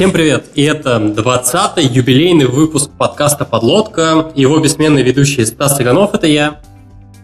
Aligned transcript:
Всем 0.00 0.12
привет! 0.12 0.46
И 0.54 0.62
это 0.62 0.96
20-й 0.96 1.84
юбилейный 1.84 2.46
выпуск 2.46 2.90
подкаста 2.96 3.44
«Подлодка». 3.44 4.32
Его 4.34 4.58
бессменный 4.58 5.02
ведущий 5.02 5.44
Стас 5.44 5.76
Цыганов, 5.76 6.14
это 6.14 6.26
я, 6.26 6.62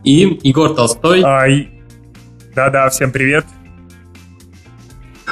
и 0.04 0.38
Егор 0.42 0.74
Толстой. 0.74 1.22
Ай. 1.22 1.70
Да-да, 2.54 2.90
всем 2.90 3.12
привет. 3.12 3.46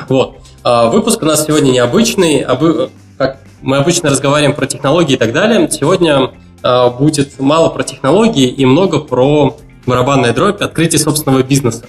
Вот. 0.08 0.38
А, 0.62 0.88
выпуск 0.88 1.20
у 1.20 1.26
нас 1.26 1.44
сегодня 1.44 1.70
необычный. 1.70 2.40
Обы... 2.40 2.88
Как 3.18 3.40
мы 3.60 3.76
обычно 3.76 4.08
разговариваем 4.08 4.56
про 4.56 4.64
технологии 4.64 5.12
и 5.12 5.18
так 5.18 5.34
далее. 5.34 5.70
Сегодня 5.70 6.30
а, 6.62 6.88
будет 6.88 7.38
мало 7.38 7.68
про 7.68 7.82
технологии 7.82 8.48
и 8.48 8.64
много 8.64 9.00
про 9.00 9.54
барабанная 9.84 10.32
дробь, 10.32 10.62
открытие 10.62 10.98
собственного 10.98 11.42
бизнеса. 11.42 11.84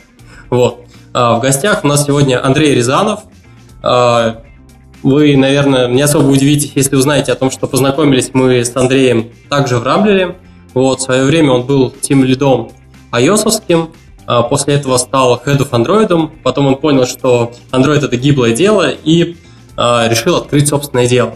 Вот. 0.50 0.82
А, 1.14 1.36
в 1.36 1.40
гостях 1.40 1.86
у 1.86 1.88
нас 1.88 2.06
сегодня 2.06 2.46
Андрей 2.46 2.76
Рязанов. 2.76 3.22
А, 5.04 5.08
вы, 5.08 5.38
наверное, 5.38 5.88
не 5.88 6.02
особо 6.02 6.28
удивитесь, 6.28 6.72
если 6.76 6.96
узнаете 6.96 7.32
о 7.32 7.36
том, 7.36 7.52
что 7.52 7.68
познакомились 7.68 8.32
мы 8.34 8.64
с 8.64 8.76
Андреем 8.76 9.30
также 9.50 9.78
в 9.78 9.84
Рамблере. 9.84 10.36
Вот, 10.74 11.00
в 11.00 11.04
свое 11.04 11.24
время 11.24 11.52
он 11.52 11.64
был 11.64 11.90
тем 11.92 12.24
лидом 12.24 12.72
ios 13.12 13.90
а 14.28 14.42
после 14.42 14.74
этого 14.74 14.98
стал 14.98 15.42
head 15.46 15.60
of 15.60 15.70
Android, 15.70 16.32
потом 16.44 16.66
он 16.66 16.78
понял, 16.78 17.06
что 17.06 17.54
Android 17.72 18.04
это 18.04 18.18
гиблое 18.18 18.56
дело 18.56 18.90
и 18.90 19.38
решил 19.78 20.38
открыть 20.38 20.68
собственное 20.68 21.08
дело. 21.08 21.36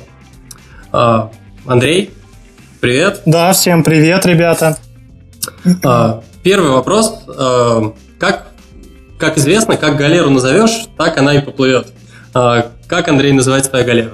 Андрей, 0.92 2.10
привет. 2.82 3.22
Да, 3.28 3.54
всем 3.54 3.84
привет, 3.84 4.26
ребята. 4.26 4.78
Первый 6.42 6.72
вопрос. 6.72 7.26
Как, 8.18 8.48
как 9.20 9.38
известно, 9.38 9.78
как 9.78 9.96
галеру 9.96 10.32
назовешь, 10.32 10.88
так 10.98 11.18
она 11.20 11.36
и 11.36 11.42
поплывет. 11.42 11.94
Как, 12.90 13.08
Андрей, 13.08 13.34
называется 13.34 13.70
твоя 13.70 13.86
галера? 13.86 14.14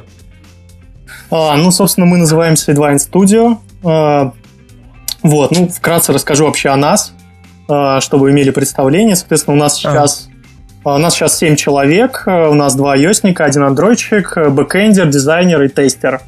А, 1.32 1.56
ну, 1.56 1.72
собственно, 1.72 2.06
мы 2.06 2.18
называемся 2.18 2.74
Edwine 2.74 2.98
Studio. 2.98 3.58
А, 3.86 4.34
вот, 5.24 5.52
ну, 5.52 5.70
вкратце 5.70 6.12
расскажу 6.12 6.46
вообще 6.46 6.70
о 6.70 6.76
нас, 6.76 7.14
а, 7.70 8.02
чтобы 8.02 8.32
имели 8.32 8.50
представление. 8.50 9.16
Соответственно, 9.16 9.56
у 9.56 9.60
нас 9.60 9.78
сейчас... 9.78 10.28
У 10.84 10.98
нас 10.98 11.16
сейчас 11.16 11.40
7 11.40 11.56
человек, 11.56 12.24
у 12.28 12.54
нас 12.54 12.76
два 12.76 12.96
iOS 12.96 13.22
один 13.24 13.64
андроидчик, 13.64 14.38
бэкэндер, 14.52 15.08
дизайнер 15.08 15.64
и 15.64 15.68
тестер. 15.68 16.22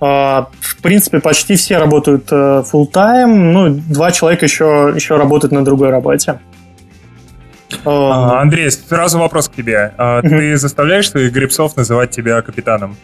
А, 0.00 0.48
в 0.58 0.82
принципе, 0.82 1.20
почти 1.20 1.54
все 1.54 1.78
работают 1.78 2.32
full 2.32 2.90
time, 2.90 3.26
ну, 3.26 3.68
два 3.68 4.10
человека 4.10 4.46
еще, 4.46 4.92
еще 4.96 5.16
работают 5.16 5.52
на 5.52 5.64
другой 5.64 5.90
работе. 5.90 6.40
А, 7.84 8.40
Андрей, 8.40 8.70
сразу 8.70 9.18
вопрос 9.18 9.48
к 9.48 9.54
тебе. 9.54 9.92
А, 9.96 10.22
ты 10.22 10.56
заставляешь 10.56 11.10
своих 11.10 11.32
грибцов 11.32 11.76
называть 11.76 12.10
тебя 12.10 12.40
капитаном? 12.42 12.96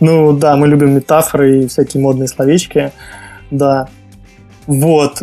Ну 0.00 0.32
да, 0.32 0.56
мы 0.56 0.66
любим 0.66 0.94
метафоры 0.94 1.62
и 1.62 1.68
всякие 1.68 2.02
модные 2.02 2.28
словечки. 2.28 2.92
Да. 3.50 3.88
Вот. 4.66 5.22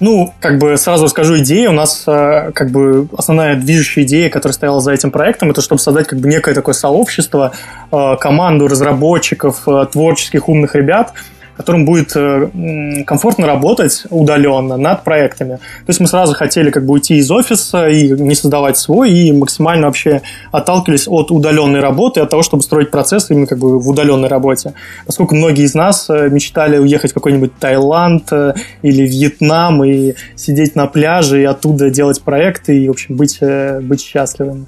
Ну, 0.00 0.34
как 0.40 0.58
бы 0.58 0.76
сразу 0.76 1.08
скажу 1.08 1.38
идею. 1.38 1.70
У 1.70 1.72
нас 1.72 2.04
э, 2.06 2.50
как 2.52 2.70
бы 2.70 3.08
основная 3.16 3.56
движущая 3.56 4.04
идея, 4.04 4.28
которая 4.28 4.52
стояла 4.52 4.80
за 4.80 4.92
этим 4.92 5.10
проектом, 5.10 5.50
это 5.50 5.60
чтобы 5.60 5.80
создать 5.80 6.08
как 6.08 6.18
бы 6.18 6.28
некое 6.28 6.54
такое 6.54 6.74
сообщество, 6.74 7.52
э, 7.92 8.16
команду 8.20 8.66
разработчиков, 8.66 9.62
э, 9.66 9.86
творческих 9.90 10.48
умных 10.48 10.74
ребят, 10.74 11.14
которым 11.56 11.84
будет 11.84 12.12
э, 12.16 13.04
комфортно 13.06 13.46
работать 13.46 14.04
удаленно 14.10 14.76
над 14.76 15.04
проектами. 15.04 15.56
То 15.56 15.88
есть 15.88 16.00
мы 16.00 16.06
сразу 16.06 16.34
хотели 16.34 16.70
как 16.70 16.84
бы 16.84 16.94
уйти 16.94 17.16
из 17.16 17.30
офиса 17.30 17.88
и 17.88 18.10
не 18.10 18.34
создавать 18.34 18.76
свой, 18.76 19.10
и 19.12 19.32
максимально 19.32 19.86
вообще 19.86 20.22
отталкивались 20.50 21.06
от 21.06 21.30
удаленной 21.30 21.80
работы, 21.80 22.20
от 22.20 22.30
того, 22.30 22.42
чтобы 22.42 22.62
строить 22.62 22.90
процесс 22.90 23.30
именно 23.30 23.46
как 23.46 23.58
бы 23.58 23.78
в 23.78 23.88
удаленной 23.88 24.28
работе. 24.28 24.74
Поскольку 25.06 25.34
многие 25.34 25.64
из 25.64 25.74
нас 25.74 26.08
э, 26.10 26.28
мечтали 26.28 26.78
уехать 26.78 27.12
в 27.12 27.14
какой-нибудь 27.14 27.56
Таиланд 27.58 28.32
э, 28.32 28.54
или 28.82 29.02
Вьетнам 29.02 29.84
и 29.84 30.14
сидеть 30.36 30.74
на 30.74 30.86
пляже 30.86 31.42
и 31.42 31.44
оттуда 31.44 31.90
делать 31.90 32.20
проекты 32.22 32.82
и, 32.82 32.88
в 32.88 32.92
общем, 32.92 33.16
быть, 33.16 33.38
быть 33.40 34.00
счастливым. 34.00 34.66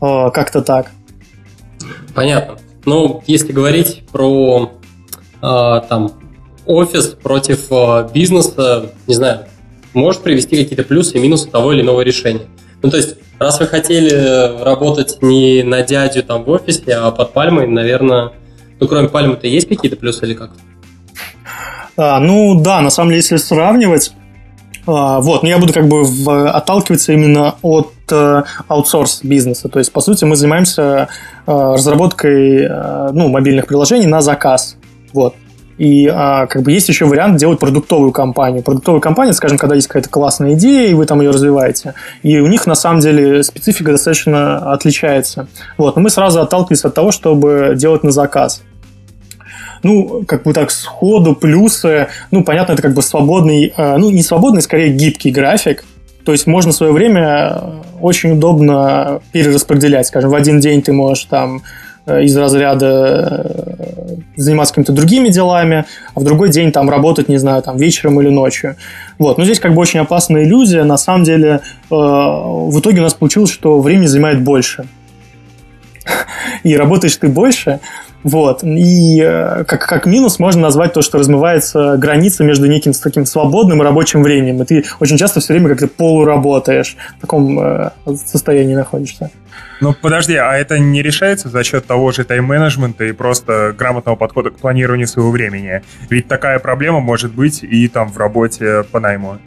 Как-то 0.00 0.60
так. 0.60 0.90
Понятно. 2.14 2.56
Ну, 2.84 3.22
если 3.26 3.52
говорить 3.52 4.04
про 4.12 4.70
там 5.88 6.12
офис 6.66 7.08
против 7.08 7.66
а, 7.70 8.08
бизнеса, 8.12 8.90
не 9.06 9.14
знаю, 9.14 9.40
может 9.92 10.22
привести 10.22 10.56
какие-то 10.56 10.84
плюсы 10.84 11.16
и 11.16 11.20
минусы 11.20 11.48
того 11.48 11.72
или 11.72 11.82
иного 11.82 12.00
решения. 12.00 12.46
Ну, 12.82 12.90
то 12.90 12.96
есть, 12.96 13.16
раз 13.38 13.60
вы 13.60 13.66
хотели 13.66 14.62
работать 14.62 15.18
не 15.22 15.62
на 15.62 15.82
дядю 15.82 16.22
там 16.22 16.44
в 16.44 16.50
офисе, 16.50 16.94
а 16.94 17.10
под 17.10 17.32
пальмой, 17.32 17.66
наверное, 17.66 18.32
ну, 18.80 18.88
кроме 18.88 19.08
пальмы-то 19.08 19.46
есть 19.46 19.68
какие-то 19.68 19.96
плюсы 19.96 20.26
или 20.26 20.34
как? 20.34 20.50
А, 21.96 22.18
ну, 22.18 22.60
да, 22.60 22.80
на 22.80 22.90
самом 22.90 23.10
деле, 23.10 23.18
если 23.18 23.36
сравнивать, 23.36 24.12
а, 24.86 25.20
вот, 25.20 25.42
но 25.42 25.48
я 25.48 25.58
буду 25.58 25.72
как 25.72 25.88
бы 25.88 26.04
в, 26.04 26.50
отталкиваться 26.50 27.12
именно 27.12 27.54
от 27.62 27.92
э, 28.10 28.42
аутсорс 28.68 29.20
бизнеса. 29.22 29.68
То 29.68 29.78
есть, 29.78 29.92
по 29.92 30.00
сути, 30.00 30.24
мы 30.24 30.36
занимаемся 30.36 31.08
э, 31.46 31.52
разработкой 31.52 32.64
э, 32.64 33.10
ну, 33.12 33.28
мобильных 33.28 33.66
приложений 33.66 34.08
на 34.08 34.20
заказ. 34.20 34.76
Вот. 35.14 35.34
И 35.78 36.06
а, 36.06 36.46
как 36.46 36.62
бы 36.62 36.70
есть 36.70 36.88
еще 36.88 37.06
вариант 37.06 37.36
делать 37.36 37.58
продуктовую 37.58 38.12
компанию. 38.12 38.62
Продуктовая 38.62 39.00
компания, 39.00 39.32
скажем, 39.32 39.58
когда 39.58 39.74
есть 39.74 39.88
какая-то 39.88 40.08
классная 40.08 40.54
идея, 40.54 40.88
и 40.88 40.94
вы 40.94 41.06
там 41.06 41.20
ее 41.20 41.30
развиваете. 41.30 41.94
И 42.22 42.38
у 42.38 42.46
них 42.46 42.66
на 42.66 42.74
самом 42.74 43.00
деле 43.00 43.42
специфика 43.42 43.90
достаточно 43.90 44.72
отличается. 44.72 45.48
Вот. 45.76 45.96
Но 45.96 46.02
мы 46.02 46.10
сразу 46.10 46.40
отталкивались 46.40 46.84
от 46.84 46.94
того, 46.94 47.10
чтобы 47.10 47.74
делать 47.76 48.04
на 48.04 48.12
заказ. 48.12 48.62
Ну, 49.82 50.24
как 50.26 50.44
бы 50.44 50.52
так 50.52 50.70
сходу 50.70 51.34
плюсы, 51.34 52.08
ну, 52.30 52.42
понятно, 52.44 52.72
это 52.72 52.82
как 52.82 52.94
бы 52.94 53.02
свободный, 53.02 53.74
а, 53.76 53.98
ну, 53.98 54.10
не 54.10 54.22
свободный, 54.22 54.62
скорее 54.62 54.90
гибкий 54.90 55.30
график, 55.30 55.84
то 56.24 56.32
есть 56.32 56.46
можно 56.46 56.72
свое 56.72 56.92
время 56.92 57.82
очень 58.00 58.32
удобно 58.32 59.20
перераспределять. 59.32 60.06
Скажем, 60.06 60.30
в 60.30 60.34
один 60.34 60.58
день 60.58 60.80
ты 60.80 60.92
можешь 60.92 61.24
там 61.24 61.62
из 62.06 62.36
разряда 62.36 63.66
э, 63.66 64.16
заниматься 64.36 64.74
какими-то 64.74 64.92
другими 64.92 65.28
делами, 65.28 65.84
а 66.14 66.20
в 66.20 66.24
другой 66.24 66.50
день 66.50 66.70
там 66.70 66.90
работать, 66.90 67.28
не 67.28 67.38
знаю, 67.38 67.62
там 67.62 67.76
вечером 67.76 68.20
или 68.20 68.28
ночью. 68.28 68.76
Вот. 69.18 69.38
Но 69.38 69.44
здесь 69.44 69.58
как 69.58 69.74
бы 69.74 69.80
очень 69.80 70.00
опасная 70.00 70.44
иллюзия. 70.44 70.84
На 70.84 70.98
самом 70.98 71.24
деле 71.24 71.48
э, 71.48 71.60
в 71.90 72.78
итоге 72.78 73.00
у 73.00 73.02
нас 73.02 73.14
получилось, 73.14 73.50
что 73.50 73.80
времени 73.80 74.06
занимает 74.06 74.42
больше. 74.42 74.86
И 76.62 76.76
работаешь 76.76 77.16
ты 77.16 77.28
больше, 77.28 77.80
вот. 78.24 78.64
И 78.64 79.20
э, 79.22 79.64
как, 79.64 79.86
как 79.86 80.06
минус 80.06 80.38
можно 80.38 80.62
назвать 80.62 80.94
то, 80.94 81.02
что 81.02 81.18
размывается 81.18 81.96
граница 81.98 82.42
между 82.42 82.66
неким 82.66 82.92
таким 82.92 83.26
свободным 83.26 83.82
и 83.82 83.84
рабочим 83.84 84.22
временем. 84.22 84.62
И 84.62 84.64
ты 84.64 84.84
очень 84.98 85.18
часто 85.18 85.40
все 85.40 85.52
время 85.52 85.68
как-то 85.68 85.88
полуработаешь, 85.88 86.96
в 87.18 87.20
таком 87.20 87.60
э, 87.60 87.90
состоянии 88.16 88.74
находишься. 88.74 89.30
Ну, 89.80 89.92
подожди, 89.92 90.36
а 90.36 90.54
это 90.54 90.78
не 90.78 91.02
решается 91.02 91.50
за 91.50 91.62
счет 91.62 91.86
того 91.86 92.10
же 92.12 92.24
тайм-менеджмента 92.24 93.04
и 93.04 93.12
просто 93.12 93.74
грамотного 93.76 94.16
подхода 94.16 94.50
к 94.50 94.56
планированию 94.56 95.06
своего 95.06 95.30
времени? 95.30 95.82
Ведь 96.08 96.26
такая 96.26 96.58
проблема 96.58 97.00
может 97.00 97.32
быть 97.34 97.62
и 97.62 97.88
там 97.88 98.10
в 98.10 98.16
работе 98.16 98.84
по 98.90 99.00
найму. 99.00 99.38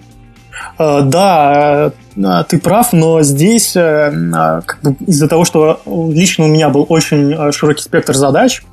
Э, 0.77 1.01
да, 1.03 1.91
э, 2.15 2.43
ты 2.47 2.59
прав, 2.59 2.93
но 2.93 3.21
здесь 3.21 3.75
э, 3.75 4.11
как 4.65 4.79
бы, 4.81 4.95
из-за 5.05 5.27
того, 5.27 5.45
что 5.45 5.81
лично 5.85 6.45
у 6.45 6.47
меня 6.47 6.69
был 6.69 6.85
очень 6.89 7.51
широкий 7.51 7.83
спектр 7.83 8.13
задач, 8.15 8.63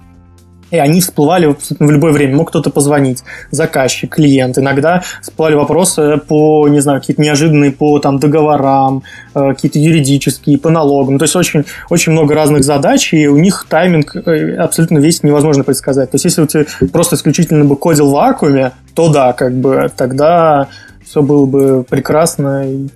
и 0.74 0.78
они 0.78 1.00
всплывали 1.00 1.56
в 1.78 1.90
любое 1.90 2.12
время. 2.12 2.36
Мог 2.36 2.48
кто-то 2.48 2.70
позвонить, 2.70 3.22
заказчик, 3.50 4.14
клиент. 4.14 4.58
Иногда 4.58 5.02
всплывали 5.22 5.54
вопросы 5.54 6.18
по, 6.28 6.68
не 6.68 6.80
знаю, 6.80 7.00
какие-то 7.00 7.22
неожиданные 7.22 7.72
по 7.72 7.98
там, 7.98 8.18
договорам, 8.18 9.02
какие-то 9.32 9.78
юридические, 9.78 10.58
по 10.58 10.70
налогам. 10.70 11.18
То 11.18 11.24
есть 11.24 11.36
очень, 11.36 11.64
очень 11.90 12.12
много 12.12 12.34
разных 12.34 12.64
задач, 12.64 13.12
и 13.12 13.26
у 13.28 13.36
них 13.36 13.66
тайминг 13.68 14.16
абсолютно 14.16 14.98
весь 14.98 15.22
невозможно 15.22 15.64
предсказать. 15.64 16.10
То 16.10 16.16
есть 16.16 16.24
если 16.24 16.44
ты 16.46 16.66
просто 16.88 17.16
исключительно 17.16 17.64
бы 17.64 17.76
кодил 17.76 18.08
в 18.08 18.12
вакууме, 18.12 18.72
то 18.94 19.12
да, 19.12 19.32
как 19.32 19.54
бы 19.54 19.90
тогда 19.96 20.68
все 21.04 21.22
было 21.22 21.46
бы 21.46 21.84
прекрасно 21.88 22.70
и 22.70 22.88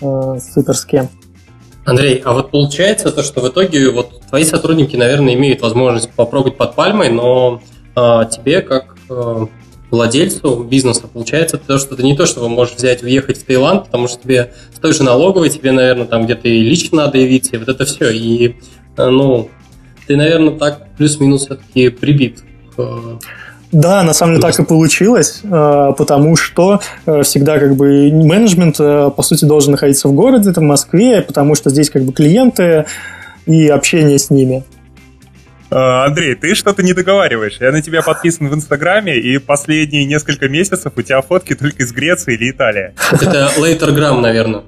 э, 0.00 0.38
суперски. 0.54 1.08
Андрей, 1.88 2.20
а 2.24 2.34
вот 2.34 2.50
получается 2.50 3.10
то, 3.10 3.22
что 3.22 3.40
в 3.40 3.48
итоге 3.48 3.90
вот 3.90 4.20
твои 4.28 4.44
сотрудники, 4.44 4.94
наверное, 4.96 5.34
имеют 5.34 5.62
возможность 5.62 6.10
попробовать 6.10 6.56
под 6.56 6.74
пальмой, 6.74 7.08
но 7.08 7.62
э, 7.96 8.20
тебе 8.30 8.60
как 8.60 8.96
э, 9.08 9.46
владельцу 9.90 10.64
бизнеса 10.64 11.08
получается 11.10 11.56
то, 11.56 11.78
что 11.78 11.96
ты 11.96 12.02
не 12.02 12.14
то, 12.14 12.26
что 12.26 12.40
вы 12.40 12.50
можешь 12.50 12.74
взять, 12.74 13.02
уехать 13.02 13.38
в 13.38 13.44
Таиланд, 13.44 13.86
потому 13.86 14.06
что 14.06 14.22
тебе 14.22 14.52
с 14.74 14.78
той 14.78 14.92
же 14.92 15.02
налоговой, 15.02 15.48
тебе, 15.48 15.72
наверное, 15.72 16.06
там 16.06 16.26
где-то 16.26 16.46
и 16.48 16.60
лично 16.60 17.04
надо 17.04 17.18
явиться, 17.18 17.56
и 17.56 17.58
вот 17.58 17.68
это 17.68 17.86
все. 17.86 18.10
И, 18.10 18.56
э, 18.96 19.08
ну, 19.08 19.48
ты, 20.06 20.16
наверное, 20.16 20.58
так 20.58 20.88
плюс-минус 20.98 21.46
все-таки 21.46 21.88
прибит 21.88 22.42
к 22.76 23.18
да, 23.72 24.02
на 24.02 24.14
самом 24.14 24.34
деле 24.34 24.42
так 24.42 24.58
и 24.58 24.64
получилось, 24.64 25.40
э, 25.44 25.92
потому 25.96 26.36
что 26.36 26.80
э, 27.06 27.22
всегда 27.22 27.58
как 27.58 27.76
бы 27.76 28.10
менеджмент, 28.12 28.76
э, 28.78 29.10
по 29.14 29.22
сути, 29.22 29.44
должен 29.44 29.72
находиться 29.72 30.08
в 30.08 30.12
городе, 30.12 30.50
это 30.50 30.60
в 30.60 30.64
Москве, 30.64 31.20
потому 31.20 31.54
что 31.54 31.70
здесь 31.70 31.90
как 31.90 32.02
бы 32.02 32.12
клиенты, 32.12 32.86
и 33.46 33.68
общение 33.68 34.18
с 34.18 34.28
ними. 34.28 34.62
Андрей, 35.70 36.34
ты 36.34 36.54
что-то 36.54 36.82
не 36.82 36.92
договариваешь. 36.92 37.56
Я 37.60 37.72
на 37.72 37.80
тебя 37.80 38.02
подписан 38.02 38.48
в 38.48 38.54
Инстаграме, 38.54 39.16
и 39.16 39.38
последние 39.38 40.04
несколько 40.04 40.48
месяцев 40.48 40.92
у 40.96 41.02
тебя 41.02 41.22
фотки 41.22 41.54
только 41.54 41.82
из 41.82 41.92
Греции 41.92 42.34
или 42.34 42.50
Италии. 42.50 42.94
Это 43.10 43.50
Latergram, 43.58 44.20
наверное. 44.20 44.64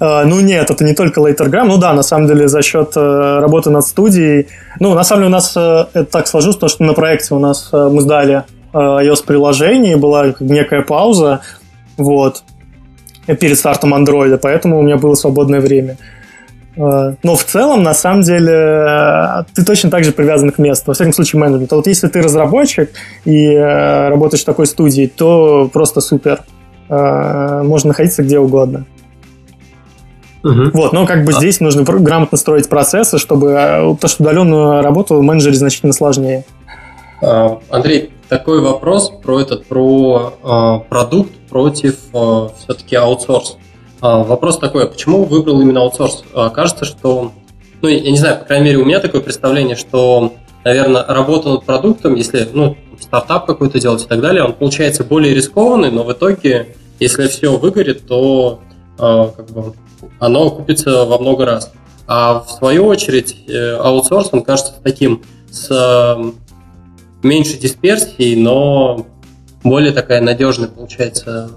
Uh, 0.00 0.24
ну 0.24 0.40
нет, 0.40 0.70
это 0.70 0.84
не 0.84 0.94
только 0.94 1.20
Latergram. 1.20 1.64
Ну 1.64 1.76
да, 1.76 1.92
на 1.92 2.02
самом 2.02 2.26
деле 2.26 2.48
за 2.48 2.62
счет 2.62 2.96
uh, 2.96 3.38
работы 3.38 3.70
над 3.70 3.84
студией. 3.84 4.48
Ну, 4.80 4.94
на 4.94 5.04
самом 5.04 5.22
деле 5.22 5.28
у 5.28 5.32
нас 5.32 5.56
uh, 5.56 5.86
это 5.92 6.04
так 6.06 6.26
сложилось, 6.26 6.56
потому 6.56 6.70
что 6.70 6.84
на 6.84 6.94
проекте 6.94 7.34
у 7.34 7.38
нас 7.38 7.70
мы 7.72 8.00
сдали 8.00 8.42
iOS-приложение, 8.72 9.96
была 9.96 10.34
некая 10.40 10.82
пауза, 10.82 11.42
вот, 11.96 12.42
перед 13.26 13.56
стартом 13.56 13.94
андроида, 13.94 14.38
поэтому 14.38 14.78
у 14.78 14.82
меня 14.82 14.96
было 14.96 15.14
свободное 15.14 15.60
время. 15.60 15.96
Э, 16.76 17.14
но 17.22 17.36
в 17.36 17.44
целом, 17.44 17.82
на 17.82 17.94
самом 17.94 18.22
деле, 18.22 18.52
э, 18.52 19.44
ты 19.54 19.64
точно 19.64 19.90
так 19.90 20.04
же 20.04 20.12
привязан 20.12 20.50
к 20.50 20.58
месту. 20.58 20.84
Во 20.88 20.94
всяком 20.94 21.12
случае, 21.12 21.40
менеджмент. 21.40 21.72
А 21.72 21.76
вот 21.76 21.86
если 21.86 22.08
ты 22.08 22.20
разработчик 22.20 22.90
и 23.24 23.52
э, 23.52 24.08
работаешь 24.08 24.42
в 24.42 24.46
такой 24.46 24.66
студии, 24.66 25.06
то 25.06 25.68
просто 25.72 26.00
супер. 26.00 26.40
Можно 26.86 27.88
находиться 27.88 28.22
где 28.22 28.38
угодно. 28.38 28.84
Угу. 30.44 30.70
Вот, 30.74 30.92
но 30.92 31.06
как 31.06 31.24
бы 31.24 31.32
а. 31.32 31.38
здесь 31.38 31.58
нужно 31.60 31.82
грамотно 31.82 32.36
строить 32.36 32.68
процессы, 32.68 33.18
чтобы... 33.18 33.48
Потому 33.94 34.08
что 34.08 34.22
удаленную 34.22 34.82
работу 34.82 35.20
менеджере 35.22 35.56
значительно 35.56 35.94
сложнее. 35.94 36.44
А, 37.22 37.58
Андрей, 37.70 38.12
такой 38.28 38.60
вопрос 38.60 39.10
про 39.22 39.40
этот, 39.40 39.66
про 39.66 40.34
продукт 40.88 41.32
против 41.48 41.96
все-таки 42.58 42.94
аутсорс. 42.96 43.56
А, 44.04 44.22
вопрос 44.22 44.58
такой, 44.58 44.84
а 44.84 44.86
почему 44.86 45.24
выбрал 45.24 45.62
именно 45.62 45.80
аутсорс? 45.80 46.24
А, 46.34 46.50
кажется, 46.50 46.84
что, 46.84 47.32
ну, 47.80 47.88
я 47.88 48.10
не 48.10 48.18
знаю, 48.18 48.38
по 48.38 48.44
крайней 48.44 48.66
мере, 48.66 48.78
у 48.78 48.84
меня 48.84 49.00
такое 49.00 49.22
представление, 49.22 49.76
что, 49.76 50.34
наверное, 50.62 51.06
работа 51.06 51.48
над 51.48 51.64
продуктом, 51.64 52.14
если, 52.16 52.46
ну, 52.52 52.76
стартап 53.00 53.46
какой-то 53.46 53.80
делать 53.80 54.04
и 54.04 54.06
так 54.06 54.20
далее, 54.20 54.44
он 54.44 54.52
получается 54.52 55.04
более 55.04 55.34
рискованный, 55.34 55.90
но 55.90 56.04
в 56.04 56.12
итоге, 56.12 56.76
если 57.00 57.28
все 57.28 57.56
выгорит, 57.56 58.06
то 58.06 58.60
как 58.98 59.50
бы, 59.50 59.72
оно 60.18 60.50
купится 60.50 61.04
во 61.04 61.18
много 61.18 61.44
раз. 61.44 61.72
А 62.06 62.40
в 62.40 62.50
свою 62.50 62.86
очередь 62.86 63.36
э, 63.48 63.76
аутсорс, 63.76 64.28
он 64.32 64.42
кажется 64.42 64.74
таким 64.82 65.22
с 65.50 66.18
меньшей 67.22 67.58
дисперсией, 67.58 68.36
но 68.36 69.06
более 69.62 69.92
такая 69.92 70.20
надежная 70.20 70.68
получается 70.68 71.50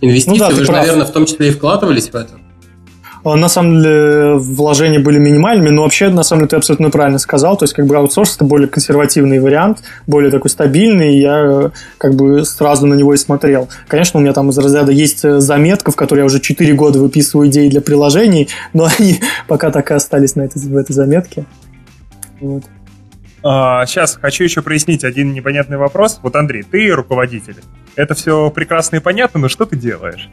Инвестиции, 0.00 0.38
ну, 0.38 0.48
да, 0.48 0.50
вы 0.50 0.60
же, 0.60 0.66
прав. 0.66 0.78
наверное, 0.78 1.06
в 1.06 1.10
том 1.12 1.26
числе 1.26 1.48
и 1.48 1.50
вкладывались 1.50 2.08
в 2.10 2.14
это. 2.14 2.37
А, 3.28 3.36
на 3.36 3.48
самом 3.48 3.82
деле 3.82 4.34
вложения 4.36 4.98
были 4.98 5.18
минимальными, 5.18 5.68
но 5.68 5.82
вообще, 5.82 6.08
на 6.08 6.22
самом 6.22 6.40
деле, 6.40 6.50
ты 6.50 6.56
абсолютно 6.56 6.90
правильно 6.90 7.18
сказал. 7.18 7.56
То 7.58 7.64
есть, 7.64 7.74
как 7.74 7.86
бы 7.86 7.94
аутсорс 7.96 8.36
это 8.36 8.44
более 8.44 8.68
консервативный 8.68 9.38
вариант, 9.38 9.82
более 10.06 10.30
такой 10.30 10.50
стабильный, 10.50 11.14
и 11.14 11.20
я 11.20 11.70
как 11.98 12.14
бы 12.14 12.44
сразу 12.44 12.86
на 12.86 12.94
него 12.94 13.12
и 13.12 13.16
смотрел. 13.18 13.68
Конечно, 13.86 14.18
у 14.18 14.22
меня 14.22 14.32
там 14.32 14.48
из 14.48 14.56
разряда 14.56 14.92
есть 14.92 15.20
заметка, 15.40 15.90
в 15.90 15.96
которой 15.96 16.20
я 16.20 16.24
уже 16.24 16.40
4 16.40 16.72
года 16.72 16.98
выписываю 17.00 17.48
идеи 17.48 17.68
для 17.68 17.82
приложений, 17.82 18.48
но 18.72 18.88
они 18.98 19.20
пока 19.46 19.70
так 19.70 19.90
и 19.90 19.94
остались 19.94 20.34
на 20.34 20.42
этой, 20.42 20.62
в 20.62 20.76
этой 20.76 20.94
заметке. 20.94 21.44
Вот. 22.40 22.64
А, 23.42 23.84
сейчас 23.86 24.18
хочу 24.20 24.44
еще 24.44 24.62
прояснить 24.62 25.04
один 25.04 25.34
непонятный 25.34 25.76
вопрос. 25.76 26.18
Вот, 26.22 26.34
Андрей, 26.34 26.62
ты 26.62 26.88
руководитель. 26.90 27.56
Это 27.94 28.14
все 28.14 28.50
прекрасно 28.50 28.96
и 28.96 29.00
понятно, 29.00 29.40
но 29.40 29.48
что 29.48 29.66
ты 29.66 29.76
делаешь? 29.76 30.30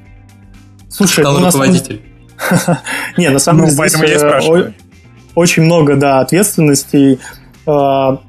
Слушай, 0.90 1.22
Стал 1.22 1.44
руководитель. 1.44 2.02
Не, 3.18 3.30
на 3.30 3.40
самом 3.40 3.62
ну, 3.62 3.70
деле 3.70 3.90
здесь 3.90 4.22
э, 4.22 4.72
очень 5.36 5.64
много, 5.64 5.96
да, 5.96 6.20
ответственностей. 6.20 7.20
А, 7.66 8.20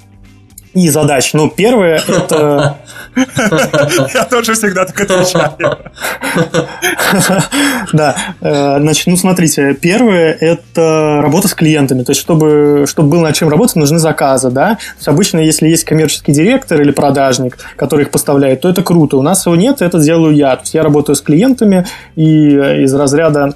и 0.77 0.91
задач. 0.91 1.33
Ну, 1.33 1.49
первое— 1.49 2.03
это... 2.07 2.77
Я 4.15 4.25
тоже 4.25 4.53
всегда 4.53 4.85
так 4.85 5.01
отвечаю. 5.01 5.53
Да. 7.93 8.15
Э, 8.43 8.79
значит, 8.79 9.07
ну, 9.07 9.17
смотрите. 9.17 9.73
Первое— 9.73 10.33
это 10.41 11.21
работа 11.23 11.49
с 11.49 11.55
клиентами. 11.55 12.03
То 12.03 12.11
есть, 12.11 12.21
чтобы, 12.21 12.85
чтобы 12.87 13.09
было 13.09 13.23
над 13.23 13.35
чем 13.35 13.49
работать, 13.49 13.77
нужны 13.77 13.99
заказы, 13.99 14.51
да? 14.51 14.75
То 14.75 14.97
есть, 14.97 15.09
обычно, 15.09 15.39
если 15.39 15.67
есть 15.67 15.85
коммерческий 15.85 16.33
директор 16.33 16.79
или 16.83 16.91
продажник, 16.91 17.57
который 17.77 18.03
их 18.03 18.11
поставляет, 18.11 18.61
то 18.61 18.69
это 18.69 18.83
круто. 18.83 19.17
У 19.17 19.23
нас 19.23 19.47
его 19.47 19.57
нет, 19.57 19.81
это 19.81 19.99
делаю 19.99 20.35
я. 20.35 20.57
То 20.57 20.63
есть, 20.63 20.75
я 20.75 20.83
работаю 20.83 21.17
с 21.17 21.23
клиентами 21.23 21.87
и 22.17 22.51
из 22.51 22.93
разряда 22.93 23.55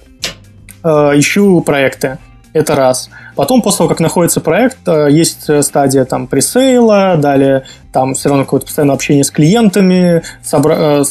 э, 0.83 0.89
ищу 0.89 1.61
проекты. 1.61 2.19
Это 2.53 2.75
раз. 2.75 3.11
Потом, 3.37 3.63
после 3.63 3.79
того, 3.79 3.89
как 3.89 4.01
находится 4.01 4.41
проект, 4.41 4.79
э, 4.87 5.09
есть 5.11 5.49
стадия 5.65 6.05
там 6.05 6.27
пресейла, 6.27 7.17
далее 7.17 7.65
там 7.93 8.15
все 8.15 8.29
равно 8.29 8.45
какое-то 8.45 8.67
постоянное 8.67 8.95
общение 8.95 9.25
с 9.25 9.31
клиентами, 9.31 10.23
собра- 10.43 11.01
э, 11.01 11.05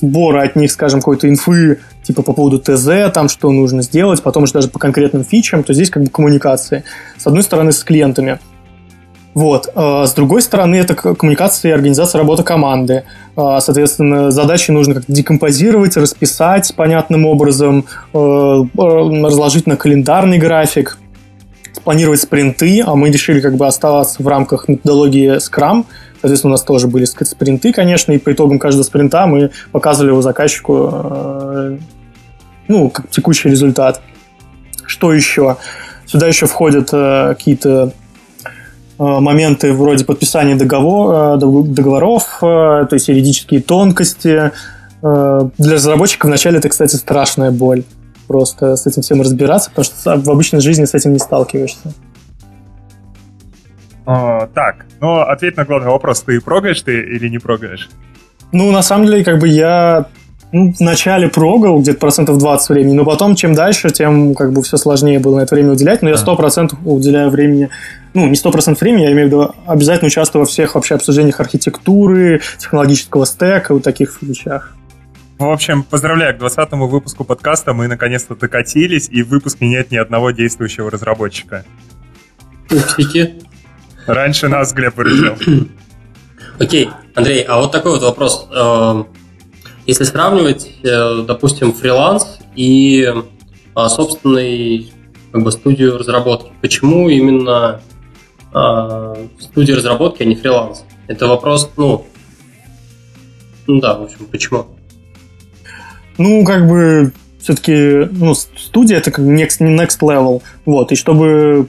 сбора 0.00 0.42
от 0.42 0.56
них, 0.56 0.70
скажем, 0.70 1.00
какой-то 1.00 1.28
инфы, 1.28 1.80
типа 2.02 2.22
по 2.22 2.32
поводу 2.32 2.58
ТЗ, 2.58 3.12
там, 3.12 3.28
что 3.28 3.50
нужно 3.50 3.82
сделать, 3.82 4.22
потом 4.22 4.44
уже 4.44 4.52
даже 4.52 4.68
по 4.68 4.78
конкретным 4.78 5.24
фичам, 5.24 5.62
то 5.62 5.72
здесь 5.72 5.90
как 5.90 6.02
бы 6.02 6.10
коммуникации. 6.10 6.84
С 7.18 7.26
одной 7.26 7.42
стороны, 7.42 7.72
с 7.72 7.82
клиентами. 7.82 8.38
Вот. 9.36 9.68
Э, 9.74 10.04
с 10.06 10.14
другой 10.14 10.40
стороны, 10.40 10.76
это 10.76 10.94
коммуникация 10.94 11.70
и 11.70 11.74
организация 11.74 12.18
работы 12.18 12.42
команды. 12.42 13.04
Соответственно, 13.36 14.30
задачи 14.30 14.70
нужно 14.70 14.94
как-то 14.94 15.12
декомпозировать, 15.12 15.98
расписать 15.98 16.74
понятным 16.74 17.26
образом, 17.26 17.84
разложить 18.14 19.66
на 19.66 19.76
календарный 19.76 20.38
график, 20.38 20.96
планировать 21.84 22.22
спринты, 22.22 22.82
а 22.84 22.94
мы 22.94 23.10
решили 23.10 23.40
как 23.40 23.56
бы 23.56 23.66
оставаться 23.66 24.22
в 24.22 24.26
рамках 24.26 24.68
методологии 24.68 25.36
Scrum. 25.36 25.84
Соответственно, 26.20 26.52
у 26.52 26.54
нас 26.54 26.62
тоже 26.62 26.88
были 26.88 27.04
спринты, 27.04 27.72
конечно, 27.72 28.12
и 28.12 28.18
по 28.18 28.32
итогам 28.32 28.58
каждого 28.58 28.82
спринта 28.84 29.26
мы 29.26 29.50
показывали 29.70 30.10
его 30.10 30.22
заказчику 30.22 30.90
э, 30.92 31.78
ну, 32.68 32.90
как 32.90 33.10
текущий 33.10 33.48
результат. 33.48 34.00
Что 34.84 35.12
еще? 35.12 35.58
Сюда 36.06 36.26
еще 36.26 36.46
входят 36.46 36.88
э, 36.92 37.34
какие-то 37.36 37.92
э, 37.92 38.05
моменты 38.98 39.72
вроде 39.72 40.04
подписания 40.04 40.56
договор, 40.56 41.38
договоров, 41.38 42.38
то 42.40 42.88
есть 42.90 43.08
юридические 43.08 43.60
тонкости. 43.62 44.52
Для 45.02 45.50
разработчиков 45.58 46.28
вначале 46.28 46.58
это, 46.58 46.68
кстати, 46.68 46.96
страшная 46.96 47.50
боль 47.50 47.84
просто 48.26 48.76
с 48.76 48.86
этим 48.86 49.02
всем 49.02 49.20
разбираться, 49.20 49.70
потому 49.70 49.84
что 49.84 50.16
в 50.16 50.30
обычной 50.30 50.60
жизни 50.60 50.84
с 50.84 50.94
этим 50.94 51.12
не 51.12 51.18
сталкиваешься. 51.18 51.92
А, 54.04 54.46
так, 54.48 54.86
но 55.00 55.22
ответь 55.22 55.56
на 55.56 55.64
главный 55.64 55.90
вопрос, 55.90 56.22
ты 56.22 56.40
прогаешь 56.40 56.80
ты 56.80 57.00
или 57.00 57.28
не 57.28 57.38
прогаешь? 57.38 57.88
Ну, 58.52 58.70
на 58.70 58.82
самом 58.82 59.06
деле, 59.06 59.24
как 59.24 59.38
бы 59.38 59.48
я 59.48 60.06
ну, 60.56 60.72
в 60.72 60.80
начале 60.80 61.28
прогал 61.28 61.78
где-то 61.80 61.98
процентов 61.98 62.38
20 62.38 62.70
времени, 62.70 62.94
но 62.94 63.04
потом, 63.04 63.36
чем 63.36 63.54
дальше, 63.54 63.90
тем 63.90 64.34
как 64.34 64.52
бы 64.52 64.62
все 64.62 64.78
сложнее 64.78 65.18
было 65.18 65.36
на 65.36 65.40
это 65.42 65.54
время 65.54 65.72
уделять, 65.72 66.00
но 66.00 66.08
я 66.08 66.16
сто 66.16 66.34
процентов 66.34 66.78
уделяю 66.84 67.28
времени, 67.28 67.68
ну, 68.14 68.26
не 68.26 68.36
сто 68.36 68.50
процентов 68.50 68.80
времени, 68.80 69.02
я 69.02 69.12
имею 69.12 69.28
в 69.28 69.30
виду 69.30 69.54
обязательно 69.66 70.06
участвую 70.06 70.44
во 70.44 70.46
всех 70.46 70.74
вообще 70.74 70.94
обсуждениях 70.94 71.40
архитектуры, 71.40 72.40
технологического 72.58 73.26
стека, 73.26 73.74
вот 73.74 73.82
таких 73.82 74.22
вещах. 74.22 74.74
В 75.38 75.44
общем, 75.44 75.82
поздравляю 75.82 76.34
к 76.34 76.40
20-му 76.40 76.86
выпуску 76.86 77.22
подкаста. 77.24 77.74
Мы 77.74 77.88
наконец-то 77.88 78.34
докатились, 78.34 79.10
и 79.10 79.22
в 79.22 79.28
выпуске 79.28 79.66
нет 79.66 79.90
ни 79.90 79.98
одного 79.98 80.30
действующего 80.30 80.90
разработчика. 80.90 81.66
Уфики. 82.70 83.34
Раньше 84.06 84.48
нас 84.48 84.72
Глеб 84.72 84.96
выручил. 84.96 85.36
Окей, 86.58 86.88
Андрей, 87.14 87.42
а 87.42 87.58
вот 87.58 87.70
такой 87.70 87.92
вот 87.92 88.02
вопрос. 88.02 88.48
Если 89.86 90.02
сравнивать, 90.02 90.68
э, 90.82 91.22
допустим, 91.26 91.72
фриланс 91.72 92.38
и 92.56 93.08
а, 93.74 93.88
собственный 93.88 94.92
как 95.30 95.42
бы, 95.42 95.52
студию 95.52 95.96
разработки, 95.96 96.50
почему 96.60 97.08
именно 97.08 97.80
а, 98.52 99.16
студия 99.38 99.76
разработки, 99.76 100.22
а 100.22 100.26
не 100.26 100.34
фриланс? 100.34 100.84
Это 101.06 101.28
вопрос, 101.28 101.70
ну, 101.76 102.04
ну 103.68 103.80
да, 103.80 103.94
в 103.94 104.02
общем, 104.02 104.26
почему? 104.30 104.66
Ну, 106.18 106.44
как 106.44 106.66
бы 106.66 107.12
все-таки 107.40 108.08
ну, 108.10 108.34
студия 108.34 108.98
это 108.98 109.12
как 109.12 109.24
next, 109.24 109.60
next 109.60 110.00
level. 110.00 110.42
Вот, 110.64 110.90
и 110.90 110.96
чтобы 110.96 111.68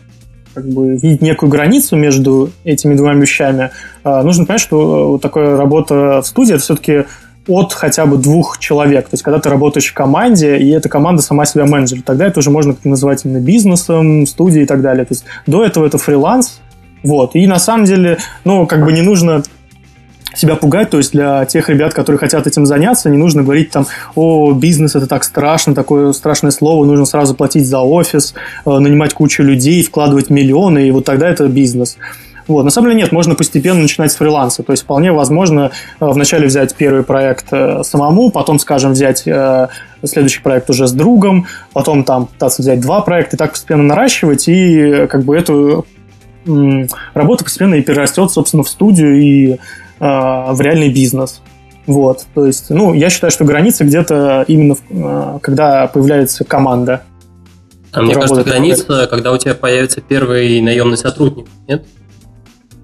как 0.55 0.67
бы 0.67 0.93
видеть 0.93 1.21
некую 1.21 1.51
границу 1.51 1.95
между 1.95 2.49
этими 2.63 2.95
двумя 2.95 3.13
вещами, 3.13 3.69
а, 4.03 4.23
нужно 4.23 4.45
понять, 4.45 4.61
что 4.61 4.79
э, 4.79 5.05
вот 5.09 5.21
такая 5.21 5.55
работа 5.55 6.21
в 6.23 6.25
студии 6.25 6.55
это 6.55 6.63
все-таки 6.63 7.05
от 7.47 7.73
хотя 7.73 8.05
бы 8.05 8.17
двух 8.17 8.59
человек. 8.59 9.05
То 9.05 9.13
есть, 9.13 9.23
когда 9.23 9.39
ты 9.39 9.49
работаешь 9.49 9.87
в 9.87 9.93
команде, 9.93 10.57
и 10.57 10.69
эта 10.69 10.89
команда 10.89 11.21
сама 11.21 11.45
себя 11.45 11.65
менеджер, 11.65 12.01
тогда 12.03 12.27
это 12.27 12.39
уже 12.39 12.49
можно 12.49 12.75
называть 12.83 13.25
именно 13.25 13.39
бизнесом, 13.39 14.25
студией 14.25 14.63
и 14.63 14.67
так 14.67 14.81
далее. 14.81 15.05
То 15.05 15.13
есть, 15.13 15.25
до 15.45 15.63
этого 15.63 15.85
это 15.85 15.97
фриланс. 15.97 16.59
Вот. 17.03 17.35
И 17.35 17.45
на 17.47 17.59
самом 17.59 17.85
деле, 17.85 18.17
ну, 18.43 18.65
как 18.65 18.83
бы 18.83 18.91
не 18.91 19.01
нужно 19.01 19.43
себя 20.35 20.55
пугать, 20.55 20.89
то 20.89 20.97
есть 20.97 21.11
для 21.13 21.45
тех 21.45 21.69
ребят, 21.69 21.93
которые 21.93 22.19
хотят 22.19 22.47
этим 22.47 22.65
заняться, 22.65 23.09
не 23.09 23.17
нужно 23.17 23.43
говорить 23.43 23.71
там, 23.71 23.87
о, 24.15 24.53
бизнес 24.53 24.95
это 24.95 25.07
так 25.07 25.23
страшно, 25.23 25.73
такое 25.73 26.11
страшное 26.11 26.51
слово, 26.51 26.85
нужно 26.85 27.05
сразу 27.05 27.33
платить 27.33 27.65
за 27.65 27.79
офис, 27.79 28.33
э, 28.65 28.69
нанимать 28.69 29.13
кучу 29.13 29.41
людей, 29.41 29.83
вкладывать 29.83 30.29
миллионы, 30.29 30.87
и 30.87 30.91
вот 30.91 31.05
тогда 31.05 31.27
это 31.27 31.47
бизнес. 31.47 31.97
Вот. 32.47 32.63
На 32.63 32.69
самом 32.69 32.89
деле 32.89 33.01
нет, 33.01 33.11
можно 33.11 33.35
постепенно 33.35 33.81
начинать 33.81 34.11
с 34.11 34.15
фриланса. 34.15 34.63
То 34.63 34.71
есть 34.71 34.83
вполне 34.83 35.11
возможно 35.11 35.71
э, 35.99 36.05
вначале 36.05 36.47
взять 36.47 36.75
первый 36.75 37.03
проект 37.03 37.47
э, 37.51 37.83
самому, 37.83 38.31
потом, 38.31 38.59
скажем, 38.59 38.93
взять 38.93 39.25
следующий 40.03 40.41
проект 40.41 40.69
уже 40.69 40.87
с 40.87 40.91
другом, 40.91 41.47
потом 41.73 42.03
там 42.03 42.27
пытаться 42.27 42.61
взять 42.61 42.79
два 42.79 43.01
проекта, 43.01 43.35
и 43.35 43.39
так 43.39 43.51
постепенно 43.51 43.83
наращивать, 43.83 44.47
и 44.47 45.07
как 45.07 45.23
бы 45.23 45.35
эту 45.35 45.85
работа 47.13 47.43
постепенно 47.43 47.75
и 47.75 47.81
перерастет, 47.81 48.31
собственно, 48.31 48.63
в 48.63 48.69
студию 48.69 49.19
и 49.19 49.57
Э, 49.99 50.51
в 50.51 50.61
реальный 50.61 50.89
бизнес. 50.89 51.41
Вот, 51.87 52.25
то 52.35 52.45
есть, 52.45 52.69
ну, 52.69 52.93
я 52.93 53.09
считаю, 53.09 53.31
что 53.31 53.45
граница 53.45 53.85
где-то 53.85 54.43
именно, 54.47 54.75
э, 54.89 55.39
когда 55.41 55.87
появляется 55.87 56.43
команда. 56.43 57.03
А 57.93 58.01
мне 58.01 58.13
кажется, 58.13 58.43
граница, 58.43 59.07
когда 59.09 59.31
у 59.31 59.37
тебя 59.37 59.55
появится 59.55 60.01
первый 60.01 60.61
наемный 60.61 60.97
сотрудник, 60.97 61.47
нет? 61.67 61.85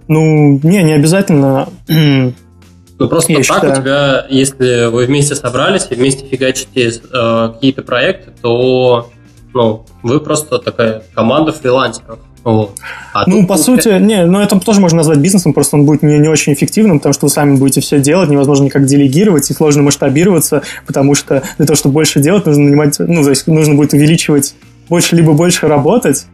Ну, 0.07 0.59
не, 0.63 0.83
не 0.83 0.93
обязательно. 0.93 1.69
Ну, 1.87 3.09
просто 3.09 3.31
я 3.31 3.37
так 3.39 3.45
считаю. 3.45 3.73
у 3.73 3.75
тебя, 3.75 4.25
если 4.29 4.85
вы 4.85 5.05
вместе 5.05 5.35
собрались 5.35 5.87
и 5.89 5.95
вместе 5.95 6.25
фигачите 6.25 6.89
э, 6.89 7.49
какие-то 7.53 7.81
проекты, 7.81 8.31
то 8.41 9.09
ну, 9.53 9.85
вы 10.03 10.19
просто 10.19 10.59
такая 10.59 11.03
команда 11.13 11.51
фрилансеров. 11.51 12.19
Вот. 12.43 12.75
А 13.13 13.23
ну, 13.25 13.47
по 13.47 13.55
сути, 13.55 13.99
не, 13.99 14.25
ну 14.25 14.41
это 14.41 14.59
тоже 14.59 14.81
можно 14.81 14.97
назвать 14.97 15.19
бизнесом, 15.19 15.53
просто 15.53 15.77
он 15.77 15.85
будет 15.85 16.03
не, 16.03 16.19
не 16.19 16.27
очень 16.27 16.53
эффективным, 16.53 16.99
потому 16.99 17.13
что 17.13 17.25
вы 17.25 17.29
сами 17.29 17.55
будете 17.55 17.79
все 17.79 17.99
делать, 17.99 18.29
невозможно 18.29 18.65
никак 18.65 18.85
делегировать, 18.85 19.49
и 19.49 19.53
сложно 19.53 19.81
масштабироваться, 19.83 20.61
потому 20.85 21.15
что 21.15 21.41
для 21.57 21.65
того, 21.65 21.77
чтобы 21.77 21.93
больше 21.93 22.19
делать, 22.19 22.45
нужно 22.45 22.63
нанимать, 22.63 22.99
ну, 22.99 23.23
то 23.23 23.29
есть 23.29 23.47
нужно 23.47 23.75
будет 23.75 23.93
увеличивать 23.93 24.55
больше, 24.89 25.15
либо 25.15 25.31
больше 25.31 25.67
работать, 25.67 26.25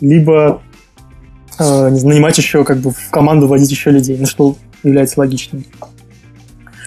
либо 0.00 0.60
э, 1.58 1.88
нанимать 1.88 2.36
еще, 2.38 2.64
как 2.64 2.78
бы, 2.78 2.90
в 2.90 3.10
команду 3.10 3.46
вводить 3.46 3.70
еще 3.70 3.90
людей, 3.90 4.16
ну, 4.18 4.26
что 4.26 4.56
является 4.82 5.20
логичным. 5.20 5.64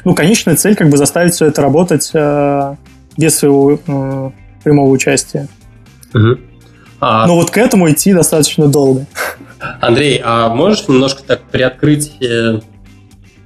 Ну, 0.05 0.15
конечная 0.15 0.55
цель, 0.55 0.75
как 0.75 0.89
бы, 0.89 0.97
заставить 0.97 1.33
все 1.33 1.45
это 1.47 1.61
работать 1.61 2.09
э, 2.13 2.75
без 3.17 3.37
своего 3.37 3.79
э, 3.85 4.31
прямого 4.63 4.89
участия. 4.89 5.47
Угу. 6.13 6.37
А... 6.99 7.27
Но 7.27 7.35
вот 7.35 7.51
к 7.51 7.57
этому 7.57 7.91
идти 7.91 8.13
достаточно 8.13 8.67
долго. 8.67 9.05
Андрей, 9.81 10.21
а 10.23 10.49
можешь 10.49 10.87
немножко 10.87 11.23
так 11.23 11.41
приоткрыть 11.43 12.13
э, 12.21 12.59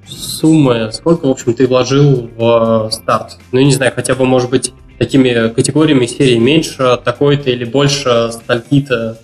суммы, 0.07 0.91
сколько, 0.91 1.27
в 1.27 1.31
общем, 1.31 1.53
ты 1.53 1.67
вложил 1.67 2.29
в 2.37 2.87
э, 2.87 2.91
старт? 2.91 3.37
Ну, 3.51 3.61
не 3.61 3.73
знаю, 3.73 3.91
хотя 3.95 4.15
бы, 4.15 4.25
может 4.25 4.49
быть, 4.49 4.73
такими 4.99 5.49
категориями 5.49 6.05
серии 6.05 6.37
меньше 6.37 6.99
такой-то 7.03 7.49
или 7.49 7.65
больше 7.65 8.31
стальки-то? 8.31 9.17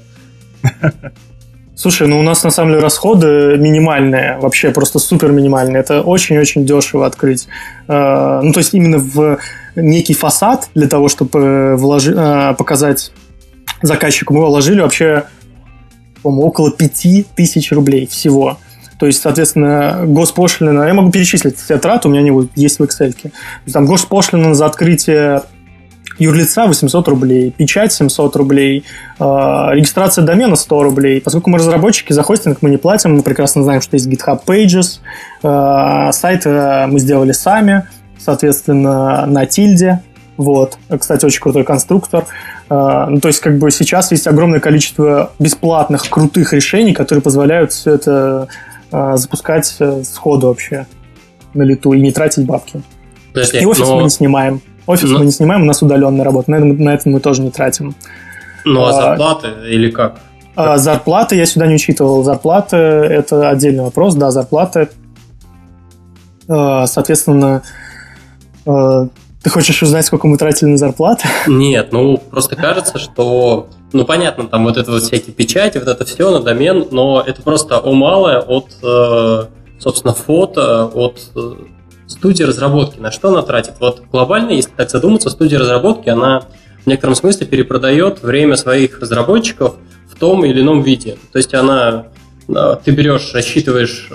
Слушай, 1.78 2.08
ну 2.08 2.20
у 2.20 2.24
нас 2.24 2.44
на 2.44 2.50
самом 2.50 2.72
деле 2.72 2.82
расходы 2.82 3.56
минимальные, 3.60 4.40
вообще 4.40 4.72
просто 4.72 4.98
супер 4.98 5.32
минимальные. 5.32 5.80
Это 5.80 6.02
очень-очень 6.02 6.66
дешево 6.66 7.06
открыть. 7.06 7.48
Э, 7.88 8.40
ну, 8.42 8.52
то 8.52 8.58
есть 8.58 8.74
именно 8.74 8.98
в 8.98 9.38
некий 9.76 10.16
фасад 10.16 10.70
для 10.74 10.88
того, 10.88 11.08
чтобы 11.08 11.76
вложи, 11.78 12.16
показать 12.58 13.12
заказчику 13.84 14.34
мы 14.34 14.44
вложили 14.48 14.82
вообще, 14.82 15.26
около 16.24 16.72
5000 16.72 17.72
рублей 17.74 18.08
всего. 18.08 18.58
То 19.00 19.06
есть, 19.06 19.22
соответственно, 19.22 20.02
госпошлина, 20.04 20.88
я 20.88 20.94
могу 20.96 21.12
перечислить 21.12 21.60
все 21.60 21.78
траты, 21.78 22.08
у 22.08 22.12
меня 22.12 22.22
они 22.22 22.50
есть 22.56 22.80
в 22.80 22.84
Excel. 22.84 23.14
Там 23.72 23.86
госпошлина 23.86 24.56
за 24.56 24.66
открытие 24.66 25.44
юрлица 26.20 26.66
800 26.66 27.08
рублей, 27.08 27.52
печать 27.52 27.94
700 27.94 28.36
рублей, 28.36 28.84
э, 29.20 29.24
регистрация 29.24 30.26
домена 30.26 30.56
100 30.56 30.84
рублей. 30.84 31.22
Поскольку 31.22 31.50
мы 31.50 31.58
разработчики, 31.60 32.14
за 32.14 32.24
хостинг 32.24 32.60
мы 32.62 32.70
не 32.70 32.78
платим, 32.78 33.16
мы 33.16 33.22
прекрасно 33.24 33.64
знаем, 33.64 33.82
что 33.82 33.96
есть 33.96 34.08
GitHub 34.08 34.42
Pages, 34.46 35.00
э, 35.44 36.12
сайт 36.12 36.46
э, 36.46 36.88
мы 36.88 37.00
сделали 37.00 37.32
сами, 37.32 37.88
соответственно, 38.20 39.26
на 39.26 39.46
тильде, 39.46 40.02
вот. 40.38 40.78
Кстати, 41.00 41.26
очень 41.26 41.42
крутой 41.42 41.64
конструктор. 41.64 42.26
Ну, 42.70 43.20
то 43.20 43.28
есть, 43.28 43.40
как 43.40 43.58
бы 43.58 43.72
сейчас 43.72 44.12
есть 44.12 44.28
огромное 44.28 44.60
количество 44.60 45.32
бесплатных, 45.40 46.08
крутых 46.10 46.54
решений, 46.54 46.94
которые 46.94 47.24
позволяют 47.24 47.72
все 47.72 47.96
это 47.96 48.48
запускать 48.92 49.66
сходу 50.04 50.50
вообще 50.50 50.86
на 51.56 51.64
лету 51.64 51.94
и 51.94 52.00
не 52.00 52.12
тратить 52.12 52.46
бабки. 52.46 52.84
Подожди, 53.34 53.58
и 53.58 53.66
офис 53.66 53.88
но... 53.88 53.96
мы 53.96 54.04
не 54.04 54.10
снимаем. 54.10 54.62
Офис 54.88 55.10
но... 55.10 55.20
мы 55.20 55.26
не 55.26 55.32
снимаем, 55.32 55.62
у 55.62 55.66
нас 55.66 55.82
удаленная 55.82 56.26
работа. 56.26 56.50
На 56.50 56.56
этом, 56.56 56.84
на 56.84 56.94
этом 56.94 57.12
мы 57.12 57.20
тоже 57.20 57.42
не 57.42 57.52
тратим. 57.52 57.94
Ну, 58.66 58.84
а, 58.84 58.90
а 58.90 58.92
зарплаты 58.94 59.48
или 59.70 59.92
как? 59.92 60.20
А, 60.56 60.78
зарплаты 60.78 61.36
я 61.36 61.46
сюда 61.46 61.68
не 61.68 61.76
учитывал. 61.76 62.24
Зарплаты– 62.24 62.76
это 62.78 63.50
отдельный 63.50 63.84
вопрос. 63.84 64.16
Да, 64.16 64.32
зарплаты. 64.32 64.90
Соответственно, 66.48 67.62
ты 68.66 69.50
хочешь 69.50 69.84
узнать, 69.84 70.06
сколько 70.06 70.28
мы 70.28 70.38
тратили 70.38 70.70
на 70.70 70.78
зарплаты? 70.78 71.28
Нет, 71.46 71.92
ну 71.92 72.18
просто 72.18 72.56
кажется, 72.56 72.98
что 72.98 73.68
ну 73.94 74.06
понятно, 74.06 74.48
там 74.48 74.66
вот 74.66 74.78
это 74.78 74.92
вот 74.92 75.04
всякие 75.04 75.34
печати, 75.34 75.78
вот 75.78 75.88
это 75.88 76.06
все 76.06 76.32
на 76.32 76.42
домен, 76.42 76.88
но 76.92 77.24
это 77.26 77.42
просто 77.42 77.80
о 77.80 77.94
малое 77.94 78.40
от, 78.40 78.68
э, 78.84 79.46
собственно, 79.80 80.14
фото, 80.14 80.86
от 80.86 81.32
э, 82.08 82.10
студии 82.10 82.44
разработки. 82.44 83.00
На 83.00 83.12
что 83.12 83.30
она 83.30 83.42
тратит? 83.42 83.76
Вот 83.80 84.02
глобально, 84.12 84.52
если 84.52 84.72
так 84.72 84.90
задуматься, 84.90 85.30
студия 85.30 85.60
разработки, 85.60 86.10
она 86.10 86.44
в 86.84 86.88
некотором 86.88 87.16
смысле 87.16 87.46
перепродает 87.46 88.22
время 88.24 88.56
своих 88.56 89.00
разработчиков 89.00 89.76
в 90.10 90.18
том 90.18 90.46
или 90.46 90.62
ином 90.62 90.82
виде. 90.82 91.18
То 91.32 91.38
есть 91.38 91.54
она, 91.54 92.08
э, 92.48 92.78
ты 92.84 92.92
берешь, 92.92 93.34
рассчитываешь 93.34 94.10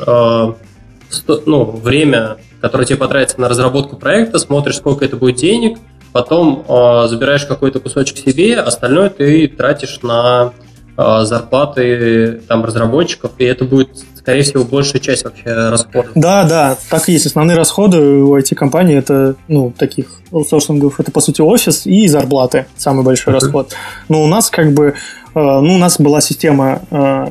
ну, 1.46 1.64
время 1.64 2.38
который 2.62 2.86
тебе 2.86 2.96
потратится 2.96 3.40
на 3.40 3.48
разработку 3.48 3.96
проекта, 3.96 4.38
смотришь, 4.38 4.76
сколько 4.76 5.04
это 5.04 5.16
будет 5.16 5.34
денег, 5.34 5.78
потом 6.12 6.64
э, 6.66 7.08
забираешь 7.08 7.44
какой-то 7.44 7.80
кусочек 7.80 8.16
себе, 8.16 8.60
остальное 8.60 9.10
ты 9.10 9.48
тратишь 9.48 9.98
на 10.02 10.52
э, 10.56 10.61
зарплаты 10.96 12.42
там 12.48 12.64
разработчиков, 12.64 13.32
и 13.38 13.44
это 13.44 13.64
будет, 13.64 13.90
скорее 14.14 14.42
всего, 14.42 14.64
большая 14.64 15.00
часть 15.00 15.24
вообще 15.24 15.52
расходов. 15.52 16.12
Да, 16.14 16.44
да, 16.44 16.76
так 16.90 17.08
и 17.08 17.12
есть. 17.12 17.26
Основные 17.26 17.56
расходы 17.56 17.98
у 17.98 18.36
IT-компаний 18.36 18.94
это, 18.94 19.36
ну, 19.48 19.72
таких 19.76 20.20
аутсорсингов, 20.30 21.00
это, 21.00 21.10
по 21.10 21.20
сути, 21.20 21.40
офис 21.40 21.86
и 21.86 22.06
зарплаты, 22.08 22.66
самый 22.76 23.04
большой 23.04 23.32
uh-huh. 23.32 23.40
расход. 23.40 23.74
Но 24.08 24.22
у 24.22 24.26
нас 24.26 24.50
как 24.50 24.72
бы 24.72 24.94
ну, 25.34 25.74
у 25.74 25.78
нас 25.78 25.98
была 25.98 26.20
система, 26.20 26.82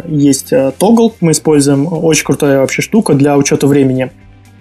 есть 0.08 0.52
Toggle, 0.52 1.14
мы 1.22 1.34
используем, 1.34 1.88
очень 1.92 2.26
крутая 2.26 2.60
вообще 2.60 2.82
штука 2.82 3.14
для 3.14 3.38
учета 3.38 3.68
времени. 3.68 4.12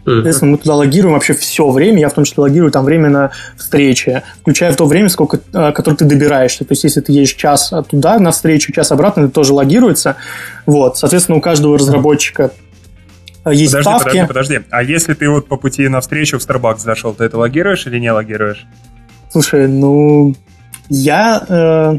Соответственно, 0.05 0.53
мы 0.53 0.59
туда 0.59 0.75
логируем 0.75 1.15
вообще 1.15 1.35
все 1.35 1.69
время, 1.71 2.01
я 2.01 2.09
в 2.09 2.15
том 2.15 2.25
числе 2.25 2.43
логирую 2.43 2.71
там 2.71 2.85
время 2.85 3.11
на 3.11 3.31
встречи, 3.57 4.23
включая 4.41 4.73
в 4.73 4.77
то 4.77 4.87
время, 4.87 5.09
сколько, 5.09 5.41
а, 5.53 5.73
которое 5.73 5.97
ты 5.97 6.05
добираешься. 6.05 6.65
То 6.65 6.73
есть, 6.73 6.85
если 6.85 7.01
ты 7.01 7.13
едешь 7.13 7.35
час 7.35 7.73
туда 7.89 8.19
на 8.19 8.31
встречу, 8.31 8.73
час 8.73 8.93
обратно, 8.93 9.23
это 9.23 9.31
тоже 9.31 9.53
логируется. 9.53 10.17
Вот, 10.67 10.99
соответственно, 10.99 11.39
у 11.39 11.41
каждого 11.41 11.79
разработчика 11.79 12.51
а, 13.43 13.53
есть 13.53 13.73
подожди, 13.73 13.89
ставки. 13.89 14.05
Подожди, 14.05 14.27
подожди. 14.27 14.61
А 14.71 14.83
если 14.83 15.15
ты 15.15 15.29
вот 15.29 15.49
по 15.49 15.57
пути 15.57 15.89
на 15.89 16.01
встречу 16.01 16.39
в 16.39 16.43
Starbucks 16.43 16.79
зашел, 16.79 17.15
ты 17.15 17.25
это 17.25 17.39
логируешь 17.39 17.87
или 17.87 17.99
не 17.99 18.11
логируешь? 18.11 18.67
Слушай, 19.31 19.69
ну, 19.69 20.35
я... 20.89 21.45
Э, 21.49 21.99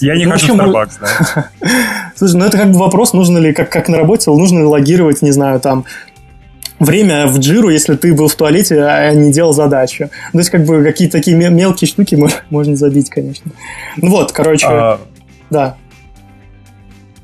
я 0.00 0.16
не 0.16 0.26
ну, 0.26 0.32
хожу 0.32 0.54
в 0.54 0.60
Starbucks, 0.60 0.92
да. 1.00 1.50
Слушай, 2.16 2.36
ну 2.36 2.44
это 2.44 2.58
как 2.58 2.70
бы 2.70 2.78
вопрос, 2.78 3.12
нужно 3.14 3.38
ли, 3.38 3.52
как, 3.52 3.70
как 3.70 3.88
на 3.88 3.98
работе, 3.98 4.30
нужно 4.30 4.58
ли 4.58 4.64
логировать, 4.64 5.22
не 5.22 5.32
знаю, 5.32 5.58
там, 5.58 5.84
время 6.84 7.26
в 7.26 7.38
джиру, 7.38 7.68
если 7.68 7.96
ты 7.96 8.14
был 8.14 8.28
в 8.28 8.34
туалете, 8.34 8.82
а 8.82 9.12
не 9.12 9.32
делал 9.32 9.52
задачу. 9.52 10.10
То 10.32 10.38
есть, 10.38 10.50
как 10.50 10.64
бы, 10.64 10.82
какие-то 10.82 11.18
такие 11.18 11.36
мелкие 11.36 11.88
штуки 11.88 12.18
можно 12.50 12.76
забить, 12.76 13.10
конечно. 13.10 13.50
Ну 13.96 14.10
вот, 14.10 14.32
короче, 14.32 14.66
а... 14.68 15.00
да. 15.50 15.76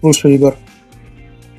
Слушай, 0.00 0.34
Егор. 0.34 0.54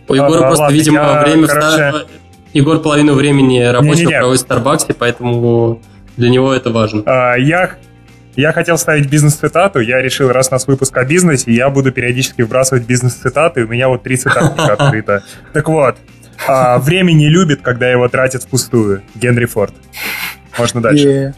У 0.08 0.13
Егора 0.13 0.39
а, 0.39 0.41
просто, 0.41 0.63
ладно, 0.63 0.75
видимо, 0.75 0.96
я, 0.96 1.24
время 1.24 1.48
короче... 1.48 1.91
в... 1.91 2.08
Егор 2.53 2.79
половину 2.79 3.13
времени 3.13 3.60
рабочего 3.60 4.10
проводит 4.10 4.41
в 4.41 4.44
Старбаксе, 4.44 4.94
поэтому 4.94 5.79
для 6.18 6.29
него 6.29 6.51
это 6.51 6.72
важно. 6.72 7.03
А, 7.06 7.36
я 7.36 7.77
я 8.36 8.53
хотел 8.53 8.77
ставить 8.77 9.10
бизнес-цитату, 9.10 9.82
я 9.82 10.01
решил, 10.01 10.32
раз 10.32 10.48
у 10.50 10.53
нас 10.53 10.65
выпуск 10.65 10.96
о 10.96 11.03
бизнесе, 11.03 11.51
я 11.51 11.70
буду 11.70 11.91
периодически 11.91 12.41
вбрасывать 12.41 12.86
бизнес-цитаты, 12.86 13.65
у 13.65 13.68
меня 13.68 13.89
вот 13.89 14.03
три 14.03 14.15
цитаты 14.15 14.62
открыто. 14.72 15.24
Так 15.51 15.68
вот, 15.68 15.98
а, 16.48 16.79
время 16.79 17.12
не 17.13 17.29
любит, 17.29 17.62
когда 17.62 17.89
его 17.89 18.08
тратят 18.08 18.43
впустую. 18.43 19.01
Генри 19.15 19.46
Форд. 19.46 19.74
Можно 20.58 20.81
дальше. 20.81 21.08
Yeah. 21.08 21.34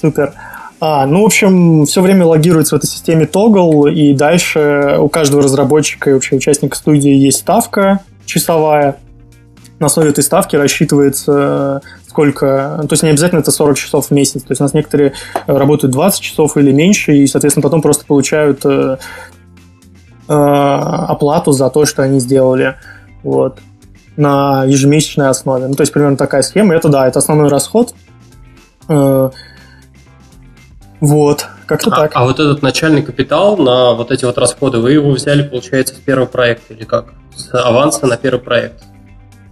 Супер. 0.00 0.32
А, 0.80 1.06
ну, 1.06 1.22
в 1.22 1.26
общем, 1.26 1.86
все 1.86 2.00
время 2.00 2.24
логируется 2.24 2.76
в 2.76 2.78
этой 2.78 2.86
системе 2.86 3.24
Toggle, 3.24 3.92
и 3.92 4.14
дальше 4.14 4.96
у 4.98 5.08
каждого 5.08 5.42
разработчика 5.42 6.10
и 6.10 6.12
вообще 6.12 6.36
участника 6.36 6.76
студии 6.76 7.12
есть 7.12 7.38
ставка 7.38 8.00
часовая. 8.26 8.96
на 9.80 9.86
основе 9.86 10.10
этой 10.10 10.22
ставки 10.22 10.54
рассчитывается 10.54 11.82
сколько... 12.08 12.80
То 12.82 12.92
есть 12.92 13.02
не 13.02 13.10
обязательно 13.10 13.40
это 13.40 13.50
40 13.50 13.76
часов 13.76 14.06
в 14.06 14.10
месяц. 14.10 14.42
То 14.42 14.50
есть 14.50 14.60
у 14.60 14.64
нас 14.64 14.74
некоторые 14.74 15.14
работают 15.46 15.92
20 15.92 16.20
часов 16.20 16.56
или 16.56 16.72
меньше, 16.72 17.16
и, 17.16 17.26
соответственно, 17.26 17.62
потом 17.62 17.82
просто 17.82 18.04
получают 18.06 18.64
оплату 20.26 21.52
за 21.52 21.70
то, 21.70 21.86
что 21.86 22.02
они 22.02 22.20
сделали. 22.20 22.76
Вот 23.22 23.58
на 24.18 24.64
ежемесячной 24.64 25.28
основе. 25.28 25.68
Ну, 25.68 25.74
то 25.74 25.82
есть 25.82 25.92
примерно 25.92 26.16
такая 26.16 26.42
схема. 26.42 26.74
Это 26.74 26.88
да, 26.88 27.08
это 27.08 27.20
основной 27.20 27.48
расход. 27.48 27.94
Вот, 31.00 31.46
как-то 31.66 31.90
а, 31.92 31.96
так. 31.96 32.10
А 32.14 32.24
вот 32.24 32.40
этот 32.40 32.60
начальный 32.60 33.02
капитал 33.02 33.56
на 33.56 33.94
вот 33.94 34.10
эти 34.10 34.24
вот 34.24 34.36
расходы, 34.36 34.78
вы 34.78 34.92
его 34.92 35.10
взяли, 35.12 35.42
получается, 35.42 35.94
с 35.94 35.98
первого 35.98 36.26
проекта 36.26 36.74
или 36.74 36.84
как? 36.84 37.14
С 37.36 37.54
аванса 37.54 38.06
на 38.06 38.16
первый 38.16 38.40
проект? 38.40 38.82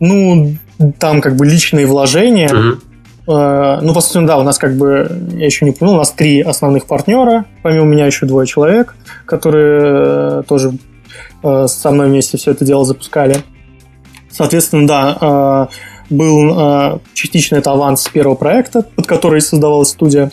Ну, 0.00 0.56
там 0.98 1.20
как 1.20 1.36
бы 1.36 1.46
личные 1.46 1.86
вложения. 1.86 2.52
Угу. 2.52 2.80
Ну, 3.28 3.94
по 3.94 4.00
сути, 4.00 4.24
да, 4.24 4.38
у 4.38 4.42
нас 4.42 4.58
как 4.58 4.76
бы, 4.76 5.08
я 5.34 5.46
еще 5.46 5.64
не 5.64 5.72
понял, 5.72 5.94
у 5.94 5.98
нас 5.98 6.12
три 6.12 6.42
основных 6.42 6.86
партнера, 6.86 7.44
помимо 7.62 7.84
меня 7.84 8.06
еще 8.06 8.24
двое 8.26 8.46
человек, 8.46 8.94
которые 9.24 10.40
э, 10.40 10.42
тоже 10.48 10.72
э, 11.42 11.66
со 11.66 11.90
мной 11.90 12.06
вместе 12.06 12.38
все 12.38 12.52
это 12.52 12.64
дело 12.64 12.84
запускали. 12.84 13.36
Соответственно, 14.36 14.86
да, 14.86 15.68
был 16.10 17.00
частично 17.14 17.56
это 17.56 17.70
аванс 17.72 18.02
с 18.02 18.08
первого 18.08 18.34
проекта, 18.34 18.82
под 18.82 19.06
который 19.06 19.40
создавалась 19.40 19.88
студия 19.88 20.30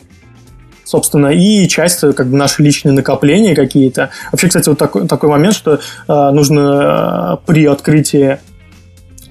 собственно, 0.84 1.28
и 1.28 1.68
часть 1.68 2.02
как 2.02 2.28
бы 2.28 2.38
наши 2.38 2.62
личные 2.62 2.94
накопления 2.94 3.56
какие-то. 3.56 4.12
Вообще, 4.32 4.48
кстати, 4.48 4.70
вот 4.70 4.78
такой, 4.78 5.08
такой 5.08 5.30
момент, 5.30 5.56
что 5.56 5.80
э, 6.08 6.30
нужно 6.32 7.40
э, 7.42 7.48
при 7.48 7.66
открытии 7.66 8.38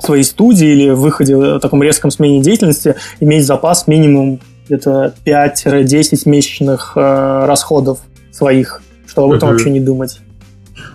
своей 0.00 0.24
студии 0.24 0.66
или 0.66 0.90
выходе 0.90 1.36
в 1.36 1.60
таком 1.60 1.82
резком 1.82 2.10
смене 2.10 2.42
деятельности 2.42 2.96
иметь 3.20 3.46
запас 3.46 3.86
минимум 3.86 4.40
где-то 4.66 5.14
5-10 5.24 6.28
месячных 6.28 6.92
э, 6.96 7.44
расходов 7.46 8.00
своих, 8.32 8.82
чтобы 9.06 9.28
об 9.28 9.32
этом 9.34 9.48
uh-huh. 9.48 9.52
вообще 9.52 9.70
не 9.70 9.80
думать. 9.80 10.20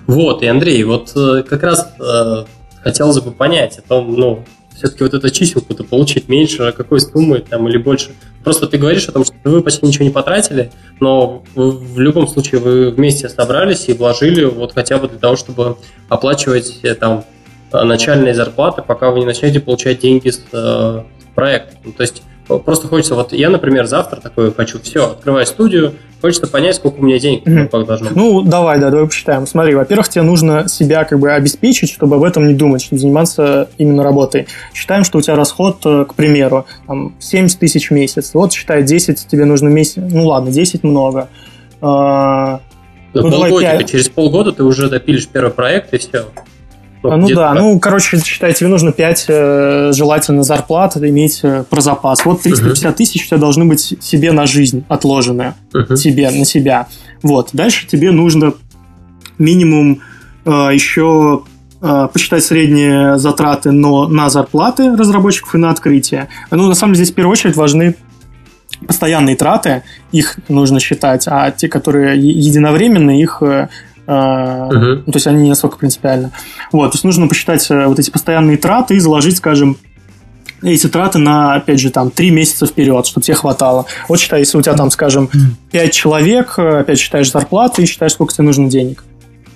Вот, 0.07 0.41
и 0.43 0.48
Андрей, 0.48 0.84
вот 0.84 1.13
э, 1.15 1.43
как 1.48 1.63
раз 1.63 1.88
э, 2.00 2.43
хотелось 2.88 3.20
бы 3.20 3.32
понять 3.32 3.79
о 3.79 3.82
том, 3.82 4.15
ну, 4.15 4.46
все-таки 4.74 5.03
вот 5.03 5.13
эту 5.13 5.29
чиселку-то 5.29 5.84
получить 5.84 6.29
меньше, 6.29 6.72
какой 6.72 7.01
суммы 7.01 7.39
там 7.39 7.67
или 7.67 7.77
больше. 7.77 8.12
Просто 8.44 8.67
ты 8.67 8.77
говоришь 8.77 9.10
о 9.10 9.12
том, 9.12 9.25
что 9.25 9.34
вы 9.44 9.62
почти 9.62 9.86
ничего 9.86 10.06
не 10.06 10.12
потратили, 10.12 10.72
но 11.01 11.44
в 11.56 12.00
любом 12.00 12.27
случае 12.27 12.62
вы 12.62 12.91
вместе 12.91 13.27
собрались 13.27 13.89
и 13.89 13.94
вложили 13.94 14.46
вот 14.46 14.74
хотя 14.74 15.00
бы 15.00 15.10
для 15.10 15.17
того, 15.17 15.36
чтобы 15.36 15.77
оплачивать 16.08 16.79
э, 16.84 16.96
там 16.96 17.25
начальные 17.74 18.34
зарплаты, 18.34 18.82
пока 18.82 19.12
вы 19.12 19.20
не 19.20 19.25
начнете 19.25 19.60
получать 19.60 20.00
деньги 20.00 20.29
с 20.29 20.41
э, 20.53 21.03
проекта. 21.36 21.75
Ну, 21.84 21.91
то 21.91 22.03
есть 22.03 22.22
просто 22.48 22.88
хочется, 22.88 23.16
вот 23.16 23.34
я, 23.34 23.50
например, 23.50 23.86
завтра 23.86 24.20
такой 24.22 24.54
хочу, 24.54 24.80
все, 24.80 25.12
открываю 25.12 25.46
студию, 25.46 25.94
Хочется 26.20 26.48
понять, 26.48 26.75
сколько 26.75 26.98
у 26.98 27.04
меня 27.04 27.20
денег 27.20 27.46
mm-hmm. 27.46 27.86
должно 27.86 28.08
быть. 28.10 28.18
Ну, 28.18 28.42
давай, 28.42 28.80
да, 28.80 28.89
давай 28.89 29.06
посчитаем. 29.06 29.46
Смотри, 29.46 29.75
во-первых, 29.75 30.10
тебе 30.10 30.24
нужно 30.24 30.68
себя 30.68 31.04
как 31.04 31.20
бы 31.20 31.32
обеспечить, 31.32 31.92
чтобы 31.92 32.16
об 32.16 32.24
этом 32.24 32.48
не 32.48 32.56
думать, 32.56 32.82
чтобы 32.82 33.00
заниматься 33.00 33.70
именно 33.77 34.04
работой. 34.04 34.48
Считаем, 34.74 35.04
что 35.04 35.20
у 35.20 35.22
тебя 35.22 35.36
расход, 35.36 35.77
э, 35.86 36.06
к 36.06 36.16
примеру, 36.16 36.66
там, 36.88 37.13
70 37.20 37.60
тысяч 37.60 37.89
в 37.89 37.94
месяц. 37.94 38.32
Вот 38.34 38.51
считай, 38.51 38.82
10 38.82 39.27
тебе 39.27 39.46
нужно 39.46 39.68
месяц. 39.68 39.98
Ну 39.98 40.25
ладно, 40.25 40.50
10 40.50 40.84
много. 40.84 41.30
А, 41.82 42.62
ну, 43.13 43.30
полгода, 43.30 43.84
через 43.84 44.10
полгода 44.10 44.51
ты 44.51 44.63
уже 44.63 44.89
допилишь 44.89 45.27
первый 45.27 45.51
проект 45.51 45.94
и 45.94 46.00
все. 46.00 46.25
Ну, 47.04 47.27
да, 47.30 47.54
ну, 47.54 47.80
короче, 47.80 48.20
считай, 48.20 48.54
тебе 48.54 48.70
нужно 48.70 48.92
5 48.92 49.25
э, 49.27 49.92
желательно 49.94 50.44
зарплат 50.44 50.98
иметь 50.98 51.42
э, 51.44 51.64
про 51.70 51.81
запас. 51.81 52.25
Вот 52.25 52.42
350 52.42 52.86
uh-huh. 52.86 52.96
тысяч 52.96 53.25
у 53.25 53.27
тебя 53.27 53.38
должны 53.38 53.66
быть 53.66 53.98
себе 54.01 54.31
на 54.31 54.46
жизнь 54.46 54.83
отложенные. 54.88 55.53
Uh-huh. 55.74 55.96
Тебе, 55.96 56.29
на 56.29 56.46
себя. 56.46 56.88
Вот. 57.24 57.50
Дальше 57.53 57.88
тебе 57.88 58.12
нужно 58.12 58.53
минимум 59.38 60.01
э, 60.46 60.50
еще 60.50 61.44
э, 61.81 62.07
посчитать 62.12 62.44
средние 62.44 63.18
затраты 63.18 63.72
но 63.72 64.07
на 64.07 64.29
зарплаты 64.29 64.96
разработчиков 64.96 65.55
и 65.55 65.57
на 65.57 65.70
открытие. 65.70 66.29
Ну, 66.51 66.68
на 66.68 66.75
самом 66.75 66.94
деле, 66.94 67.05
здесь 67.05 67.14
в 67.14 67.16
первую 67.16 67.33
очередь 67.33 67.55
важны 67.55 67.96
постоянные 68.86 69.36
траты, 69.36 69.83
их 70.12 70.40
нужно 70.50 70.79
считать, 70.79 71.27
а 71.27 71.51
те, 71.51 71.68
которые 71.68 72.20
единовременные, 72.20 73.22
их 73.22 73.42
э, 73.42 73.70
Uh-huh. 74.07 75.03
Ну, 75.05 75.11
то 75.11 75.17
есть 75.17 75.27
они 75.27 75.43
не 75.43 75.50
настолько 75.50 75.77
принципиально. 75.77 76.31
Вот, 76.72 76.91
то 76.91 76.96
есть 76.96 77.03
нужно 77.03 77.27
посчитать 77.27 77.70
э, 77.70 77.87
вот 77.87 78.00
эти 78.00 78.09
постоянные 78.09 78.55
траты 78.57 78.96
и 78.96 79.00
заложить, 79.00 79.37
скажем, 79.37 79.77
эти 80.61 80.87
траты 80.87 81.20
на, 81.20 81.55
опять 81.55 81.79
же, 81.79 81.91
там, 81.91 82.09
три 82.09 82.29
месяца 82.29 82.65
вперед, 82.65 83.05
чтобы 83.05 83.25
тебе 83.25 83.35
хватало. 83.35 83.85
Вот 84.07 84.20
считай, 84.20 84.39
если 84.39 84.57
у 84.57 84.61
тебя 84.61 84.75
там, 84.75 84.89
скажем, 84.91 85.29
5 85.72 85.91
человек, 85.91 86.53
э, 86.57 86.79
опять 86.79 87.00
считаешь 87.00 87.31
зарплаты 87.31 87.83
и 87.83 87.85
считаешь, 87.85 88.13
сколько 88.13 88.33
тебе 88.33 88.46
нужно 88.46 88.70
денег. 88.70 89.03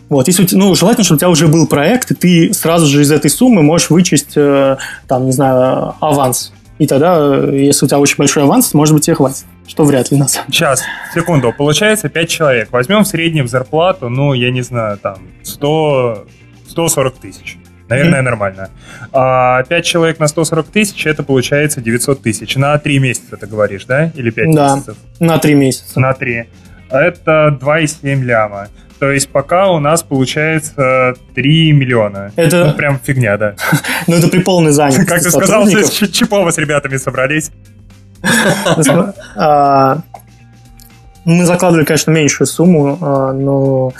Вот, 0.09 0.27
если, 0.27 0.45
ну, 0.51 0.75
желательно, 0.75 1.05
чтобы 1.05 1.15
у 1.15 1.19
тебя 1.19 1.29
уже 1.29 1.47
был 1.47 1.65
проект, 1.65 2.11
и 2.11 2.15
ты 2.15 2.53
сразу 2.53 2.85
же 2.87 3.01
из 3.01 3.11
этой 3.11 3.31
суммы 3.31 3.63
можешь 3.63 3.89
вычесть, 3.89 4.33
там, 4.33 5.25
не 5.25 5.31
знаю, 5.31 5.95
аванс. 6.01 6.51
И 6.77 6.87
тогда, 6.87 7.37
если 7.53 7.85
у 7.85 7.87
тебя 7.87 7.99
очень 7.99 8.17
большой 8.17 8.43
аванс, 8.43 8.73
может 8.73 8.93
быть, 8.93 9.05
тебе 9.05 9.15
хватит. 9.15 9.45
Что 9.71 9.85
вряд 9.85 10.11
ли, 10.11 10.17
на 10.17 10.27
самом 10.27 10.47
деле. 10.47 10.57
Сейчас, 10.57 10.83
секунду. 11.15 11.53
Получается 11.57 12.09
5 12.09 12.29
человек. 12.29 12.67
Возьмем 12.73 13.05
в 13.05 13.07
среднем 13.07 13.47
зарплату, 13.47 14.09
ну, 14.09 14.33
я 14.33 14.51
не 14.51 14.63
знаю, 14.63 14.97
там, 14.97 15.19
100, 15.43 16.25
140 16.67 17.13
тысяч. 17.15 17.57
Наверное, 17.87 18.19
mm-hmm. 18.19 18.23
нормально. 18.23 18.69
А 19.13 19.63
5 19.63 19.85
человек 19.85 20.19
на 20.19 20.27
140 20.27 20.67
тысяч, 20.67 21.05
это 21.05 21.23
получается 21.23 21.79
900 21.79 22.21
тысяч. 22.21 22.57
На 22.57 22.77
3 22.77 22.99
месяца, 22.99 23.37
ты 23.37 23.47
говоришь, 23.47 23.85
да? 23.85 24.11
Или 24.13 24.29
5 24.29 24.53
да, 24.53 24.75
месяцев? 24.75 24.97
на 25.21 25.39
3 25.39 25.53
месяца. 25.53 25.99
На 26.01 26.13
3. 26.13 26.49
Это 26.89 27.57
2,7 27.61 28.21
ляма. 28.23 28.67
То 28.99 29.09
есть 29.09 29.29
пока 29.29 29.71
у 29.71 29.79
нас 29.79 30.03
получается 30.03 31.15
3 31.33 31.71
миллиона. 31.71 32.33
Это... 32.35 32.65
Ну, 32.65 32.73
прям 32.73 32.99
фигня, 32.99 33.37
да. 33.37 33.55
Ну, 34.07 34.17
это 34.17 34.27
при 34.27 34.39
полной 34.39 34.73
занятости 34.73 35.07
Как 35.07 35.23
ты 35.23 35.31
сказал, 35.31 35.65
Чипова 36.11 36.51
с 36.51 36.57
ребятами 36.57 36.97
собрались. 36.97 37.51
А, 39.35 39.99
мы 41.25 41.45
закладывали, 41.45 41.85
конечно, 41.85 42.11
меньшую 42.11 42.47
сумму, 42.47 42.97
а, 43.01 43.31
но 43.31 43.93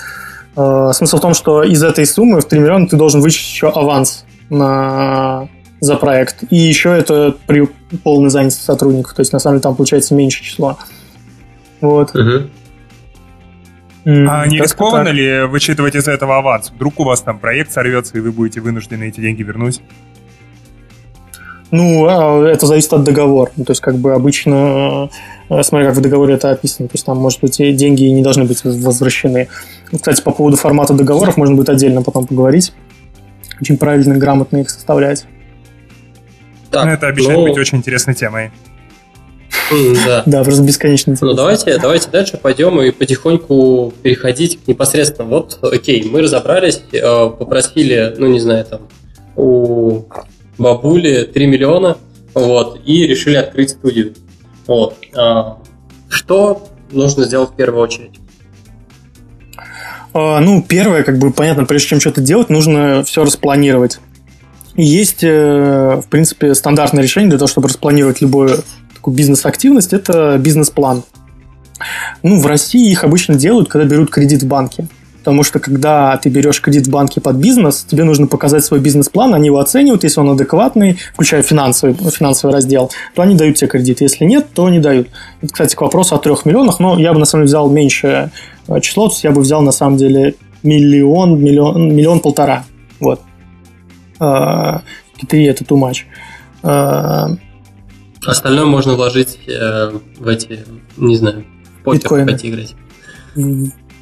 а, 0.55 0.93
смысл 0.93 1.17
в 1.17 1.21
том, 1.21 1.34
что 1.34 1.63
из 1.63 1.84
этой 1.84 2.05
суммы 2.05 2.41
в 2.41 2.45
3 2.45 2.60
миллиона 2.60 2.88
ты 2.88 2.97
должен 2.97 3.21
вычесть 3.21 3.49
еще 3.49 3.69
аванс 3.69 4.25
на 4.49 5.47
за 5.81 5.95
проект. 5.95 6.43
И 6.51 6.55
еще 6.55 6.95
это 6.95 7.36
при 7.47 7.67
полной 8.03 8.29
занятости 8.29 8.63
сотрудников. 8.63 9.13
То 9.15 9.21
есть, 9.21 9.34
на 9.34 9.39
самом 9.39 9.55
деле, 9.55 9.63
там 9.63 9.75
получается 9.75 10.13
меньше 10.13 10.43
число. 10.43 10.77
Вот. 11.81 12.15
Угу. 12.15 12.49
А 14.05 14.47
не 14.47 14.60
рискованно 14.60 15.10
ли 15.10 15.43
вычитывать 15.43 15.95
из 15.95 16.07
этого 16.07 16.38
аванс? 16.38 16.71
Вдруг 16.71 16.99
у 16.99 17.03
вас 17.03 17.21
там 17.21 17.39
проект 17.39 17.71
сорвется, 17.71 18.17
и 18.17 18.21
вы 18.21 18.31
будете 18.31 18.62
вынуждены 18.62 19.10
эти 19.10 19.19
деньги 19.19 19.41
вернуть? 19.41 19.81
Ну, 21.71 22.05
а, 22.07 22.47
это 22.49 22.65
зависит 22.65 22.91
от 22.91 23.03
договора. 23.03 23.51
Ну, 23.55 23.63
то 23.63 23.71
есть, 23.71 23.81
как 23.81 23.95
бы 23.95 24.13
обычно, 24.13 25.10
э, 25.49 25.63
смотря 25.63 25.88
как 25.88 25.97
в 25.97 26.01
договоре 26.01 26.36
это 26.36 26.51
описано, 26.51 26.89
то 26.89 26.95
есть 26.95 27.05
там, 27.05 27.17
может 27.17 27.39
быть, 27.39 27.60
и 27.62 27.71
деньги 27.71 28.03
не 28.03 28.21
должны 28.21 28.43
быть 28.43 28.63
возвращены. 28.63 29.47
Кстати, 29.91 30.21
по 30.21 30.31
поводу 30.31 30.57
формата 30.57 30.93
договоров 30.93 31.38
можно 31.38 31.55
будет 31.55 31.69
отдельно 31.69 32.01
потом 32.03 32.27
поговорить. 32.27 32.73
Очень 33.62 33.77
правильно 33.77 34.13
и 34.13 34.17
грамотно 34.17 34.57
их 34.57 34.69
составлять. 34.69 35.25
Так, 36.71 36.86
ну, 36.86 36.91
это 36.91 37.07
обещает 37.07 37.38
ну... 37.38 37.47
быть 37.47 37.57
очень 37.57 37.77
интересной 37.77 38.15
темой. 38.15 38.51
Да. 40.05 40.23
да, 40.25 40.43
просто 40.43 40.63
бесконечно. 40.63 41.15
Ну, 41.21 41.34
давайте, 41.34 41.77
давайте 41.77 42.10
дальше 42.10 42.38
пойдем 42.38 42.81
и 42.81 42.91
потихоньку 42.91 43.93
переходить 44.01 44.60
к 44.62 44.67
непосредственно. 44.67 45.29
Вот, 45.29 45.60
окей, 45.62 46.03
мы 46.10 46.21
разобрались, 46.21 46.81
э, 46.91 47.29
попросили, 47.38 48.13
ну, 48.17 48.27
не 48.27 48.39
знаю, 48.39 48.65
там, 48.65 48.81
у 49.36 50.03
бабули 50.62 51.24
3 51.24 51.47
миллиона, 51.47 51.97
вот, 52.34 52.80
и 52.86 53.08
решили 53.08 53.36
открыть 53.36 53.71
студию. 53.71 54.13
Вот. 54.67 54.95
А, 55.15 55.58
что 56.10 56.67
нужно 56.91 57.26
сделать 57.26 57.52
в 57.52 57.56
первую 57.56 57.84
очередь? 57.84 58.19
А, 60.13 60.39
ну, 60.39 60.62
первое, 60.62 61.04
как 61.04 61.17
бы 61.17 61.32
понятно, 61.32 61.65
прежде 61.65 61.89
чем 61.89 62.00
что-то 62.00 62.21
делать, 62.21 62.50
нужно 62.50 63.04
все 63.04 63.24
распланировать. 63.24 64.00
есть, 64.76 65.24
э, 65.24 66.02
в 66.04 66.08
принципе, 66.10 66.56
стандартное 66.56 67.04
решение 67.04 67.30
для 67.30 67.39
того, 67.39 67.47
чтобы 67.47 67.67
распланировать 67.67 68.21
любую 68.21 68.63
такую 68.93 69.15
бизнес-активность, 69.15 69.93
это 69.93 70.38
бизнес-план. 70.38 71.04
Ну, 72.24 72.39
в 72.39 72.45
России 72.45 72.91
их 72.91 73.04
обычно 73.04 73.36
делают, 73.36 73.67
когда 73.67 73.88
берут 73.88 74.12
кредит 74.12 74.43
в 74.43 74.47
банке. 74.47 74.88
Потому 75.23 75.43
что 75.43 75.60
когда 75.60 76.17
ты 76.17 76.29
берешь 76.29 76.60
кредит 76.62 76.88
в 76.88 76.89
банке 76.89 77.21
под 77.21 77.36
бизнес, 77.36 77.86
тебе 77.88 78.03
нужно 78.03 78.25
показать 78.25 78.65
свой 78.65 78.79
бизнес-план, 78.79 79.36
они 79.36 79.47
его 79.47 79.60
оценивают, 79.60 80.03
если 80.03 80.19
он 80.19 80.31
адекватный, 80.31 80.97
включая 81.13 81.43
финансовый, 81.43 81.93
финансовый 81.93 82.51
раздел, 82.51 82.89
то 83.13 83.21
они 83.21 83.36
дают 83.36 83.57
тебе 83.57 83.67
кредит. 83.67 84.01
Если 84.01 84.25
нет, 84.25 84.47
то 84.55 84.67
не 84.69 84.79
дают. 84.79 85.10
Это, 85.41 85.53
кстати, 85.53 85.75
к 85.75 85.81
вопросу 85.81 86.15
о 86.15 86.17
трех 86.17 86.45
миллионах, 86.45 86.79
но 86.79 86.99
я 86.99 87.13
бы 87.13 87.19
на 87.19 87.25
самом 87.25 87.45
деле 87.45 87.49
взял 87.49 87.69
меньшее 87.69 88.31
э, 88.67 88.79
число, 88.81 89.07
то 89.07 89.13
есть 89.13 89.23
я 89.23 89.31
бы 89.31 89.41
взял 89.41 89.62
на 89.62 89.71
самом 89.71 89.97
деле 89.97 90.34
миллион, 90.63 91.39
миллион, 91.39 91.95
миллион 91.95 92.19
полтора. 92.19 92.63
Вот. 92.99 93.21
Э, 94.19 94.79
3 95.27 95.45
это 95.45 95.63
too 95.63 95.77
much. 95.77 95.97
А, 96.63 97.29
Остальное 98.25 98.65
можно 98.65 98.93
вложить 98.93 99.39
э, 99.47 99.91
в 100.17 100.27
эти, 100.27 100.65
не 100.97 101.15
знаю, 101.15 101.45
в 101.79 101.84
покер 101.84 102.23
играть. 102.23 102.75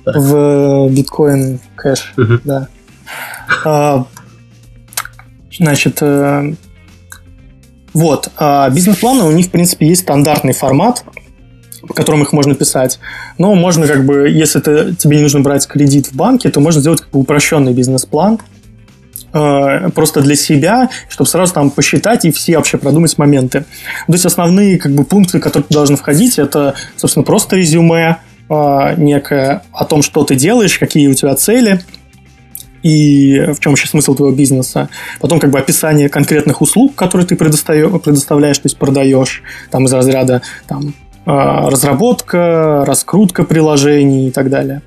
В, 0.01 0.05
Так. 0.05 0.15
в 0.15 0.89
биткоин 0.91 1.59
кэш, 1.75 2.13
да. 2.43 2.67
А, 3.65 4.05
значит, 5.57 5.97
э, 6.01 6.53
вот, 7.93 8.29
а 8.38 8.69
бизнес-планы 8.69 9.23
у 9.23 9.31
них, 9.31 9.47
в 9.47 9.51
принципе, 9.51 9.88
есть 9.88 10.01
стандартный 10.01 10.53
формат, 10.53 11.03
по 11.81 11.93
которому 11.93 12.23
их 12.23 12.33
можно 12.33 12.55
писать. 12.55 12.99
Но 13.38 13.55
можно 13.55 13.88
как 13.88 14.05
бы, 14.05 14.29
если 14.29 14.59
ты, 14.59 14.95
тебе 14.95 15.17
не 15.17 15.23
нужно 15.23 15.41
брать 15.41 15.67
кредит 15.67 16.07
в 16.07 16.15
банке, 16.15 16.49
то 16.49 16.59
можно 16.59 16.81
сделать 16.81 17.01
как 17.01 17.09
бы 17.09 17.19
упрощенный 17.19 17.73
бизнес-план, 17.73 18.39
э, 19.33 19.89
просто 19.89 20.21
для 20.21 20.35
себя, 20.35 20.89
чтобы 21.09 21.29
сразу 21.29 21.53
там 21.53 21.71
посчитать 21.71 22.25
и 22.25 22.31
все 22.31 22.57
вообще 22.57 22.77
продумать 22.77 23.17
моменты. 23.17 23.65
То 24.07 24.13
есть 24.13 24.25
основные 24.25 24.77
как 24.77 24.93
бы 24.93 25.03
пункты, 25.03 25.39
которые 25.39 25.67
ты 25.67 25.73
должен 25.73 25.97
входить, 25.97 26.38
это, 26.38 26.75
собственно, 26.95 27.23
просто 27.23 27.55
резюме 27.55 28.17
э, 28.49 28.95
некое 28.97 29.63
о 29.71 29.85
том, 29.85 30.01
что 30.01 30.23
ты 30.23 30.35
делаешь, 30.35 30.77
какие 30.77 31.07
у 31.07 31.13
тебя 31.13 31.35
цели 31.35 31.81
и 32.83 33.39
в 33.53 33.59
чем 33.59 33.73
вообще 33.73 33.88
смысл 33.88 34.15
твоего 34.15 34.35
бизнеса. 34.35 34.89
Потом 35.19 35.39
как 35.39 35.49
бы 35.51 35.59
описание 35.59 36.09
конкретных 36.09 36.62
услуг, 36.62 36.95
которые 36.95 37.27
ты 37.27 37.35
предоставляешь, 37.35 38.57
то 38.57 38.65
есть 38.67 38.77
продаешь, 38.77 39.43
там 39.69 39.85
из 39.85 39.93
разряда 39.93 40.41
там, 40.67 40.89
э, 40.89 40.91
разработка, 41.25 42.85
раскрутка 42.85 43.43
приложений 43.43 44.29
и 44.29 44.31
так 44.31 44.49
далее. 44.49 44.81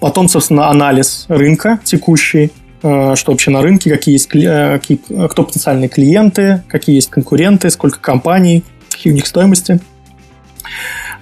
Потом, 0.00 0.28
собственно, 0.28 0.68
анализ 0.68 1.26
рынка 1.28 1.78
текущий, 1.84 2.50
э, 2.82 3.14
что 3.16 3.32
вообще 3.32 3.50
на 3.50 3.62
рынке, 3.62 3.90
какие 3.90 4.14
есть, 4.14 4.28
какие- 4.28 5.28
кто 5.28 5.44
потенциальные 5.44 5.88
клиенты, 5.88 6.62
какие 6.68 6.96
есть 6.96 7.10
конкуренты, 7.10 7.70
сколько 7.70 8.00
компаний, 8.00 8.64
какие 8.90 9.12
у 9.12 9.16
них 9.16 9.26
стоимости. 9.26 9.80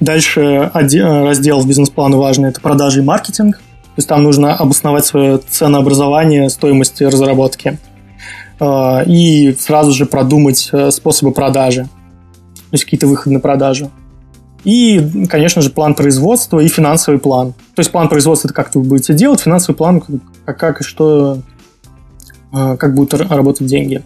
Дальше 0.00 0.70
раздел 0.72 1.60
в 1.60 1.68
бизнес-плане 1.68 2.16
важный– 2.16 2.48
это 2.50 2.60
продажи 2.60 3.00
и 3.00 3.02
маркетинг. 3.02 3.56
То 3.56 3.92
есть 3.98 4.08
там 4.08 4.22
нужно 4.22 4.54
обосновать 4.54 5.04
свое 5.04 5.38
ценообразование 5.38 6.48
стоимости 6.48 7.04
разработки. 7.04 7.78
Э, 8.58 9.04
И 9.06 9.54
сразу 9.58 9.92
же 9.92 10.06
продумать 10.06 10.70
э, 10.72 10.90
способы 10.90 11.32
продажи. 11.32 11.82
То 11.84 12.72
есть 12.72 12.84
какие-то 12.84 13.08
выходы 13.08 13.34
на 13.34 13.40
продажу. 13.40 13.90
И, 14.64 15.26
конечно 15.28 15.60
же, 15.60 15.68
план 15.70 15.94
производства 15.94 16.60
и 16.60 16.68
финансовый 16.68 17.18
план. 17.18 17.52
То 17.74 17.80
есть 17.80 17.90
план 17.90 18.08
производства– 18.08 18.48
это 18.48 18.54
как 18.54 18.74
вы 18.74 18.82
будете 18.82 19.12
делать, 19.12 19.40
финансовый 19.40 19.76
план– 19.76 20.00
как, 20.46 20.56
как 20.56 20.80
и 20.80 20.84
что, 20.84 21.40
э, 22.54 22.76
как 22.78 22.94
будут 22.94 23.12
работать 23.20 23.66
деньги. 23.66 24.02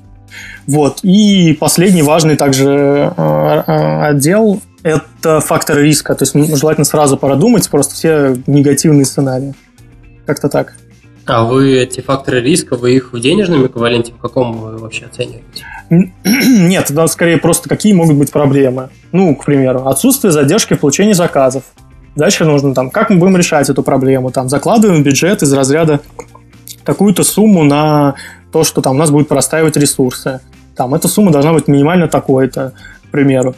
Вот. 0.67 1.01
И 1.05 1.57
последний 1.61 2.03
важный 2.03 2.35
также 2.35 3.13
отдел– 3.17 4.61
это 4.85 5.40
факторы 5.40 5.83
риска. 5.83 6.14
То 6.14 6.23
есть 6.23 6.37
м, 6.37 6.44
желательно 6.57 6.85
сразу 6.85 7.16
продумать 7.16 7.68
просто 7.68 7.94
все 7.94 8.37
негативные 8.47 9.07
сценарии. 9.07 9.55
Как-то 10.27 10.49
так. 10.49 10.75
А 11.27 11.44
вы 11.44 11.79
эти 11.79 12.01
факторы 12.03 12.42
риска, 12.42 12.77
вы 12.77 12.94
их 12.94 13.14
в 13.14 13.18
денежном 13.18 13.66
эквиваленте, 13.66 14.12
в 14.12 14.18
каком 14.18 14.53
вы 14.53 14.77
вообще 14.77 15.07
оцениваете? 15.07 15.64
Нет, 15.90 16.90
это 16.90 17.07
скорее 17.07 17.38
просто 17.38 17.68
какие 17.68 17.94
могут 17.94 18.16
быть 18.16 18.31
проблемы. 18.31 18.90
Ну, 19.11 19.35
к 19.35 19.47
примеру, 19.47 19.88
отсутствие 19.88 20.33
задержки 20.33 20.75
в 20.75 20.81
получении 20.81 21.14
заказов. 21.14 21.62
Дальше 22.14 22.44
нужно 22.44 22.75
там, 22.75 22.90
как 22.90 23.09
мы 23.09 23.16
будем 23.16 23.38
решать 23.38 23.70
эту 23.70 23.83
проблему? 23.83 24.31
Там 24.31 24.51
закладываем 24.51 25.03
бюджет 25.03 25.42
из 25.42 25.53
разряда 25.53 26.01
какую-то 26.85 27.25
сумму 27.25 27.64
на 27.64 28.16
то, 28.53 28.62
что 28.62 28.83
там 28.83 28.97
у 28.97 28.99
нас 28.99 29.11
будет 29.11 29.29
простаивать 29.29 29.79
ресурсы. 29.79 30.40
Там 30.77 30.94
эта 30.94 31.09
сумма 31.09 31.33
должна 31.33 31.55
быть 31.55 31.68
минимально 31.68 32.07
такой-то, 32.07 32.75
к 33.09 33.11
примеру. 33.11 33.55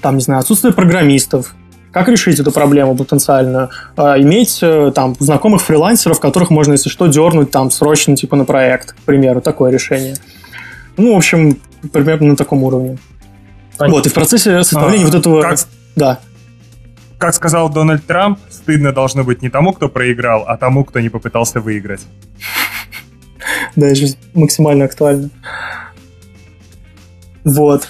Там, 0.00 0.16
не 0.16 0.22
знаю, 0.22 0.40
отсутствие 0.40 0.72
программистов. 0.72 1.54
Как 1.92 2.08
решить 2.08 2.38
эту 2.38 2.52
проблему 2.52 2.96
потенциально? 2.96 3.70
А, 3.96 4.18
иметь 4.20 4.58
э, 4.62 4.92
там 4.94 5.16
знакомых 5.18 5.62
фрилансеров, 5.62 6.20
которых 6.20 6.50
можно, 6.50 6.72
если 6.72 6.90
что, 6.90 7.06
дернуть 7.06 7.50
там 7.50 7.70
срочно 7.70 8.14
типа 8.14 8.36
на 8.36 8.44
проект, 8.44 8.92
к 8.92 8.96
примеру, 8.98 9.40
такое 9.40 9.70
решение. 9.72 10.16
Ну, 10.96 11.14
в 11.14 11.16
общем, 11.16 11.58
примерно 11.92 12.28
на 12.28 12.36
таком 12.36 12.62
уровне. 12.62 12.98
Понятно. 13.78 13.96
Вот, 13.96 14.06
и 14.06 14.10
в 14.10 14.14
процессе 14.14 14.62
составления 14.62 15.04
А, 15.04 15.06
вот 15.06 15.14
этого... 15.14 15.42
как- 15.42 15.58
Да. 15.96 16.18
Как 17.18 17.34
сказал 17.34 17.68
Дональд 17.70 18.04
Трамп, 18.06 18.38
стыдно 18.50 18.92
должно 18.92 19.24
быть 19.24 19.42
не 19.42 19.48
тому, 19.48 19.72
кто 19.72 19.88
проиграл, 19.88 20.44
а 20.46 20.56
тому, 20.56 20.84
кто 20.84 21.00
не 21.00 21.08
попытался 21.08 21.60
выиграть. 21.60 22.02
Да, 23.76 23.86
это 23.86 23.94
же 23.94 24.06
максимально 24.34 24.84
актуально. 24.84 25.30
Вот. 27.44 27.88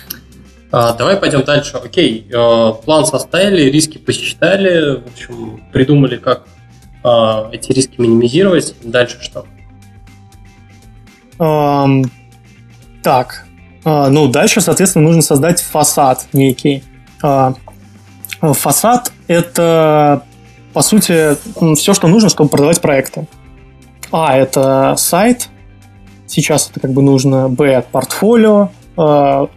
А, 0.70 0.92
давай 0.92 1.16
пойдем 1.16 1.44
дальше. 1.44 1.76
Окей, 1.76 2.26
э, 2.30 2.72
план 2.84 3.06
составили, 3.06 3.70
риски 3.70 3.98
посчитали, 3.98 5.00
в 5.00 5.06
общем, 5.06 5.62
придумали, 5.72 6.16
как 6.16 6.44
э, 7.04 7.08
эти 7.52 7.72
риски 7.72 8.00
минимизировать. 8.00 8.74
Дальше 8.82 9.18
что? 9.22 9.46
Ам, 11.38 12.04
так. 13.02 13.46
А, 13.84 14.08
ну, 14.10 14.28
дальше, 14.28 14.60
соответственно, 14.60 15.06
нужно 15.06 15.22
создать 15.22 15.62
фасад 15.62 16.26
некий. 16.32 16.84
А, 17.22 17.54
а, 18.40 18.52
фасад– 18.52 19.12
это, 19.28 20.22
по 20.74 20.82
сути, 20.82 21.36
все, 21.76 21.94
что 21.94 22.08
нужно, 22.08 22.28
чтобы 22.28 22.50
продавать 22.50 22.80
проекты. 22.82 23.26
А, 24.10 24.36
это 24.36 24.94
сайт. 24.96 25.48
Сейчас 26.26 26.70
это 26.70 26.80
как 26.80 26.92
бы 26.92 27.00
нужно. 27.00 27.48
Б, 27.48 27.82
портфолио, 27.90 28.60
а, 28.60 28.70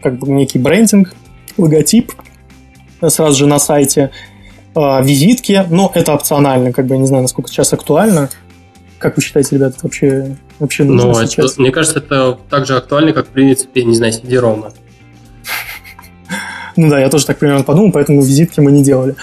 как 0.01 0.19
бы 0.19 0.29
некий 0.29 0.59
брендинг, 0.59 1.13
логотип 1.57 2.11
э, 3.01 3.09
сразу 3.09 3.37
же 3.37 3.47
на 3.47 3.59
сайте. 3.59 4.11
А, 4.75 5.01
визитки, 5.01 5.65
но 5.69 5.91
это 5.93 6.13
опционально, 6.13 6.71
как 6.71 6.85
бы 6.85 6.95
я 6.95 7.01
не 7.01 7.07
знаю, 7.07 7.23
насколько 7.23 7.49
сейчас 7.49 7.73
актуально. 7.73 8.29
Как 8.99 9.17
вы 9.17 9.21
считаете, 9.23 9.55
ребята, 9.55 9.75
это 9.77 9.85
вообще, 9.87 10.37
вообще 10.59 10.83
нужно 10.85 11.11
Ну, 11.11 11.19
это- 11.19 11.27
сейчас? 11.27 11.57
мне 11.57 11.71
кажется, 11.71 11.99
это 11.99 12.37
так 12.49 12.65
же 12.67 12.77
актуально, 12.77 13.11
как, 13.13 13.25
в 13.27 13.29
принципе, 13.31 13.83
не 13.83 13.95
знаю, 13.95 14.13
CD-ROM. 14.13 14.71
Ну 16.77 16.89
да, 16.89 16.99
я 16.99 17.09
тоже 17.09 17.25
так 17.25 17.37
примерно 17.39 17.63
подумал, 17.63 17.91
поэтому 17.91 18.21
визитки 18.21 18.59
мы 18.61 18.71
не 18.71 18.81
делали. 18.83 19.15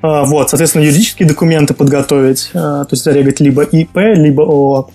А, 0.00 0.24
Вот, 0.24 0.48
соответственно, 0.50 0.82
юридические 0.84 1.28
документы 1.28 1.74
подготовить, 1.74 2.50
а, 2.54 2.84
то 2.84 2.88
есть 2.92 3.04
зарегать 3.04 3.40
либо 3.40 3.62
ИП, 3.62 3.96
либо 3.96 4.88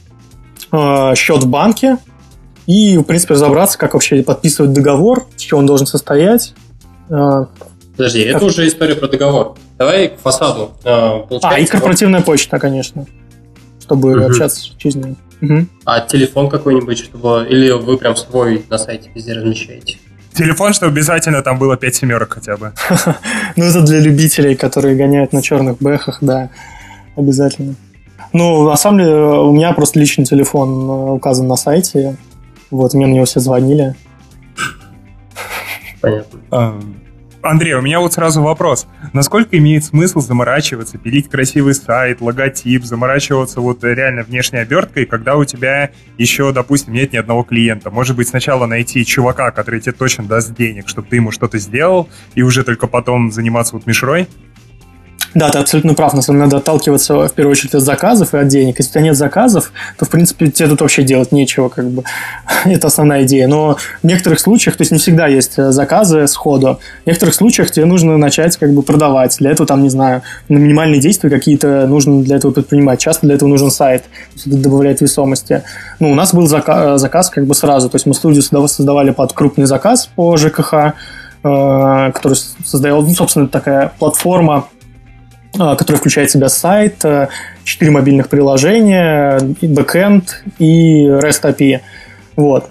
А, 0.72 1.16
счет 1.16 1.44
в 1.44 1.48
банке 1.48 1.98
и, 2.68 2.98
в 2.98 3.04
принципе, 3.04 3.34
разобраться, 3.34 3.78
как 3.78 3.94
вообще 3.94 4.22
подписывать 4.22 4.74
договор, 4.74 5.26
с 5.36 5.42
чего 5.42 5.60
он 5.60 5.66
должен 5.66 5.88
состоять. 5.88 6.54
А, 7.10 7.48
Подожди, 7.96 8.20
это 8.22 8.46
уже 8.46 8.68
история 8.68 8.94
про 8.96 9.08
договор. 9.08 9.56
Давай 9.80 10.10
к 10.10 10.20
фасаду. 10.20 10.72
Э, 10.84 10.90
А, 10.90 11.18
и 11.24 11.28
Получается, 11.28 11.72
корпоративная 11.72 12.22
почта, 12.22 12.60
конечно, 12.60 13.08
чтобы 13.82 14.16
Мгм. 14.16 14.26
общаться 14.26 14.70
через 14.78 14.96
нее. 14.96 15.16
Мгм. 15.40 15.70
а 15.86 16.00
телефон 16.02 16.50
какой-нибудь, 16.50 16.98
чтобы... 16.98 17.46
Или 17.48 17.70
вы 17.72 17.98
прям 17.98 18.16
свой 18.16 18.66
на 18.72 18.80
сайте 18.80 19.12
везде 19.14 19.34
размещаете? 19.34 19.98
Телефон, 20.34 20.74
чтобы 20.74 20.92
обязательно 20.92 21.44
там 21.44 21.60
было 21.60 21.78
5 21.78 21.96
семерок 21.96 22.34
хотя 22.34 22.58
бы. 22.58 22.74
Ну, 23.56 23.64
это 23.66 23.82
для 23.84 24.00
любителей, 24.00 24.56
которые 24.56 24.96
гоняют 24.96 25.34
на 25.34 25.42
черных 25.44 25.78
бэхах, 25.78 26.18
да, 26.22 26.50
обязательно. 27.16 27.76
Ну, 28.34 28.68
на 28.68 28.76
самом 28.78 28.98
деле, 29.00 29.14
у 29.16 29.52
меня 29.54 29.74
просто 29.74 30.00
личный 30.00 30.26
телефон 30.26 30.70
э, 30.90 31.12
указан 31.14 31.48
на 31.48 31.56
сайте. 31.56 32.18
Вот, 32.72 32.94
мне 32.94 33.08
на 33.08 33.14
него 33.14 33.26
все 33.26 33.40
звонили. 33.40 33.96
Понятно. 36.02 36.40
А, 36.52 36.80
Андрей, 37.42 37.74
у 37.74 37.82
меня 37.82 38.00
вот 38.00 38.14
сразу 38.14 38.42
вопрос. 38.42 38.88
Насколько 39.14 39.58
имеет 39.58 39.86
смысл 39.86 40.20
заморачиваться, 40.20 40.98
пилить 40.98 41.30
красивый 41.30 41.76
сайт, 41.76 42.20
логотип, 42.20 42.84
заморачиваться 42.84 43.62
вот 43.62 43.84
реально 43.84 44.24
внешней 44.24 44.60
оберткой, 44.60 45.06
когда 45.06 45.36
у 45.38 45.46
тебя 45.46 45.92
еще, 46.18 46.52
допустим, 46.52 46.94
нет 46.94 47.14
ни 47.14 47.18
одного 47.18 47.44
клиента? 47.44 47.90
Может 47.90 48.16
быть, 48.16 48.28
сначала 48.28 48.66
найти 48.66 49.06
чувака, 49.06 49.52
который 49.52 49.80
тебе 49.80 49.94
точно 49.94 50.26
даст 50.26 50.54
денег, 50.56 50.90
чтобы 50.90 51.08
ты 51.08 51.18
ему 51.18 51.32
что-то 51.32 51.58
сделал, 51.58 52.10
и 52.36 52.42
уже 52.42 52.64
только 52.64 52.88
потом 52.88 53.32
заниматься 53.32 53.76
вот 53.76 53.86
мишрой? 53.86 54.28
Да, 55.34 55.50
ты 55.50 55.60
абсолютно 55.60 55.94
прав. 55.94 56.14
На 56.14 56.22
самом 56.22 56.40
деле, 56.40 56.46
надо 56.46 56.58
отталкиваться 56.58 57.28
в 57.28 57.34
первую 57.34 57.52
очередь 57.52 57.76
от 57.76 57.82
заказов 57.82 58.34
и 58.34 58.38
от 58.38 58.48
денег. 58.48 58.76
Если 58.80 58.90
у 58.90 58.94
тебя 58.94 59.02
нет 59.02 59.18
заказов, 59.18 59.72
то, 59.98 60.06
в 60.06 60.10
принципе, 60.10 60.50
тебе 60.50 60.70
тут 60.70 60.82
вообще 60.82 61.04
делать 61.04 61.32
нечего, 61.32 61.70
как 61.70 61.90
бы. 61.90 62.04
Это 62.66 62.88
основная 62.88 63.24
идея. 63.24 63.48
Но 63.48 63.78
в 64.02 64.04
некоторых 64.04 64.40
случаях, 64.40 64.76
то 64.78 64.82
есть 64.82 64.92
не 64.92 64.98
всегда 64.98 65.28
есть 65.28 65.54
э, 65.58 65.72
заказы 65.72 66.28
сходу. 66.28 66.80
В 67.04 67.08
некоторых 67.08 67.36
случаях 67.36 67.72
тебе 67.72 67.86
нужно 67.86 68.18
начать 68.18 68.58
как 68.58 68.74
бы 68.74 68.82
продавать. 68.82 69.36
Для 69.40 69.52
этого, 69.52 69.68
там, 69.68 69.84
не 69.84 69.90
знаю, 69.90 70.22
на 70.50 70.58
минимальные 70.58 71.00
действия 71.02 71.30
какие-то 71.30 71.88
нужно 71.88 72.24
для 72.24 72.38
этого 72.38 72.52
предпринимать. 72.52 73.00
Часто 73.00 73.26
для 73.26 73.36
этого 73.36 73.50
нужен 73.50 73.70
сайт. 73.72 74.06
Это 74.46 74.56
добавляет 74.58 75.02
весомости. 75.02 75.64
Ну, 76.00 76.12
у 76.12 76.16
нас 76.16 76.34
был 76.34 76.46
зака- 76.48 76.98
заказ 76.98 77.30
как 77.30 77.46
бы 77.46 77.54
сразу. 77.54 77.90
То 77.90 77.96
есть 77.96 78.06
мы 78.06 78.14
студию 78.14 78.42
создав- 78.42 78.70
создавали 78.70 79.12
под 79.12 79.34
крупный 79.34 79.66
заказ 79.66 80.10
по 80.16 80.38
ЖКХ, 80.38 80.74
э, 80.74 82.12
который 82.14 82.38
создавал, 82.66 83.02
ну, 83.04 83.14
собственно, 83.14 83.48
такая 83.48 83.92
платформа, 84.00 84.68
который 85.58 85.98
включает 85.98 86.30
в 86.30 86.34
себя 86.34 86.50
сайт, 86.50 87.04
э, 87.04 87.28
четыре 87.64 87.92
мобильных 87.92 88.30
приложения, 88.30 89.40
бэкэнд 89.62 90.44
и 90.60 91.06
REST 91.08 91.44
API. 91.44 91.80
Вот. 92.36 92.70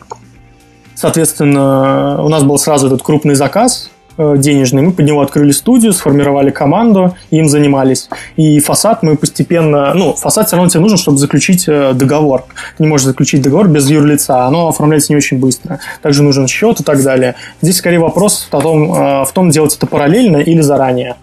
Соответственно, 0.95 2.23
у 2.23 2.29
нас 2.29 2.43
был 2.45 2.59
сразу 2.59 2.87
этот 2.87 3.03
крупный 3.03 3.35
заказ, 3.35 3.91
Э, 4.19 4.37
денежный. 4.39 4.81
Мы 4.81 4.93
под 4.93 5.05
него 5.05 5.21
открыли 5.21 5.53
студию, 5.53 5.93
сформировали 5.93 6.51
команду, 6.51 7.15
им 7.31 7.49
занимались. 7.49 8.09
И 8.37 8.61
фасад 8.61 9.03
мы 9.03 9.17
постепенно... 9.17 9.93
Ну, 9.93 10.15
фасад 10.15 10.47
все 10.47 10.57
равно 10.57 10.71
тебе 10.71 10.81
нужен, 10.81 10.97
чтобы 10.97 11.19
заключить 11.19 11.69
э, 11.69 11.93
договор. 11.93 12.45
Ты 12.79 12.85
не 12.85 12.89
можешь 12.89 13.07
заключить 13.07 13.43
договор 13.43 13.69
без 13.69 13.91
юрлица. 13.91 14.47
Оно 14.47 14.69
оформляется 14.69 15.13
не 15.13 15.19
очень 15.19 15.39
быстро. 15.39 15.81
Также 16.01 16.23
нужен 16.23 16.49
счет 16.49 16.81
и 16.81 16.83
так 16.83 17.03
далее. 17.03 17.35
Здесь 17.61 17.77
скорее 17.77 17.99
вопрос 17.99 18.47
в 18.49 18.51
том, 18.51 18.91
в 18.91 19.31
том 19.35 19.51
делать 19.51 19.77
это 19.77 19.87
параллельно 19.87 20.39
или 20.39 20.63
заранее. 20.63 21.17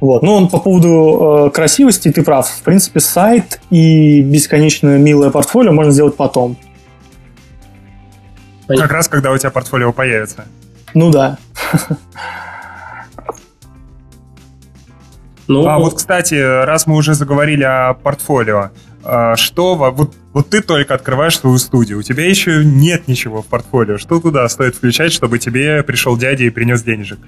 Вот. 0.00 0.22
Ну, 0.22 0.48
по 0.48 0.60
поводу 0.60 1.48
э, 1.48 1.50
красивости 1.50 2.10
ты 2.12 2.22
прав. 2.22 2.48
В 2.48 2.62
принципе, 2.62 3.00
сайт 3.00 3.60
и 3.70 4.20
бесконечно 4.22 4.96
милое 4.96 5.30
портфолио 5.30 5.72
можно 5.72 5.92
сделать 5.92 6.16
потом. 6.16 6.56
Как 8.68 8.92
раз, 8.92 9.08
когда 9.08 9.32
у 9.32 9.38
тебя 9.38 9.50
портфолио 9.50 9.92
появится. 9.92 10.44
Ну 10.94 11.10
да. 11.10 11.38
Ну, 15.48 15.66
а 15.66 15.78
вот, 15.78 15.94
кстати, 15.94 16.34
раз 16.34 16.86
мы 16.86 16.94
уже 16.94 17.14
заговорили 17.14 17.64
о 17.64 17.94
портфолио, 17.94 18.70
а, 19.02 19.34
что 19.36 19.76
вот, 19.76 20.14
вот 20.34 20.50
ты 20.50 20.60
только 20.60 20.94
открываешь 20.94 21.38
свою 21.38 21.56
студию, 21.56 22.00
у 22.00 22.02
тебя 22.02 22.28
еще 22.28 22.62
нет 22.62 23.08
ничего 23.08 23.40
в 23.40 23.46
портфолио. 23.46 23.96
Что 23.96 24.20
туда 24.20 24.46
стоит 24.50 24.76
включать, 24.76 25.10
чтобы 25.10 25.38
тебе 25.38 25.82
пришел 25.82 26.18
дядя 26.18 26.44
и 26.44 26.50
принес 26.50 26.82
денежек? 26.82 27.18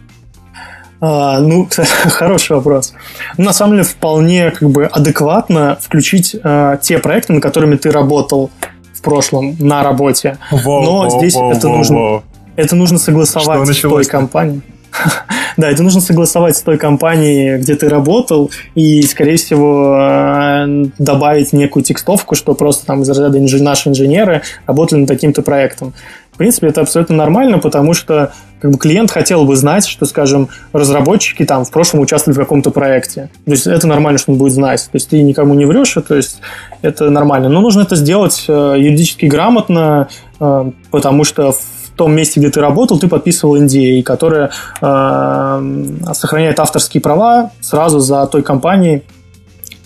А, 1.01 1.41
ну, 1.41 1.69
хороший 2.09 2.57
вопрос. 2.57 2.93
Ну, 3.39 3.45
на 3.45 3.53
самом 3.53 3.73
деле, 3.73 3.85
вполне 3.85 4.51
как 4.51 4.69
бы 4.69 4.85
адекватно 4.85 5.79
включить 5.81 6.37
а, 6.43 6.77
те 6.77 6.99
проекты, 6.99 7.33
над 7.33 7.43
которыми 7.43 7.77
ты 7.77 7.91
работал 7.91 8.51
в 8.93 9.03
прошлом 9.03 9.57
на 9.59 9.83
работе. 9.83 10.39
Во, 10.51 10.83
Но 10.83 11.03
во, 11.03 11.11
здесь 11.11 11.35
во, 11.35 11.53
это 11.53 11.69
во, 11.69 11.77
нужно. 11.77 11.97
Во. 11.97 12.23
Это 12.57 12.77
нужно 12.77 12.99
согласовать 12.99 13.67
с 13.67 13.81
той 13.81 14.05
компанией. 14.05 14.63
Да, 15.57 15.71
это 15.71 15.83
нужно 15.83 16.01
согласовать 16.01 16.57
с 16.57 16.63
той 16.63 16.79
компанией, 16.79 17.59
где 17.59 17.75
ты 17.75 17.89
работал, 17.89 18.51
и, 18.75 19.03
скорее 19.03 19.37
всего, 19.37 19.97
э, 19.99 20.87
добавить 20.99 21.53
некую 21.53 21.83
текстовку, 21.83 22.35
что 22.35 22.55
просто 22.55 22.87
там 22.87 23.03
из 23.03 23.09
разряда 23.09 23.39
наши 23.39 23.89
инженеры 23.89 24.43
работали 24.67 25.01
над 25.01 25.09
таким-то 25.09 25.43
проектом. 25.43 25.93
В 26.33 26.39
принципе, 26.39 26.69
это 26.69 26.81
абсолютно 26.81 27.17
нормально, 27.17 27.59
потому 27.59 27.93
что 27.93 28.33
как 28.61 28.71
бы 28.71 28.79
клиент 28.79 29.11
хотел 29.11 29.45
бы 29.45 29.57
знать, 29.57 29.87
что, 29.87 30.07
скажем, 30.07 30.49
разработчики 30.73 31.45
там 31.45 31.65
в 31.65 31.71
прошлом 31.71 32.01
участвовали 32.01 32.39
в 32.39 32.41
каком-то 32.41 32.71
проекте. 32.71 33.29
То 33.45 33.51
есть 33.51 33.67
это 33.67 33.87
нормально, 33.87 34.19
что 34.19 34.33
он 34.33 34.39
будет 34.39 34.53
знать. 34.53 34.83
То 34.85 34.97
есть 34.97 35.11
ты 35.11 35.23
никому 35.23 35.55
не 35.55 35.67
врешь, 35.67 35.97
то 36.07 36.15
есть 36.15 36.41
это 36.81 37.11
нормально. 37.11 37.49
Но 37.49 37.61
нужно 37.61 37.83
это 37.83 37.97
сделать 37.97 38.45
э, 38.49 38.75
юридически 38.79 39.27
грамотно, 39.27 40.09
э, 40.39 40.71
потому 40.91 41.25
что 41.25 41.55
том 42.01 42.15
месте, 42.15 42.41
где 42.41 42.49
ты 42.49 42.63
работал, 42.63 42.99
ты 42.99 43.09
подписывал 43.09 43.61
NDA, 43.61 44.03
которая 44.03 44.53
э, 44.81 46.13
сохраняет 46.15 46.59
авторские 46.59 47.03
права 47.03 47.51
сразу 47.61 47.99
за 47.99 48.27
той 48.27 48.43
компанией, 48.43 49.03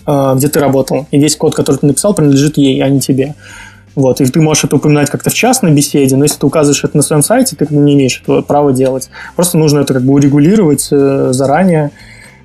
э, 0.07 0.33
где 0.37 0.47
ты 0.47 0.61
работал. 0.61 1.07
И 1.11 1.19
весь 1.19 1.35
код, 1.35 1.53
который 1.53 1.75
ты 1.75 1.87
написал, 1.87 2.13
принадлежит 2.13 2.57
ей, 2.57 2.81
а 2.81 2.87
не 2.87 3.01
тебе. 3.01 3.35
Вот, 3.95 4.21
и 4.21 4.25
ты 4.25 4.39
можешь 4.39 4.63
это 4.63 4.77
упоминать 4.77 5.09
как-то 5.09 5.29
в 5.29 5.33
частной 5.33 5.73
беседе, 5.73 6.15
но 6.15 6.23
если 6.23 6.39
ты 6.39 6.45
указываешь 6.45 6.85
это 6.85 6.95
на 6.95 7.03
своем 7.03 7.21
сайте, 7.21 7.57
ты 7.57 7.67
не 7.69 7.95
имеешь 7.95 8.21
этого 8.21 8.41
права 8.41 8.71
делать. 8.71 9.09
Просто 9.35 9.57
нужно 9.57 9.79
это 9.79 9.93
как 9.93 10.03
бы 10.03 10.13
урегулировать 10.13 10.87
э, 10.91 11.33
заранее, 11.33 11.91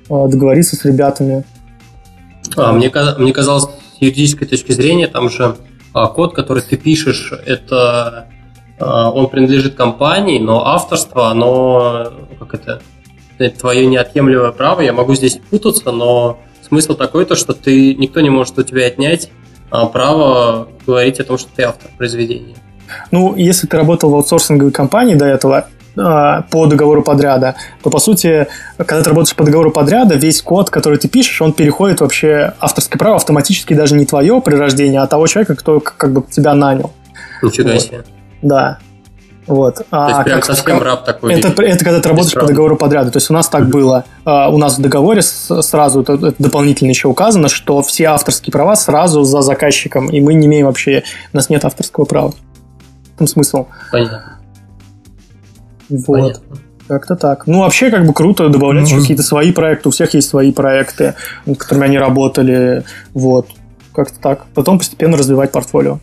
э, 0.09 0.27
договориться 0.27 0.75
с 0.75 0.83
ребятами. 0.83 1.45
А, 2.57 2.73
мне, 2.73 2.91
мне 3.19 3.31
казалось, 3.31 3.63
с 3.63 4.01
юридической 4.01 4.47
точки 4.47 4.73
зрения, 4.73 5.07
там 5.07 5.29
же 5.29 5.55
а, 5.93 6.07
код, 6.07 6.35
который 6.35 6.61
ты 6.61 6.75
пишешь, 6.75 7.31
это 7.45 7.77
а, 7.77 8.27
он 8.81 9.27
принадлежит 9.29 9.75
компании, 9.75 10.39
но 10.39 10.65
авторство, 10.65 11.29
оно, 11.29 12.11
как 12.39 12.53
это, 12.53 12.81
твое 13.49 13.85
неотъемлемое 13.85 14.51
право, 14.51 14.81
я 14.81 14.93
могу 14.93 15.15
здесь 15.15 15.39
путаться, 15.49 15.91
но 15.91 16.39
смысл 16.67 16.95
такой, 16.95 17.25
то, 17.25 17.35
что 17.35 17.53
ты, 17.53 17.95
никто 17.95 18.21
не 18.21 18.29
может 18.29 18.57
у 18.57 18.63
тебя 18.63 18.85
отнять 18.85 19.29
а, 19.69 19.85
право 19.87 20.67
говорить 20.85 21.19
о 21.19 21.23
том, 21.23 21.37
что 21.37 21.49
ты 21.55 21.63
автор 21.63 21.89
произведения. 21.97 22.55
Ну, 23.09 23.35
если 23.35 23.67
ты 23.67 23.77
работал 23.77 24.09
в 24.09 24.15
аутсорсинговой 24.15 24.71
компании 24.71 25.15
до 25.15 25.25
этого, 25.25 25.67
а, 25.97 26.43
по 26.43 26.67
договору 26.67 27.03
подряда, 27.03 27.55
то, 27.83 27.89
по 27.89 27.99
сути, 27.99 28.47
когда 28.77 29.01
ты 29.01 29.09
работаешь 29.09 29.35
по 29.35 29.43
договору 29.43 29.71
подряда, 29.71 30.15
весь 30.15 30.41
код, 30.41 30.69
который 30.69 30.97
ты 30.97 31.07
пишешь, 31.07 31.41
он 31.41 31.53
переходит 31.53 32.01
вообще, 32.01 32.53
авторское 32.59 32.97
право 32.97 33.17
автоматически 33.17 33.73
даже 33.73 33.95
не 33.95 34.05
твое 34.05 34.41
при 34.41 34.55
рождении, 34.55 34.97
а 34.97 35.07
того 35.07 35.27
человека, 35.27 35.55
кто 35.55 35.79
как 35.79 36.13
бы 36.13 36.23
тебя 36.29 36.53
нанял. 36.53 36.91
Нифига 37.41 37.73
вот. 37.73 37.81
себе. 37.81 38.03
Да. 38.41 38.79
Вот. 39.47 39.77
То 39.77 39.85
а, 39.91 40.09
есть 40.09 40.23
прям 40.23 40.43
совсем 40.43 40.77
как, 40.77 40.83
раб 40.83 41.05
такой. 41.05 41.33
Это, 41.33 41.61
это 41.63 41.83
когда 41.83 41.99
ты 41.99 42.09
работаешь 42.09 42.33
по 42.33 42.45
договору 42.45 42.77
подряда. 42.77 43.11
То 43.11 43.17
есть 43.17 43.29
у 43.29 43.33
нас 43.33 43.49
так 43.49 43.67
было. 43.67 44.05
А, 44.23 44.49
у 44.49 44.57
нас 44.57 44.77
в 44.77 44.81
договоре 44.81 45.21
сразу 45.21 46.01
это, 46.01 46.13
это 46.13 46.35
дополнительно 46.37 46.89
еще 46.89 47.07
указано, 47.07 47.49
что 47.49 47.81
все 47.81 48.05
авторские 48.05 48.51
права 48.51 48.75
сразу 48.75 49.23
за 49.23 49.41
заказчиком, 49.41 50.09
и 50.09 50.21
мы 50.21 50.35
не 50.35 50.47
имеем 50.47 50.67
вообще, 50.67 51.03
у 51.33 51.37
нас 51.37 51.49
нет 51.49 51.65
авторского 51.65 52.05
права. 52.05 52.31
В 52.31 53.15
этом 53.15 53.27
смысл. 53.27 53.67
Понятно. 53.91 54.39
Вот. 55.89 56.05
Понятно. 56.07 56.57
Как-то 56.87 57.15
так. 57.15 57.47
Ну, 57.47 57.59
вообще, 57.59 57.89
как 57.89 58.05
бы 58.05 58.13
круто 58.13 58.49
добавлять 58.49 58.91
ну, 58.91 58.99
какие-то 58.99 59.23
свои 59.23 59.51
проекты. 59.51 59.89
У 59.89 59.91
всех 59.91 60.13
есть 60.13 60.27
свои 60.27 60.51
проекты, 60.51 61.15
над 61.45 61.57
которыми 61.57 61.85
они 61.85 61.97
работали. 61.97 62.83
Вот. 63.13 63.47
Как-то 63.93 64.19
так. 64.19 64.45
Потом 64.53 64.77
постепенно 64.77 65.17
развивать 65.17 65.51
портфолио. 65.51 65.99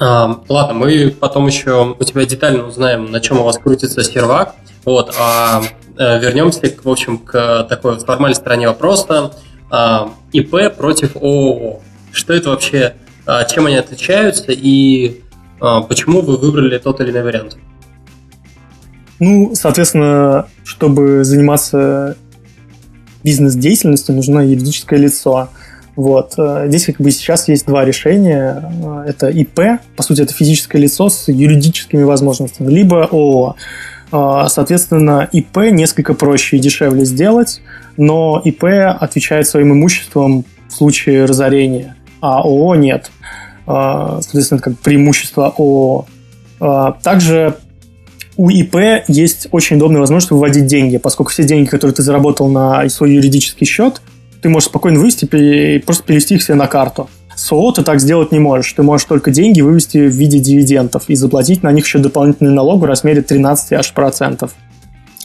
А, 0.00 0.40
ладно, 0.48 0.74
мы 0.74 1.14
потом 1.18 1.46
еще 1.46 1.96
у 1.98 2.04
тебя 2.04 2.24
детально 2.24 2.66
узнаем, 2.66 3.10
на 3.10 3.20
чем 3.20 3.40
у 3.40 3.44
вас 3.44 3.58
крутится 3.58 4.04
сервак. 4.04 4.54
Вот, 4.84 5.14
а 5.18 5.62
э, 5.96 6.20
вернемся, 6.20 6.72
в 6.82 6.88
общем, 6.88 7.18
к 7.18 7.66
такой 7.68 7.98
формальной 7.98 8.36
стороне 8.36 8.68
вопроса. 8.68 9.32
А, 9.70 10.10
ИП 10.32 10.74
против 10.76 11.16
ООО. 11.16 11.80
Что 12.12 12.32
это 12.32 12.50
вообще, 12.50 12.94
а, 13.26 13.44
чем 13.44 13.66
они 13.66 13.76
отличаются 13.76 14.52
и 14.52 15.20
а, 15.60 15.82
почему 15.82 16.20
вы 16.20 16.36
выбрали 16.36 16.78
тот 16.78 17.00
или 17.00 17.10
иной 17.10 17.22
вариант? 17.22 17.58
Ну, 19.18 19.52
соответственно, 19.54 20.46
чтобы 20.64 21.24
заниматься 21.24 22.16
бизнес-деятельностью, 23.24 24.14
нужно 24.14 24.40
юридическое 24.40 24.98
лицо. 24.98 25.48
Вот. 25.98 26.34
Э, 26.38 26.66
здесь 26.68 26.86
как 26.86 27.00
бы 27.00 27.10
сейчас 27.10 27.48
есть 27.48 27.66
два 27.66 27.84
решения. 27.84 28.62
Э, 28.84 29.08
это 29.08 29.30
ИП, 29.30 29.80
по 29.96 30.04
сути, 30.04 30.22
это 30.22 30.32
физическое 30.32 30.78
лицо 30.78 31.08
с 31.08 31.26
юридическими 31.26 32.04
возможностями, 32.04 32.70
либо 32.70 33.02
ООО. 33.06 33.56
Э, 34.12 34.44
соответственно, 34.48 35.28
ИП 35.32 35.56
несколько 35.72 36.14
проще 36.14 36.56
и 36.56 36.60
дешевле 36.60 37.04
сделать, 37.04 37.60
но 37.96 38.40
ИП 38.44 38.66
отвечает 39.00 39.48
своим 39.48 39.72
имуществом 39.72 40.44
в 40.68 40.72
случае 40.72 41.24
разорения, 41.24 41.96
а 42.20 42.42
ООО 42.42 42.76
нет. 42.76 43.10
Соответственно, 43.66 44.58
это 44.58 44.70
как 44.70 44.78
преимущество 44.78 45.52
ООО. 45.58 46.06
Также 47.02 47.56
у 48.36 48.50
ИП 48.50 48.76
есть 49.08 49.48
очень 49.50 49.76
удобная 49.78 50.00
возможность 50.00 50.30
выводить 50.30 50.66
деньги, 50.66 50.96
поскольку 50.96 51.32
все 51.32 51.42
деньги, 51.42 51.68
которые 51.68 51.96
ты 51.96 52.04
заработал 52.04 52.48
на 52.48 52.88
свой 52.88 53.14
юридический 53.14 53.66
счет, 53.66 54.00
ты 54.40 54.48
можешь 54.48 54.68
спокойно 54.68 54.98
вывести 54.98 55.24
и 55.24 55.78
просто 55.78 56.04
перевести 56.04 56.34
их 56.36 56.42
себе 56.42 56.54
на 56.54 56.66
карту. 56.66 57.08
С 57.34 57.52
ООО 57.52 57.72
ты 57.72 57.82
так 57.82 58.00
сделать 58.00 58.32
не 58.32 58.40
можешь. 58.40 58.72
Ты 58.72 58.82
можешь 58.82 59.06
только 59.06 59.30
деньги 59.30 59.60
вывести 59.60 59.98
в 59.98 60.10
виде 60.10 60.40
дивидендов 60.40 61.04
и 61.08 61.14
заплатить 61.14 61.62
на 61.62 61.70
них 61.70 61.84
еще 61.84 61.98
дополнительный 61.98 62.52
налог 62.52 62.80
в 62.80 62.84
размере 62.84 63.22
13 63.22 63.72
аж 63.74 63.92
процентов. 63.92 64.52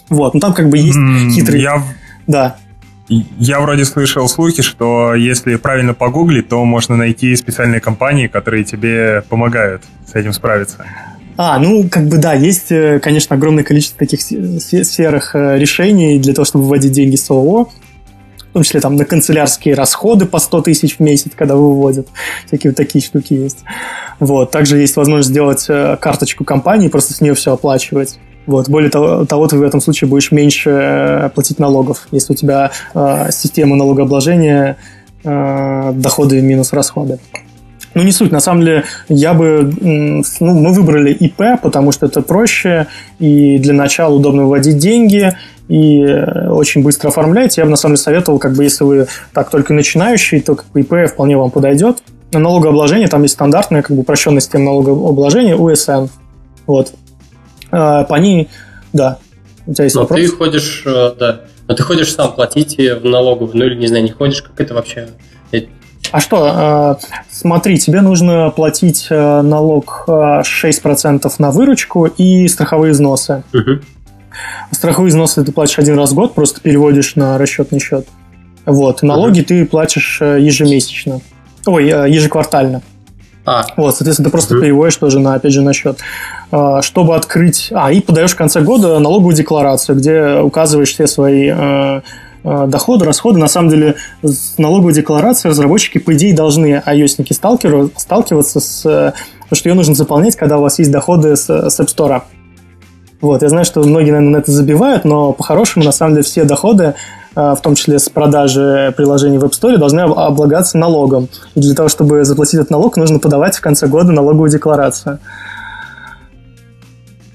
Вот, 0.09 0.33
ну 0.33 0.39
там 0.39 0.53
как 0.53 0.69
бы 0.69 0.77
есть 0.77 0.97
mm, 0.97 1.29
хитрый... 1.31 1.61
Я... 1.61 1.83
Да. 2.27 2.57
Я 3.09 3.59
вроде 3.59 3.83
слышал 3.83 4.29
слухи, 4.29 4.61
что 4.61 5.15
если 5.15 5.55
правильно 5.55 5.93
погуглить, 5.93 6.49
то 6.49 6.63
можно 6.63 6.95
найти 6.95 7.35
специальные 7.35 7.81
компании, 7.81 8.27
которые 8.27 8.63
тебе 8.63 9.23
помогают 9.27 9.81
с 10.09 10.15
этим 10.15 10.33
справиться. 10.33 10.85
А, 11.35 11.57
ну, 11.57 11.89
как 11.89 12.07
бы 12.07 12.17
да, 12.17 12.33
есть, 12.33 12.71
э, 12.71 12.99
конечно, 12.99 13.35
огромное 13.35 13.63
количество 13.63 13.97
таких 13.97 14.21
серых 14.21 15.35
э, 15.35 15.57
решений 15.57 16.19
для 16.19 16.33
того, 16.33 16.45
чтобы 16.45 16.65
выводить 16.65 16.91
деньги 16.91 17.15
с 17.15 17.29
ООО 17.29 17.69
в 18.53 18.57
том 18.57 18.61
числе 18.61 18.81
там 18.81 18.95
на 18.95 19.03
канцелярские 19.03 19.73
расходы 19.73 20.27
по 20.27 20.37
100 20.37 20.61
тысяч 20.61 20.97
в 20.97 20.99
месяц, 20.99 21.31
когда 21.35 21.55
выводят. 21.55 22.07
Всякие 22.45 22.69
вот 22.69 22.77
такие 22.77 23.03
штуки 23.03 23.33
есть. 23.33 23.63
Вот. 24.19 24.51
Также 24.51 24.77
есть 24.77 24.95
возможность 24.95 25.29
сделать 25.29 25.65
э, 25.69 25.97
карточку 25.99 26.43
компании, 26.43 26.87
просто 26.87 27.13
с 27.13 27.21
нее 27.21 27.33
все 27.33 27.53
оплачивать. 27.53 28.19
Вот. 28.45 28.69
Более 28.69 28.91
того, 28.91 29.25
того, 29.25 29.47
ты 29.47 29.57
в 29.57 29.63
этом 29.63 29.81
случае 29.81 30.07
будешь 30.07 30.31
меньше 30.31 30.69
э, 30.69 31.29
платить 31.33 31.57
налогов, 31.57 32.07
если 32.11 32.33
у 32.33 32.35
тебя 32.35 32.69
э, 32.93 33.29
система 33.31 33.75
налогообложения 33.75 34.77
э, 35.23 35.91
доходы 35.95 36.39
минус 36.39 36.73
расходы. 36.73 37.17
Ну, 37.95 38.03
не 38.03 38.11
суть. 38.11 38.31
На 38.31 38.39
самом 38.39 38.61
деле, 38.61 38.83
я 39.09 39.33
бы... 39.33 39.71
Ну, 39.81 40.23
мы 40.39 40.73
выбрали 40.73 41.11
ИП, 41.11 41.59
потому 41.61 41.91
что 41.91 42.05
это 42.05 42.21
проще, 42.21 42.87
и 43.19 43.57
для 43.59 43.73
начала 43.73 44.13
удобно 44.13 44.43
выводить 44.43 44.77
деньги, 44.77 45.35
и 45.67 46.01
э, 46.01 46.49
очень 46.49 46.83
быстро 46.83 47.09
оформлять. 47.09 47.57
Я 47.57 47.65
бы 47.65 47.71
на 47.71 47.77
самом 47.77 47.95
деле 47.95 48.03
советовал, 48.03 48.39
как 48.39 48.53
бы 48.53 48.63
если 48.63 48.83
вы 48.83 49.07
так 49.33 49.49
только 49.49 49.73
начинающий, 49.73 50.41
то 50.41 50.55
как 50.55 50.67
бы 50.67 50.81
ИП 50.81 51.09
вполне 51.09 51.37
вам 51.37 51.51
подойдет. 51.51 51.97
На 52.31 52.39
налогообложение 52.39 53.07
там 53.07 53.21
есть 53.23 53.35
стандартная, 53.35 53.81
как 53.81 53.95
бы 53.95 54.01
упрощенная 54.01 54.41
система 54.41 54.65
налогообложения 54.65 55.55
УСН. 55.55 56.07
Вот. 56.65 56.93
А, 57.71 58.03
по 58.03 58.15
ней, 58.15 58.49
да. 58.91 59.19
У 59.65 59.73
тебя 59.73 59.85
есть 59.85 59.95
Но 59.95 60.01
вопрос? 60.01 60.19
ты 60.19 60.27
ходишь, 60.27 60.83
э, 60.85 61.11
да. 61.17 61.41
Но 61.67 61.75
ты 61.75 61.83
ходишь 61.83 62.13
сам 62.13 62.33
платить 62.33 62.77
в 62.77 63.05
налоговую, 63.05 63.55
ну 63.55 63.65
или 63.65 63.75
не 63.75 63.87
знаю, 63.87 64.03
не 64.03 64.11
ходишь, 64.11 64.41
как 64.41 64.59
это 64.59 64.73
вообще? 64.73 65.07
А 66.11 66.19
что, 66.19 66.43
а, 66.43 66.97
смотри, 67.31 67.79
тебе 67.79 68.01
нужно 68.01 68.51
платить 68.51 69.07
э, 69.09 69.41
налог 69.41 70.03
6% 70.07 71.33
на 71.39 71.51
выручку 71.51 72.05
и 72.05 72.47
страховые 72.49 72.91
взносы. 72.91 73.43
Угу. 73.53 73.79
Страховые 74.71 75.09
взносы 75.09 75.43
ты 75.43 75.51
платишь 75.51 75.79
один 75.79 75.97
раз 75.97 76.11
в 76.11 76.15
год, 76.15 76.33
просто 76.33 76.61
переводишь 76.61 77.15
на 77.15 77.37
расчетный 77.37 77.79
счет. 77.79 78.07
Вот. 78.65 79.03
Налоги 79.03 79.41
угу. 79.41 79.47
ты 79.47 79.65
платишь 79.65 80.21
ежемесячно. 80.21 81.21
Ой, 81.65 81.85
ежеквартально. 81.87 82.81
А. 83.45 83.65
Вот, 83.75 83.95
соответственно, 83.95 84.27
ты 84.27 84.31
просто 84.31 84.55
угу. 84.55 84.63
переводишь 84.63 84.95
тоже 84.95 85.19
на, 85.19 85.35
опять 85.35 85.51
же, 85.51 85.61
на 85.61 85.73
счет. 85.73 85.97
А, 86.51 86.81
чтобы 86.81 87.15
открыть... 87.15 87.69
А, 87.73 87.91
и 87.91 87.99
подаешь 87.99 88.31
в 88.31 88.35
конце 88.35 88.61
года 88.61 88.99
налоговую 88.99 89.35
декларацию, 89.35 89.97
где 89.97 90.39
указываешь 90.39 90.93
все 90.93 91.07
свои 91.07 91.49
э, 91.53 92.01
э, 92.43 92.65
доходы, 92.67 93.05
расходы. 93.05 93.39
На 93.39 93.47
самом 93.47 93.69
деле, 93.69 93.95
с 94.21 94.57
налоговой 94.57 94.93
декларацией 94.93 95.51
разработчики, 95.51 95.97
по 95.97 96.13
идее, 96.13 96.33
должны 96.33 96.81
iOS-ники 96.85 97.33
сталкиваться 97.33 98.59
с... 98.59 98.81
Потому 98.83 99.59
что 99.59 99.69
ее 99.69 99.75
нужно 99.75 99.93
заполнять, 99.93 100.35
когда 100.35 100.57
у 100.57 100.61
вас 100.61 100.79
есть 100.79 100.91
доходы 100.91 101.35
с, 101.35 101.49
с 101.49 101.79
App 101.79 101.87
Store. 101.87 102.21
Вот, 103.23 103.41
я 103.41 103.47
знаю, 103.47 103.63
что 103.63 103.81
многие, 103.83 104.11
наверное, 104.11 104.33
на 104.33 104.37
это 104.39 104.51
забивают, 104.51 105.05
но 105.05 105.31
по-хорошему, 105.31 105.85
на 105.85 105.93
самом 105.93 106.15
деле, 106.15 106.25
все 106.25 106.43
доходы, 106.43 106.93
э, 107.37 107.55
в 107.57 107.61
том 107.61 107.73
числе 107.73 107.97
с 107.97 108.09
продажи 108.09 108.93
приложений 108.97 109.37
в 109.37 109.45
App 109.45 109.51
Store, 109.51 109.77
должны 109.77 110.01
облагаться 110.01 110.77
налогом. 110.77 111.29
И 111.55 111.61
для 111.61 111.73
того, 111.73 111.87
чтобы 111.87 112.25
заплатить 112.25 112.55
этот 112.55 112.69
налог, 112.69 112.97
нужно 112.97 113.19
подавать 113.19 113.55
в 113.55 113.61
конце 113.61 113.87
года 113.87 114.11
налоговую 114.11 114.49
декларацию. 114.49 115.19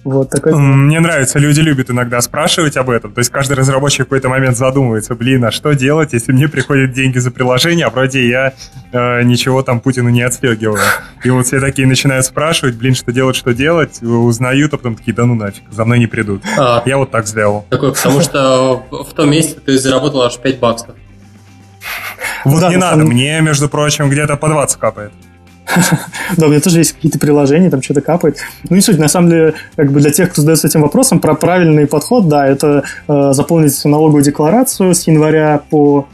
Вот 0.09 0.31
такой... 0.31 0.55
Мне 0.55 1.01
нравится, 1.01 1.39
люди 1.39 1.61
любят 1.61 1.91
иногда 1.91 2.21
спрашивать 2.23 2.77
об 2.79 2.89
этом. 2.89 3.13
То 3.13 3.19
есть 3.19 3.31
каждый 3.31 3.55
разработчик 3.55 4.01
в 4.01 4.05
какой-то 4.05 4.31
момент 4.31 4.57
задумывается, 4.57 5.15
блин, 5.15 5.45
а 5.45 5.51
что 5.51 5.75
делать, 5.75 6.15
если 6.15 6.33
мне 6.33 6.49
приходят 6.49 6.93
деньги 6.93 7.19
за 7.19 7.31
приложение, 7.31 7.87
а 7.87 7.91
вроде 7.91 8.27
я 8.27 8.55
э, 8.91 9.23
ничего 9.23 9.63
там 9.63 9.81
Путину 9.81 10.09
не 10.09 10.23
отстегиваю. 10.23 10.81
И 11.25 11.31
вот 11.31 11.47
все 11.47 11.61
такие 11.61 11.87
начинают 11.87 12.25
спрашивать, 12.25 12.77
блин, 12.77 12.95
что 12.95 13.13
делать, 13.13 13.37
что 13.37 13.53
делать, 13.53 14.03
узнают, 14.03 14.73
а 14.73 14.79
потом 14.79 14.97
такие, 14.97 15.13
да 15.13 15.27
ну 15.27 15.35
нафиг, 15.35 15.65
за 15.71 15.85
мной 15.85 15.99
не 15.99 16.07
придут. 16.07 16.43
А, 16.57 16.83
я 16.87 16.97
вот 16.97 17.11
так 17.11 17.27
сделал. 17.27 17.67
Такой, 17.69 17.93
потому 17.93 18.23
что 18.23 18.87
в 18.91 19.13
том 19.13 19.31
месяце 19.31 19.61
ты 19.61 19.79
заработал 19.79 20.23
аж 20.23 20.39
5 20.39 20.59
баксов. 20.59 20.95
Вот 22.45 22.61
да, 22.61 22.71
не 22.71 22.77
надо, 22.77 23.05
мне, 23.05 23.41
между 23.43 23.69
прочим, 23.69 24.09
где-то 24.09 24.37
по 24.37 24.49
20 24.49 24.79
капает. 24.79 25.13
Да, 26.37 26.47
у 26.47 26.51
меня 26.51 26.61
тоже 26.61 26.79
есть 26.79 26.93
какие-то 26.93 27.19
приложения, 27.19 27.71
там 27.71 27.83
что-то 27.83 28.01
капает. 28.01 28.39
Ну, 28.69 28.77
не 28.77 28.83
суть, 28.83 28.99
на 28.99 29.09
самом 29.09 29.31
деле, 29.31 29.55
как 29.77 29.93
бы 29.93 30.01
для 30.01 30.11
тех, 30.11 30.31
кто 30.31 30.43
задается 30.43 30.67
этим 30.67 30.83
вопросом, 30.83 31.21
про 31.21 31.35
правильный 31.35 31.87
подход, 31.87 32.29
да, 32.29 32.47
это 32.47 32.85
э, 33.07 33.33
заполнить 33.33 33.85
налоговую 33.85 34.23
декларацию 34.23 34.95
с 34.95 35.07
января 35.07 35.63
по 35.71 36.07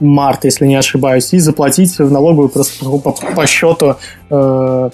март, 0.00 0.44
если 0.44 0.66
не 0.66 0.76
ошибаюсь, 0.76 1.32
и 1.32 1.38
заплатить 1.38 1.98
в 1.98 2.10
налоговую 2.10 2.48
просто 2.48 2.84
по, 2.84 3.12
по 3.12 3.46
счету 3.46 3.96
э, 4.30 4.90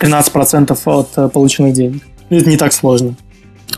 15% 0.00 0.78
от 0.86 1.08
э, 1.16 1.28
полученных 1.28 1.74
денег. 1.74 2.02
Это 2.30 2.48
не 2.48 2.56
так 2.56 2.72
сложно. 2.72 3.14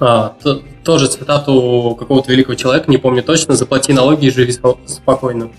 А, 0.01 0.35
то, 0.43 0.63
тоже 0.85 1.09
цитату 1.09 1.97
какого-то 1.99 2.31
великого 2.31 2.55
человека, 2.55 2.91
не 2.91 2.99
помню 2.99 3.23
точно, 3.23 3.57
заплати 3.57 3.93
налоги 3.93 4.27
и 4.27 4.31
живи 4.31 4.55
спокойно. 4.87 5.51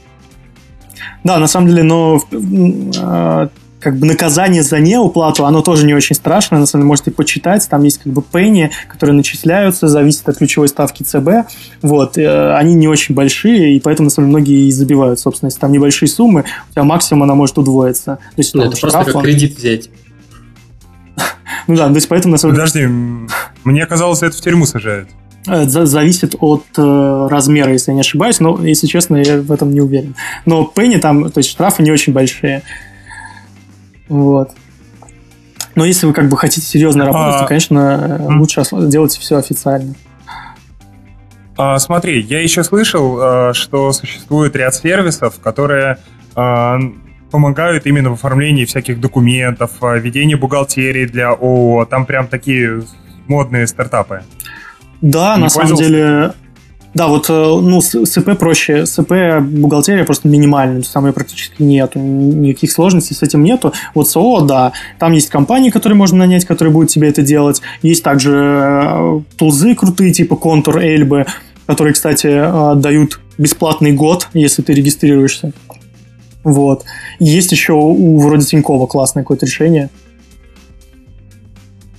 Да, 1.23 1.39
на 1.39 1.47
самом 1.47 1.67
деле, 1.67 1.83
но 1.83 2.21
э, 2.31 3.47
как 3.79 3.97
бы 3.97 4.07
наказание 4.07 4.63
за 4.63 4.79
неуплату, 4.79 5.45
оно 5.45 5.61
тоже 5.61 5.85
не 5.85 5.93
очень 5.93 6.15
страшное, 6.15 6.59
на 6.59 6.65
самом 6.65 6.83
деле 6.83 6.87
можете 6.87 7.11
почитать, 7.11 7.67
там 7.69 7.83
есть 7.83 7.99
как 7.99 8.11
бы 8.11 8.21
пенни, 8.21 8.71
которые 8.87 9.15
начисляются, 9.15 9.87
зависит 9.87 10.27
от 10.27 10.37
ключевой 10.37 10.67
ставки 10.67 11.03
ЦБ, 11.03 11.49
вот, 11.81 12.17
э, 12.17 12.55
они 12.55 12.73
не 12.73 12.87
очень 12.87 13.13
большие, 13.13 13.75
и 13.75 13.79
поэтому, 13.79 14.07
на 14.07 14.09
самом 14.09 14.29
деле, 14.29 14.39
многие 14.39 14.67
и 14.67 14.71
забивают, 14.71 15.19
собственно, 15.19 15.47
если 15.47 15.59
там 15.59 15.71
небольшие 15.71 16.09
суммы, 16.09 16.45
у 16.69 16.71
тебя 16.71 16.83
максимум 16.83 17.23
она 17.23 17.35
может 17.35 17.57
удвоиться. 17.57 18.17
То 18.35 18.39
есть, 18.39 18.55
ну, 18.55 18.63
это 18.63 18.77
просто 18.79 19.03
как 19.05 19.21
кредит 19.23 19.57
взять. 19.57 19.89
Ну 21.67 21.75
да, 21.75 21.89
то 21.89 21.95
есть 21.95 22.07
поэтому 22.07 22.33
на 22.33 22.37
самом 22.37 22.55
деле... 22.55 22.65
Подожди, 22.65 22.87
мне 23.65 23.85
казалось, 23.85 24.23
это 24.23 24.35
в 24.35 24.41
тюрьму 24.41 24.65
сажают. 24.65 25.09
Э, 25.47 25.65
зависит 25.65 26.35
от 26.39 26.63
э, 26.77 27.27
размера, 27.29 27.71
если 27.71 27.91
я 27.91 27.95
не 27.95 28.01
ошибаюсь, 28.01 28.39
но, 28.39 28.65
если 28.65 28.87
честно, 28.87 29.17
я 29.17 29.41
в 29.41 29.51
этом 29.51 29.73
не 29.73 29.81
уверен. 29.81 30.15
Но 30.45 30.65
пенни 30.65 30.97
там, 30.97 31.29
то 31.29 31.39
есть 31.39 31.49
штрафы 31.49 31.83
не 31.83 31.91
очень 31.91 32.13
большие. 32.13 32.63
Вот. 34.09 34.51
Но 35.75 35.85
если 35.85 36.07
вы 36.07 36.13
как 36.13 36.27
бы 36.27 36.37
хотите 36.37 36.65
серьезно 36.65 37.05
работать, 37.05 37.35
а... 37.35 37.39
то, 37.39 37.45
конечно, 37.47 38.19
лучше 38.37 38.63
делать 38.71 39.15
все 39.15 39.37
официально. 39.37 39.93
А, 41.55 41.77
смотри, 41.79 42.21
я 42.21 42.41
еще 42.41 42.63
слышал, 42.63 43.19
э, 43.19 43.53
что 43.53 43.91
существует 43.91 44.55
ряд 44.55 44.75
сервисов, 44.75 45.39
которые 45.39 45.97
помогают 47.31 47.87
именно 47.87 48.11
в 48.11 48.13
оформлении 48.13 48.65
всяких 48.65 49.01
документов, 49.01 49.71
ведении 49.81 50.35
бухгалтерии 50.35 51.07
для 51.07 51.29
ООО. 51.29 51.85
Там 51.85 52.05
прям 52.05 52.27
такие 52.27 52.83
модные 53.27 53.65
стартапы. 53.65 54.21
Да, 55.01 55.35
не 55.35 55.43
на 55.43 55.49
самом 55.49 55.75
деле... 55.75 56.33
Да, 56.97 57.09
вот, 57.09 57.29
э, 57.29 57.33
ну, 57.33 57.79
с, 57.79 57.93
с 57.93 58.17
ИП 58.17 58.35
проще. 58.39 58.87
С 58.87 58.97
ИП 58.97 59.39
бухгалтерия 59.39 60.03
просто 60.03 60.27
минимальная, 60.27 60.81
там 60.81 61.05
ее 61.05 61.13
практически 61.13 61.61
нету, 61.61 61.99
никаких 61.99 62.71
сложностей 62.71 63.15
с 63.15 63.21
этим 63.21 63.43
нету. 63.43 63.71
Вот 63.93 64.09
СО, 64.09 64.41
да, 64.41 64.73
там 64.97 65.11
есть 65.11 65.29
компании, 65.29 65.69
которые 65.69 65.95
можно 65.95 66.17
нанять, 66.17 66.45
которые 66.45 66.73
будут 66.73 66.89
тебе 66.89 67.09
это 67.09 67.21
делать. 67.21 67.61
Есть 67.83 68.03
также 68.03 68.33
э, 68.33 69.21
тулзы 69.37 69.75
крутые, 69.75 70.11
типа 70.11 70.33
Contour, 70.33 70.81
Эльбы, 70.83 71.27
которые, 71.67 71.93
кстати, 71.93 72.29
э, 72.29 72.75
дают 72.81 73.19
бесплатный 73.37 73.91
год, 73.91 74.29
если 74.33 74.63
ты 74.63 74.73
регистрируешься. 74.73 75.53
Вот. 76.43 76.83
есть 77.19 77.51
еще 77.51 77.73
у 77.73 78.17
вроде 78.17 78.43
Тинькова 78.43 78.87
классное 78.87 79.21
какое-то 79.21 79.45
решение. 79.45 79.91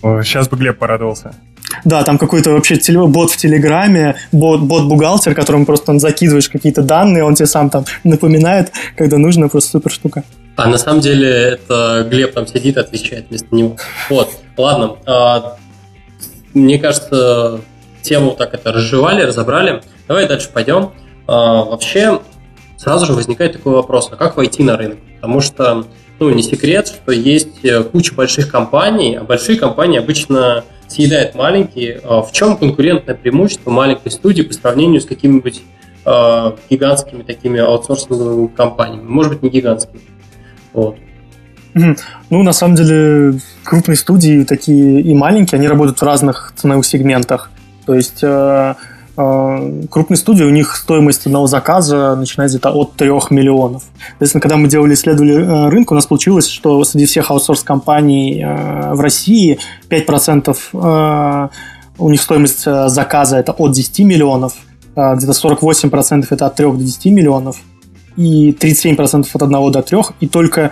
Сейчас 0.03 0.49
бы 0.49 0.57
Глеб 0.57 0.77
порадовался. 0.77 1.37
Да, 1.85 2.02
там 2.02 2.18
какой-то 2.18 2.50
вообще 2.50 2.78
бот 3.07 3.31
в 3.31 3.37
Телеграме, 3.37 4.16
бот, 4.33 4.61
бот-бухгалтер, 4.61 5.35
которому 5.35 5.66
просто 5.66 5.87
там 5.87 5.98
закидываешь 6.00 6.48
какие-то 6.48 6.83
данные, 6.83 7.24
он 7.24 7.35
тебе 7.35 7.46
сам 7.46 7.70
там 7.70 7.85
напоминает, 8.04 8.72
когда 8.96 9.18
нужно, 9.18 9.48
просто 9.48 9.72
супер 9.72 9.90
штука. 9.90 10.24
А 10.57 10.66
на 10.66 10.78
самом 10.78 11.00
деле 11.00 11.28
это 11.28 12.07
Глеб 12.11 12.35
там 12.35 12.46
сидит, 12.46 12.78
отвечает 12.78 13.26
вместо 13.28 13.54
него. 13.54 13.76
Вот, 14.11 14.28
ладно. 14.57 14.96
А, 15.07 15.57
мне 16.52 16.78
кажется, 16.78 17.61
тему 18.02 18.33
так 18.33 18.54
это 18.54 18.72
разжевали, 18.72 19.22
разобрали. 19.22 19.83
Давай 20.09 20.26
дальше 20.26 20.48
пойдем. 20.52 20.90
А, 21.28 21.64
вообще, 21.64 22.20
сразу 22.76 23.07
же 23.07 23.12
возникает 23.12 23.52
такой 23.52 23.74
вопрос, 23.74 24.09
а 24.11 24.16
как 24.16 24.37
войти 24.37 24.64
на 24.64 24.76
рынок? 24.76 24.98
Потому 25.20 25.40
что, 25.40 25.85
ну, 26.18 26.31
не 26.31 26.42
секрет, 26.42 26.88
что 26.88 27.12
есть 27.12 27.64
э, 27.64 27.83
куча 27.85 28.14
больших 28.14 28.50
компаний, 28.50 29.16
а 29.16 29.24
большие 29.24 29.59
компании 29.59 29.98
обычно 29.98 30.64
съедает 30.88 31.35
маленькие. 31.35 32.00
А 32.04 32.22
в 32.22 32.33
чем 32.33 32.57
конкурентное 32.57 33.14
преимущество 33.14 33.70
маленькой 33.70 34.11
студии 34.11 34.42
по 34.42 34.52
сравнению 34.52 35.00
с 35.00 35.07
какими-нибудь 35.07 35.62
э, 36.04 36.52
гигантскими 36.70 37.22
такими 37.22 37.61
аутсорсинговыми 37.61 38.48
компаниями? 38.48 39.07
Может 39.07 39.35
быть, 39.35 39.42
не 39.42 39.50
гигантскими. 39.50 40.00
Вот. 40.72 40.96
Ну, 41.74 42.42
на 42.42 42.52
самом 42.52 42.74
деле, 42.74 43.38
крупные 43.62 43.96
студии 43.96 44.42
такие 44.42 45.00
и 45.00 45.14
маленькие, 45.14 45.59
они 45.59 45.68
работают 45.68 45.98
в 45.98 46.02
разных 46.02 46.52
ценовых 46.57 46.85
сегментах. 46.85 47.50
То 47.87 47.94
есть 47.94 48.22
э, 48.22 48.74
крупные 49.19 50.16
студии, 50.16 50.44
у 50.44 50.50
них 50.50 50.77
стоимость 50.77 51.27
одного 51.27 51.48
заказа 51.48 52.14
начинается 52.14 52.58
где-то 52.58 52.71
от 52.71 52.92
3 52.94 53.08
миллионов. 53.31 53.83
Соответственно, 54.10 54.40
когда 54.40 54.56
мы 54.56 54.69
делали 54.69 54.94
исследование 54.94 55.40
э, 55.40 55.69
рынка, 55.71 55.92
у 55.92 55.96
нас 55.96 56.06
получилось, 56.06 56.46
что 56.46 56.85
среди 56.85 57.06
всех 57.06 57.33
аутсорс-компаний 57.33 58.40
э, 58.40 58.94
в 58.94 59.00
России 59.00 59.58
5% 59.90 60.56
э, 60.73 61.48
у 61.98 62.10
них 62.10 62.23
стоимость 62.23 62.62
заказа 62.62 63.38
это 63.38 63.50
от 63.50 63.73
10 63.73 63.98
миллионов, 64.00 64.52
где-то 64.94 65.33
48% 65.33 66.27
это 66.31 66.46
от 66.46 66.54
3 66.54 66.66
до 66.66 66.77
10 66.77 67.06
миллионов, 67.06 67.56
и 68.16 68.52
37% 68.52 69.27
от 69.33 69.42
1 69.42 69.73
до 69.73 69.83
3, 69.83 69.98
и 70.21 70.29
только 70.29 70.71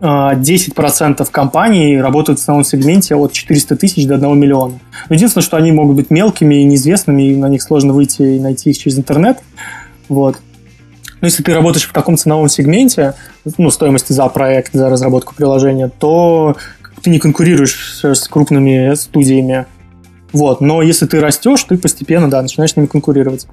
10% 0.00 1.28
компаний 1.30 2.00
работают 2.00 2.38
в 2.38 2.42
основном 2.42 2.64
сегменте 2.64 3.14
от 3.16 3.32
400 3.32 3.76
тысяч 3.76 4.06
до 4.06 4.14
1 4.14 4.38
миллиона. 4.38 4.80
Но 5.08 5.14
единственное, 5.14 5.44
что 5.44 5.56
они 5.56 5.72
могут 5.72 5.96
быть 5.96 6.10
мелкими 6.10 6.56
и 6.56 6.64
неизвестными, 6.64 7.22
и 7.22 7.36
на 7.36 7.46
них 7.46 7.62
сложно 7.62 7.92
выйти 7.92 8.22
и 8.22 8.40
найти 8.40 8.70
их 8.70 8.78
через 8.78 8.98
интернет. 8.98 9.38
Вот. 10.08 10.36
Но 11.20 11.26
если 11.26 11.42
ты 11.42 11.52
работаешь 11.52 11.86
в 11.86 11.92
таком 11.92 12.16
ценовом 12.16 12.48
сегменте, 12.48 13.14
ну, 13.58 13.70
стоимости 13.70 14.12
за 14.12 14.26
проект, 14.28 14.72
за 14.72 14.88
разработку 14.88 15.34
приложения, 15.34 15.90
то 15.98 16.56
ты 17.02 17.10
не 17.10 17.18
конкурируешь 17.18 18.00
с 18.02 18.28
крупными 18.28 18.94
студиями. 18.94 19.66
Вот. 20.32 20.62
Но 20.62 20.80
если 20.80 21.06
ты 21.06 21.20
растешь, 21.20 21.62
ты 21.64 21.76
постепенно, 21.76 22.30
да, 22.30 22.40
начинаешь 22.40 22.72
с 22.72 22.76
ними 22.76 22.86
конкурировать. 22.86 23.46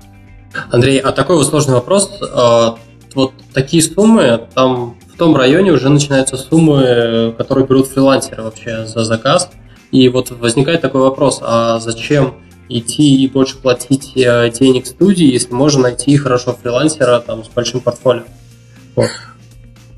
Андрей, 0.71 0.99
а 0.99 1.11
такой 1.11 1.35
вот 1.35 1.47
сложный 1.47 1.73
вопрос. 1.73 2.09
А, 2.33 2.77
вот 3.15 3.33
такие 3.53 3.83
суммы, 3.83 4.41
там 4.53 4.95
том 5.17 5.35
районе 5.35 5.71
уже 5.71 5.89
начинаются 5.89 6.37
суммы, 6.37 7.33
которые 7.37 7.65
берут 7.65 7.87
фрилансеры 7.87 8.43
вообще 8.43 8.85
за 8.85 9.03
заказ. 9.03 9.49
И 9.91 10.09
вот 10.09 10.31
возникает 10.31 10.81
такой 10.81 11.01
вопрос, 11.01 11.39
а 11.41 11.79
зачем 11.79 12.35
идти 12.69 13.23
и 13.23 13.27
больше 13.27 13.57
платить 13.57 14.11
э, 14.15 14.49
денег 14.51 14.85
студии, 14.85 15.31
если 15.31 15.53
можно 15.53 15.83
найти 15.83 16.17
хорошо 16.17 16.57
фрилансера 16.61 17.19
там, 17.19 17.43
с 17.43 17.47
большим 17.47 17.79
портфолио? 17.79 18.23
Вот. 18.95 19.09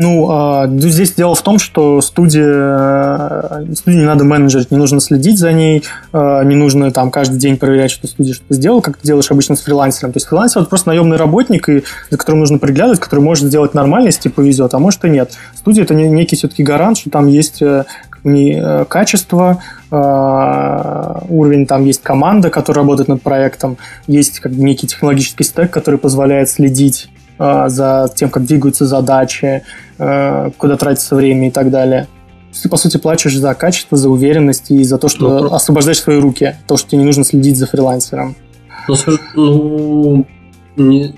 Ну, 0.01 0.29
а, 0.31 0.65
здесь 0.65 1.11
дело 1.11 1.35
в 1.35 1.41
том, 1.41 1.59
что 1.59 1.99
студия, 1.99 2.45
э, 2.47 3.75
студии 3.75 3.97
не 3.97 4.05
надо 4.05 4.23
менеджерить, 4.23 4.71
не 4.71 4.77
нужно 4.77 5.01
следить 5.01 5.37
за 5.37 5.51
ней, 5.51 5.83
э, 6.13 6.41
не 6.45 6.55
нужно 6.55 6.89
там 6.91 7.11
каждый 7.11 7.37
день 7.37 7.57
проверять, 7.57 7.91
что 7.91 8.07
студия 8.07 8.33
что-то 8.33 8.53
сделала, 8.53 8.79
как 8.79 8.95
ты 8.95 9.05
делаешь 9.05 9.29
обычно 9.29 9.57
с 9.57 9.61
фрилансером. 9.61 10.13
То 10.13 10.17
есть 10.17 10.27
фрилансер 10.27 10.61
это 10.61 10.69
просто 10.69 10.87
наемный 10.87 11.17
работник, 11.17 11.67
и, 11.67 11.83
за 12.09 12.17
которым 12.17 12.39
нужно 12.39 12.59
приглядывать, 12.59 13.01
который 13.01 13.19
может 13.19 13.47
сделать 13.47 13.73
нормально, 13.73 14.05
если 14.07 14.29
повезет, 14.29 14.73
а 14.73 14.79
может 14.79 15.03
и 15.03 15.09
нет. 15.09 15.33
Студия 15.53 15.83
это 15.83 15.93
некий 15.93 16.37
все-таки 16.37 16.63
гарант, 16.63 16.99
что 16.99 17.09
там 17.09 17.27
есть 17.27 17.61
э, 17.61 17.83
качество, 18.87 19.61
уровень, 19.91 21.65
там 21.65 21.85
есть 21.85 22.03
команда, 22.03 22.49
которая 22.51 22.83
работает 22.83 23.07
над 23.07 23.21
проектом, 23.23 23.77
есть 24.07 24.39
как 24.39 24.51
бы 24.51 24.61
некий 24.61 24.85
технологический 24.87 25.43
стек, 25.43 25.71
который 25.71 25.99
позволяет 25.99 26.49
следить 26.49 27.09
а, 27.09 27.19
за 27.39 28.11
тем, 28.13 28.29
как 28.29 28.45
двигаются 28.45 28.85
задачи, 28.85 29.63
а, 29.97 30.51
куда 30.57 30.75
тратится 30.75 31.15
время 31.15 31.47
и 31.47 31.51
так 31.51 31.71
далее. 31.71 32.07
Ты, 32.61 32.67
по 32.67 32.77
сути, 32.77 32.97
плачешь 32.97 33.37
за 33.37 33.53
качество, 33.53 33.97
за 33.97 34.09
уверенность 34.09 34.71
и 34.71 34.83
за 34.83 34.97
то, 34.97 35.07
что 35.07 35.39
ну, 35.39 35.53
освобождаешь 35.53 36.01
свои 36.01 36.19
руки. 36.19 36.55
То, 36.67 36.77
что 36.77 36.89
тебе 36.89 36.99
не 36.99 37.05
нужно 37.05 37.23
следить 37.23 37.57
за 37.57 37.67
фрилансером. 37.67 38.35
Ну, 38.87 38.95
ну, 39.35 40.25
не, 40.75 41.15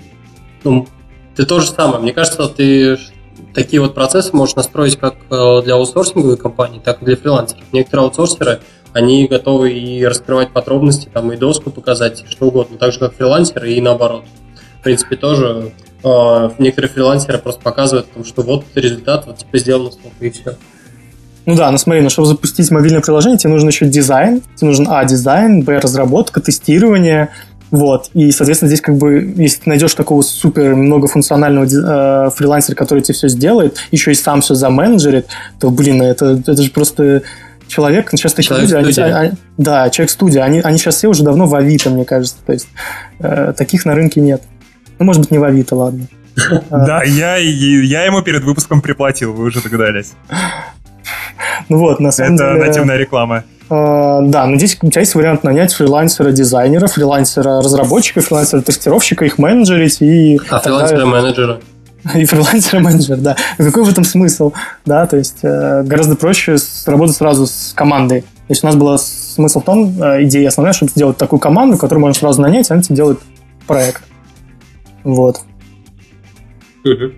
ну 0.62 0.86
ты 1.34 1.46
то 1.46 1.60
же 1.60 1.68
самое. 1.68 2.00
Мне 2.00 2.12
кажется, 2.12 2.46
ты 2.48 2.98
такие 3.54 3.80
вот 3.80 3.94
процессы 3.94 4.34
можешь 4.36 4.56
настроить 4.56 4.96
как 4.96 5.16
э, 5.30 5.62
для 5.64 5.74
аутсорсинговой 5.74 6.36
компании, 6.36 6.80
так 6.84 7.02
и 7.02 7.04
для 7.04 7.16
фрилансеров. 7.16 7.64
Некоторые 7.72 8.06
аутсорсеры, 8.06 8.60
они 8.92 9.26
готовы 9.26 9.72
и 9.72 10.04
раскрывать 10.04 10.52
подробности, 10.52 11.08
там, 11.12 11.32
и 11.32 11.36
доску 11.36 11.70
показать, 11.70 12.24
что 12.28 12.46
угодно, 12.46 12.76
так 12.76 12.92
же, 12.92 12.98
как 12.98 13.14
фрилансеры, 13.14 13.72
и 13.72 13.80
наоборот. 13.80 14.24
В 14.80 14.82
принципе, 14.82 15.16
тоже 15.16 15.72
некоторые 16.58 16.90
фрилансеры 16.90 17.38
просто 17.38 17.60
показывают, 17.62 18.08
что 18.24 18.42
вот 18.42 18.64
результат, 18.74 19.26
вот 19.26 19.38
типа 19.38 19.58
сделано 19.58 19.90
столько 19.90 20.24
и 20.24 20.30
все. 20.30 20.56
Ну 21.44 21.56
да, 21.56 21.70
ну 21.70 21.78
смотри, 21.78 22.02
ну 22.02 22.10
чтобы 22.10 22.28
запустить 22.28 22.70
мобильное 22.70 23.00
приложение, 23.00 23.38
тебе 23.38 23.52
нужен 23.52 23.68
еще 23.68 23.86
дизайн, 23.86 24.42
тебе 24.54 24.68
нужен 24.68 24.86
А, 24.88 25.04
дизайн, 25.04 25.62
Б, 25.62 25.78
разработка, 25.78 26.40
тестирование, 26.40 27.30
вот, 27.72 28.10
и, 28.12 28.30
соответственно, 28.32 28.68
здесь 28.68 28.82
как 28.82 28.96
бы, 28.96 29.32
если 29.38 29.62
ты 29.62 29.70
найдешь 29.70 29.94
такого 29.94 30.20
супер 30.20 30.76
многофункционального 30.76 31.64
э, 31.64 32.30
фрилансера, 32.30 32.76
который 32.76 33.02
тебе 33.02 33.14
все 33.14 33.28
сделает, 33.28 33.78
еще 33.90 34.12
и 34.12 34.14
сам 34.14 34.42
все 34.42 34.54
заменеджерит, 34.54 35.28
то, 35.58 35.70
блин, 35.70 36.02
это, 36.02 36.38
это 36.46 36.62
же 36.62 36.70
просто 36.70 37.22
человек, 37.68 38.10
сейчас 38.10 38.34
такие 38.34 38.60
люди, 38.60 38.74
они, 38.74 39.12
они, 39.12 39.32
да, 39.56 39.88
человек-студия, 39.88 40.42
они, 40.42 40.60
они 40.60 40.76
сейчас 40.76 40.96
все 40.96 41.08
уже 41.08 41.24
давно 41.24 41.46
в 41.46 41.54
Авито, 41.54 41.88
мне 41.88 42.04
кажется, 42.04 42.36
то 42.44 42.52
есть 42.52 42.68
э, 43.20 43.54
таких 43.56 43.86
на 43.86 43.94
рынке 43.94 44.20
нет. 44.20 44.42
Ну, 44.98 45.04
может 45.04 45.22
быть, 45.22 45.30
не 45.30 45.38
в 45.38 45.44
Авито, 45.44 45.76
ладно. 45.76 46.06
Да, 46.70 47.02
я, 47.02 47.36
я 47.36 48.04
ему 48.04 48.22
перед 48.22 48.42
выпуском 48.44 48.80
приплатил, 48.80 49.32
вы 49.32 49.44
уже 49.44 49.60
догадались. 49.60 50.12
Ну 51.68 51.78
вот, 51.78 52.00
на 52.00 52.12
самом 52.12 52.36
деле... 52.36 52.50
Это 52.50 52.66
нативная 52.66 52.96
реклама. 52.96 53.44
А, 53.70 54.20
да, 54.22 54.46
но 54.46 54.56
здесь 54.56 54.78
у 54.82 54.90
тебя 54.90 55.00
есть 55.00 55.14
вариант 55.14 55.44
нанять 55.44 55.72
фрилансера-дизайнера, 55.72 56.86
фрилансера-разработчика, 56.88 58.20
фрилансера-тестировщика, 58.20 59.24
их 59.24 59.38
менеджерить 59.38 60.02
и... 60.02 60.38
А 60.50 60.60
фрилансера-менеджера? 60.60 61.60
И 62.14 62.24
фрилансер-менеджер, 62.24 63.16
да. 63.18 63.36
Какой 63.58 63.84
в 63.84 63.88
этом 63.88 64.04
смысл? 64.04 64.52
Да, 64.84 65.06
то 65.06 65.16
есть 65.16 65.38
э, 65.42 65.84
гораздо 65.84 66.16
проще 66.16 66.56
работать 66.84 67.16
сразу 67.16 67.46
с 67.46 67.72
командой. 67.74 68.22
То 68.22 68.50
есть 68.50 68.64
у 68.64 68.66
нас 68.66 68.74
был 68.74 68.98
смысл 68.98 69.60
в 69.60 69.64
том, 69.64 70.02
э, 70.02 70.24
идея 70.24 70.48
основная, 70.48 70.72
чтобы 70.72 70.90
сделать 70.90 71.16
такую 71.16 71.38
команду, 71.38 71.78
которую 71.78 72.02
можно 72.02 72.18
сразу 72.18 72.42
нанять, 72.42 72.68
и 72.68 72.72
она 72.72 72.82
тебе 72.82 72.96
делает 72.96 73.20
проект. 73.68 74.02
Вот. 75.04 75.40
Угу. 76.84 77.12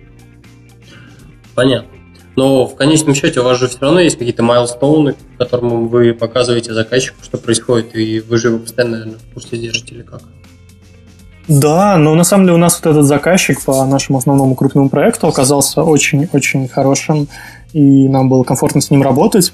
Понятно. 1.55 1.89
Но 2.35 2.67
в 2.67 2.75
конечном 2.75 3.15
счете 3.15 3.39
у 3.39 3.43
вас 3.43 3.59
же 3.59 3.67
все 3.67 3.79
равно 3.79 4.01
есть 4.01 4.17
какие-то 4.17 4.43
майлстоуны, 4.43 5.15
которым 5.37 5.87
вы 5.87 6.13
показываете 6.13 6.73
заказчику, 6.73 7.23
что 7.23 7.37
происходит, 7.37 7.95
и 7.95 8.19
вы 8.19 8.37
же 8.37 8.49
его 8.49 8.59
постоянно, 8.59 8.97
наверное, 8.97 9.19
в 9.19 9.33
курсе 9.33 9.57
держите 9.57 9.95
или 9.95 10.01
как? 10.01 10.21
Да, 11.47 11.97
но 11.97 12.15
на 12.15 12.23
самом 12.23 12.45
деле 12.45 12.55
у 12.55 12.59
нас 12.59 12.81
вот 12.83 12.91
этот 12.91 13.05
заказчик 13.05 13.63
по 13.63 13.85
нашему 13.85 14.17
основному 14.17 14.55
крупному 14.55 14.89
проекту 14.89 15.27
оказался 15.27 15.83
очень-очень 15.83 16.67
хорошим, 16.67 17.27
и 17.71 18.09
нам 18.09 18.29
было 18.29 18.43
комфортно 18.43 18.81
с 18.81 18.89
ним 18.89 19.03
работать. 19.03 19.53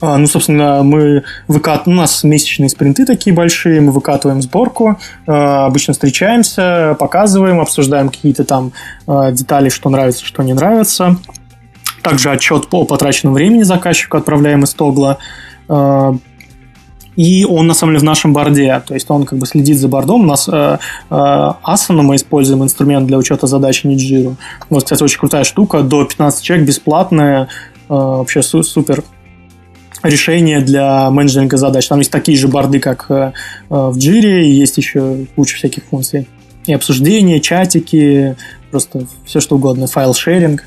А, 0.00 0.18
ну, 0.18 0.26
собственно, 0.26 0.82
мы 0.82 1.24
выкатываем, 1.48 1.98
у 1.98 2.00
нас 2.02 2.22
месячные 2.22 2.68
спринты 2.68 3.06
такие 3.06 3.34
большие, 3.34 3.80
мы 3.80 3.92
выкатываем 3.92 4.42
сборку, 4.42 4.98
а, 5.26 5.66
обычно 5.66 5.94
встречаемся, 5.94 6.96
показываем, 6.98 7.60
обсуждаем 7.60 8.10
какие-то 8.10 8.44
там 8.44 8.72
а, 9.06 9.32
детали, 9.32 9.70
что 9.70 9.88
нравится, 9.88 10.24
что 10.24 10.42
не 10.42 10.52
нравится. 10.52 11.16
Также 12.02 12.30
отчет 12.30 12.68
по 12.68 12.84
потраченному 12.84 13.34
времени 13.34 13.62
заказчику 13.62 14.16
отправляем 14.16 14.62
из 14.64 14.74
Тогла. 14.74 15.18
И 17.16 17.46
он, 17.46 17.66
на 17.66 17.72
самом 17.72 17.94
деле, 17.94 18.00
в 18.00 18.04
нашем 18.04 18.34
борде, 18.34 18.82
то 18.86 18.92
есть 18.92 19.10
он 19.10 19.24
как 19.24 19.38
бы 19.38 19.46
следит 19.46 19.78
за 19.78 19.88
бордом. 19.88 20.20
У 20.20 20.26
нас 20.26 20.50
э, 20.52 20.52
э, 20.52 21.14
Asana 21.14 22.02
мы 22.02 22.16
используем 22.16 22.62
инструмент 22.62 23.06
для 23.06 23.16
учета 23.16 23.46
задач 23.46 23.84
Ниджиру. 23.84 24.36
Вот, 24.68 24.84
кстати, 24.84 25.02
очень 25.02 25.18
крутая 25.18 25.44
штука, 25.44 25.80
до 25.80 26.04
15 26.04 26.44
человек, 26.44 26.68
бесплатная, 26.68 27.48
вообще 27.88 28.42
супер 28.42 29.02
решения 30.08 30.60
для 30.60 31.10
менеджеринга 31.10 31.56
задач. 31.56 31.86
Там 31.86 31.98
есть 31.98 32.10
такие 32.10 32.36
же 32.38 32.48
борды, 32.48 32.80
как 32.80 33.06
э, 33.10 33.32
в 33.68 33.96
Jira, 33.96 34.42
и 34.42 34.50
есть 34.50 34.76
еще 34.78 35.26
куча 35.34 35.56
всяких 35.56 35.84
функций. 35.84 36.28
И 36.66 36.72
обсуждения, 36.72 37.40
чатики, 37.40 38.36
просто 38.70 39.06
все 39.24 39.40
что 39.40 39.56
угодно, 39.56 39.84
файл-шеринг. 39.86 40.62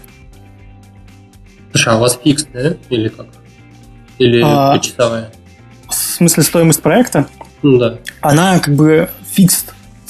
Слушай, 1.72 1.94
а 1.94 1.98
у 1.98 2.00
вас 2.00 2.20
фикс, 2.24 2.48
да? 2.54 2.76
Или 2.90 3.10
как? 3.10 3.28
Или 4.18 4.42
а, 4.44 4.76
почасовая? 4.76 5.32
В 5.88 5.94
смысле 5.94 6.44
стоимость 6.44 6.82
проекта? 6.82 7.28
Ну 7.62 7.78
да. 7.78 8.00
Она 8.22 8.60
как 8.60 8.76
бы 8.76 9.10
фикс 9.32 9.66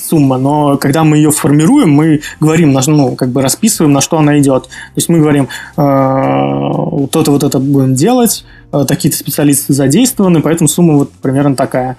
сумма, 0.09 0.37
но 0.37 0.77
когда 0.77 1.03
мы 1.03 1.17
ее 1.17 1.31
формируем, 1.31 1.91
мы 1.91 2.21
говорим, 2.39 2.75
ну, 2.87 3.15
как 3.15 3.29
бы 3.29 3.41
расписываем, 3.41 3.93
на 3.93 4.01
что 4.01 4.17
она 4.17 4.39
идет. 4.39 4.63
То 4.63 4.95
есть 4.95 5.09
мы 5.09 5.19
говорим, 5.19 5.47
э, 5.77 5.81
вот 5.81 7.15
это 7.15 7.31
вот 7.31 7.43
это 7.43 7.59
будем 7.59 7.93
делать, 7.93 8.45
э, 8.71 8.85
такие-то 8.87 9.17
специалисты 9.17 9.73
задействованы, 9.73 10.41
поэтому 10.41 10.67
сумма 10.67 10.97
вот 10.97 11.11
примерно 11.11 11.55
такая. 11.55 11.97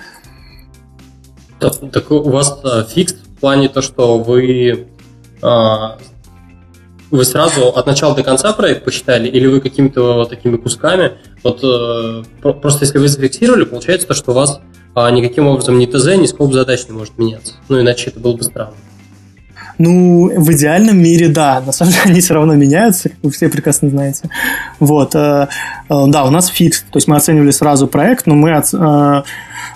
Так, 1.61 1.75
так 1.93 2.11
у 2.11 2.31
вас 2.31 2.59
э, 2.65 2.85
фикс 2.93 3.13
в 3.13 3.41
плане 3.41 3.69
то, 3.69 3.83
что 3.83 4.19
вы 4.19 4.87
вы 7.11 7.25
сразу 7.25 7.69
от 7.69 7.87
начала 7.87 8.15
до 8.15 8.23
конца 8.23 8.53
проект 8.53 8.85
посчитали, 8.85 9.27
или 9.27 9.47
вы 9.47 9.61
какими-то 9.61 10.27
такими 10.27 10.59
кусками? 10.59 11.13
Вот 11.43 11.61
просто 12.61 12.85
если 12.85 12.99
вы 12.99 13.09
зафиксировали, 13.09 13.65
получается 13.65 14.07
то, 14.07 14.15
что 14.15 14.33
у 14.33 14.35
вас 14.35 14.61
а 14.95 15.11
никаким 15.11 15.47
образом 15.47 15.79
ни 15.79 15.87
ТЗ, 15.87 16.17
ни 16.17 16.27
скоп 16.27 16.53
задач 16.53 16.87
не 16.89 16.97
может 16.97 17.17
меняться. 17.19 17.55
Ну, 17.69 17.81
иначе 17.81 18.11
это 18.11 18.21
было 18.21 18.37
бы 18.37 18.43
странно. 18.43 18.75
Ну, 19.79 20.31
в 20.39 20.53
идеальном 20.53 20.99
мире, 20.99 21.29
да. 21.29 21.63
На 21.65 21.73
самом 21.73 21.93
деле 21.93 22.05
они 22.11 22.21
все 22.21 22.35
равно 22.35 22.55
меняются, 22.55 23.09
как 23.09 23.19
вы 23.23 23.31
все 23.31 23.49
прекрасно 23.49 23.89
знаете. 23.89 24.29
Вот. 24.79 25.15
Э, 25.15 25.49
э, 25.89 26.05
да, 26.09 26.25
у 26.25 26.31
нас 26.31 26.49
фикс. 26.49 26.83
То 26.83 26.97
есть 26.99 27.09
мы 27.09 27.17
оценивали 27.17 27.51
сразу 27.51 27.87
проект, 27.87 28.27
но 28.27 28.35
мы... 28.35 28.51
Э, 28.51 29.23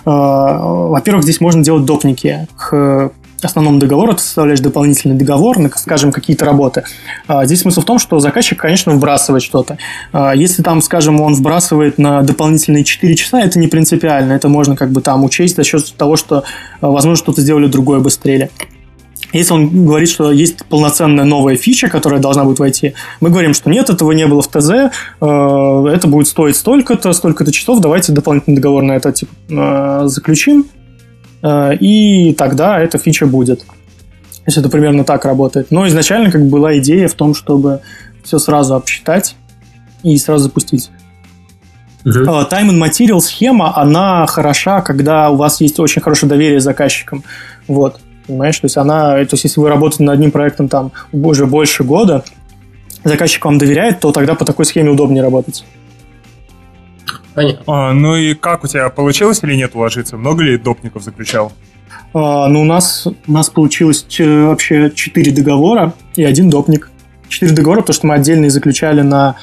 во-первых, 0.05 1.23
здесь 1.23 1.41
можно 1.41 1.63
делать 1.63 1.85
допники 1.85 2.47
к 2.55 3.11
основному 3.41 3.79
договору, 3.79 4.13
ты 4.13 4.21
составляешь 4.21 4.59
дополнительный 4.59 5.15
договор 5.15 5.59
на, 5.59 5.69
скажем, 5.69 6.11
какие-то 6.11 6.45
работы. 6.45 6.83
А, 7.27 7.45
здесь 7.45 7.61
смысл 7.61 7.81
в 7.81 7.85
том, 7.85 7.99
что 7.99 8.19
заказчик, 8.19 8.59
конечно, 8.59 8.93
вбрасывает 8.93 9.43
что-то. 9.43 9.77
А, 10.13 10.33
если 10.33 10.63
там, 10.63 10.81
скажем, 10.81 11.19
он 11.21 11.33
вбрасывает 11.33 11.97
на 11.97 12.21
дополнительные 12.21 12.83
4 12.83 13.15
часа, 13.15 13.41
это 13.41 13.59
не 13.59 13.67
принципиально. 13.67 14.33
Это 14.33 14.47
можно 14.47 14.75
как 14.75 14.91
бы 14.91 15.01
там 15.01 15.23
учесть 15.23 15.55
за 15.55 15.63
счет 15.63 15.93
того, 15.95 16.15
что, 16.15 16.43
а, 16.81 16.89
возможно, 16.89 17.17
что-то 17.23 17.41
сделали 17.41 17.67
другое 17.67 17.99
быстрее. 17.99 18.49
Если 19.33 19.51
он 19.51 19.85
говорит, 19.85 20.09
что 20.09 20.31
есть 20.31 20.63
полноценная 20.65 21.25
новая 21.25 21.57
фича, 21.57 21.89
которая 21.89 22.21
должна 22.21 22.45
будет 22.45 22.59
войти, 22.59 22.93
мы 23.19 23.29
говорим, 23.29 23.53
что 23.53 23.69
нет, 23.69 23.89
этого 23.89 24.13
не 24.13 24.27
было 24.27 24.41
в 24.41 24.47
ТЗ, 24.47 24.93
это 25.19 26.01
будет 26.05 26.27
стоить 26.27 26.55
столько-то, 26.55 27.11
столько-то 27.11 27.51
часов, 27.51 27.81
давайте 27.81 28.13
дополнительный 28.13 28.55
договор 28.55 28.83
на 28.83 28.93
это 28.93 29.11
типа, 29.11 30.03
заключим, 30.05 30.67
и 31.79 32.33
тогда 32.33 32.79
эта 32.79 32.97
фича 32.97 33.25
будет. 33.25 33.59
То 33.59 34.47
есть 34.47 34.57
это 34.57 34.69
примерно 34.69 35.03
так 35.03 35.25
работает. 35.25 35.71
Но 35.71 35.87
изначально 35.87 36.31
как 36.31 36.43
бы 36.43 36.49
была 36.49 36.77
идея 36.77 37.07
в 37.07 37.13
том, 37.13 37.33
чтобы 37.33 37.81
все 38.23 38.39
сразу 38.39 38.75
обсчитать 38.75 39.35
и 40.03 40.17
сразу 40.17 40.45
запустить. 40.45 40.91
Uh-huh. 42.03 42.47
Time 42.49 42.69
and 42.69 42.79
Material 42.79 43.19
схема, 43.19 43.75
она 43.75 44.27
хороша, 44.27 44.81
когда 44.81 45.31
у 45.31 45.35
вас 45.35 45.61
есть 45.61 45.79
очень 45.79 46.01
хорошее 46.01 46.29
доверие 46.29 46.59
заказчикам. 46.59 47.23
Вот. 47.67 47.99
Понимаешь? 48.27 48.59
То 48.59 48.65
есть 48.65 48.77
она, 48.77 49.13
то 49.13 49.33
есть 49.33 49.43
если 49.43 49.59
вы 49.59 49.69
работаете 49.69 50.03
над 50.03 50.13
одним 50.13 50.31
проектом 50.31 50.67
там 50.67 50.91
уже 51.11 51.47
больше 51.47 51.83
года, 51.83 52.23
заказчик 53.03 53.43
вам 53.45 53.57
доверяет, 53.57 53.99
то 53.99 54.11
тогда 54.11 54.35
по 54.35 54.45
такой 54.45 54.65
схеме 54.65 54.91
удобнее 54.91 55.23
работать. 55.23 55.65
Понятно. 57.35 57.63
А, 57.67 57.93
ну 57.93 58.15
и 58.15 58.33
как 58.33 58.63
у 58.63 58.67
тебя 58.67 58.89
получилось 58.89 59.41
или 59.43 59.55
нет 59.55 59.75
уложиться? 59.75 60.17
Много 60.17 60.43
ли 60.43 60.57
допников 60.57 61.03
заключал? 61.03 61.51
А, 62.13 62.47
ну, 62.47 62.61
у 62.61 62.65
нас, 62.65 63.05
у 63.05 63.31
нас 63.31 63.49
получилось 63.49 64.05
вообще 64.17 64.89
4 64.89 65.31
договора 65.33 65.93
и 66.15 66.23
один 66.23 66.49
допник. 66.49 66.89
4 67.27 67.53
договора, 67.53 67.81
потому 67.81 67.93
что 67.93 68.07
мы 68.07 68.13
отдельно 68.15 68.49
заключали 68.49 69.01
на 69.01 69.35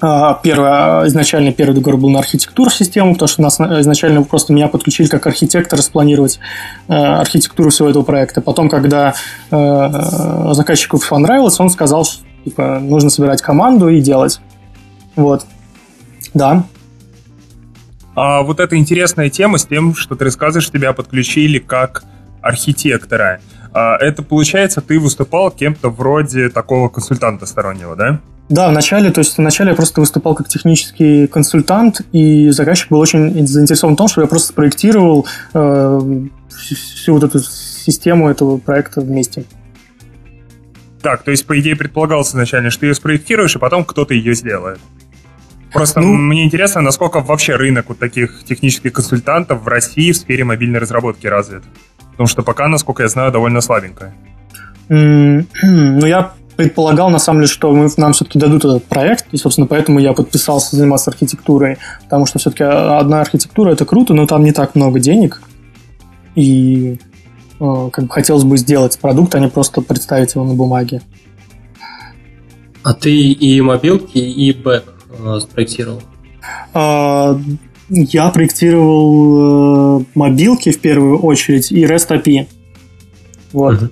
а, 0.00 0.34
Первое, 0.34 1.08
изначально 1.08 1.52
первый 1.52 1.74
договор 1.74 1.98
был 1.98 2.10
на 2.10 2.20
архитектуру 2.20 2.70
систему, 2.70 3.14
потому 3.14 3.28
что 3.28 3.42
нас 3.42 3.58
изначально 3.60 4.22
просто 4.22 4.52
меня 4.52 4.68
подключили 4.68 5.08
как 5.08 5.26
архитектора 5.26 5.80
спланировать 5.80 6.38
э, 6.86 6.92
архитектуру 6.92 7.70
всего 7.70 7.88
этого 7.88 8.02
проекта. 8.02 8.42
Потом, 8.42 8.68
когда 8.68 9.14
э, 9.50 10.52
заказчику 10.52 11.00
понравилось, 11.08 11.58
он 11.60 11.70
сказал, 11.70 12.04
что 12.04 12.22
типа, 12.44 12.78
нужно 12.78 13.08
собирать 13.08 13.40
команду 13.40 13.88
и 13.88 14.00
делать. 14.00 14.40
Вот. 15.16 15.46
Да. 16.34 16.64
А 18.16 18.40
вот 18.42 18.60
эта 18.60 18.76
интересная 18.76 19.28
тема 19.28 19.58
с 19.58 19.66
тем, 19.66 19.94
что 19.94 20.16
ты 20.16 20.24
рассказываешь, 20.24 20.70
тебя 20.70 20.94
подключили 20.94 21.58
как 21.58 22.02
архитектора. 22.40 23.40
А 23.74 23.96
это 23.98 24.22
получается, 24.22 24.80
ты 24.80 24.98
выступал 24.98 25.50
кем-то 25.50 25.90
вроде 25.90 26.48
такого 26.48 26.88
консультанта 26.88 27.44
стороннего, 27.44 27.94
да? 27.94 28.20
Да, 28.48 28.70
вначале, 28.70 29.10
то 29.10 29.18
есть 29.18 29.36
вначале 29.36 29.70
я 29.70 29.76
просто 29.76 30.00
выступал 30.00 30.34
как 30.34 30.48
технический 30.48 31.26
консультант, 31.26 32.00
и 32.12 32.48
заказчик 32.50 32.88
был 32.90 33.00
очень 33.00 33.46
заинтересован 33.46 33.94
в 33.94 33.98
том, 33.98 34.08
что 34.08 34.22
я 34.22 34.28
просто 34.28 34.48
спроектировал 34.48 35.26
э, 35.52 36.26
всю 36.48 37.14
вот 37.14 37.24
эту 37.24 37.40
систему 37.40 38.30
этого 38.30 38.56
проекта 38.56 39.02
вместе. 39.02 39.44
Так, 41.02 41.22
то 41.22 41.32
есть, 41.32 41.44
по 41.46 41.58
идее, 41.58 41.76
предполагалось 41.76 42.30
изначально, 42.30 42.70
что 42.70 42.80
ты 42.80 42.86
ее 42.86 42.94
спроектируешь, 42.94 43.56
и 43.56 43.58
потом 43.58 43.84
кто-то 43.84 44.14
ее 44.14 44.34
сделает. 44.34 44.78
Просто 45.72 46.00
ну, 46.00 46.14
мне 46.14 46.44
интересно, 46.44 46.80
насколько 46.80 47.20
вообще 47.20 47.56
рынок 47.56 47.86
вот 47.88 47.98
таких 47.98 48.44
технических 48.44 48.92
консультантов 48.92 49.62
в 49.62 49.68
России 49.68 50.12
в 50.12 50.16
сфере 50.16 50.44
мобильной 50.44 50.78
разработки 50.78 51.26
развит. 51.26 51.64
Потому 52.12 52.28
что 52.28 52.42
пока, 52.42 52.68
насколько 52.68 53.02
я 53.02 53.08
знаю, 53.08 53.32
довольно 53.32 53.60
слабенько. 53.60 54.12
Ну, 54.88 56.06
я 56.06 56.32
предполагал, 56.56 57.10
на 57.10 57.18
самом 57.18 57.40
деле, 57.40 57.52
что 57.52 57.72
мы, 57.72 57.90
нам 57.96 58.12
все-таки 58.12 58.38
дадут 58.38 58.64
этот 58.64 58.84
проект, 58.84 59.26
и, 59.32 59.36
собственно, 59.36 59.66
поэтому 59.66 59.98
я 59.98 60.12
подписался 60.12 60.76
заниматься 60.76 61.10
архитектурой, 61.10 61.78
потому 62.04 62.24
что 62.24 62.38
все-таки 62.38 62.64
одна 62.64 63.20
архитектура– 63.20 63.70
это 63.72 63.84
круто, 63.84 64.14
но 64.14 64.26
там 64.26 64.42
не 64.42 64.52
так 64.52 64.74
много 64.74 65.00
денег, 65.00 65.42
и 66.34 66.98
э, 67.60 67.90
как 67.92 68.04
бы 68.06 68.10
хотелось 68.10 68.44
бы 68.44 68.56
сделать 68.56 68.98
продукт, 68.98 69.34
а 69.34 69.40
не 69.40 69.48
просто 69.48 69.82
представить 69.82 70.34
его 70.34 70.44
на 70.44 70.54
бумаге. 70.54 71.02
А 72.82 72.94
ты 72.94 73.12
и 73.12 73.60
мобилки, 73.60 74.18
и 74.18 74.52
бэк 74.52 74.95
э, 75.18 75.40
спроектировал? 75.40 76.02
А, 76.74 77.38
я 77.88 78.28
проектировал 78.30 80.00
э, 80.00 80.04
мобилки 80.14 80.70
в 80.70 80.80
первую 80.80 81.18
очередь 81.20 81.70
и 81.70 81.84
REST 81.84 82.22
API. 82.22 82.46
Вот. 83.52 83.90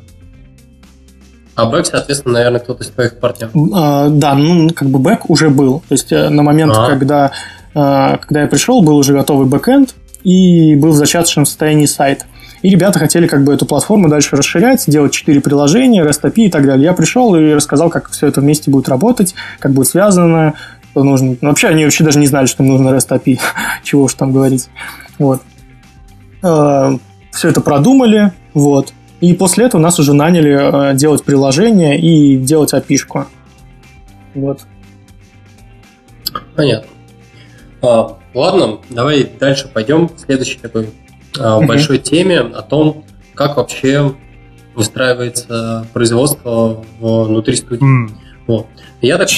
А 1.55 1.67
бэк, 1.67 1.87
соответственно, 1.87 2.35
наверное, 2.35 2.61
кто-то 2.61 2.83
из 2.83 2.91
твоих 2.91 3.19
партнеров. 3.21 3.53
А, 3.73 4.09
да, 4.09 4.35
ну, 4.35 4.71
как 4.71 4.89
бы 4.89 4.99
бэк 4.99 5.27
уже 5.29 5.51
был. 5.51 5.81
То 5.89 5.93
есть 5.93 6.11
э, 6.11 6.29
на 6.29 6.43
момент, 6.43 6.75
а. 6.77 6.89
когда, 6.89 7.31
э, 7.75 8.19
когда 8.19 8.43
я 8.43 8.47
пришел, 8.49 8.83
был 8.83 8.97
уже 8.97 9.13
готовый 9.13 9.47
бэкэнд 9.47 9.95
и 10.25 10.75
был 10.75 10.91
в 10.91 10.95
зачаточном 10.95 11.47
состоянии 11.47 11.87
сайт. 11.87 12.27
И 12.63 12.71
ребята 12.71 12.99
хотели 12.99 13.27
как 13.27 13.45
бы 13.45 13.53
эту 13.53 13.67
платформу 13.67 14.09
дальше 14.09 14.37
расширять, 14.37 14.85
делать 14.87 15.13
четыре 15.13 15.43
приложения, 15.43 16.03
REST 16.03 16.23
API 16.23 16.47
и 16.47 16.51
так 16.51 16.67
далее. 16.67 16.87
Я 16.87 16.93
пришел 16.95 17.37
и 17.37 17.53
рассказал, 17.53 17.91
как 17.91 18.09
все 18.11 18.27
это 18.27 18.41
вместе 18.41 18.71
будет 18.71 18.89
работать, 18.89 19.35
как 19.59 19.73
будет 19.73 19.89
связано, 19.89 20.55
что 20.95 21.03
нужно. 21.03 21.37
Ну, 21.41 21.49
вообще, 21.49 21.67
они 21.69 21.85
вообще 21.85 22.05
даже 22.05 22.21
не 22.21 22.29
знали, 22.29 22.47
что 22.47 22.63
им 22.63 22.69
нужно 22.69 22.91
REST 22.91 23.09
API, 23.09 23.41
чего 23.83 24.05
уж 24.05 24.15
там 24.15 24.33
говорить. 24.33 24.69
Вот. 25.19 25.43
Э, 26.43 26.97
все 27.33 27.49
это 27.49 27.61
продумали, 27.61 28.33
вот. 28.55 28.93
И 29.21 29.35
после 29.35 29.67
этого 29.67 29.81
нас 29.81 29.99
уже 29.99 30.13
наняли 30.13 30.93
э, 30.93 30.95
делать 30.95 31.25
приложение 31.25 31.99
и 31.99 32.37
делать 32.37 32.73
опишку. 32.75 33.27
Вот. 34.35 34.61
Понятно. 36.55 36.89
А, 37.83 38.17
ладно, 38.33 38.79
давай 38.89 39.25
дальше 39.25 39.69
пойдем 39.73 40.09
к 40.09 40.19
следующей 40.21 40.59
такой 40.59 40.91
а, 41.39 41.61
большой 41.61 41.99
теме 41.99 42.39
о 42.39 42.63
том, 42.63 43.05
как 43.35 43.57
вообще 43.57 44.15
устраивается 44.77 45.87
производство 45.93 46.85
внутри 47.01 47.57
студии. 47.57 48.07
Mm. 48.07 48.13
Вот. 48.47 48.67
Я 49.03 49.19
так 49.19 49.29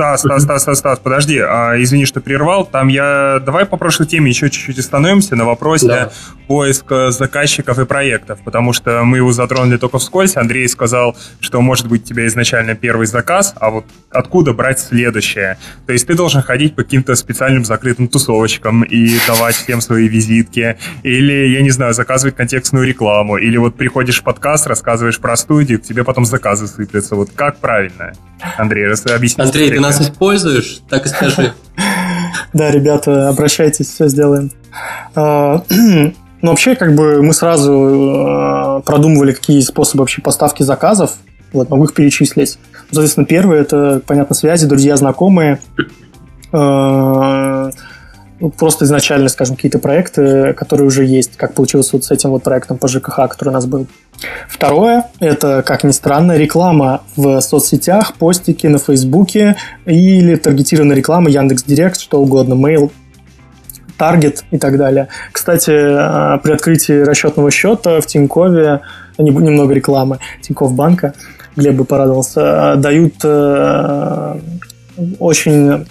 Стас, 0.00 0.20
Стас, 0.20 0.44
Стас, 0.44 0.62
Стас, 0.62 0.78
Стас, 0.78 0.98
подожди, 0.98 1.38
а, 1.40 1.74
извини, 1.76 2.06
что 2.06 2.22
прервал. 2.22 2.64
Там 2.64 2.88
я... 2.88 3.38
Давай 3.44 3.66
по 3.66 3.76
прошлой 3.76 4.06
теме 4.06 4.30
еще 4.30 4.48
чуть-чуть 4.48 4.78
остановимся 4.78 5.36
на 5.36 5.44
вопросе 5.44 5.88
да. 5.88 6.10
поиска 6.46 7.10
заказчиков 7.10 7.78
и 7.78 7.84
проектов, 7.84 8.38
потому 8.42 8.72
что 8.72 9.02
мы 9.04 9.18
его 9.18 9.30
затронули 9.30 9.76
только 9.76 9.98
вскользь. 9.98 10.38
Андрей 10.38 10.66
сказал, 10.70 11.18
что 11.40 11.60
может 11.60 11.86
быть 11.86 12.04
у 12.04 12.06
тебя 12.06 12.26
изначально 12.28 12.74
первый 12.76 13.06
заказ, 13.06 13.52
а 13.60 13.68
вот 13.68 13.84
откуда 14.10 14.54
брать 14.54 14.80
следующее? 14.80 15.58
То 15.86 15.92
есть 15.92 16.06
ты 16.06 16.14
должен 16.14 16.40
ходить 16.40 16.74
по 16.74 16.82
каким-то 16.82 17.14
специальным 17.14 17.66
закрытым 17.66 18.08
тусовочкам 18.08 18.84
и 18.84 19.18
давать 19.26 19.54
всем 19.54 19.82
свои 19.82 20.08
визитки, 20.08 20.78
или, 21.02 21.48
я 21.48 21.60
не 21.60 21.70
знаю, 21.70 21.92
заказывать 21.92 22.36
контекстную 22.36 22.86
рекламу, 22.86 23.36
или 23.36 23.58
вот 23.58 23.76
приходишь 23.76 24.20
в 24.20 24.22
подкаст, 24.22 24.66
рассказываешь 24.66 25.18
про 25.18 25.36
студию, 25.36 25.78
к 25.78 25.82
тебе 25.82 26.04
потом 26.04 26.24
заказы 26.24 26.68
сыплются. 26.68 27.16
Вот 27.16 27.28
как 27.36 27.58
правильно? 27.58 28.14
Андрей, 28.56 28.86
объясни. 28.86 29.44
Андрей, 29.44 29.70
ты 29.70 29.80
нас 29.90 30.00
используешь? 30.00 30.80
Так 30.88 31.06
и 31.06 31.08
скажи. 31.08 31.52
Да, 32.52 32.70
ребята, 32.70 33.28
обращайтесь, 33.28 33.86
все 33.88 34.08
сделаем. 34.08 34.50
А, 35.14 35.62
ну, 35.70 36.12
вообще, 36.42 36.74
как 36.74 36.96
бы 36.96 37.22
мы 37.22 37.32
сразу 37.32 37.72
а, 37.72 38.80
продумывали, 38.80 39.32
какие 39.32 39.60
способы 39.60 40.02
вообще 40.02 40.20
поставки 40.20 40.64
заказов. 40.64 41.12
Вот, 41.52 41.70
могу 41.70 41.84
их 41.84 41.94
перечислить. 41.94 42.58
Соответственно, 42.90 43.26
первое– 43.26 43.60
это, 43.62 44.02
понятно, 44.04 44.34
связи, 44.34 44.66
друзья, 44.66 44.96
знакомые. 44.96 45.60
А, 48.40 48.44
ну, 48.44 48.50
просто 48.50 48.84
изначально, 48.84 49.28
скажем, 49.28 49.56
какие-то 49.56 49.78
проекты, 49.78 50.52
которые 50.54 50.86
уже 50.86 51.04
есть, 51.04 51.36
как 51.36 51.54
получилось 51.54 51.92
вот 51.92 52.04
с 52.04 52.10
этим 52.10 52.30
вот 52.30 52.42
проектом 52.42 52.78
по 52.78 52.88
ЖКХ, 52.88 53.28
который 53.28 53.50
у 53.50 53.52
нас 53.52 53.66
был. 53.66 53.86
Второе– 54.48 55.06
это, 55.20 55.62
как 55.62 55.84
ни 55.84 55.92
странно, 55.92 56.36
реклама 56.36 57.02
в 57.16 57.40
соцсетях, 57.40 58.14
постики 58.14 58.66
на 58.66 58.78
Фейсбуке 58.78 59.56
или 59.86 60.36
таргетированная 60.36 60.96
реклама, 60.96 61.30
Яндекс 61.30 61.62
Директ, 61.64 62.00
что 62.00 62.20
угодно, 62.20 62.54
mail, 62.54 62.90
таргет 63.96 64.44
и 64.50 64.58
так 64.58 64.76
далее. 64.76 65.08
Кстати, 65.32 65.70
э, 65.70 66.38
при 66.42 66.52
открытии 66.52 67.02
расчетного 67.02 67.50
счета 67.50 68.00
в 68.00 68.06
Тинькове, 68.06 68.80
немного 69.18 69.74
рекламы 69.74 70.18
Тинькофф 70.42 70.72
банка, 70.72 71.14
Глеб 71.56 71.74
бы 71.74 71.84
порадовался, 71.84 72.76
дают 72.76 73.14
э, 73.24 74.40
очень 75.18 75.86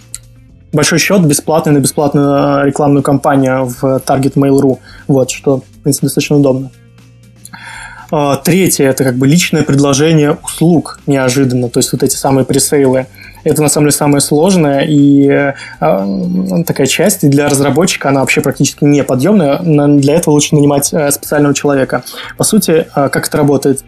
большой 0.72 1.00
счет 1.00 1.26
бесплатный 1.26 1.74
на 1.74 1.80
бесплатную 1.80 2.66
рекламную 2.66 3.04
кампанию 3.04 3.66
в 3.66 3.84
Target 4.06 4.34
Mail.ru. 4.34 4.80
Вот, 5.08 5.30
что, 5.32 5.58
в 5.58 5.84
принципе, 5.84 6.08
достаточно 6.08 6.38
удобно. 6.38 6.72
А, 8.12 8.38
третье– 8.38 8.86
это 8.90 9.04
как 9.04 9.16
бы 9.16 9.28
личное 9.28 9.64
предложение 9.64 10.38
услуг 10.44 11.00
неожиданно, 11.06 11.70
то 11.70 11.80
есть 11.80 11.92
вот 11.92 12.02
эти 12.04 12.16
самые 12.16 12.46
пресейлы. 12.46 13.06
Это 13.44 13.62
на 13.62 13.70
самом 13.70 13.88
деле 13.88 13.98
самое 13.98 14.22
сложное, 14.22 14.82
и 14.82 15.28
э, 15.30 16.64
такая 16.68 16.88
часть 16.88 17.28
для 17.28 17.48
разработчика, 17.48 18.10
она 18.10 18.20
вообще 18.20 18.42
практически 18.42 18.84
неподъемная. 18.84 19.60
Для 19.60 20.16
этого 20.16 20.34
лучше 20.34 20.56
нанимать 20.56 20.92
э, 20.92 21.10
специального 21.12 21.54
человека. 21.54 22.04
По 22.38 22.44
сути, 22.44 22.88
э, 22.94 23.10
как 23.10 23.28
это 23.28 23.38
работает? 23.38 23.84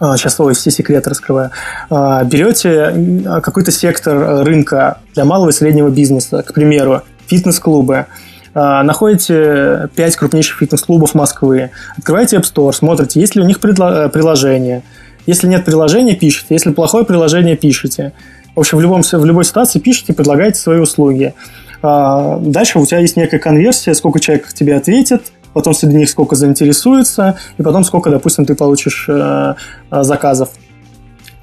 Сейчас 0.00 0.40
ой, 0.40 0.54
все 0.54 0.70
секреты 0.70 1.10
раскрываю. 1.10 1.50
Берете 1.90 3.22
какой-то 3.42 3.70
сектор 3.70 4.44
рынка 4.44 4.98
для 5.14 5.24
малого 5.24 5.50
и 5.50 5.52
среднего 5.52 5.90
бизнеса, 5.90 6.42
к 6.42 6.54
примеру, 6.54 7.02
фитнес-клубы, 7.26 8.06
а, 8.52 8.82
находите 8.82 9.88
5 9.94 10.16
крупнейших 10.16 10.58
фитнес-клубов 10.58 11.14
Москвы, 11.14 11.70
открываете 11.96 12.36
App 12.36 12.42
Store, 12.42 12.72
смотрите, 12.72 13.20
есть 13.20 13.36
ли 13.36 13.42
у 13.42 13.44
них 13.44 13.58
предло- 13.60 14.08
приложение. 14.08 14.82
Если 15.26 15.46
нет 15.46 15.64
приложения, 15.64 16.16
пишите. 16.16 16.46
Если 16.50 16.72
плохое 16.72 17.04
приложение, 17.04 17.56
пишите. 17.56 18.12
В 18.56 18.60
общем, 18.60 18.78
в, 18.78 18.80
любом, 18.80 19.02
в 19.02 19.24
любой 19.24 19.44
ситуации 19.44 19.78
пишите, 19.78 20.12
предлагайте 20.12 20.58
свои 20.58 20.80
услуги. 20.80 21.34
А, 21.82 22.38
дальше 22.40 22.78
у 22.78 22.86
тебя 22.86 22.98
есть 22.98 23.16
некая 23.16 23.38
конверсия, 23.38 23.94
сколько 23.94 24.18
человек 24.18 24.52
тебе 24.52 24.74
ответит, 24.74 25.32
потом 25.52 25.74
среди 25.74 25.96
них 25.96 26.08
сколько 26.08 26.36
заинтересуется, 26.36 27.38
и 27.58 27.62
потом 27.62 27.84
сколько, 27.84 28.10
допустим, 28.10 28.44
ты 28.44 28.54
получишь 28.54 29.06
э, 29.08 29.54
э 29.90 30.02
заказов. 30.02 30.50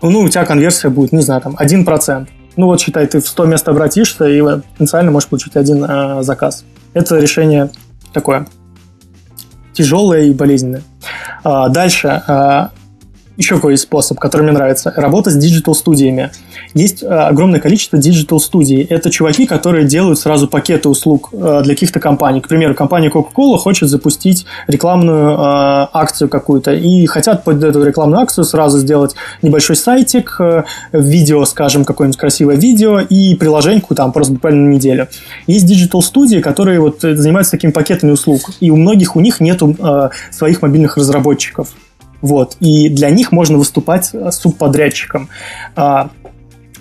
Ну, 0.01 0.21
у 0.21 0.29
тебя 0.29 0.45
конверсия 0.45 0.89
будет, 0.89 1.11
не 1.11 1.21
знаю, 1.21 1.41
там, 1.41 1.55
1%. 1.55 2.27
Ну, 2.55 2.65
вот 2.67 2.81
считай, 2.81 3.07
ты 3.07 3.19
в 3.19 3.27
100 3.27 3.45
мест 3.45 3.67
обратишься, 3.67 4.25
и 4.25 4.41
потенциально 4.41 5.11
можешь 5.11 5.29
получить 5.29 5.55
один 5.55 5.83
э, 5.83 6.23
заказ. 6.23 6.65
Это 6.93 7.19
решение 7.19 7.69
такое 8.13 8.47
тяжелое 9.73 10.23
и 10.23 10.33
болезненное. 10.33 10.81
А, 11.43 11.69
дальше. 11.69 12.07
Еще 13.37 13.55
какой 13.55 13.77
способ, 13.77 14.19
который 14.19 14.41
мне 14.41 14.51
нравится. 14.51 14.91
Работа 14.95 15.29
с 15.29 15.35
диджитал-студиями. 15.35 16.31
Есть 16.73 17.03
э, 17.03 17.05
огромное 17.05 17.59
количество 17.59 17.99
диджитал-студий. 17.99 18.81
Это 18.81 19.11
чуваки, 19.11 19.45
которые 19.45 19.85
делают 19.85 20.17
сразу 20.17 20.47
пакеты 20.47 20.89
услуг 20.89 21.29
э, 21.31 21.61
для 21.63 21.75
каких-то 21.75 21.99
компаний. 21.99 22.41
К 22.41 22.47
примеру, 22.47 22.73
компания 22.73 23.09
Coca-Cola 23.09 23.59
хочет 23.59 23.89
запустить 23.89 24.47
рекламную 24.65 25.33
э, 25.33 25.87
акцию 25.93 26.29
какую-то 26.29 26.73
и 26.73 27.05
хотят 27.05 27.43
под 27.43 27.63
эту 27.63 27.83
рекламную 27.83 28.21
акцию 28.21 28.43
сразу 28.43 28.79
сделать 28.79 29.13
небольшой 29.43 29.75
сайтик, 29.75 30.39
видео, 30.91 31.45
скажем, 31.45 31.85
какое-нибудь 31.85 32.19
красивое 32.19 32.55
видео 32.55 32.99
и 33.01 33.35
приложеньку 33.35 33.93
там 33.93 34.11
просто 34.13 34.33
буквально 34.33 34.67
на 34.67 34.73
неделю. 34.73 35.07
Есть 35.45 35.67
диджитал-студии, 35.67 36.39
которые 36.39 36.79
вот 36.79 37.01
занимаются 37.01 37.51
такими 37.51 37.69
пакетами 37.69 38.11
услуг. 38.11 38.49
И 38.59 38.71
у 38.71 38.77
многих 38.77 39.15
у 39.15 39.19
них 39.19 39.39
нету 39.39 39.75
своих 40.31 40.63
мобильных 40.63 40.97
разработчиков. 40.97 41.67
Вот. 42.21 42.57
И 42.59 42.89
для 42.89 43.09
них 43.09 43.31
можно 43.31 43.57
выступать 43.57 44.09
э, 44.13 44.31
субподрядчиком. 44.31 45.29
А, 45.75 46.09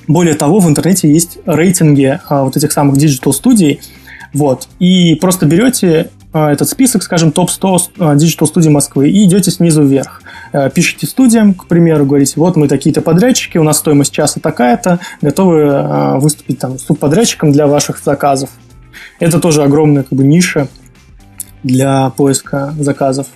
более 0.09 0.35
того, 0.35 0.61
в 0.61 0.69
интернете 0.69 1.11
есть 1.11 1.39
рейтинги 1.47 2.21
а, 2.29 2.45
вот 2.45 2.57
этих 2.57 2.73
самых 2.73 2.97
диджитал-студий. 2.97 3.81
Вот. 4.33 4.69
И 4.79 5.15
просто 5.17 5.47
берете 5.47 6.11
а, 6.33 6.53
этот 6.53 6.69
список, 6.69 7.03
скажем, 7.03 7.33
топ-100 7.33 8.17
диджитал-студий 8.17 8.71
Москвы 8.71 9.11
и 9.11 9.25
идете 9.25 9.51
снизу 9.51 9.83
вверх. 9.83 10.23
Пишите 10.75 11.07
студиям, 11.07 11.53
к 11.55 11.67
примеру, 11.67 12.07
говорите, 12.07 12.35
вот 12.37 12.57
мы 12.57 12.69
такие-то 12.69 13.03
подрядчики, 13.03 13.59
у 13.59 13.63
нас 13.63 13.79
стоимость 13.79 14.13
часа 14.13 14.41
такая-то, 14.41 15.01
готовы 15.21 16.19
выступить 16.19 16.59
там 16.59 16.79
субподрядчиком 16.79 17.53
для 17.53 17.67
ваших 17.67 17.99
заказов. 18.03 18.51
Это 19.19 19.39
тоже 19.39 19.63
огромная 19.63 20.05
как 20.05 20.17
бы 20.17 20.25
ниша 20.25 20.69
для 21.63 22.11
поиска 22.11 22.75
заказов. 22.79 23.27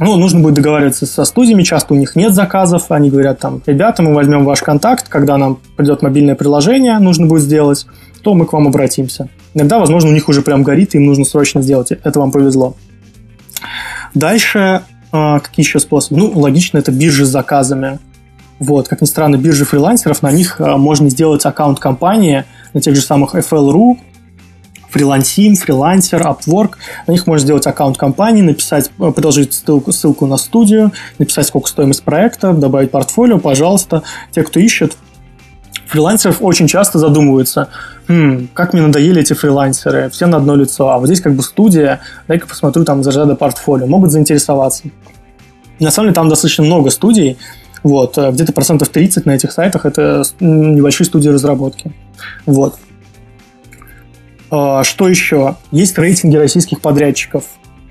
Ну, 0.00 0.16
нужно 0.16 0.40
будет 0.40 0.54
договариваться 0.54 1.04
со 1.04 1.24
студиями, 1.26 1.62
часто 1.62 1.92
у 1.92 1.96
них 1.96 2.16
нет 2.16 2.34
заказов, 2.34 2.86
они 2.88 3.10
говорят 3.10 3.38
там, 3.38 3.60
ребята, 3.66 4.02
мы 4.02 4.14
возьмем 4.14 4.46
ваш 4.46 4.62
контакт, 4.62 5.08
когда 5.08 5.36
нам 5.36 5.58
придет 5.76 6.00
мобильное 6.00 6.34
приложение, 6.34 6.98
нужно 6.98 7.26
будет 7.26 7.42
сделать, 7.42 7.86
то 8.22 8.32
мы 8.32 8.46
к 8.46 8.54
вам 8.54 8.66
обратимся. 8.66 9.28
Иногда, 9.52 9.78
возможно, 9.78 10.08
у 10.08 10.12
них 10.14 10.30
уже 10.30 10.40
прям 10.40 10.62
горит, 10.62 10.94
им 10.94 11.04
нужно 11.04 11.26
срочно 11.26 11.60
сделать, 11.60 11.92
это 11.92 12.18
вам 12.18 12.32
повезло. 12.32 12.76
Дальше, 14.14 14.82
а, 15.12 15.38
какие 15.38 15.66
еще 15.66 15.78
способы? 15.78 16.18
Ну, 16.18 16.32
логично, 16.34 16.78
это 16.78 16.92
биржи 16.92 17.26
с 17.26 17.28
заказами. 17.28 17.98
Вот, 18.58 18.88
как 18.88 19.02
ни 19.02 19.06
странно, 19.06 19.36
биржи 19.36 19.66
фрилансеров, 19.66 20.22
на 20.22 20.32
них 20.32 20.60
а, 20.60 20.78
можно 20.78 21.10
сделать 21.10 21.44
аккаунт 21.44 21.78
компании, 21.78 22.44
на 22.72 22.80
тех 22.80 22.94
же 22.94 23.02
самых 23.02 23.34
FL.ru, 23.34 23.98
фрилансим, 24.90 25.56
фрилансер, 25.56 26.22
Upwork. 26.22 26.72
На 27.06 27.12
них 27.12 27.26
можно 27.26 27.44
сделать 27.44 27.66
аккаунт 27.66 27.96
компании, 27.96 28.42
написать, 28.42 28.90
э, 28.98 29.10
предложить 29.12 29.54
ссылку, 29.54 29.92
ссылку 29.92 30.26
на 30.26 30.36
студию, 30.36 30.92
написать, 31.18 31.46
сколько 31.46 31.68
стоимость 31.68 32.02
проекта, 32.02 32.52
добавить 32.52 32.90
портфолио, 32.90 33.38
пожалуйста. 33.38 34.02
Те, 34.32 34.42
кто 34.42 34.60
ищет, 34.60 34.96
фрилансеров 35.86 36.38
очень 36.40 36.66
часто 36.66 36.98
задумываются, 36.98 37.68
хм, 38.08 38.48
как 38.54 38.72
мне 38.72 38.82
надоели 38.82 39.20
эти 39.20 39.32
фрилансеры, 39.32 40.08
все 40.10 40.26
на 40.26 40.36
одно 40.36 40.54
лицо, 40.54 40.88
а 40.88 40.98
вот 40.98 41.06
здесь 41.06 41.20
как 41.20 41.34
бы 41.34 41.42
студия, 41.42 42.00
дай-ка 42.28 42.46
посмотрю 42.46 42.84
там 42.84 43.02
за 43.02 43.24
до 43.24 43.34
портфолио, 43.34 43.86
могут 43.86 44.10
заинтересоваться. 44.10 44.84
на 45.78 45.90
самом 45.90 46.08
деле 46.08 46.14
там 46.14 46.28
достаточно 46.28 46.62
много 46.62 46.90
студий, 46.90 47.38
вот, 47.82 48.18
э, 48.18 48.30
где-то 48.30 48.52
процентов 48.52 48.90
30 48.90 49.26
на 49.26 49.32
этих 49.32 49.50
сайтах 49.52 49.86
это 49.86 50.22
небольшие 50.40 51.06
студии 51.06 51.28
разработки. 51.30 51.92
Вот. 52.44 52.76
А, 54.50 54.84
что 54.84 55.08
еще? 55.08 55.56
Есть 55.70 55.96
рейтинги 55.98 56.36
российских 56.36 56.80
подрядчиков, 56.80 57.44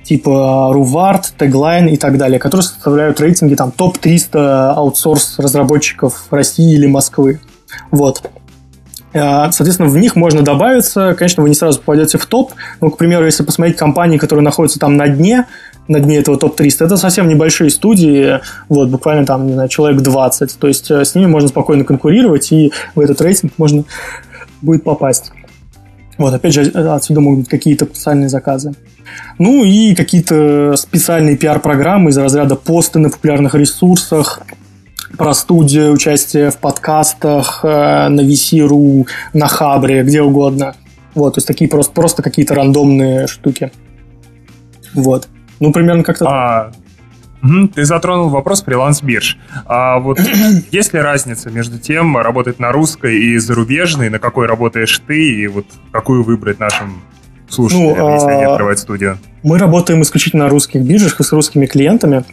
типа 0.04 0.72
Рувард, 0.74 1.34
Теглайн 1.38 1.88
и 1.88 1.98
так 1.98 2.18
далее, 2.18 2.40
которые 2.40 2.64
составляют 2.64 3.20
рейтинги 3.22 3.56
там 3.56 3.72
топ-300 3.72 4.74
аутсорс 4.74 5.40
разработчиков 5.40 6.26
России 6.32 6.74
или 6.74 6.88
Москвы. 6.88 7.40
Вот. 7.92 8.30
А, 9.14 9.52
соответственно, 9.52 9.90
в 9.90 9.98
них 9.98 10.16
можно 10.16 10.42
добавиться. 10.42 11.16
Конечно, 11.18 11.44
вы 11.44 11.50
не 11.50 11.56
сразу 11.56 11.80
попадете 11.80 12.18
в 12.18 12.26
топ. 12.26 12.54
Но, 12.82 12.90
к 12.90 12.98
примеру, 12.98 13.26
если 13.26 13.44
посмотреть 13.44 13.78
компании, 13.78 14.18
которые 14.18 14.44
находятся 14.44 14.80
там 14.80 14.98
на 14.98 15.08
дне, 15.08 15.48
на 15.88 16.00
дне 16.00 16.18
этого 16.18 16.38
топ-300, 16.38 16.86
это 16.86 16.98
совсем 16.98 17.28
небольшие 17.28 17.72
студии, 17.72 18.40
вот, 18.68 18.90
буквально 18.90 19.26
там, 19.26 19.48
не 19.48 19.54
знаю, 19.54 19.70
человек 19.70 20.02
20. 20.02 20.60
То 20.60 20.68
есть 20.68 20.92
э, 20.92 21.04
с 21.04 21.16
ними 21.16 21.26
можно 21.26 21.50
спокойно 21.50 21.84
конкурировать, 21.86 22.52
и 22.52 22.72
в 22.94 23.00
этот 23.00 23.20
рейтинг 23.22 23.54
можно 23.58 23.84
будет 24.62 24.84
попасть. 24.84 25.32
Вот, 26.20 26.34
опять 26.34 26.54
же, 26.54 26.64
отсюда 26.64 27.22
могут 27.22 27.40
быть 27.40 27.50
какие-то 27.50 27.86
специальные 27.86 28.28
заказы. 28.28 28.74
Ну 29.40 29.64
и 29.64 29.96
какие-то 29.96 30.76
специальные 30.76 31.38
пиар-программы 31.38 32.10
из 32.10 32.18
разряда 32.18 32.58
посты 32.58 33.00
на 33.00 33.10
популярных 33.10 33.56
ресурсах, 33.56 34.42
про 35.18 35.34
студию, 35.34 35.94
участие 35.94 36.52
в 36.52 36.58
подкастах, 36.58 37.62
э, 37.64 38.10
на 38.10 38.20
VC.ru, 38.20 39.08
на 39.34 39.48
Хабре, 39.48 40.04
где 40.04 40.22
угодно. 40.22 40.76
Вот, 41.16 41.36
то 41.36 41.38
есть 41.38 41.48
такие 41.48 41.70
просто, 41.70 41.94
просто 41.94 42.22
какие-то 42.22 42.54
рандомные 42.54 43.28
штуки. 43.28 43.72
Вот. 44.94 45.30
Ну, 45.62 45.72
примерно 45.72 46.04
как-то... 46.04 46.26
А, 46.28 46.72
ты 47.74 47.86
затронул 47.86 48.30
вопрос 48.30 48.64
фриланс-бирж. 48.64 49.38
А 49.66 50.00
вот 50.00 50.20
есть 50.72 50.94
ли 50.94 51.00
разница 51.00 51.50
между 51.50 51.80
тем, 51.80 52.18
работать 52.18 52.60
на 52.60 52.72
русской 52.72 53.18
и 53.18 53.38
зарубежной, 53.38 54.10
на 54.10 54.20
какой 54.20 54.48
работаешь 54.48 55.02
ты, 55.08 55.42
и 55.42 55.48
вот 55.48 55.66
какую 55.92 56.24
выбрать 56.24 56.60
нашим 56.60 57.02
слушателям, 57.48 57.98
ну, 57.98 58.14
если 58.14 58.32
они 58.32 58.44
а, 58.44 58.52
открывают 58.52 58.80
студию? 58.80 59.18
Мы 59.44 59.58
работаем 59.58 60.02
исключительно 60.02 60.46
на 60.46 60.50
русских 60.50 60.82
биржах 60.82 61.20
и 61.20 61.24
с 61.24 61.32
русскими 61.32 61.66
клиентами. 61.66 62.24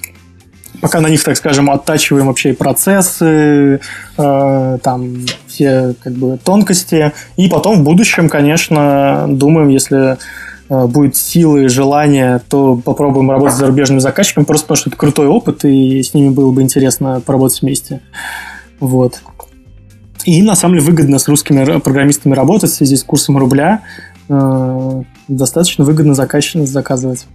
Пока 0.81 1.01
на 1.01 1.09
них, 1.09 1.23
так 1.25 1.37
скажем, 1.37 1.71
оттачиваем 1.71 2.27
вообще 2.27 2.53
процессы, 2.53 3.81
э, 4.19 4.79
там 4.83 5.25
все 5.47 5.95
как 6.03 6.13
бы 6.13 6.37
тонкости. 6.37 7.13
И 7.37 7.49
потом 7.49 7.79
в 7.79 7.83
будущем, 7.83 8.29
конечно, 8.29 9.27
думаем, 9.29 9.69
если 9.69 10.19
будет 10.69 11.17
силы 11.17 11.65
и 11.65 11.69
желание, 11.69 12.41
то 12.49 12.77
попробуем 12.77 13.31
работать 13.31 13.55
с 13.55 13.59
зарубежными 13.59 14.01
заказчиками, 14.01 14.45
просто 14.45 14.67
потому 14.67 14.77
что 14.77 14.91
это 14.91 14.99
крутой 14.99 15.29
опыт, 15.29 15.65
и 15.65 16.03
с 16.03 16.15
ними 16.15 16.31
было 16.31 16.51
бы 16.53 16.63
интересно 16.63 17.21
поработать 17.25 17.63
вместе. 17.63 18.01
Вот. 18.81 19.21
И 20.25 20.43
на 20.43 20.57
самом 20.57 20.75
деле 20.75 20.87
выгодно 20.87 21.19
с 21.19 21.29
русскими 21.29 21.79
программистами 21.79 22.35
работать 22.35 22.71
в 22.71 22.75
связи 22.75 22.97
с 22.97 23.05
курсом 23.05 23.39
рубля. 23.39 23.83
Э, 24.29 25.03
достаточно 25.29 25.85
выгодно 25.85 26.15
заказчик 26.15 26.67
заказывать. 26.67 27.27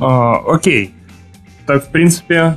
А, 0.00 0.38
окей. 0.46 0.94
Так, 1.66 1.84
в 1.84 1.88
принципе, 1.90 2.56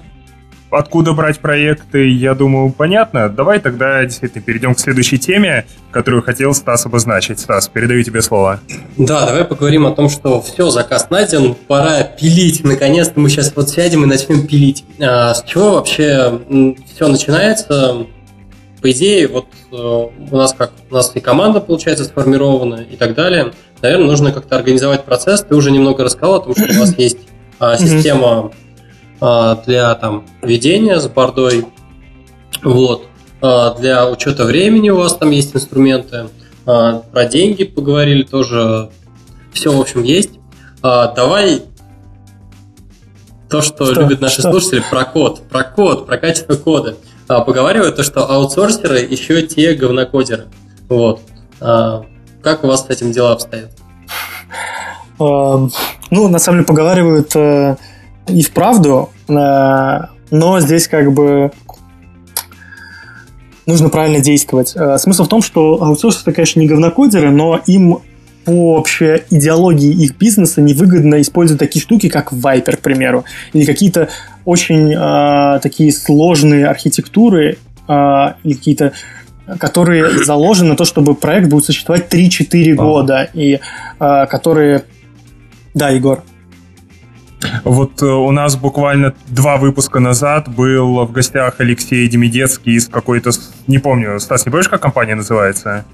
откуда 0.74 1.14
брать 1.14 1.40
проекты, 1.40 2.10
я 2.10 2.34
думаю, 2.34 2.72
понятно. 2.72 3.30
Давай 3.30 3.60
тогда 3.60 4.04
действительно 4.04 4.44
перейдем 4.44 4.76
к 4.76 4.80
следующей 4.80 5.18
теме, 5.18 5.66
которую 5.92 6.24
хотел 6.24 6.54
Стас 6.54 6.86
обозначить. 6.86 7.40
Стас, 7.40 7.68
передаю 7.68 8.04
тебе 8.04 8.22
слово. 8.22 8.60
Да, 8.98 9.26
давай 9.26 9.46
поговорим 9.46 9.86
о 9.86 9.92
том, 9.92 10.10
что 10.10 10.42
все, 10.42 10.70
заказ 10.70 11.10
найден, 11.10 11.56
пора 11.56 12.04
пилить. 12.04 12.64
Наконец-то 12.64 13.20
мы 13.20 13.30
сейчас 13.30 13.54
вот 13.56 13.70
сядем 13.70 14.04
и 14.04 14.08
начнем 14.08 14.48
пилить. 14.48 14.84
А 15.00 15.34
с 15.34 15.44
чего 15.44 15.74
вообще 15.74 16.40
все 16.94 17.08
начинается? 17.08 18.08
По 18.82 18.92
идее, 18.92 19.30
вот 19.30 19.46
э, 19.72 19.76
у 19.76 20.36
нас 20.36 20.54
как 20.54 20.74
у 20.92 20.94
нас 20.94 21.12
и 21.16 21.22
команда 21.22 21.62
получается 21.62 22.04
сформирована 22.04 22.86
и 22.90 22.98
так 22.98 23.16
далее. 23.16 23.54
Наверное, 23.82 24.08
нужно 24.08 24.32
как-то 24.34 24.58
организовать 24.58 25.06
процесс. 25.06 25.42
Ты 25.42 25.56
уже 25.56 25.72
немного 25.72 26.04
рассказал 26.04 26.36
о 26.36 26.40
том, 26.42 26.54
что 26.54 26.66
у 26.66 26.80
вас 26.80 26.94
есть 26.98 27.20
а, 27.60 27.78
система 27.78 28.52
для 29.66 29.96
там 29.96 30.26
ведения 30.42 31.00
с 31.00 31.08
бордой. 31.08 31.66
Вот. 32.62 33.08
А, 33.42 33.74
для 33.76 34.10
учета 34.10 34.46
времени 34.46 34.90
у 34.90 34.98
вас 34.98 35.16
там 35.16 35.32
есть 35.32 35.56
инструменты. 35.56 36.28
А, 36.66 37.00
про 37.00 37.26
деньги 37.26 37.64
поговорили 37.64 38.24
тоже. 38.24 38.90
Все, 39.54 39.72
в 39.72 39.80
общем, 39.80 40.04
есть. 40.04 40.32
Давай 40.82 41.62
то, 43.50 43.62
что, 43.62 43.86
что? 43.86 44.02
любят 44.02 44.20
наши 44.20 44.42
что? 44.42 44.52
слушатели, 44.52 44.84
про 44.90 45.06
код, 45.06 45.44
про 45.50 45.64
код, 45.64 46.06
про 46.06 46.18
качество 46.18 46.56
кода. 46.56 46.96
Поговаривают 47.28 47.96
то, 47.96 48.04
что 48.04 48.30
аутсорсеры 48.30 49.00
еще 49.00 49.44
те 49.44 49.76
говнокодеры. 49.76 50.48
Вот. 50.90 51.22
Как 51.60 52.64
у 52.64 52.68
вас 52.68 52.86
с 52.86 52.90
этим 52.90 53.12
дела 53.12 53.34
обстоят? 53.34 53.70
Ну, 55.20 55.70
на 56.12 56.40
самом 56.40 56.58
деле, 56.58 56.68
поговаривают 56.68 57.36
э, 57.36 57.78
и 58.28 58.42
вправду, 58.42 59.10
э, 59.28 59.34
но 60.32 60.60
здесь 60.60 60.88
как 60.88 61.12
бы 61.14 61.52
нужно 63.66 63.90
правильно 63.90 64.20
действовать. 64.20 64.74
Э, 64.76 64.98
смысл 64.98 65.26
в 65.26 65.28
том, 65.28 65.42
что 65.42 65.84
аутсорсы 65.84 66.22
это, 66.22 66.32
конечно, 66.32 66.60
не 66.60 66.68
говнокодеры, 66.68 67.32
но 67.32 67.60
им 67.68 68.00
по 68.46 68.76
общей 68.76 69.24
идеологии 69.30 69.92
их 69.92 70.18
бизнеса 70.18 70.62
невыгодно 70.62 71.22
использовать 71.22 71.60
такие 71.60 71.82
штуки, 71.82 72.10
как 72.10 72.34
Viper, 72.34 72.78
к 72.78 72.82
примеру, 72.82 73.24
или 73.54 73.66
какие-то 73.66 74.10
очень 74.46 74.94
э, 74.94 75.60
такие 75.62 75.92
сложные 75.92 76.68
архитектуры 76.68 77.58
э, 77.88 77.94
или 78.44 78.54
какие-то 78.54 78.94
которые 79.60 80.24
заложены 80.24 80.70
на 80.70 80.76
то, 80.78 80.86
чтобы 80.86 81.16
проект 81.16 81.50
будет 81.50 81.66
существовать 81.66 82.14
3-4 82.14 82.74
года, 82.76 83.30
и 83.34 83.60
э, 84.00 84.26
которые... 84.28 84.86
Да, 85.74 85.90
Егор. 85.90 86.24
Вот 87.64 88.02
э, 88.02 88.06
у 88.06 88.32
нас 88.32 88.56
буквально 88.56 89.14
два 89.28 89.58
выпуска 89.58 90.00
назад 90.00 90.48
был 90.48 91.06
в 91.06 91.12
гостях 91.12 91.56
Алексей 91.60 92.08
Демидецкий 92.08 92.76
из 92.76 92.88
какой-то, 92.88 93.32
не 93.68 93.80
помню, 93.80 94.20
Стас, 94.20 94.46
не 94.46 94.52
помнишь, 94.52 94.70
как 94.70 94.82
компания 94.82 95.16
называется? 95.16 95.86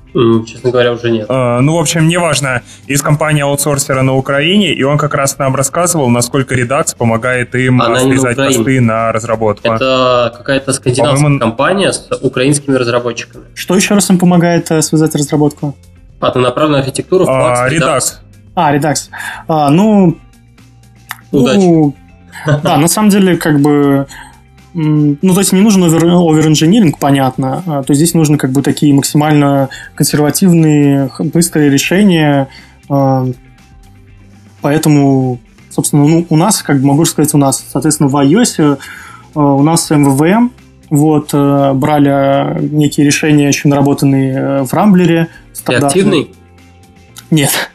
честно 0.47 0.71
говоря, 0.71 0.93
уже 0.93 1.11
нет. 1.11 1.29
Uh, 1.29 1.59
ну, 1.59 1.75
в 1.75 1.79
общем, 1.79 2.07
неважно, 2.07 2.63
из 2.87 3.01
компании 3.01 3.43
аутсорсера 3.43 4.01
на 4.01 4.15
Украине, 4.15 4.73
и 4.73 4.83
он 4.83 4.97
как 4.97 5.13
раз 5.13 5.37
нам 5.37 5.55
рассказывал, 5.55 6.09
насколько 6.09 6.55
Redux 6.55 6.97
помогает 6.97 7.53
им 7.55 7.81
Она 7.81 7.99
связать 7.99 8.37
на 8.37 8.45
посты 8.45 8.81
на 8.81 9.11
разработку. 9.11 9.67
Это 9.67 10.33
какая-то 10.35 10.73
скандинавская 10.73 11.15
По-моему... 11.15 11.39
компания 11.39 11.93
с 11.93 12.09
украинскими 12.21 12.75
разработчиками. 12.75 13.45
Что 13.53 13.75
еще 13.75 13.93
раз 13.93 14.09
им 14.09 14.17
помогает 14.17 14.71
э, 14.71 14.81
связать 14.81 15.13
разработку? 15.15 15.75
Однонаправленная 16.19 16.79
архитектура, 16.79 17.25
uh, 17.25 17.69
Redux. 17.69 17.79
Redux. 17.79 18.13
А, 18.55 18.75
Redux. 18.75 18.95
А, 19.47 19.69
ну, 19.69 20.17
Удачи. 21.31 21.57
Ну, 21.59 21.93
да, 22.63 22.77
на 22.77 22.87
самом 22.87 23.09
деле, 23.09 23.37
как 23.37 23.59
бы... 23.59 24.07
Ну, 24.73 25.33
то 25.33 25.39
есть 25.39 25.51
не 25.51 25.61
нужен 25.61 25.83
овер-инжиниринг, 25.83 26.99
понятно. 26.99 27.63
А, 27.65 27.83
то 27.83 27.91
есть 27.91 28.01
здесь 28.01 28.13
нужны 28.13 28.37
как 28.37 28.51
бы 28.51 28.61
такие 28.61 28.93
максимально 28.93 29.69
консервативные, 29.95 31.09
быстрые 31.19 31.71
решения. 31.71 32.49
А, 32.87 33.25
поэтому, 34.61 35.39
собственно, 35.71 36.07
ну, 36.07 36.25
у 36.29 36.35
нас, 36.37 36.61
как 36.61 36.79
бы 36.81 36.85
могу 36.85 37.05
сказать, 37.05 37.33
у 37.33 37.39
нас, 37.39 37.65
соответственно, 37.67 38.09
в 38.09 38.15
iOS 38.15 38.77
а, 39.33 39.39
у 39.39 39.63
нас 39.63 39.89
MVVM, 39.89 40.51
вот, 40.91 41.33
брали 41.33 42.63
некие 42.63 43.05
решения, 43.05 43.47
еще 43.47 43.67
наработанные 43.67 44.63
в 44.63 44.73
Рамблере. 44.73 45.29
Ты 45.65 45.73
активный? 45.75 46.31
Нет. 47.31 47.71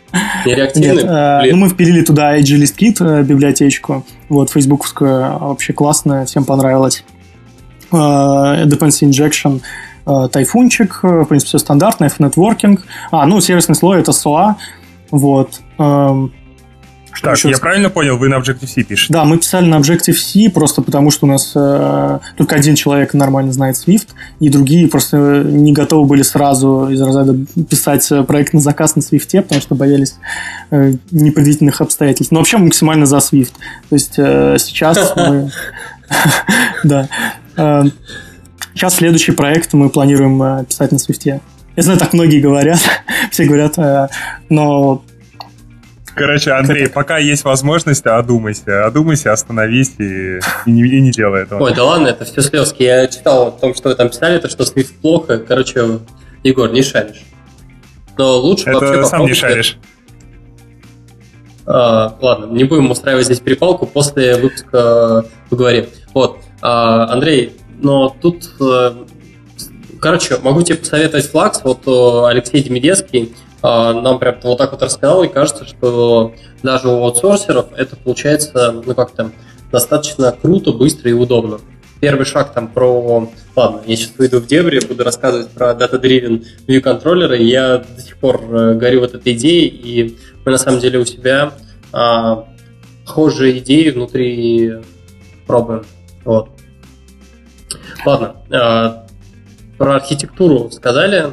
Нереактивный? 0.46 0.94
Нет, 0.94 1.04
э, 1.04 1.50
ну, 1.50 1.56
мы 1.56 1.68
впилили 1.68 2.02
туда 2.02 2.38
AgList 2.38 2.76
Kit, 2.76 2.96
э, 3.00 3.22
библиотечку, 3.22 4.04
вот, 4.28 4.50
фейсбуковскую, 4.50 5.38
вообще 5.38 5.72
классная, 5.72 6.24
всем 6.26 6.44
понравилось. 6.44 7.04
Э, 7.92 8.64
Dependency 8.66 9.08
Injection, 9.08 9.60
э, 10.06 10.28
тайфунчик, 10.30 11.00
э, 11.02 11.08
в 11.22 11.24
принципе, 11.26 11.48
все 11.48 11.58
стандартное, 11.58 12.08
F-Networking. 12.08 12.80
А, 13.10 13.26
ну, 13.26 13.40
сервисный 13.40 13.74
слой— 13.74 14.00
это 14.00 14.12
SOA, 14.12 14.54
вот. 15.10 15.60
Эм, 15.78 16.32
так, 17.22 17.38
я 17.44 17.58
правильно 17.58 17.90
понял, 17.90 18.16
вы 18.16 18.28
на 18.28 18.36
Objective-C 18.36 18.82
пишете? 18.82 19.12
Да, 19.12 19.24
мы 19.24 19.38
писали 19.38 19.66
на 19.66 19.76
Objective-C 19.76 20.50
просто 20.50 20.82
потому, 20.82 21.10
что 21.10 21.26
у 21.26 21.28
нас 21.28 21.52
э, 21.54 22.18
только 22.36 22.56
один 22.56 22.74
человек 22.74 23.14
нормально 23.14 23.52
знает 23.52 23.76
Swift, 23.76 24.08
и 24.40 24.48
другие 24.48 24.88
просто 24.88 25.42
не 25.44 25.72
готовы 25.72 26.06
были 26.06 26.22
сразу 26.22 26.88
из 26.90 27.00
разряда 27.00 27.36
писать 27.68 28.10
проект 28.26 28.52
на 28.52 28.60
заказ 28.60 28.96
на 28.96 29.00
Swift, 29.00 29.42
потому 29.42 29.60
что 29.60 29.74
боялись 29.74 30.16
э, 30.70 30.94
непредвиденных 31.10 31.80
обстоятельств. 31.80 32.32
Но 32.32 32.40
вообще 32.40 32.56
мы 32.56 32.66
максимально 32.66 33.06
за 33.06 33.18
Swift. 33.18 33.52
То 33.88 33.94
есть 33.94 34.14
э, 34.18 34.56
сейчас 34.58 35.14
мы... 35.16 35.50
Да. 36.84 37.08
Э, 37.56 37.84
сейчас 38.74 38.94
следующий 38.94 39.32
проект 39.32 39.72
мы 39.72 39.88
планируем 39.88 40.42
э, 40.42 40.64
писать 40.64 40.92
на 40.92 40.96
Swift. 40.96 41.40
Я 41.76 41.82
знаю, 41.82 41.98
так 41.98 42.12
многие 42.12 42.40
говорят, 42.40 42.80
все 43.30 43.44
говорят, 43.44 43.78
э, 43.78 44.08
но 44.48 45.04
Короче, 46.14 46.52
Андрей, 46.52 46.88
пока 46.88 47.18
есть 47.18 47.44
возможность, 47.44 48.06
одумайся. 48.06 48.86
Одумайся, 48.86 49.32
остановись 49.32 49.94
и, 49.98 50.38
и, 50.66 50.70
не, 50.70 50.82
и 50.82 51.00
не 51.00 51.10
делай 51.10 51.42
этого. 51.42 51.62
Ой, 51.62 51.74
да 51.74 51.84
ладно, 51.84 52.08
это 52.08 52.24
все 52.24 52.40
слезки. 52.40 52.82
Я 52.82 53.06
читал 53.08 53.48
о 53.48 53.50
том, 53.50 53.74
что 53.74 53.88
вы 53.88 53.94
там 53.96 54.08
писали, 54.08 54.38
то, 54.38 54.48
что 54.48 54.62
Swift 54.62 55.00
плохо. 55.00 55.38
Короче, 55.38 56.00
Егор, 56.44 56.70
не 56.70 56.82
шаришь. 56.82 57.22
Но 58.16 58.38
лучше 58.38 58.70
это 58.70 58.78
вообще 58.78 59.04
сам 59.04 59.26
не 59.26 59.34
шаришь. 59.34 59.78
А, 61.66 62.16
ладно, 62.20 62.52
не 62.52 62.64
будем 62.64 62.90
устраивать 62.90 63.24
здесь 63.24 63.40
перепалку, 63.40 63.86
после 63.86 64.36
выпуска 64.36 65.24
поговорим. 65.48 65.86
Вот, 66.12 66.38
а, 66.60 67.12
Андрей, 67.12 67.56
но 67.80 68.14
тут... 68.20 68.50
Э, 68.60 68.92
короче, 70.00 70.38
могу 70.42 70.62
тебе 70.62 70.78
посоветовать 70.78 71.30
флакс. 71.30 71.60
Вот 71.64 71.86
э, 71.86 72.28
Алексей 72.28 72.62
Демидецкий 72.62 73.34
нам 73.64 74.18
прям 74.18 74.36
вот 74.42 74.58
так 74.58 74.72
вот 74.72 74.82
рассказал, 74.82 75.24
и 75.24 75.28
кажется, 75.28 75.64
что 75.64 76.34
даже 76.62 76.88
у 76.88 77.02
аутсорсеров 77.02 77.68
это 77.76 77.96
получается, 77.96 78.72
ну 78.84 78.94
как-то, 78.94 79.30
достаточно 79.72 80.32
круто, 80.32 80.72
быстро 80.72 81.10
и 81.10 81.14
удобно. 81.14 81.58
Первый 82.00 82.26
шаг 82.26 82.52
там 82.52 82.68
про... 82.68 83.30
Ладно, 83.56 83.80
я 83.86 83.96
сейчас 83.96 84.12
выйду 84.18 84.40
в 84.40 84.46
дебри, 84.46 84.84
буду 84.86 85.04
рассказывать 85.04 85.48
про 85.48 85.70
Data-Driven 85.70 86.44
View 86.66 86.80
контроллеры. 86.80 87.38
Я 87.38 87.78
до 87.78 88.02
сих 88.02 88.18
пор 88.18 88.42
э, 88.50 88.74
горю 88.74 89.00
вот 89.00 89.14
этой 89.14 89.32
идеей, 89.32 89.68
и 89.68 90.18
мы 90.44 90.52
на 90.52 90.58
самом 90.58 90.80
деле 90.80 90.98
у 90.98 91.06
себя 91.06 91.54
а, 91.92 92.46
похожие 93.06 93.58
идеи 93.58 93.90
внутри 93.90 94.74
пробуем. 95.46 95.84
Вот. 96.24 96.50
Ладно, 98.04 98.36
а, 98.50 99.06
про 99.78 99.94
архитектуру 99.96 100.70
сказали. 100.70 101.32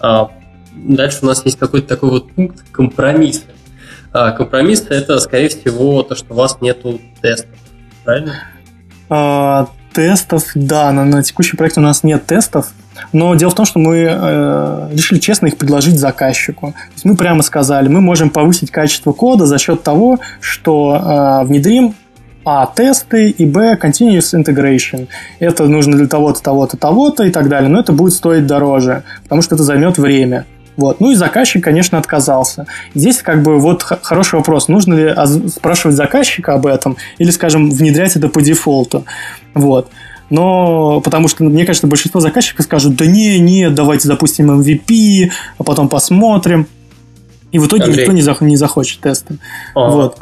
А, 0.00 0.30
дальше 0.74 1.18
у 1.22 1.26
нас 1.26 1.44
есть 1.44 1.58
какой-то 1.58 1.88
такой 1.88 2.10
вот 2.10 2.32
пункт 2.32 2.64
компромисса. 2.70 3.42
А, 4.12 4.32
компромисс 4.32 4.84
это, 4.88 5.18
скорее 5.20 5.48
всего, 5.48 6.02
то, 6.02 6.14
что 6.14 6.34
у 6.34 6.36
вас 6.36 6.60
нету 6.60 7.00
тестов, 7.20 7.50
правильно? 8.04 8.34
А, 9.08 9.68
тестов, 9.92 10.44
да, 10.54 10.92
на, 10.92 11.04
на 11.04 11.22
текущий 11.22 11.56
проект 11.56 11.78
у 11.78 11.80
нас 11.80 12.02
нет 12.02 12.26
тестов, 12.26 12.72
но 13.12 13.34
дело 13.34 13.50
в 13.50 13.54
том, 13.54 13.64
что 13.64 13.78
мы 13.78 14.06
э, 14.08 14.88
решили 14.92 15.18
честно 15.18 15.46
их 15.46 15.56
предложить 15.56 15.98
заказчику. 15.98 16.72
То 16.72 16.92
есть 16.92 17.04
мы 17.04 17.16
прямо 17.16 17.42
сказали, 17.42 17.88
мы 17.88 18.00
можем 18.00 18.30
повысить 18.30 18.70
качество 18.70 19.12
кода 19.12 19.46
за 19.46 19.58
счет 19.58 19.82
того, 19.82 20.18
что 20.40 21.42
э, 21.42 21.46
внедрим 21.46 21.94
а. 22.44 22.66
Тесты 22.66 23.30
и 23.30 23.44
Б. 23.46 23.78
Continuous 23.80 24.34
Integration. 24.34 25.08
Это 25.38 25.66
нужно 25.66 25.96
для 25.96 26.08
того-то, 26.08 26.42
того-то, 26.42 26.76
того-то 26.76 27.24
и 27.24 27.30
так 27.30 27.48
далее. 27.48 27.68
Но 27.68 27.78
это 27.78 27.92
будет 27.92 28.14
стоить 28.14 28.46
дороже, 28.46 29.04
потому 29.22 29.42
что 29.42 29.54
это 29.54 29.62
займет 29.64 29.96
время. 29.98 30.46
Вот. 30.76 31.00
Ну 31.00 31.10
и 31.10 31.14
заказчик, 31.14 31.62
конечно, 31.62 31.98
отказался. 31.98 32.66
Здесь 32.94 33.18
как 33.22 33.42
бы 33.42 33.58
вот 33.58 33.82
хороший 33.82 34.36
вопрос. 34.36 34.68
Нужно 34.68 34.94
ли 34.94 35.48
спрашивать 35.48 35.96
заказчика 35.96 36.54
об 36.54 36.66
этом 36.66 36.96
или, 37.18 37.30
скажем, 37.30 37.70
внедрять 37.70 38.16
это 38.16 38.28
по 38.28 38.40
дефолту? 38.40 39.04
Вот. 39.54 39.88
Но 40.30 41.02
потому 41.02 41.28
что, 41.28 41.44
мне 41.44 41.66
кажется, 41.66 41.86
большинство 41.86 42.20
заказчиков 42.20 42.64
скажут, 42.64 42.96
да 42.96 43.04
не, 43.04 43.38
не, 43.38 43.68
давайте 43.68 44.08
запустим 44.08 44.50
MVP, 44.62 45.30
а 45.58 45.62
потом 45.62 45.90
посмотрим. 45.90 46.66
И 47.50 47.58
в 47.58 47.66
итоге 47.66 47.84
Андрей. 47.84 48.00
никто 48.00 48.12
не, 48.12 48.22
зах- 48.22 48.42
не 48.42 48.56
захочет 48.56 49.00
тесты. 49.00 49.36
А, 49.74 49.90
вот. 49.90 50.16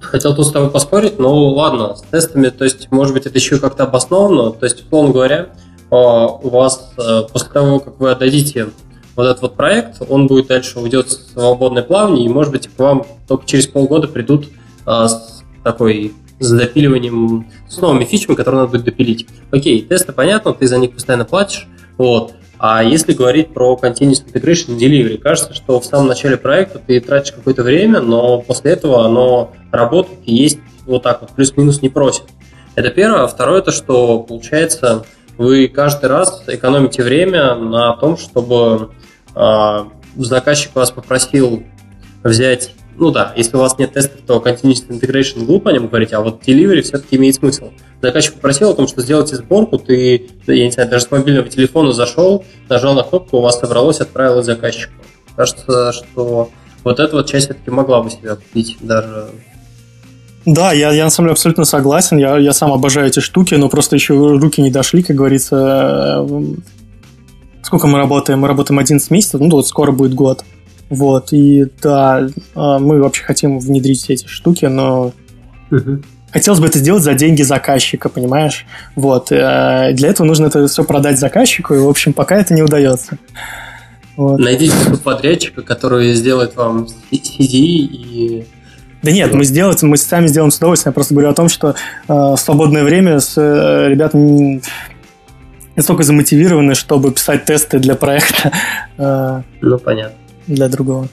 Хотел 0.00 0.34
тут 0.34 0.46
с 0.46 0.50
тобой 0.50 0.70
поспорить, 0.70 1.18
но 1.18 1.48
ладно, 1.50 1.94
с 1.94 2.02
тестами, 2.02 2.48
то 2.48 2.64
есть, 2.64 2.90
может 2.90 3.12
быть, 3.12 3.26
это 3.26 3.36
еще 3.36 3.58
как-то 3.58 3.84
обосновано. 3.84 4.52
То 4.52 4.64
есть, 4.64 4.86
условно 4.86 5.12
говоря, 5.12 5.48
а, 5.90 6.26
у 6.26 6.48
вас 6.48 6.92
э, 6.96 7.22
после 7.30 7.48
того, 7.50 7.80
как 7.80 8.00
вы 8.00 8.12
отдадите 8.12 8.68
вот 9.16 9.24
этот 9.24 9.42
вот 9.42 9.56
проект, 9.56 10.02
он 10.08 10.26
будет 10.26 10.48
дальше 10.48 10.78
уйдет 10.78 11.06
в 11.08 11.32
свободное 11.32 11.82
плавание, 11.82 12.26
и, 12.26 12.28
может 12.28 12.52
быть, 12.52 12.68
к 12.68 12.78
вам 12.78 13.06
только 13.28 13.46
через 13.46 13.66
полгода 13.66 14.08
придут 14.08 14.48
а, 14.86 15.08
с 15.08 15.42
такой 15.62 16.12
с 16.40 16.50
допиливанием, 16.50 17.46
с 17.68 17.78
новыми 17.78 18.04
фичами, 18.04 18.34
которые 18.34 18.62
надо 18.62 18.72
будет 18.72 18.84
допилить. 18.84 19.26
Окей, 19.50 19.82
тесты 19.82 20.12
понятно, 20.12 20.52
ты 20.52 20.66
за 20.66 20.78
них 20.78 20.92
постоянно 20.92 21.24
платишь, 21.24 21.68
вот. 21.96 22.34
А 22.58 22.82
если 22.82 23.12
говорить 23.12 23.52
про 23.52 23.78
Continuous 23.80 24.24
Integration 24.26 24.78
Delivery, 24.78 25.18
кажется, 25.18 25.54
что 25.54 25.80
в 25.80 25.84
самом 25.84 26.06
начале 26.06 26.36
проекта 26.36 26.78
ты 26.78 27.00
тратишь 27.00 27.32
какое-то 27.32 27.62
время, 27.62 28.00
но 28.00 28.40
после 28.40 28.72
этого 28.72 29.04
оно 29.04 29.52
работает 29.70 30.18
и 30.24 30.34
есть 30.34 30.58
вот 30.86 31.02
так 31.02 31.20
вот, 31.20 31.30
плюс-минус 31.30 31.82
не 31.82 31.88
просит. 31.88 32.24
Это 32.74 32.90
первое. 32.90 33.24
А 33.24 33.26
второе, 33.26 33.60
это 33.60 33.72
что 33.72 34.20
получается, 34.20 35.04
вы 35.38 35.68
каждый 35.68 36.06
раз 36.06 36.44
экономите 36.46 37.02
время 37.02 37.54
на 37.54 37.96
том, 37.96 38.16
чтобы 38.16 38.90
а, 39.34 39.88
заказчик 40.16 40.74
вас 40.74 40.90
попросил 40.90 41.64
взять, 42.22 42.72
ну 42.96 43.10
да, 43.10 43.32
если 43.36 43.56
у 43.56 43.60
вас 43.60 43.78
нет 43.78 43.92
тестов, 43.92 44.20
то 44.26 44.42
Continuous 44.44 44.88
Integration 44.88 45.44
глупо 45.44 45.70
о 45.70 45.72
нем 45.72 45.88
говорить, 45.88 46.12
а 46.12 46.20
вот 46.20 46.42
Delivery 46.42 46.82
все-таки 46.82 47.16
имеет 47.16 47.34
смысл. 47.34 47.70
Заказчик 48.00 48.34
попросил 48.34 48.70
о 48.70 48.74
том, 48.74 48.86
что 48.86 49.02
сделайте 49.02 49.36
сборку, 49.36 49.78
ты, 49.78 50.28
я 50.46 50.64
не 50.64 50.70
знаю, 50.70 50.88
даже 50.88 51.04
с 51.04 51.10
мобильного 51.10 51.48
телефона 51.48 51.92
зашел, 51.92 52.44
нажал 52.68 52.94
на 52.94 53.02
кнопку, 53.02 53.38
у 53.38 53.40
вас 53.40 53.58
собралось, 53.58 54.00
отправилось 54.00 54.46
заказчику. 54.46 54.92
Кажется, 55.36 55.92
что 55.92 56.50
вот 56.84 57.00
эта 57.00 57.16
вот 57.16 57.26
часть 57.28 57.46
все-таки 57.46 57.70
могла 57.70 58.02
бы 58.02 58.10
себя 58.10 58.36
купить 58.36 58.76
даже 58.80 59.30
да, 60.46 60.72
я, 60.72 60.92
я 60.92 61.04
на 61.04 61.10
самом 61.10 61.28
деле 61.28 61.32
абсолютно 61.32 61.64
согласен. 61.64 62.18
Я, 62.18 62.36
я 62.38 62.52
сам 62.52 62.72
обожаю 62.72 63.08
эти 63.08 63.20
штуки, 63.20 63.54
но 63.54 63.68
просто 63.68 63.96
еще 63.96 64.14
руки 64.14 64.60
не 64.60 64.70
дошли, 64.70 65.02
как 65.02 65.16
говорится, 65.16 66.26
сколько 67.62 67.86
мы 67.86 67.98
работаем? 67.98 68.40
Мы 68.40 68.48
работаем 68.48 68.78
11 68.78 69.10
месяцев, 69.10 69.40
ну 69.40 69.50
вот 69.50 69.66
скоро 69.66 69.92
будет 69.92 70.14
год. 70.14 70.44
Вот, 70.90 71.32
и 71.32 71.66
да, 71.82 72.28
а, 72.54 72.78
мы 72.78 73.00
вообще 73.00 73.24
хотим 73.24 73.58
внедрить 73.58 74.02
все 74.02 74.12
эти 74.12 74.26
штуки, 74.26 74.66
но 74.66 75.12
угу. 75.70 76.02
хотелось 76.30 76.60
бы 76.60 76.66
это 76.66 76.78
сделать 76.78 77.02
за 77.02 77.14
деньги 77.14 77.42
заказчика, 77.42 78.10
понимаешь? 78.10 78.66
Вот, 78.94 79.32
э, 79.32 79.92
для 79.94 80.10
этого 80.10 80.26
нужно 80.26 80.46
это 80.46 80.66
все 80.68 80.84
продать 80.84 81.18
заказчику, 81.18 81.74
и, 81.74 81.78
в 81.78 81.88
общем, 81.88 82.12
пока 82.12 82.36
это 82.36 82.52
не 82.52 82.62
удается. 82.62 83.18
Вот. 84.16 84.38
Найдите 84.38 84.74
подрядчика, 85.02 85.62
который 85.62 86.12
сделает 86.12 86.54
вам 86.54 86.86
CD 87.10 87.56
и 87.56 88.46
Да 89.04 89.12
нет, 89.12 89.34
мы 89.34 89.44
сделать, 89.44 89.82
мы 89.82 89.98
сами 89.98 90.28
сделаем 90.28 90.50
с 90.50 90.56
удовольствием. 90.56 90.92
Я 90.92 90.94
просто 90.94 91.12
говорю 91.12 91.28
о 91.28 91.34
том, 91.34 91.50
что 91.50 91.68
э, 91.68 91.74
в 92.08 92.36
свободное 92.38 92.84
время 92.84 93.20
с 93.20 93.34
э, 93.36 93.90
ребятами 93.90 94.62
настолько 95.76 96.04
замотивированы, 96.04 96.74
чтобы 96.74 97.12
писать 97.12 97.44
тесты 97.44 97.78
для 97.78 97.94
проекта. 97.96 98.50
Э, 98.96 99.42
ну, 99.60 99.76
понятно. 99.78 100.16
Для 100.46 100.68
другого. 100.68 101.08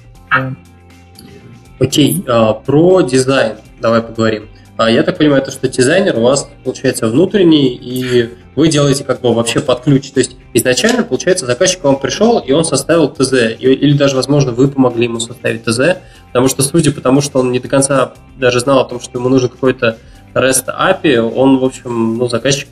Окей, 1.80 2.24
а, 2.28 2.54
про 2.54 3.02
дизайн 3.02 3.54
давай 3.82 4.04
поговорим. 4.04 4.51
А 4.82 4.90
я 4.90 5.04
так 5.04 5.20
понимаю, 5.20 5.44
то, 5.44 5.52
что 5.52 5.68
дизайнер 5.68 6.18
у 6.18 6.22
вас, 6.22 6.50
получается, 6.64 7.06
внутренний, 7.06 7.68
и 7.76 8.32
вы 8.56 8.68
делаете 8.68 9.04
как 9.04 9.22
бы 9.22 9.32
вообще 9.32 9.60
под 9.60 9.82
ключ. 9.82 10.10
То 10.10 10.22
есть 10.22 10.38
изначально, 10.56 11.04
получается, 11.04 11.46
заказчик 11.46 11.84
вам 11.84 12.00
пришел, 12.00 12.40
и 12.40 12.52
он 12.52 12.66
составил 12.66 13.08
ТЗ, 13.08 13.34
или 13.60 13.96
даже, 13.96 14.16
возможно, 14.16 14.54
вы 14.54 14.68
помогли 14.68 15.04
ему 15.04 15.20
составить 15.20 15.66
ТЗ, 15.66 15.98
потому 16.30 16.48
что, 16.48 16.64
судя 16.64 16.92
по 16.92 17.00
тому, 17.00 17.22
что 17.22 17.42
он 17.42 17.52
не 17.52 17.60
до 17.60 17.68
конца 17.68 18.14
даже 18.40 18.60
знал 18.60 18.80
о 18.80 18.86
том, 18.86 19.00
что 19.00 19.20
ему 19.20 19.30
нужен 19.30 19.50
какой-то 19.50 19.98
REST 20.34 20.66
API, 20.70 21.20
он, 21.20 21.60
в 21.60 21.64
общем, 21.66 22.18
ну, 22.18 22.28
заказчик 22.28 22.68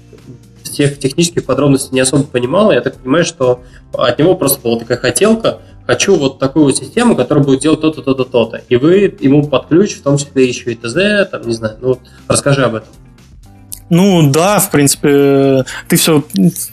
всех 0.64 0.98
технических 0.98 1.46
подробностей 1.46 1.94
не 1.94 2.00
особо 2.00 2.24
понимал. 2.24 2.72
Я 2.72 2.82
так 2.82 2.96
понимаю, 2.96 3.24
что 3.24 3.62
от 3.94 4.18
него 4.18 4.34
просто 4.34 4.62
была 4.62 4.80
такая 4.80 4.98
хотелка, 4.98 5.60
хочу 5.90 6.16
вот 6.16 6.38
такую 6.38 6.72
систему, 6.76 7.16
которая 7.16 7.44
будет 7.44 7.62
делать 7.62 7.82
то-то, 7.82 8.04
то-то, 8.04 8.24
то-то. 8.24 8.62
И 8.70 8.76
вы 8.76 9.18
ему 9.22 9.48
под 9.48 9.66
ключ, 9.66 9.96
в 9.96 10.04
том 10.04 10.20
числе 10.20 10.48
еще 10.48 10.72
и 10.72 10.76
ТЗ, 10.76 11.28
там, 11.32 11.42
не 11.48 11.54
знаю, 11.54 11.78
ну 11.82 11.98
расскажи 12.28 12.64
об 12.64 12.76
этом. 12.76 12.90
Ну 13.90 14.30
да, 14.30 14.60
в 14.60 14.70
принципе, 14.70 15.66
ты 15.88 15.96
все 15.96 16.24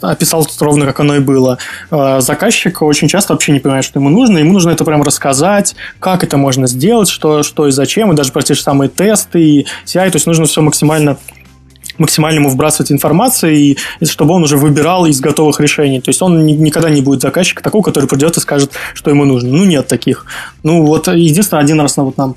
описал 0.03 0.47
ровно, 0.61 0.85
как 0.85 1.01
оно 1.01 1.17
и 1.17 1.21
было. 1.21 1.57
А, 1.91 2.21
заказчик 2.21 2.83
очень 2.83 3.09
часто 3.09 3.33
вообще 3.33 3.53
не 3.53 3.61
понимает, 3.61 3.87
что 3.87 4.01
ему 4.01 4.11
нужно. 4.11 4.37
Ему 4.37 4.53
нужно 4.53 4.69
это 4.69 4.85
прям 4.85 5.03
рассказать, 5.03 5.77
как 5.99 6.23
это 6.23 6.37
можно 6.37 6.67
сделать, 6.67 7.09
что, 7.09 7.43
что 7.43 7.69
и 7.69 7.71
зачем, 7.71 8.13
и 8.13 8.17
даже 8.17 8.33
про 8.33 8.43
те 8.43 8.53
же 8.53 8.61
самые 8.61 8.91
тесты 8.91 9.43
и 9.43 9.67
CI. 9.87 10.11
То 10.11 10.17
есть 10.17 10.27
нужно 10.27 10.45
все 10.45 10.61
максимально 10.61 11.17
максимально 11.99 12.39
ему 12.39 12.49
вбрасывать 12.49 12.93
информации, 12.93 13.77
и 14.01 14.05
чтобы 14.05 14.35
он 14.35 14.43
уже 14.43 14.57
выбирал 14.57 15.07
из 15.07 15.21
готовых 15.21 15.61
решений. 15.61 16.01
То 16.01 16.11
есть 16.11 16.23
он 16.23 16.45
никогда 16.47 16.91
не 16.91 17.03
будет 17.03 17.21
заказчика 17.21 17.63
такого, 17.63 17.83
который 17.83 18.09
придет 18.09 18.37
и 18.37 18.41
скажет, 18.41 18.73
что 18.95 19.11
ему 19.11 19.25
нужно. 19.25 19.51
Ну, 19.51 19.65
нет 19.65 19.87
таких. 19.87 20.27
Ну, 20.63 20.85
вот 20.85 21.09
единственное, 21.09 21.63
один 21.63 21.81
раз 21.81 21.97
вот 21.97 22.17
нам 22.17 22.37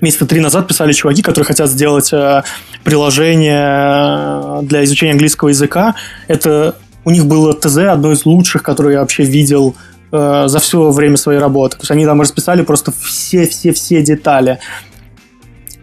месяца 0.00 0.26
три 0.26 0.40
назад 0.40 0.68
писали 0.68 0.92
чуваки, 0.92 1.22
которые 1.22 1.46
хотят 1.46 1.70
сделать 1.70 2.12
э, 2.12 2.42
приложение 2.84 4.62
для 4.62 4.84
изучения 4.84 5.12
английского 5.12 5.48
языка. 5.48 5.94
Это 6.28 6.76
у 7.04 7.10
них 7.10 7.26
было 7.26 7.54
ТЗ, 7.54 7.78
одно 7.78 8.12
из 8.12 8.24
лучших, 8.24 8.62
которое 8.62 8.94
я 8.94 9.00
вообще 9.00 9.24
видел 9.24 9.74
э, 10.12 10.44
за 10.46 10.58
все 10.58 10.90
время 10.90 11.16
своей 11.16 11.40
работы. 11.40 11.76
То 11.76 11.82
есть 11.82 11.90
они 11.90 12.04
там 12.04 12.20
расписали 12.20 12.62
просто 12.62 12.92
все-все-все 12.92 14.02
детали 14.02 14.58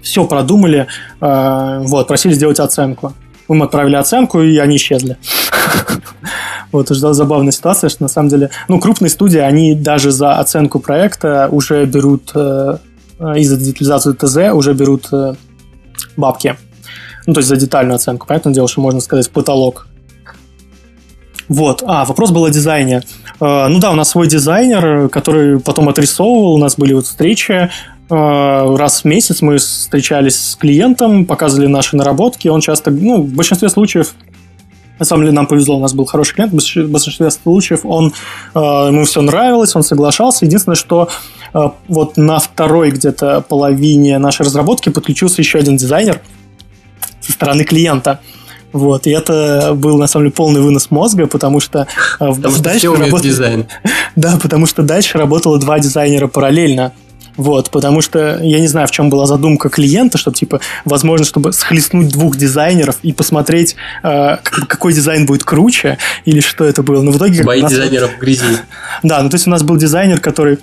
все 0.06 0.26
продумали, 0.26 0.88
э, 1.20 1.82
вот, 1.84 2.08
просили 2.08 2.34
сделать 2.34 2.60
оценку. 2.60 3.14
Мы 3.48 3.56
им 3.58 3.64
отправили 3.64 3.96
оценку, 3.96 4.42
и 4.42 4.58
они 4.58 4.78
исчезли. 4.78 5.18
Вот, 6.72 6.92
уже 6.92 7.14
забавная 7.14 7.54
ситуация, 7.54 7.90
что 7.90 8.04
на 8.04 8.10
самом 8.10 8.28
деле, 8.28 8.50
ну, 8.68 8.82
крупные 8.82 9.10
студии, 9.10 9.38
они 9.38 9.76
даже 9.76 10.12
за 10.12 10.40
оценку 10.40 10.80
проекта 10.80 11.48
уже 11.50 11.86
берут, 11.86 12.32
э, 12.36 12.78
и 13.38 13.44
за 13.46 13.56
детализацию 13.56 14.14
ТЗ 14.16 14.52
уже 14.52 14.74
берут 14.74 15.08
э, 15.14 15.36
бабки. 16.18 16.58
Ну, 17.28 17.34
то 17.34 17.40
есть 17.40 17.48
за 17.48 17.56
детальную 17.56 17.96
оценку. 17.96 18.28
Понятное 18.28 18.54
дело, 18.54 18.68
что 18.68 18.82
можно 18.82 19.00
сказать 19.00 19.30
потолок. 19.30 19.88
Вот. 21.48 21.82
А, 21.86 22.04
вопрос 22.04 22.32
был 22.32 22.44
о 22.44 22.50
дизайне. 22.50 23.04
Ну 23.40 23.80
да, 23.80 23.92
у 23.92 23.96
нас 23.96 24.10
свой 24.10 24.28
дизайнер, 24.28 25.08
который 25.10 25.60
потом 25.60 25.88
отрисовывал, 25.88 26.54
у 26.54 26.58
нас 26.58 26.76
были 26.78 26.94
вот 26.94 27.06
встречи, 27.06 27.54
Э, 27.54 27.95
раз 28.08 29.02
в 29.02 29.06
месяц 29.06 29.42
мы 29.42 29.58
встречались 29.58 30.52
с 30.52 30.56
клиентом, 30.56 31.26
показывали 31.26 31.68
наши 31.68 31.96
наработки. 31.96 32.48
Он 32.48 32.62
часто, 32.62 32.92
ну, 32.92 33.24
в 33.24 33.34
большинстве 33.34 33.70
случаев 33.70 34.14
на 35.00 35.06
самом 35.06 35.24
деле 35.24 35.34
нам 35.34 35.48
повезло, 35.48 35.78
у 35.78 35.82
нас 35.82 35.94
был 35.94 36.06
хороший 36.06 36.36
клиент. 36.36 36.54
В 36.54 36.90
большинстве 36.90 37.30
случаев 37.32 37.82
он, 37.84 38.14
э, 38.54 38.60
ему 38.60 39.04
все 39.06 39.22
нравилось, 39.22 39.76
он 39.76 39.84
соглашался. 39.84 40.46
Единственное, 40.46 40.76
что 40.76 41.10
э, 41.54 41.60
вот 41.88 42.18
на 42.18 42.40
второй 42.40 42.92
где-то 42.92 43.42
половине 43.42 44.18
нашей 44.20 44.44
разработки 44.44 44.90
подключился 44.90 45.42
еще 45.42 45.60
один 45.60 45.78
дизайнер 45.78 46.22
со 47.20 47.34
стороны 47.34 47.66
клиента. 47.66 48.20
Вот, 48.72 49.08
и 49.08 49.12
это 49.12 49.72
был, 49.74 49.98
на 49.98 50.08
самом 50.08 50.26
деле, 50.26 50.34
полный 50.34 50.60
вынос 50.60 50.92
мозга, 50.92 51.28
потому 51.28 51.62
что 51.62 51.88
потому 52.20 52.58
дальше 52.58 52.92
работало... 52.92 53.22
дизайн. 53.22 53.68
Да, 54.18 54.38
потому 54.42 54.66
что 54.66 54.82
дальше 54.84 55.18
работало 55.18 55.60
два 55.60 55.80
дизайнера 55.80 56.28
параллельно. 56.28 56.94
Вот, 57.38 57.70
потому 57.70 58.02
что 58.02 58.40
я 58.42 58.60
не 58.60 58.68
знаю, 58.68 58.88
в 58.88 58.92
чем 58.92 59.10
была 59.10 59.26
задумка 59.26 59.70
клиента, 59.70 60.18
чтобы, 60.18 60.38
типа, 60.38 60.62
возможно, 60.86 61.26
чтобы 61.26 61.52
схлестнуть 61.52 62.10
двух 62.10 62.38
дизайнеров 62.38 62.98
и 63.04 63.12
посмотреть, 63.12 63.76
э, 64.04 64.38
какой 64.42 64.94
дизайн 64.94 65.26
будет 65.26 65.44
круче, 65.44 65.98
или 66.24 66.40
что 66.40 66.64
это 66.64 66.84
было. 66.84 67.02
Но 67.02 67.12
в 67.12 67.18
итоге... 67.18 67.44
Бои 67.44 67.62
нас... 67.62 67.72
дизайнеров 67.72 68.16
в 68.16 68.20
грязи. 68.20 68.44
Да, 69.04 69.22
ну 69.22 69.30
то 69.30 69.36
есть 69.36 69.48
у 69.48 69.50
нас 69.50 69.64
был 69.64 69.78
дизайнер, 69.78 70.22
который, 70.22 70.60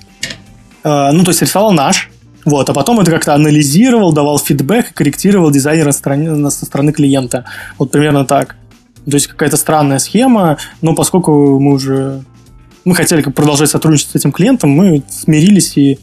э, 0.84 1.10
ну 1.12 1.24
то 1.24 1.30
есть 1.30 1.42
рисовал 1.42 1.72
наш, 1.72 2.10
вот, 2.44 2.68
а 2.68 2.72
потом 2.72 3.00
это 3.00 3.10
как-то 3.10 3.34
анализировал, 3.34 4.12
давал 4.12 4.38
фидбэк, 4.38 4.94
корректировал 4.94 5.50
дизайнера 5.50 5.92
со 5.92 5.98
стороны, 5.98 6.50
со 6.50 6.64
стороны 6.64 6.92
клиента. 6.92 7.44
Вот 7.78 7.90
примерно 7.90 8.24
так. 8.24 8.56
То 9.04 9.14
есть 9.14 9.26
какая-то 9.26 9.56
странная 9.56 9.98
схема, 9.98 10.58
но 10.80 10.94
поскольку 10.94 11.58
мы 11.60 11.72
уже 11.72 12.22
мы 12.84 12.94
хотели 12.94 13.22
продолжать 13.22 13.70
сотрудничать 13.70 14.10
с 14.10 14.14
этим 14.16 14.32
клиентом, 14.32 14.70
мы 14.70 15.02
смирились 15.08 15.76
и 15.76 15.98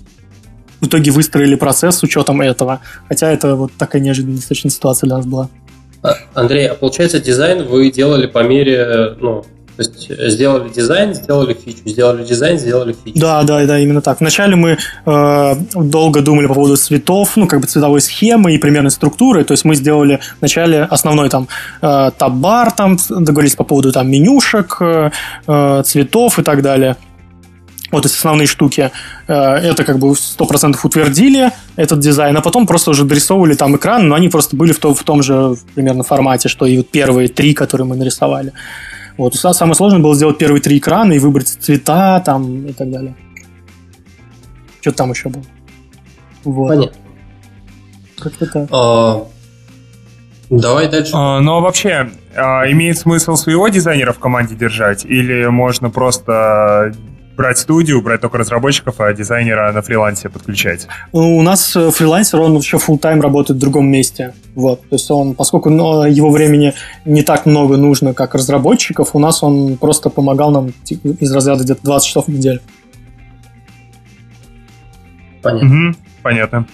в 0.81 0.87
итоге 0.87 1.11
выстроили 1.11 1.55
процесс 1.55 1.97
с 1.97 2.03
учетом 2.03 2.41
этого. 2.41 2.81
Хотя 3.07 3.31
это 3.31 3.55
вот 3.55 3.71
такая 3.77 4.01
неожиданная 4.01 4.37
достаточно 4.37 4.69
ситуация 4.69 5.07
для 5.07 5.17
нас 5.17 5.25
была. 5.25 5.49
А, 6.01 6.15
Андрей, 6.33 6.67
а 6.67 6.75
получается 6.75 7.19
дизайн 7.19 7.67
вы 7.67 7.91
делали 7.91 8.25
по 8.25 8.41
мере, 8.43 9.15
ну, 9.19 9.43
то 9.79 9.83
есть 9.83 10.31
сделали 10.33 10.67
дизайн, 10.67 11.13
сделали 11.13 11.53
фичу, 11.53 11.79
сделали 11.85 12.25
дизайн, 12.25 12.59
сделали 12.59 12.93
фичу. 12.93 13.17
Да, 13.17 13.43
да, 13.43 13.65
да, 13.65 13.79
именно 13.79 14.01
так. 14.01 14.19
Вначале 14.19 14.57
мы 14.57 14.77
э, 15.05 15.55
долго 15.73 16.21
думали 16.21 16.47
по 16.47 16.53
поводу 16.53 16.75
цветов, 16.75 17.37
ну, 17.37 17.47
как 17.47 17.61
бы 17.61 17.67
цветовой 17.67 18.01
схемы 18.01 18.53
и 18.53 18.57
примерной 18.57 18.91
структуры. 18.91 19.45
То 19.45 19.53
есть 19.53 19.63
мы 19.63 19.75
сделали 19.75 20.19
вначале 20.41 20.83
основной 20.83 21.29
там 21.29 21.47
э, 21.81 22.11
таб-бар, 22.17 22.71
там 22.71 22.97
договорились 23.09 23.55
по 23.55 23.63
поводу 23.63 23.93
там 23.93 24.11
менюшек, 24.11 24.81
э, 24.81 25.11
э 25.47 25.83
цветов 25.85 26.39
и 26.39 26.43
так 26.43 26.61
далее 26.61 26.97
вот 27.91 28.05
эти 28.05 28.13
основные 28.13 28.47
штуки, 28.47 28.91
э, 29.27 29.33
это 29.33 29.83
как 29.83 29.99
бы 29.99 30.09
100% 30.09 30.77
утвердили 30.83 31.51
этот 31.75 31.99
дизайн, 31.99 32.37
а 32.37 32.41
потом 32.41 32.67
просто 32.67 32.91
уже 32.91 33.03
дорисовывали 33.03 33.55
там 33.55 33.75
экран, 33.75 34.07
но 34.07 34.15
они 34.15 34.29
просто 34.29 34.55
были 34.55 34.71
в, 34.71 34.79
то, 34.79 34.93
в 34.93 35.03
том 35.03 35.23
же 35.23 35.55
примерно 35.75 36.03
формате, 36.03 36.49
что 36.49 36.65
и 36.65 36.77
вот 36.77 36.89
первые 36.89 37.27
три, 37.27 37.53
которые 37.53 37.87
мы 37.87 37.95
нарисовали. 37.95 38.53
Вот. 39.17 39.35
Самое 39.35 39.75
сложное 39.75 39.99
было 39.99 40.15
сделать 40.15 40.37
первые 40.37 40.61
три 40.61 40.77
экрана 40.77 41.13
и 41.13 41.19
выбрать 41.19 41.49
цвета 41.49 42.21
там 42.21 42.67
и 42.67 42.73
так 42.73 42.89
далее. 42.89 43.15
Что 44.81 44.91
там 44.93 45.11
еще 45.11 45.29
было? 45.29 45.43
Вот. 46.45 46.69
Понятно. 46.69 46.97
Как-то 48.17 48.45
так. 48.45 48.69
А, 48.71 49.27
давай 50.49 50.89
дальше. 50.89 51.11
А, 51.13 51.41
ну, 51.41 51.57
а 51.57 51.59
вообще, 51.59 52.11
а, 52.35 52.69
имеет 52.71 52.97
смысл 52.97 53.35
своего 53.35 53.67
дизайнера 53.67 54.13
в 54.13 54.19
команде 54.19 54.55
держать? 54.55 55.05
Или 55.05 55.45
можно 55.47 55.89
просто 55.89 56.93
брать 57.39 57.57
студию, 57.57 58.01
брать 58.01 58.19
только 58.19 58.37
разработчиков, 58.37 58.99
а 58.99 59.13
дизайнера 59.13 59.71
на 59.71 59.81
фрилансе 59.81 60.27
подключать? 60.27 60.87
Ну, 61.13 61.37
у 61.37 61.41
нас 61.41 61.73
э, 61.73 61.89
фрилансер, 61.89 62.41
он 62.41 62.57
еще 62.57 62.75
full 62.75 62.97
тайм 62.97 63.21
работает 63.21 63.57
в 63.57 63.61
другом 63.61 63.87
месте. 63.87 64.33
Вот. 64.55 64.81
То 64.81 64.95
есть 64.95 65.09
он, 65.09 65.35
поскольку 65.35 65.69
ну, 65.69 66.03
его 66.03 66.31
времени 66.31 66.73
не 67.05 67.23
так 67.23 67.45
много 67.45 67.77
нужно, 67.77 68.13
как 68.13 68.35
разработчиков, 68.35 69.15
у 69.15 69.19
нас 69.19 69.41
он 69.41 69.77
просто 69.77 70.09
помогал 70.09 70.51
нам 70.51 70.73
типа, 70.83 71.07
из 71.07 71.31
разряда 71.31 71.63
где-то 71.63 71.81
20 71.81 72.07
часов 72.09 72.25
в 72.25 72.29
неделю. 72.29 72.59
Понятно. 75.41 75.67
Угу, 75.67 75.95
понятно. 76.21 76.67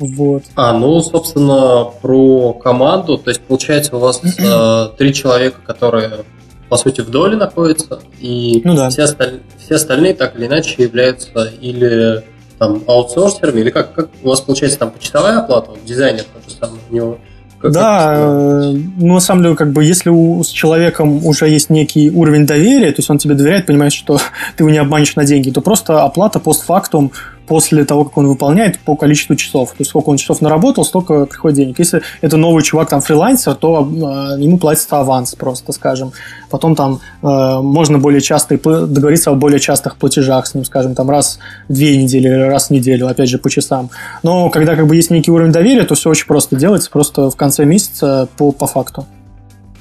Вот. 0.00 0.42
А, 0.56 0.76
ну, 0.76 1.00
собственно, 1.02 1.84
про 2.02 2.52
команду. 2.54 3.16
То 3.16 3.30
есть, 3.30 3.42
получается, 3.42 3.94
у 3.96 4.00
вас 4.00 4.20
э, 4.38 4.88
три 4.98 5.14
человека, 5.14 5.60
которые 5.64 6.24
по 6.68 6.76
сути, 6.76 7.00
в 7.00 7.10
доле 7.10 7.36
находится, 7.36 8.00
и 8.20 8.60
ну, 8.64 8.74
да. 8.74 8.90
все, 8.90 9.02
осталь... 9.02 9.40
все 9.58 9.76
остальные 9.76 10.14
так 10.14 10.36
или 10.36 10.46
иначе 10.46 10.82
являются 10.82 11.44
или 11.60 12.24
там 12.58 12.82
аутсорсерами, 12.86 13.60
или 13.60 13.70
как, 13.70 13.92
как 13.92 14.08
у 14.22 14.28
вас 14.28 14.40
получается 14.40 14.78
там 14.78 14.90
почасовая 14.90 15.38
оплата, 15.38 15.70
вот 15.70 15.84
дизайнер 15.84 16.24
тот 16.24 16.50
же 16.50 16.58
самый, 16.58 16.80
у 16.90 16.94
него 16.94 17.18
как 17.58 17.72
да, 17.72 18.14
э, 18.16 18.72
ну, 18.98 19.14
на 19.14 19.20
самом 19.20 19.42
деле, 19.42 19.56
как 19.56 19.72
бы, 19.72 19.82
если 19.82 20.10
у, 20.10 20.42
с 20.42 20.48
человеком 20.48 21.24
уже 21.24 21.48
есть 21.48 21.70
некий 21.70 22.10
уровень 22.10 22.46
доверия, 22.46 22.90
то 22.90 22.98
есть 22.98 23.08
он 23.08 23.16
тебе 23.16 23.34
доверяет, 23.34 23.66
понимаешь, 23.66 23.94
что 23.94 24.18
ты 24.56 24.62
его 24.62 24.70
не 24.70 24.78
обманешь 24.78 25.16
на 25.16 25.24
деньги, 25.24 25.50
то 25.50 25.60
просто 25.60 26.02
оплата 26.02 26.38
постфактум 26.38 27.12
после 27.46 27.84
того, 27.84 28.04
как 28.04 28.18
он 28.18 28.28
выполняет, 28.28 28.78
по 28.80 28.96
количеству 28.96 29.36
часов. 29.36 29.70
То 29.70 29.76
есть 29.78 29.90
сколько 29.90 30.08
он 30.08 30.16
часов 30.16 30.40
наработал, 30.40 30.84
столько 30.84 31.26
приходит 31.26 31.56
денег. 31.56 31.78
Если 31.78 32.02
это 32.20 32.36
новый 32.36 32.62
чувак, 32.62 32.88
там, 32.88 33.00
фрилансер, 33.00 33.54
то 33.54 33.88
э, 33.88 34.42
ему 34.42 34.58
платится 34.58 34.98
аванс 34.98 35.34
просто, 35.34 35.72
скажем. 35.72 36.12
Потом 36.50 36.74
там 36.74 37.00
э, 37.22 37.26
можно 37.62 37.98
более 37.98 38.20
часто 38.20 38.56
договориться 38.58 39.30
о 39.30 39.34
более 39.34 39.60
частых 39.60 39.96
платежах 39.96 40.46
с 40.46 40.54
ним, 40.54 40.64
скажем, 40.64 40.94
там 40.94 41.10
раз 41.10 41.38
в 41.68 41.72
две 41.72 41.96
недели 41.96 42.28
или 42.28 42.42
раз 42.42 42.68
в 42.68 42.70
неделю, 42.70 43.08
опять 43.08 43.28
же, 43.28 43.38
по 43.38 43.50
часам. 43.50 43.90
Но 44.22 44.50
когда 44.50 44.76
как 44.76 44.86
бы 44.86 44.96
есть 44.96 45.10
некий 45.10 45.30
уровень 45.30 45.52
доверия, 45.52 45.84
то 45.84 45.94
все 45.94 46.10
очень 46.10 46.26
просто 46.26 46.56
делается, 46.56 46.90
просто 46.90 47.30
в 47.30 47.36
конце 47.36 47.64
месяца 47.64 48.28
по, 48.36 48.52
по 48.52 48.66
факту. 48.66 49.06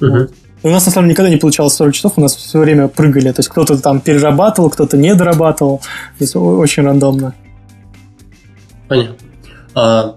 Угу. 0.02 0.28
У 0.64 0.70
нас, 0.70 0.84
на 0.86 0.92
самом 0.92 1.08
деле, 1.08 1.14
никогда 1.14 1.30
не 1.30 1.38
получалось 1.38 1.74
40 1.74 1.94
часов, 1.94 2.14
у 2.16 2.22
нас 2.22 2.36
все 2.36 2.58
время 2.58 2.88
прыгали. 2.88 3.32
То 3.32 3.42
есть 3.42 3.50
кто-то 3.50 3.78
там 3.78 4.00
перерабатывал, 4.00 4.72
кто-то 4.72 4.98
не 4.98 5.14
дорабатывал. 5.14 5.78
То 6.18 6.24
есть 6.24 6.36
очень 6.36 6.84
рандомно. 6.84 7.36
Понятно. 8.88 9.16
А, 9.74 10.16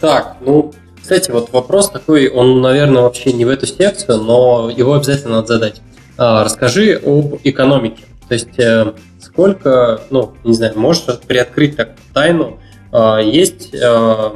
так, 0.00 0.36
ну, 0.40 0.72
кстати, 1.00 1.30
вот 1.30 1.52
вопрос 1.52 1.90
такой, 1.90 2.28
он, 2.28 2.60
наверное, 2.60 3.02
вообще 3.02 3.32
не 3.32 3.44
в 3.44 3.48
эту 3.48 3.66
секцию, 3.66 4.18
но 4.18 4.70
его 4.70 4.94
обязательно 4.94 5.36
надо 5.36 5.46
задать. 5.54 5.80
А, 6.16 6.44
расскажи 6.44 7.00
об 7.02 7.36
экономике. 7.44 8.04
То 8.28 8.34
есть, 8.34 8.58
э, 8.58 8.92
сколько, 9.20 10.02
ну, 10.10 10.34
не 10.44 10.52
знаю, 10.52 10.78
можешь 10.78 11.04
приоткрыть 11.26 11.76
так 11.76 11.92
тайну, 12.12 12.58
а, 12.92 13.18
есть 13.20 13.74
э, 13.74 14.30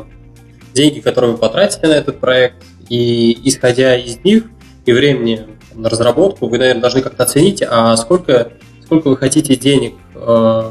деньги, 0.74 1.00
которые 1.00 1.32
вы 1.32 1.38
потратили 1.38 1.86
на 1.86 1.94
этот 1.94 2.20
проект, 2.20 2.56
и 2.88 3.38
исходя 3.48 3.96
из 3.96 4.18
них 4.24 4.44
и 4.86 4.92
времени 4.92 5.46
на 5.74 5.88
разработку, 5.88 6.48
вы, 6.48 6.58
наверное, 6.58 6.80
должны 6.80 7.02
как-то 7.02 7.24
оценить, 7.24 7.62
а 7.68 7.96
сколько, 7.96 8.52
сколько 8.84 9.08
вы 9.08 9.16
хотите 9.16 9.56
денег 9.56 9.94
э, 10.14 10.62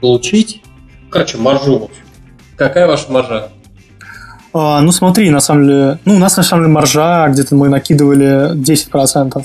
получить, 0.00 0.62
короче, 1.10 1.38
маржу, 1.38 1.78
в 1.78 1.82
общем. 1.84 2.04
Какая 2.60 2.86
ваша 2.86 3.10
маржа? 3.10 3.48
А, 4.52 4.82
ну, 4.82 4.92
смотри, 4.92 5.30
на 5.30 5.40
самом 5.40 5.66
деле, 5.66 5.98
ну, 6.04 6.16
у 6.16 6.18
нас 6.18 6.36
на 6.36 6.42
самом 6.42 6.64
деле 6.64 6.74
маржа, 6.74 7.26
где-то 7.30 7.54
мы 7.54 7.70
накидывали 7.70 8.54
10%. 8.54 9.42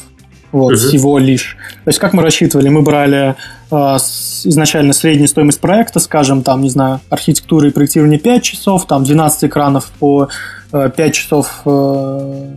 Вот, 0.51 0.74
угу. 0.74 0.76
всего 0.76 1.18
лишь. 1.18 1.55
То 1.86 1.89
есть, 1.89 1.99
как 1.99 2.11
мы 2.11 2.22
рассчитывали? 2.24 2.68
Мы 2.68 2.82
брали 2.82 3.36
э, 3.72 3.76
изначально 3.76 4.91
среднюю 4.91 5.30
стоимость 5.30 5.61
проекта, 5.61 6.01
скажем, 6.01 6.43
там, 6.43 6.61
не 6.61 6.70
знаю, 6.70 6.99
архитектура 7.09 7.70
и 7.70 7.72
проектирование 7.72 8.20
5 8.20 8.43
часов, 8.43 8.86
там 8.86 9.05
12 9.05 9.45
экранов 9.45 9.91
по 9.97 10.28
э, 10.74 10.89
5 10.93 11.13
часов, 11.13 11.61
э, 11.63 12.47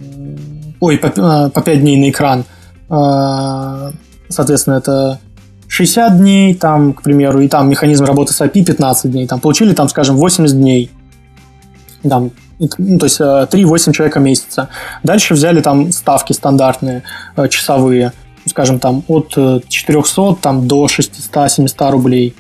ой, 0.80 0.98
по, 0.98 1.06
э, 1.06 1.50
по 1.50 1.62
5 1.62 1.80
дней 1.80 1.96
на 1.96 2.10
экран. 2.10 2.44
Э, 2.90 3.92
соответственно, 4.28 4.78
это 4.78 5.20
60 5.68 6.18
дней, 6.18 6.54
там, 6.54 6.94
к 6.94 7.02
примеру, 7.02 7.40
и 7.40 7.48
там 7.48 7.68
механизм 7.68 8.04
работы 8.04 8.32
с 8.32 8.40
API 8.40 8.64
15 8.64 9.10
дней. 9.10 9.26
Там 9.26 9.38
получили, 9.38 9.74
там, 9.74 9.88
скажем, 9.88 10.16
80 10.16 10.56
дней. 10.56 10.90
Там, 12.08 12.30
ну, 12.58 12.98
то 12.98 13.06
есть 13.06 13.20
3-8 13.20 13.90
э, 13.90 13.92
человека 13.92 14.18
месяца. 14.18 14.68
Дальше 15.02 15.34
взяли 15.34 15.60
там 15.60 15.92
ставки 15.92 16.32
стандартные, 16.32 17.02
э, 17.36 17.48
часовые, 17.48 18.12
скажем, 18.46 18.78
там 18.78 19.04
от 19.08 19.30
400 19.68 20.22
э, 20.22 20.34
там, 20.40 20.66
до 20.66 20.86
600-700 20.86 21.90
рублей. 21.90 22.34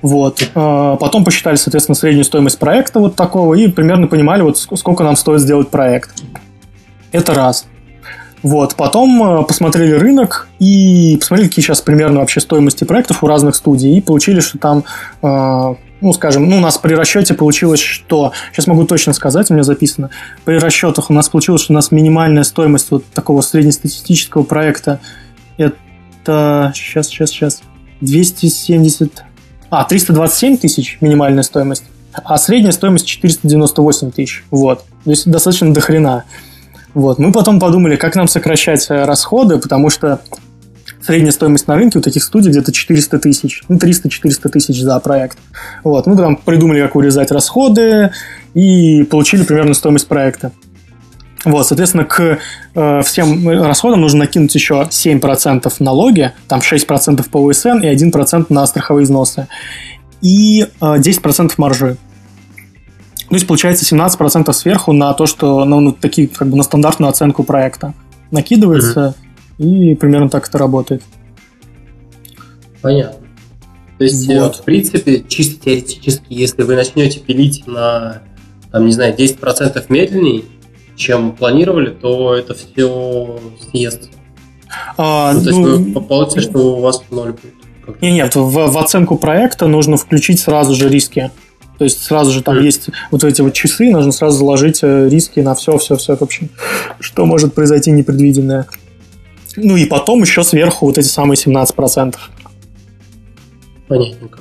Вот. 0.00 0.48
Потом 0.54 1.24
посчитали, 1.24 1.56
соответственно, 1.56 1.96
среднюю 1.96 2.24
стоимость 2.24 2.60
проекта 2.60 3.00
вот 3.00 3.16
такого 3.16 3.54
и 3.54 3.66
примерно 3.66 4.06
понимали, 4.06 4.42
вот 4.42 4.56
сколько 4.56 5.02
нам 5.02 5.16
стоит 5.16 5.40
сделать 5.40 5.70
проект. 5.70 6.22
Это 7.10 7.34
раз. 7.34 7.66
Вот, 8.42 8.76
потом 8.76 9.44
посмотрели 9.46 9.92
рынок 9.92 10.48
и 10.58 11.16
посмотрели, 11.18 11.48
какие 11.48 11.64
сейчас 11.64 11.80
примерно 11.80 12.20
вообще 12.20 12.40
стоимости 12.40 12.84
проектов 12.84 13.24
у 13.24 13.26
разных 13.26 13.56
студий, 13.56 13.96
и 13.96 14.00
получили, 14.00 14.40
что 14.40 14.58
там 14.58 14.84
ну, 16.00 16.12
скажем, 16.12 16.48
ну, 16.48 16.58
у 16.58 16.60
нас 16.60 16.78
при 16.78 16.94
расчете 16.94 17.34
получилось, 17.34 17.80
что... 17.80 18.32
Сейчас 18.52 18.66
могу 18.66 18.84
точно 18.84 19.12
сказать, 19.12 19.50
у 19.50 19.54
меня 19.54 19.64
записано. 19.64 20.10
При 20.44 20.56
расчетах 20.58 21.10
у 21.10 21.12
нас 21.12 21.28
получилось, 21.28 21.62
что 21.62 21.72
у 21.72 21.74
нас 21.74 21.90
минимальная 21.90 22.44
стоимость 22.44 22.90
вот 22.90 23.04
такого 23.06 23.40
среднестатистического 23.40 24.44
проекта 24.44 25.00
это... 25.56 26.72
Сейчас, 26.74 27.08
сейчас, 27.08 27.30
сейчас. 27.30 27.62
270... 28.00 29.24
А, 29.70 29.84
327 29.84 30.56
тысяч 30.56 30.98
минимальная 31.00 31.42
стоимость, 31.42 31.84
а 32.12 32.38
средняя 32.38 32.72
стоимость 32.72 33.06
498 33.06 34.12
тысяч. 34.12 34.44
Вот. 34.50 34.84
То 35.04 35.10
есть 35.10 35.28
достаточно 35.30 35.74
дохрена. 35.74 36.24
Вот. 36.98 37.20
Мы 37.20 37.30
потом 37.30 37.60
подумали, 37.60 37.94
как 37.94 38.16
нам 38.16 38.26
сокращать 38.26 38.90
э, 38.90 39.04
расходы, 39.04 39.58
потому 39.58 39.88
что 39.88 40.20
средняя 41.00 41.30
стоимость 41.30 41.68
на 41.68 41.76
рынке 41.76 42.00
у 42.00 42.02
таких 42.02 42.24
студий 42.24 42.50
где-то 42.50 42.72
400 42.72 43.20
тысяч, 43.20 43.62
ну, 43.68 43.76
300-400 43.76 44.48
тысяч 44.48 44.80
за 44.80 44.98
проект. 44.98 45.38
Вот, 45.84 46.08
мы 46.08 46.16
там 46.16 46.34
придумали, 46.34 46.82
как 46.82 46.96
урезать 46.96 47.30
расходы 47.30 48.10
и 48.54 49.04
получили 49.04 49.44
примерно 49.44 49.74
стоимость 49.74 50.08
проекта. 50.08 50.50
Вот, 51.44 51.68
соответственно, 51.68 52.04
к 52.04 52.40
э, 52.74 53.02
всем 53.02 53.48
расходам 53.48 54.00
нужно 54.00 54.18
накинуть 54.24 54.52
еще 54.56 54.88
7% 54.90 55.72
налоги, 55.78 56.32
там 56.48 56.58
6% 56.58 57.30
по 57.30 57.38
УСН 57.38 57.78
и 57.78 57.94
1% 57.94 58.46
на 58.48 58.66
страховые 58.66 59.04
взносы. 59.04 59.46
И 60.20 60.62
э, 60.62 60.66
10% 60.80 61.52
маржи. 61.58 61.96
То 63.28 63.34
есть 63.34 63.46
получается 63.46 63.84
17% 63.94 64.52
сверху 64.52 64.92
на 64.92 65.12
то, 65.12 65.26
что 65.26 65.64
ну, 65.64 65.80
на 65.80 65.92
такие, 65.92 66.28
как 66.28 66.48
бы 66.48 66.56
на 66.56 66.62
стандартную 66.62 67.10
оценку 67.10 67.44
проекта 67.44 67.94
накидывается. 68.30 69.14
Mm-hmm. 69.58 69.92
И 69.92 69.94
примерно 69.96 70.30
так 70.30 70.48
это 70.48 70.56
работает. 70.56 71.02
Понятно. 72.80 73.26
То 73.98 74.04
есть, 74.04 74.30
э, 74.30 74.40
вот. 74.40 74.56
в 74.56 74.62
принципе, 74.62 75.24
чисто 75.26 75.64
теоретически, 75.64 76.26
если 76.28 76.62
вы 76.62 76.76
начнете 76.76 77.18
пилить 77.18 77.66
на, 77.66 78.22
там, 78.70 78.86
не 78.86 78.92
знаю, 78.92 79.14
10% 79.16 79.84
медленнее, 79.88 80.44
чем 80.94 81.32
планировали, 81.32 81.90
то 81.90 82.34
это 82.34 82.54
все 82.54 83.40
съест. 83.70 84.10
А, 84.96 85.32
ну, 85.32 85.42
то 85.42 85.50
есть, 85.50 85.58
ну, 85.58 85.92
вы 85.92 86.00
получите, 86.00 86.40
что 86.42 86.76
у 86.76 86.80
вас 86.80 87.02
ноль 87.10 87.32
будет. 87.32 88.00
Нет, 88.00 88.12
нет, 88.12 88.36
в, 88.36 88.50
в 88.50 88.78
оценку 88.78 89.16
проекта 89.16 89.66
нужно 89.66 89.96
включить 89.96 90.40
сразу 90.40 90.74
же 90.74 90.88
риски. 90.88 91.30
То 91.78 91.84
есть 91.84 92.02
сразу 92.02 92.32
же 92.32 92.42
там 92.42 92.58
mm. 92.58 92.62
есть 92.62 92.90
вот 93.12 93.22
эти 93.22 93.40
вот 93.40 93.54
часы, 93.54 93.90
нужно 93.90 94.10
сразу 94.10 94.38
заложить 94.38 94.80
э, 94.82 95.08
риски 95.08 95.40
на 95.40 95.54
все, 95.54 95.78
все, 95.78 95.96
все 95.96 96.16
вообще, 96.16 96.48
что 96.98 97.24
может 97.24 97.54
произойти 97.54 97.92
непредвиденное. 97.92 98.66
Ну 99.56 99.76
и 99.76 99.86
потом 99.86 100.22
еще 100.22 100.42
сверху 100.42 100.86
вот 100.86 100.98
эти 100.98 101.06
самые 101.06 101.36
17%. 101.36 102.16
Понятненько. 103.86 104.40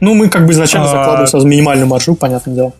Ну, 0.00 0.14
мы 0.14 0.28
как 0.28 0.46
бы 0.46 0.52
изначально 0.52 0.88
а... 0.88 0.90
закладываем 0.90 1.26
сразу 1.26 1.46
минимальную 1.46 1.86
маржу, 1.86 2.14
понятное 2.14 2.54
дело. 2.54 2.72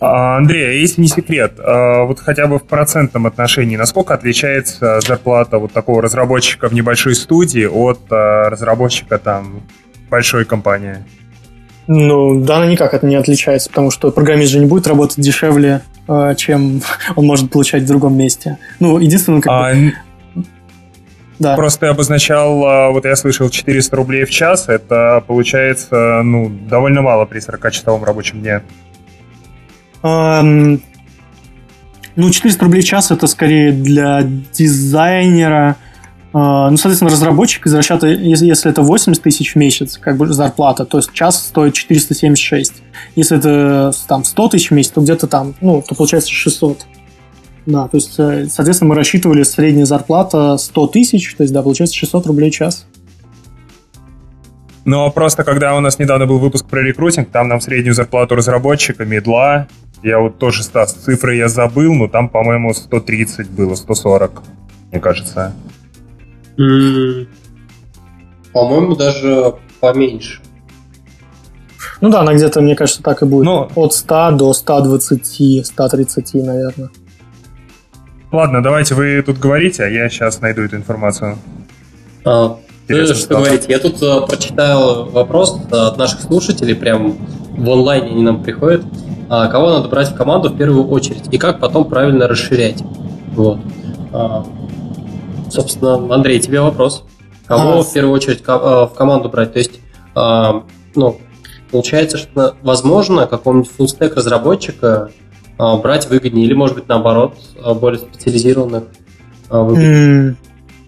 А, 0.00 0.38
Андрей, 0.38 0.68
а 0.68 0.72
если 0.72 1.00
не 1.00 1.08
секрет, 1.08 1.54
а, 1.58 2.04
вот 2.04 2.18
хотя 2.18 2.46
бы 2.46 2.58
в 2.58 2.64
процентном 2.64 3.26
отношении, 3.26 3.76
насколько 3.76 4.14
отличается 4.14 5.00
зарплата 5.00 5.58
вот 5.58 5.72
такого 5.72 6.02
разработчика 6.02 6.68
в 6.68 6.74
небольшой 6.74 7.14
студии 7.14 7.66
от 7.66 8.00
разработчика 8.10 9.18
там 9.18 9.62
большой 10.10 10.44
компании? 10.44 11.04
Ну, 11.92 12.40
да, 12.40 12.58
она 12.58 12.66
никак 12.66 12.94
это 12.94 13.04
не 13.04 13.16
отличается, 13.16 13.68
потому 13.68 13.90
что 13.90 14.12
программист 14.12 14.52
же 14.52 14.60
не 14.60 14.66
будет 14.66 14.86
работать 14.86 15.18
дешевле 15.18 15.82
Э, 16.10 16.34
чем 16.36 16.82
он 17.16 17.26
может 17.26 17.50
получать 17.50 17.84
в 17.84 17.86
другом 17.86 18.16
месте. 18.16 18.58
Ну, 18.80 18.98
единственное, 18.98 19.40
как 19.40 19.52
а, 19.52 19.72
бы... 19.72 19.92
Да. 21.38 21.54
Просто 21.54 21.86
я 21.86 21.92
обозначал, 21.92 22.64
а, 22.66 22.90
вот 22.90 23.04
я 23.04 23.14
слышал, 23.14 23.48
400 23.48 23.96
рублей 23.96 24.24
в 24.24 24.30
час, 24.30 24.68
это 24.68 25.22
получается, 25.26 26.22
ну, 26.22 26.50
довольно 26.50 27.00
мало 27.00 27.24
при 27.24 27.40
40-часовом 27.40 28.04
рабочем 28.04 28.40
дне. 28.40 28.62
Um, 30.02 30.82
ну, 32.16 32.30
400 32.30 32.64
рублей 32.64 32.82
в 32.82 32.86
час 32.86 33.10
это 33.10 33.26
скорее 33.26 33.70
для 33.72 34.22
дизайнера, 34.52 35.76
ну, 36.32 36.76
соответственно, 36.76 37.10
разработчик 37.10 37.66
из 37.66 37.74
расчета, 37.74 38.06
если 38.06 38.70
это 38.70 38.82
80 38.82 39.22
тысяч 39.22 39.54
в 39.54 39.56
месяц, 39.56 39.98
как 39.98 40.16
бы 40.16 40.28
зарплата, 40.32 40.84
то 40.84 40.98
есть 40.98 41.12
час 41.12 41.46
стоит 41.46 41.74
476. 41.74 42.74
Если 43.16 43.38
это 43.38 43.92
там 44.06 44.22
100 44.22 44.48
тысяч 44.48 44.70
в 44.70 44.74
месяц, 44.74 44.92
то 44.92 45.00
где-то 45.00 45.26
там, 45.26 45.54
ну, 45.60 45.82
то 45.86 45.94
получается 45.94 46.30
600. 46.30 46.86
Да, 47.66 47.88
то 47.88 47.96
есть, 47.96 48.14
э, 48.18 48.46
соответственно, 48.50 48.90
мы 48.90 48.94
рассчитывали 48.94 49.42
средняя 49.42 49.86
зарплата 49.86 50.56
100 50.56 50.86
тысяч, 50.88 51.34
то 51.34 51.42
есть, 51.42 51.52
да, 51.52 51.62
получается 51.62 51.96
600 51.96 52.26
рублей 52.26 52.50
в 52.50 52.54
час. 52.54 52.86
Но 54.84 55.10
просто 55.10 55.44
когда 55.44 55.76
у 55.76 55.80
нас 55.80 55.98
недавно 55.98 56.26
был 56.26 56.38
выпуск 56.38 56.66
про 56.66 56.80
рекрутинг, 56.82 57.30
там 57.30 57.48
нам 57.48 57.60
среднюю 57.60 57.94
зарплату 57.94 58.34
разработчика, 58.34 59.04
медла, 59.04 59.68
я 60.02 60.18
вот 60.18 60.38
тоже, 60.38 60.62
Стас, 60.62 60.94
цифры 60.94 61.36
я 61.36 61.48
забыл, 61.48 61.92
но 61.92 62.08
там, 62.08 62.28
по-моему, 62.28 62.72
130 62.72 63.50
было, 63.50 63.74
140, 63.74 64.42
мне 64.90 65.00
кажется. 65.00 65.52
По-моему, 68.52 68.96
даже 68.96 69.54
поменьше. 69.80 70.40
Ну 72.00 72.10
да, 72.10 72.20
она 72.20 72.34
где-то, 72.34 72.60
мне 72.60 72.76
кажется, 72.76 73.02
так 73.02 73.22
и 73.22 73.26
будет. 73.26 73.44
Но... 73.44 73.70
От 73.74 73.94
100 73.94 74.32
до 74.32 74.52
120, 74.52 75.66
130, 75.66 76.34
наверное. 76.34 76.90
Ладно, 78.32 78.62
давайте 78.62 78.94
вы 78.94 79.22
тут 79.22 79.38
говорите, 79.38 79.84
а 79.84 79.88
я 79.88 80.08
сейчас 80.08 80.40
найду 80.40 80.62
эту 80.62 80.76
информацию. 80.76 81.36
А, 82.24 82.58
интересно. 82.88 83.14
Что 83.14 83.36
говорить, 83.36 83.64
я 83.68 83.78
тут 83.78 84.00
uh, 84.02 84.26
прочитал 84.26 85.06
вопрос 85.10 85.60
от 85.70 85.96
наших 85.96 86.20
слушателей, 86.20 86.74
прям 86.74 87.16
в 87.56 87.70
онлайне 87.70 88.10
они 88.10 88.22
нам 88.22 88.42
приходят. 88.42 88.84
А, 89.28 89.48
кого 89.48 89.70
надо 89.70 89.88
брать 89.88 90.10
в 90.10 90.14
команду 90.14 90.48
в 90.50 90.56
первую 90.56 90.88
очередь 90.88 91.24
и 91.30 91.38
как 91.38 91.60
потом 91.60 91.88
правильно 91.88 92.28
расширять. 92.28 92.82
Вот. 93.32 93.58
А, 94.12 94.44
собственно, 95.50 96.14
Андрей, 96.14 96.40
тебе 96.40 96.60
вопрос. 96.60 97.04
Кого 97.46 97.80
а, 97.80 97.82
в 97.82 97.92
первую 97.92 98.14
очередь 98.14 98.42
а, 98.46 98.86
в 98.86 98.94
команду 98.94 99.28
брать? 99.28 99.52
То 99.52 99.58
есть, 99.58 99.80
а, 100.14 100.64
ну, 100.94 101.20
получается, 101.70 102.16
что 102.16 102.54
возможно 102.62 103.26
какого-нибудь 103.26 103.70
фуллстек 103.70 104.16
разработчика 104.16 105.10
а, 105.58 105.76
брать 105.76 106.08
выгоднее, 106.08 106.46
или, 106.46 106.54
может 106.54 106.76
быть, 106.76 106.88
наоборот, 106.88 107.34
а, 107.62 107.74
более 107.74 108.00
специализированных 108.00 108.84
выгоднее? 109.48 110.36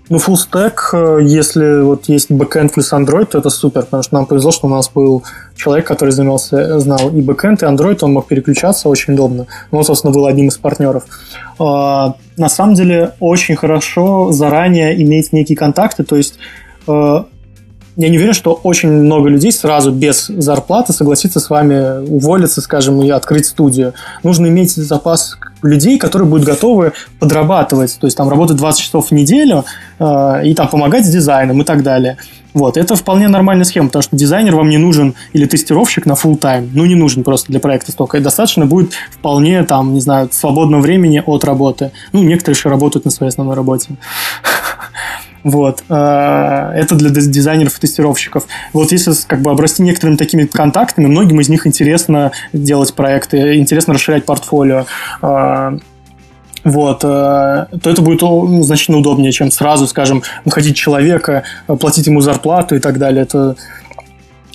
Ну, 0.09 0.19
full 0.19 0.35
stack, 0.35 0.75
э, 0.93 1.23
если 1.23 1.81
вот 1.83 2.09
есть 2.09 2.31
backend 2.31 2.73
плюс 2.75 2.93
Android, 2.93 3.27
то 3.27 3.39
это 3.39 3.51
супер, 3.51 3.83
потому 3.83 4.03
что 4.03 4.15
нам 4.15 4.27
повезло, 4.27 4.51
что 4.51 4.67
у 4.67 4.71
нас 4.71 4.91
был 4.91 5.23
человек, 5.57 5.87
который 5.87 6.11
занимался, 6.11 6.81
знал 6.81 7.11
и 7.11 7.21
backend, 7.21 7.59
и 7.63 7.65
Android, 7.65 7.99
он 8.03 8.13
мог 8.13 8.27
переключаться 8.27 8.89
очень 8.89 9.15
удобно. 9.15 9.47
Ну, 9.71 9.79
он, 9.79 9.85
собственно, 9.85 10.13
был 10.13 10.27
одним 10.27 10.49
из 10.49 10.59
партнеров. 10.59 11.05
На 11.59 12.49
самом 12.49 12.75
деле, 12.75 13.13
очень 13.21 13.57
хорошо 13.57 14.33
заранее 14.33 15.01
иметь 15.03 15.33
некие 15.33 15.57
контакты, 15.57 16.03
то 16.03 16.17
есть 16.17 16.35
э, 16.89 17.25
я 17.97 18.09
не 18.09 18.17
уверен, 18.17 18.33
что 18.33 18.59
очень 18.63 18.91
много 18.91 19.29
людей 19.29 19.53
сразу 19.53 19.93
без 19.93 20.27
зарплаты 20.27 20.95
согласится 20.95 21.41
с 21.41 21.51
вами 21.51 22.07
уволиться, 22.09 22.63
скажем, 22.63 23.03
и 23.03 23.11
открыть 23.11 23.47
студию. 23.47 23.93
Нужно 24.23 24.47
иметь 24.47 24.73
запас 24.73 25.37
людей, 25.63 25.99
которые 25.99 26.29
будут 26.29 26.47
готовы 26.47 26.93
подрабатывать, 27.19 27.97
то 28.01 28.07
есть 28.07 28.17
там 28.17 28.29
работать 28.29 28.57
20 28.57 28.81
часов 28.81 29.09
в 29.09 29.13
неделю 29.13 29.65
э, 29.99 30.47
и 30.47 30.55
там 30.55 30.69
помогать 30.69 31.07
с 31.07 31.11
дизайном 31.11 31.63
и 31.63 31.65
так 31.65 31.83
далее. 31.83 32.17
Вот, 32.55 32.77
это 32.77 32.97
вполне 32.97 33.29
нормальная 33.29 33.65
схема, 33.65 33.87
потому 33.87 34.03
что 34.03 34.15
дизайнер 34.15 34.55
вам 34.55 34.69
не 34.69 34.77
нужен 34.77 35.15
или 35.33 35.47
тестировщик 35.47 36.05
на 36.05 36.13
full 36.13 36.39
time, 36.39 36.69
ну 36.75 36.85
не 36.85 36.95
нужен 36.95 37.25
просто 37.25 37.51
для 37.51 37.61
проекта 37.61 37.93
столько. 37.93 38.19
И 38.19 38.21
достаточно 38.21 38.67
будет 38.67 38.93
вполне 39.11 39.65
там, 39.65 39.95
не 39.95 40.01
знаю, 40.01 40.29
свободного 40.31 40.83
времени 40.83 41.23
от 41.25 41.45
работы. 41.45 41.93
Ну, 42.13 42.23
некоторые 42.23 42.57
еще 42.57 42.69
работают 42.69 43.05
на 43.05 43.11
своей 43.11 43.31
основной 43.31 43.57
работе. 43.57 43.91
Вот. 45.45 45.83
Э, 45.89 46.73
это 46.75 46.95
для 46.95 47.11
дизайнеров 47.11 47.79
и 47.79 47.81
тестировщиков. 47.81 48.47
Вот 48.73 48.93
если 48.93 49.13
как 49.27 49.43
бы 49.43 49.51
обрасти 49.51 49.83
некоторыми 49.83 50.17
такими 50.17 50.45
контактами, 50.45 51.07
многим 51.07 51.41
из 51.41 51.49
них 51.49 51.67
интересно 51.67 52.33
делать 52.53 52.95
проекты, 52.95 53.57
интересно 53.57 53.95
расширять 53.95 54.25
портфолио 54.25 54.87
э, 55.23 55.79
вот, 56.65 57.03
э, 57.03 57.07
то 57.07 57.91
это 57.91 58.03
будет 58.03 58.23
ну, 58.23 58.63
значительно 58.63 58.99
удобнее, 58.99 59.33
чем 59.33 59.51
сразу, 59.51 59.89
скажем, 59.89 60.23
находить 60.45 60.77
человека, 60.77 61.43
платить 61.67 62.07
ему 62.07 62.21
зарплату 62.21 62.77
и 62.77 62.79
так 62.79 62.99
далее. 62.99 63.23
Это 63.25 63.57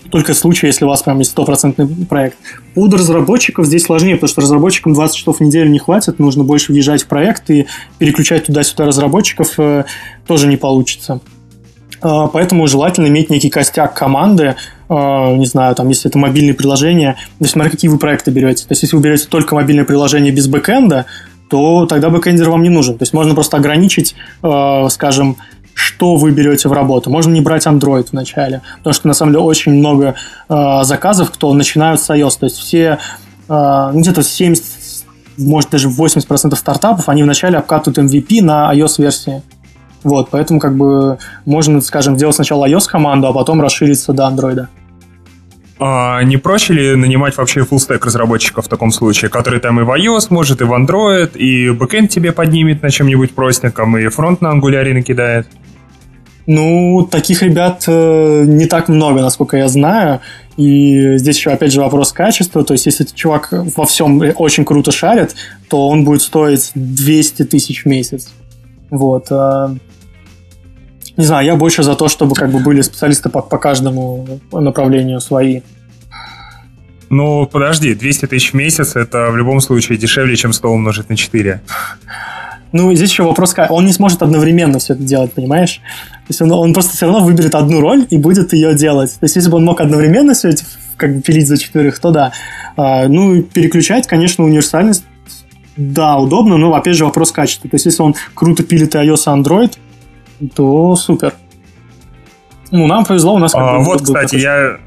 только 0.09 0.33
случае, 0.33 0.69
если 0.69 0.85
у 0.85 0.87
вас 0.87 1.01
прям 1.03 1.19
есть 1.19 1.31
стопроцентный 1.31 1.87
проект. 2.05 2.37
Поводу 2.73 2.97
разработчиков 2.97 3.65
здесь 3.65 3.83
сложнее, 3.83 4.15
потому 4.15 4.29
что 4.29 4.41
разработчикам 4.41 4.93
20 4.93 5.15
часов 5.15 5.37
в 5.37 5.41
неделю 5.41 5.69
не 5.69 5.79
хватит, 5.79 6.19
нужно 6.19 6.43
больше 6.43 6.71
въезжать 6.71 7.03
в 7.03 7.07
проект 7.07 7.49
и 7.49 7.67
переключать 7.97 8.45
туда-сюда 8.45 8.85
разработчиков 8.85 9.53
э, 9.57 9.85
тоже 10.25 10.47
не 10.47 10.57
получится. 10.57 11.19
Э, 12.01 12.27
поэтому 12.31 12.67
желательно 12.67 13.07
иметь 13.07 13.29
некий 13.29 13.49
костяк 13.49 13.93
команды, 13.93 14.55
э, 14.89 15.35
не 15.35 15.45
знаю, 15.45 15.75
там, 15.75 15.89
если 15.89 16.09
это 16.09 16.17
мобильные 16.17 16.53
приложения, 16.53 17.17
то 17.39 17.47
смотря 17.47 17.71
какие 17.71 17.89
вы 17.89 17.97
проекты 17.97 18.31
берете. 18.31 18.65
То 18.65 18.71
есть, 18.71 18.83
если 18.83 18.95
вы 18.95 19.01
берете 19.01 19.27
только 19.27 19.55
мобильное 19.55 19.85
приложение 19.85 20.31
без 20.31 20.47
бэкэнда, 20.47 21.05
то 21.49 21.85
тогда 21.85 22.09
бэкэндер 22.09 22.49
вам 22.49 22.63
не 22.63 22.69
нужен. 22.69 22.97
То 22.97 23.03
есть, 23.03 23.13
можно 23.13 23.33
просто 23.33 23.55
ограничить, 23.55 24.15
скажем, 24.41 25.37
что 25.77 26.15
вы 26.15 26.31
берете 26.31 26.69
в 26.69 26.73
работу. 26.73 27.11
Можно 27.11 27.31
не 27.33 27.41
брать 27.41 27.67
Android 27.67 28.07
вначале, 28.11 28.63
потому 28.79 28.95
что 28.95 29.07
на 29.07 29.13
самом 29.13 29.33
деле 29.33 29.43
очень 29.43 29.73
много 29.73 30.15
э, 30.49 30.79
заказов, 30.81 31.29
кто 31.29 31.53
начинают 31.53 32.01
с 32.01 32.09
iOS. 32.09 32.39
То 32.39 32.45
есть 32.47 32.57
все, 32.57 32.97
э, 33.47 33.89
ну, 33.93 33.99
где-то 33.99 34.23
70, 34.23 34.63
может 35.37 35.69
даже 35.69 35.87
80% 35.87 36.55
стартапов, 36.55 37.07
они 37.09 37.21
вначале 37.21 37.59
обкатывают 37.59 38.11
MVP 38.11 38.41
на 38.41 38.73
iOS-версии. 38.73 39.43
Вот, 40.03 40.29
поэтому 40.31 40.59
как 40.59 40.75
бы 40.75 41.19
можно, 41.45 41.79
скажем, 41.81 42.15
сделать 42.15 42.35
сначала 42.35 42.67
iOS-команду, 42.67 43.27
а 43.27 43.33
потом 43.33 43.61
расшириться 43.61 44.13
до 44.13 44.23
Android. 44.23 44.65
А 45.79 46.23
не 46.23 46.37
проще 46.37 46.73
ли 46.73 46.95
нанимать 46.95 47.37
вообще 47.37 47.59
full-stack 47.59 48.03
разработчиков 48.03 48.65
в 48.65 48.67
таком 48.67 48.91
случае, 48.91 49.29
который 49.29 49.59
там 49.59 49.79
и 49.79 49.83
в 49.83 49.91
iOS 49.91 50.27
может, 50.31 50.61
и 50.61 50.63
в 50.63 50.73
Android, 50.73 51.37
и 51.37 51.69
бэкэнд 51.69 52.09
тебе 52.09 52.31
поднимет 52.31 52.81
на 52.81 52.89
чем-нибудь 52.89 53.35
простеньком, 53.35 53.95
и 53.95 54.07
фронт 54.07 54.41
на 54.41 54.49
ангуляре 54.49 54.95
накидает? 54.95 55.47
Ну, 56.47 57.05
таких 57.11 57.41
ребят 57.41 57.83
э, 57.87 58.45
не 58.47 58.67
так 58.67 58.87
много, 58.87 59.19
насколько 59.19 59.57
я 59.57 59.67
знаю. 59.67 60.21
И 60.55 61.17
здесь 61.17 61.37
еще, 61.37 61.51
опять 61.51 61.73
же, 61.73 61.81
вопрос 61.81 62.13
качества. 62.13 62.63
То 62.63 62.73
есть, 62.73 62.85
если 62.85 63.03
чувак 63.03 63.49
во 63.51 63.85
всем 63.85 64.21
очень 64.37 64.63
круто 64.63 64.91
шарит, 64.91 65.35
то 65.69 65.89
он 65.89 66.05
будет 66.05 66.21
стоить 66.21 66.71
200 66.73 67.43
тысяч 67.43 67.83
в 67.83 67.85
месяц. 67.87 68.29
Вот. 68.89 69.27
Э, 69.29 69.75
не 71.17 71.25
знаю, 71.25 71.45
я 71.45 71.55
больше 71.57 71.83
за 71.83 71.95
то, 71.95 72.07
чтобы 72.07 72.33
как 72.33 72.49
бы 72.49 72.59
были 72.59 72.81
специалисты 72.81 73.27
по, 73.27 73.41
по 73.41 73.57
каждому 73.57 74.39
направлению 74.53 75.19
свои. 75.19 75.61
Ну, 77.09 77.45
подожди, 77.45 77.93
200 77.93 78.27
тысяч 78.27 78.51
в 78.51 78.53
месяц 78.53 78.95
это 78.95 79.31
в 79.31 79.37
любом 79.37 79.59
случае 79.59 79.97
дешевле, 79.97 80.37
чем 80.37 80.53
100 80.53 80.69
умножить 80.69 81.09
на 81.09 81.17
4. 81.17 81.61
Ну, 82.71 82.93
здесь 82.93 83.11
еще 83.11 83.23
вопрос, 83.23 83.55
он 83.69 83.85
не 83.85 83.93
сможет 83.93 84.21
одновременно 84.21 84.79
все 84.79 84.93
это 84.93 85.03
делать, 85.03 85.33
понимаешь? 85.33 85.81
То 86.27 86.29
есть 86.29 86.41
он, 86.41 86.51
он 86.51 86.73
просто 86.73 86.93
все 86.95 87.05
равно 87.05 87.23
выберет 87.23 87.55
одну 87.55 87.79
роль 87.79 88.05
и 88.09 88.17
будет 88.17 88.53
ее 88.53 88.75
делать. 88.75 89.11
То 89.19 89.23
есть 89.23 89.35
если 89.35 89.49
бы 89.49 89.57
он 89.57 89.65
мог 89.65 89.79
одновременно 89.79 90.33
все 90.33 90.49
это 90.49 90.63
как 90.97 91.15
бы 91.15 91.21
пилить 91.21 91.47
за 91.47 91.57
четверых, 91.57 91.99
то 91.99 92.11
да. 92.11 92.33
А, 92.75 93.07
ну, 93.07 93.41
переключать, 93.41 94.07
конечно, 94.07 94.43
универсальность, 94.43 95.05
да, 95.77 96.17
удобно, 96.17 96.57
но 96.57 96.73
опять 96.73 96.95
же 96.95 97.05
вопрос 97.05 97.31
качества. 97.31 97.69
То 97.69 97.75
есть 97.75 97.85
если 97.85 98.01
он 98.01 98.15
круто 98.33 98.63
пилит 98.63 98.95
iOS 98.95 99.23
и 99.25 99.41
Android, 99.41 99.77
то 100.53 100.95
супер. 100.95 101.33
Ну, 102.71 102.87
нам 102.87 103.05
повезло, 103.05 103.35
у 103.35 103.39
нас... 103.39 103.55
А, 103.55 103.79
вот, 103.79 104.01
кстати, 104.01 104.35
я... 104.35 104.77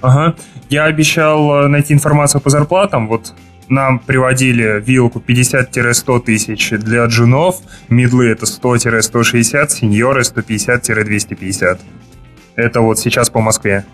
Ага. 0.00 0.36
Я 0.68 0.84
обещал 0.84 1.64
э, 1.64 1.68
найти 1.68 1.92
информацию 1.92 2.40
по 2.40 2.50
зарплатам. 2.50 3.08
Вот 3.08 3.34
нам 3.68 3.98
приводили 3.98 4.82
вилку 4.84 5.22
50-100 5.26 6.20
тысяч 6.20 6.70
для 6.70 7.04
джунов, 7.06 7.60
мидлы 7.88 8.28
это 8.28 8.46
100-160, 8.46 9.68
сеньоры 9.68 10.22
150-250. 10.22 11.78
Это 12.56 12.80
вот 12.80 12.98
сейчас 12.98 13.30
по 13.30 13.40
Москве. 13.40 13.84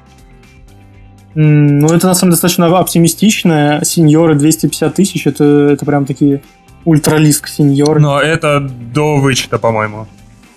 Ну, 1.34 1.86
это 1.88 2.06
на 2.06 2.14
самом 2.14 2.30
деле 2.30 2.40
достаточно 2.40 2.78
оптимистично. 2.78 3.80
Сеньоры 3.82 4.36
250 4.36 4.94
тысяч, 4.94 5.26
это, 5.26 5.44
это 5.44 5.84
прям 5.84 6.06
такие 6.06 6.42
ультралиск 6.84 7.48
сеньоры. 7.48 8.00
Но 8.00 8.20
это 8.20 8.60
до 8.60 9.16
вычета, 9.16 9.58
по-моему. 9.58 10.06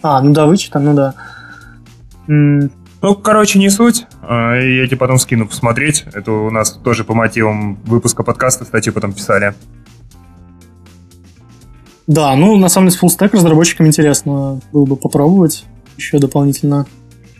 А, 0.03 0.21
ну 0.21 0.33
до 0.33 0.45
вычета, 0.45 0.79
ну 0.79 0.93
да. 0.93 1.15
Ну, 3.01 3.15
короче, 3.15 3.59
не 3.59 3.69
суть. 3.69 4.05
А, 4.21 4.55
я 4.55 4.87
тебе 4.87 4.97
потом 4.97 5.19
скину 5.19 5.47
посмотреть. 5.47 6.05
Это 6.13 6.31
у 6.31 6.49
нас 6.49 6.71
тоже 6.71 7.03
по 7.03 7.13
мотивам 7.13 7.75
выпуска 7.85 8.23
подкаста 8.23 8.65
статью 8.65 8.93
потом 8.93 9.13
писали. 9.13 9.53
Да, 12.07 12.35
ну, 12.35 12.57
на 12.57 12.69
самом 12.69 12.89
деле, 12.89 12.99
stack 13.07 13.31
разработчикам 13.33 13.85
интересно 13.85 14.61
было 14.71 14.85
бы 14.85 14.95
попробовать 14.95 15.65
еще 15.97 16.19
дополнительно. 16.19 16.87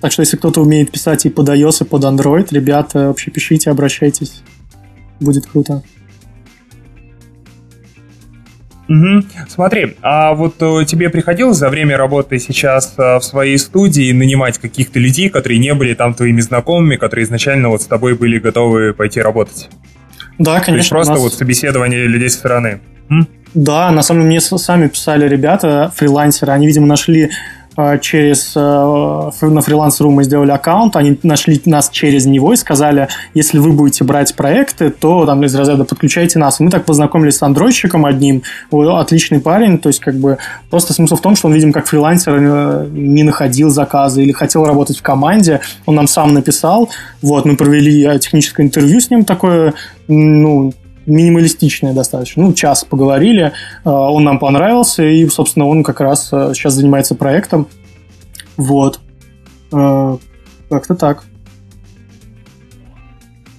Так 0.02 0.12
что, 0.12 0.22
если 0.22 0.38
кто-то 0.38 0.62
умеет 0.62 0.92
писать 0.92 1.26
и 1.26 1.30
под 1.30 1.50
iOS, 1.50 1.84
и 1.84 1.88
под 1.88 2.04
Android, 2.04 2.48
ребята, 2.52 3.08
вообще 3.08 3.32
пишите, 3.32 3.72
обращайтесь. 3.72 4.44
Будет 5.20 5.48
круто. 5.48 5.84
Угу. 8.90 9.24
Смотри, 9.50 9.96
а 10.02 10.34
вот 10.34 10.56
э, 10.62 10.86
тебе 10.86 11.10
приходилось 11.10 11.58
за 11.58 11.70
время 11.70 11.98
работы 11.98 12.40
сейчас 12.40 12.94
э, 12.98 13.18
в 13.18 13.22
своей 13.22 13.58
студии 13.58 14.12
нанимать 14.14 14.58
каких-то 14.60 15.00
людей, 15.00 15.30
которые 15.30 15.60
не 15.60 15.74
были 15.74 15.94
там 15.94 16.14
твоими 16.14 16.40
знакомыми, 16.40 16.96
которые 16.96 17.26
изначально 17.26 17.70
вот 17.70 17.82
с 17.82 17.86
тобой 17.86 18.16
были 18.16 18.40
готовы 18.40 18.94
пойти 18.94 19.22
работать? 19.22 19.70
Да, 20.40 20.60
конечно. 20.60 20.74
То 20.74 20.78
есть 20.78 20.90
просто 20.90 21.14
нас... 21.14 21.22
вот 21.22 21.34
собеседование 21.34 22.06
людей 22.06 22.30
со 22.30 22.38
стороны. 22.38 22.80
М? 23.10 23.28
Да, 23.54 23.92
на 23.92 24.04
самом 24.04 24.22
деле 24.22 24.30
мне 24.30 24.42
сами 24.42 24.88
писали 24.88 25.28
ребята, 25.28 25.92
фрилансеры, 25.96 26.54
они, 26.54 26.68
видимо, 26.68 26.86
нашли 26.86 27.32
через 28.02 28.54
э, 28.56 28.60
на 28.60 29.62
фриланс.ру 29.62 30.10
мы 30.10 30.24
сделали 30.24 30.50
аккаунт, 30.52 30.96
они 30.96 31.20
нашли 31.22 31.62
нас 31.66 31.90
через 31.90 32.26
него 32.26 32.54
и 32.54 32.56
сказали, 32.56 33.08
если 33.36 33.60
вы 33.60 33.72
будете 33.72 34.04
брать 34.04 34.36
проекты, 34.36 34.90
то 34.90 35.26
там 35.26 35.44
из 35.44 35.54
разряда 35.54 35.86
подключайте 35.86 36.40
нас. 36.40 36.60
Мы 36.60 36.72
так 36.72 36.86
познакомились 36.86 37.38
с 37.38 37.44
андроидчиком 37.44 38.06
одним, 38.06 38.42
отличный 38.72 39.40
парень, 39.40 39.78
то 39.78 39.90
есть 39.90 40.00
как 40.00 40.16
бы 40.16 40.40
просто 40.72 40.94
смысл 40.94 41.16
в 41.18 41.22
том, 41.22 41.36
что 41.36 41.48
он, 41.48 41.54
видим, 41.54 41.72
как 41.72 41.86
фрилансер 41.86 42.36
э, 42.40 42.88
не 42.92 43.24
находил 43.24 43.70
заказы 43.70 44.24
или 44.24 44.32
хотел 44.32 44.66
работать 44.66 44.98
в 44.98 45.02
команде, 45.04 45.62
он 45.86 45.96
нам 45.96 46.08
сам 46.08 46.34
написал, 46.34 46.90
вот, 47.22 47.46
мы 47.46 47.56
провели 47.56 48.20
техническое 48.20 48.64
интервью 48.64 49.00
с 49.00 49.12
ним 49.12 49.24
такое, 49.24 49.76
ну, 50.08 50.74
минималистичная 51.08 51.94
достаточно. 51.94 52.44
Ну, 52.44 52.54
час 52.54 52.84
поговорили, 52.84 53.46
э, 53.46 53.90
он 53.90 54.24
нам 54.24 54.38
понравился, 54.38 55.04
и, 55.04 55.28
собственно, 55.30 55.66
он 55.66 55.84
как 55.84 56.02
раз 56.02 56.30
сейчас 56.30 56.74
э, 56.74 56.76
занимается 56.76 57.16
проектом. 57.16 57.68
Вот. 58.58 59.00
Э, 59.72 60.18
как-то 60.70 60.96
так. 60.96 61.24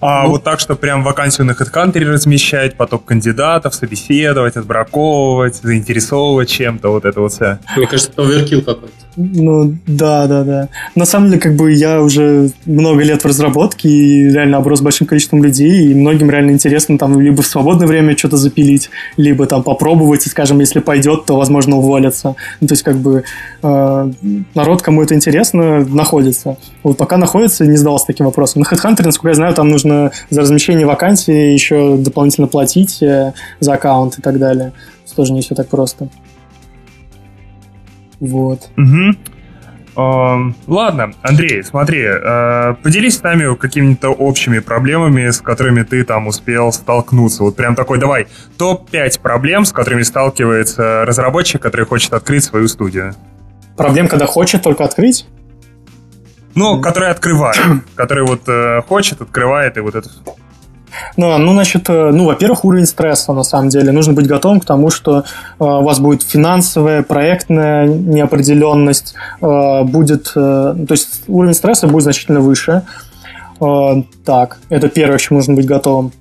А 0.01 0.25
ну, 0.25 0.31
вот 0.31 0.45
так, 0.45 0.61
что 0.61 0.77
прям 0.77 1.03
вакансию 1.03 1.45
на 1.47 1.53
HeadHunter 1.53 2.05
размещать, 2.05 2.77
поток 2.77 3.05
кандидатов, 3.05 3.75
собеседовать, 3.75 4.57
отбраковывать, 4.57 5.57
заинтересовывать 5.57 6.49
чем-то, 6.49 6.91
вот 6.91 7.05
это 7.05 7.21
вот 7.21 7.33
все. 7.33 7.59
Мне 7.77 7.87
кажется, 7.87 8.13
это 8.13 8.23
оверкил 8.23 8.63
какой-то. 8.63 9.08
Ну, 9.21 9.75
да, 9.89 10.29
да, 10.29 10.45
да. 10.45 10.69
На 10.95 11.05
самом 11.05 11.29
деле, 11.29 11.41
как 11.41 11.57
бы 11.57 11.73
я 11.73 12.01
уже 12.01 12.53
много 12.67 13.03
лет 13.03 13.23
в 13.23 13.27
разработке 13.27 13.89
и 13.89 14.31
реально 14.31 14.59
оброс 14.59 14.81
большим 14.81 15.09
количеством 15.09 15.43
людей, 15.43 15.89
и 15.89 15.95
многим 15.95 16.31
реально 16.31 16.53
интересно 16.53 16.97
там 16.99 17.21
либо 17.21 17.43
в 17.43 17.47
свободное 17.47 17.89
время 17.89 18.17
что-то 18.17 18.37
запилить, 18.37 18.91
либо 19.17 19.47
там 19.47 19.65
попробовать, 19.65 20.25
и, 20.27 20.31
скажем, 20.31 20.61
если 20.61 20.79
пойдет, 20.79 21.27
то, 21.27 21.37
возможно, 21.37 21.79
уволятся. 21.79 22.37
Ну, 22.61 22.69
то 22.69 22.75
есть, 22.75 22.85
как 22.85 22.97
бы 22.99 23.25
э, 23.61 24.13
народ, 24.55 24.83
кому 24.83 25.03
это 25.03 25.17
интересно, 25.17 25.85
находится. 25.85 26.57
Вот 26.85 26.97
пока 26.97 27.17
находится, 27.17 27.67
не 27.67 27.77
задался 27.77 28.07
таким 28.07 28.27
вопросом. 28.27 28.63
На 28.63 28.73
HeadHunter, 28.73 29.05
насколько 29.05 29.31
я 29.31 29.35
знаю, 29.35 29.53
там 29.53 29.69
нужно 29.69 30.13
за 30.31 30.43
размещение 30.43 30.87
вакансии 30.87 31.53
еще 31.53 31.97
дополнительно 31.97 32.47
платить 32.47 33.03
э, 33.03 33.33
за 33.59 33.73
аккаунт 33.73 34.17
и 34.21 34.23
так 34.23 34.39
далее. 34.39 34.73
Тоже 35.17 35.33
не 35.33 35.41
все 35.41 35.57
так 35.57 35.67
просто. 35.67 36.09
Вот. 38.21 38.69
Угу. 38.77 39.17
Ладно, 40.69 41.13
Андрей, 41.23 41.65
смотри, 41.65 42.05
uh, 42.05 42.77
поделись 42.77 43.17
с 43.17 43.23
нами 43.25 43.57
какими-то 43.57 44.11
общими 44.11 44.61
проблемами, 44.61 45.29
с 45.29 45.41
которыми 45.41 45.83
ты 45.83 46.05
там 46.05 46.29
успел 46.29 46.73
столкнуться. 46.73 47.43
Вот 47.43 47.57
прям 47.57 47.75
такой, 47.75 47.99
давай, 47.99 48.29
топ-5 48.59 49.21
проблем, 49.21 49.65
с 49.65 49.73
которыми 49.73 50.03
сталкивается 50.03 51.05
разработчик, 51.05 51.61
который 51.61 51.85
хочет 51.85 52.13
открыть 52.13 52.45
свою 52.45 52.69
студию. 52.69 53.15
Проблем, 53.77 54.07
когда 54.07 54.27
хочет 54.27 54.63
только 54.63 54.85
открыть? 54.85 55.27
Ну, 56.55 56.81
который 56.81 57.11
открывает, 57.11 57.59
который 57.97 58.25
вот 58.25 58.47
uh, 58.47 58.83
хочет, 58.83 59.21
открывает 59.21 59.79
и 59.79 59.81
вот 59.81 59.97
это 59.97 60.09
ну, 61.17 61.37
ну, 61.39 61.53
значит, 61.53 61.89
э, 61.89 62.11
ну, 62.13 62.27
во-первых, 62.27 62.65
уровень 62.65 62.87
стресса, 62.87 63.33
на 63.33 63.43
самом 63.43 63.69
деле. 63.69 63.93
Нужно 63.93 64.13
быть 64.13 64.27
готовым 64.27 64.61
к 64.61 64.65
тому, 64.65 64.91
что 64.91 65.19
э, 65.19 65.23
у 65.59 65.83
вас 65.83 66.01
будет 66.01 66.23
финансовая, 66.23 67.03
проектная 67.03 67.87
неопределенность, 67.87 69.15
э, 69.41 69.83
будет, 69.85 70.33
э, 70.35 70.75
то 70.89 70.93
есть 70.93 71.23
уровень 71.29 71.55
стресса 71.55 71.87
будет 71.87 72.05
значительно 72.05 72.41
выше. 72.41 72.83
Э, 73.61 74.03
так, 74.25 74.59
это 74.69 74.89
первое, 74.89 75.19
к 75.19 75.21
чему 75.21 75.39
нужно 75.39 75.55
быть 75.55 75.67
готовым. 75.67 76.13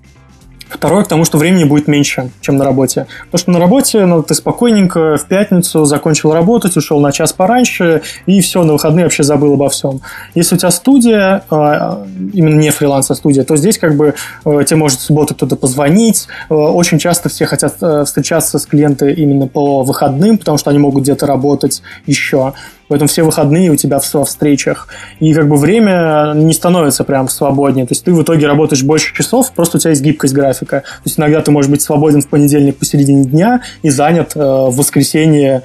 Второе, 0.70 1.04
к 1.04 1.08
тому, 1.08 1.26
что 1.26 1.38
времени 1.38 1.64
будет 1.64 1.88
меньше, 1.88 2.32
чем 2.42 2.58
на 2.58 2.66
работе. 2.66 3.08
Потому 3.26 3.40
что 3.40 3.52
на 3.52 3.60
работе 3.60 4.06
ну, 4.06 4.22
ты 4.24 4.34
спокойненько 4.34 5.18
в 5.18 5.26
пятницу 5.26 5.86
закончил 5.86 6.34
работать, 6.34 6.76
ушел 6.78 7.00
на 7.00 7.12
час 7.12 7.34
пораньше, 7.34 8.02
и 8.26 8.42
все, 8.42 8.64
на 8.64 8.74
выходные 8.74 9.06
вообще 9.06 9.24
забыл 9.24 9.54
обо 9.54 9.70
всем. 9.70 10.02
Если 10.36 10.56
у 10.56 10.58
тебя 10.58 10.72
студия, 10.72 11.44
а, 11.50 12.06
именно 12.34 12.60
не 12.60 12.70
фриланс, 12.70 13.10
а 13.12 13.16
студия, 13.16 13.44
то 13.44 13.56
здесь 13.56 13.78
как 13.78 13.96
бы 13.96 14.16
э, 14.46 14.64
тебе 14.66 14.78
может 14.78 15.00
в 15.00 15.04
субботу 15.04 15.36
кто-то 15.36 15.56
позвонить. 15.56 16.28
Э, 16.50 16.54
очень 16.54 17.00
часто 17.00 17.30
все 17.30 17.46
хотят 17.46 17.76
э, 17.82 18.04
встречаться 18.06 18.60
с 18.60 18.66
клиентами 18.66 19.14
именно 19.14 19.48
по 19.48 19.84
выходным, 19.84 20.38
потому 20.38 20.58
что 20.58 20.70
они 20.70 20.80
могут 20.80 21.04
где-то 21.04 21.26
работать 21.26 21.82
еще. 22.06 22.54
Поэтому 22.88 23.08
все 23.08 23.24
выходные 23.24 23.70
у 23.70 23.76
тебя 23.76 24.00
во 24.14 24.26
встречах. 24.26 24.88
И 25.20 25.34
как 25.34 25.48
бы 25.48 25.58
время 25.58 26.34
не 26.36 26.54
становится 26.54 27.04
прям 27.04 27.28
свободнее. 27.28 27.86
То 27.86 27.94
есть 27.94 28.04
ты 28.04 28.14
в 28.14 28.22
итоге 28.22 28.48
работаешь 28.48 28.84
больше 28.84 29.14
часов, 29.14 29.52
просто 29.52 29.78
у 29.78 29.80
тебя 29.80 29.92
есть 29.92 30.02
гибкость 30.02 30.34
графика. 30.34 30.82
То 30.82 31.02
есть 31.06 31.20
иногда 31.20 31.42
ты 31.42 31.52
можешь 31.52 31.70
быть 31.70 31.82
свободен 31.82 32.22
в 32.22 32.28
понедельник 32.28 32.78
посередине 32.78 33.26
дня 33.26 33.62
и 33.82 33.90
занят 33.90 34.32
э, 34.36 34.40
в 34.40 34.76
воскресенье 34.76 35.64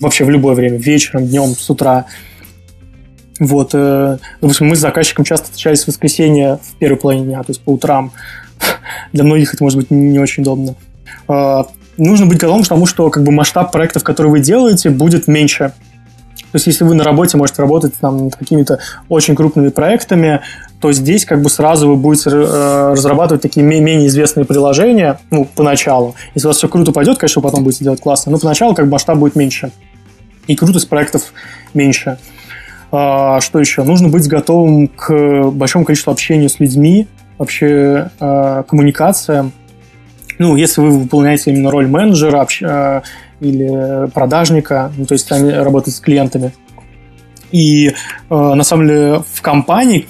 вообще 0.00 0.24
в 0.24 0.30
любое 0.30 0.54
время, 0.54 0.78
вечером, 0.78 1.26
днем, 1.26 1.50
с 1.50 1.68
утра. 1.68 2.06
Вот, 3.40 3.70
э, 3.74 4.18
допустим, 4.40 4.68
мы 4.68 4.76
с 4.76 4.80
заказчиком 4.80 5.24
часто 5.24 5.46
встречались 5.46 5.84
в 5.84 5.88
воскресенье 5.88 6.60
в 6.62 6.76
первой 6.76 6.96
половине 6.96 7.26
дня, 7.26 7.42
то 7.42 7.50
есть 7.50 7.60
по 7.60 7.70
утрам. 7.70 8.12
Для 9.12 9.24
многих 9.24 9.54
это 9.54 9.62
может 9.64 9.78
быть 9.78 9.90
не 9.90 10.18
очень 10.18 10.42
удобно. 10.42 10.76
Э, 11.28 11.64
нужно 11.96 12.26
быть 12.26 12.38
готовым 12.38 12.62
к 12.62 12.68
тому, 12.68 12.86
что 12.86 13.10
как 13.10 13.22
бы 13.22 13.32
масштаб 13.32 13.72
проектов, 13.72 14.04
которые 14.04 14.30
вы 14.30 14.40
делаете, 14.40 14.90
будет 14.90 15.26
меньше. 15.26 15.72
То 16.54 16.56
есть, 16.58 16.68
если 16.68 16.84
вы 16.84 16.94
на 16.94 17.02
работе 17.02 17.36
можете 17.36 17.62
работать 17.62 17.94
там, 18.00 18.26
над 18.26 18.36
какими-то 18.36 18.78
очень 19.08 19.34
крупными 19.34 19.70
проектами, 19.70 20.40
то 20.80 20.92
здесь 20.92 21.24
как 21.24 21.42
бы 21.42 21.50
сразу 21.50 21.88
вы 21.88 21.96
будете 21.96 22.30
э, 22.30 22.92
разрабатывать 22.92 23.42
такие 23.42 23.66
менее 23.66 24.06
известные 24.06 24.44
приложения, 24.44 25.18
ну, 25.32 25.48
поначалу. 25.52 26.14
Если 26.32 26.46
у 26.46 26.50
вас 26.50 26.58
все 26.58 26.68
круто 26.68 26.92
пойдет, 26.92 27.18
конечно, 27.18 27.42
вы 27.42 27.48
потом 27.48 27.64
будете 27.64 27.82
делать 27.82 28.00
классно, 28.00 28.30
но 28.30 28.38
поначалу 28.38 28.72
как 28.72 28.84
бы 28.84 28.92
масштаб 28.92 29.18
будет 29.18 29.34
меньше. 29.34 29.72
И 30.46 30.54
крутость 30.54 30.88
проектов 30.88 31.32
меньше. 31.74 32.18
А, 32.92 33.40
что 33.40 33.58
еще? 33.58 33.82
Нужно 33.82 34.08
быть 34.08 34.28
готовым 34.28 34.86
к 34.86 35.50
большому 35.50 35.84
количеству 35.84 36.12
общения 36.12 36.48
с 36.48 36.60
людьми, 36.60 37.08
вообще 37.36 38.10
э, 38.20 38.62
коммуникациям. 38.68 39.50
Ну, 40.38 40.54
если 40.54 40.82
вы 40.82 41.00
выполняете 41.00 41.50
именно 41.50 41.72
роль 41.72 41.88
менеджера, 41.88 42.46
э, 42.62 43.02
или 43.40 44.08
продажника, 44.10 44.92
ну, 44.96 45.06
то 45.06 45.14
есть 45.14 45.30
они 45.32 45.50
работают 45.50 45.94
с 45.94 46.00
клиентами. 46.00 46.52
И 47.54 47.88
э, 47.88 47.92
на 48.30 48.64
самом 48.64 48.88
деле 48.88 49.22
в 49.32 49.40
компании 49.40 50.08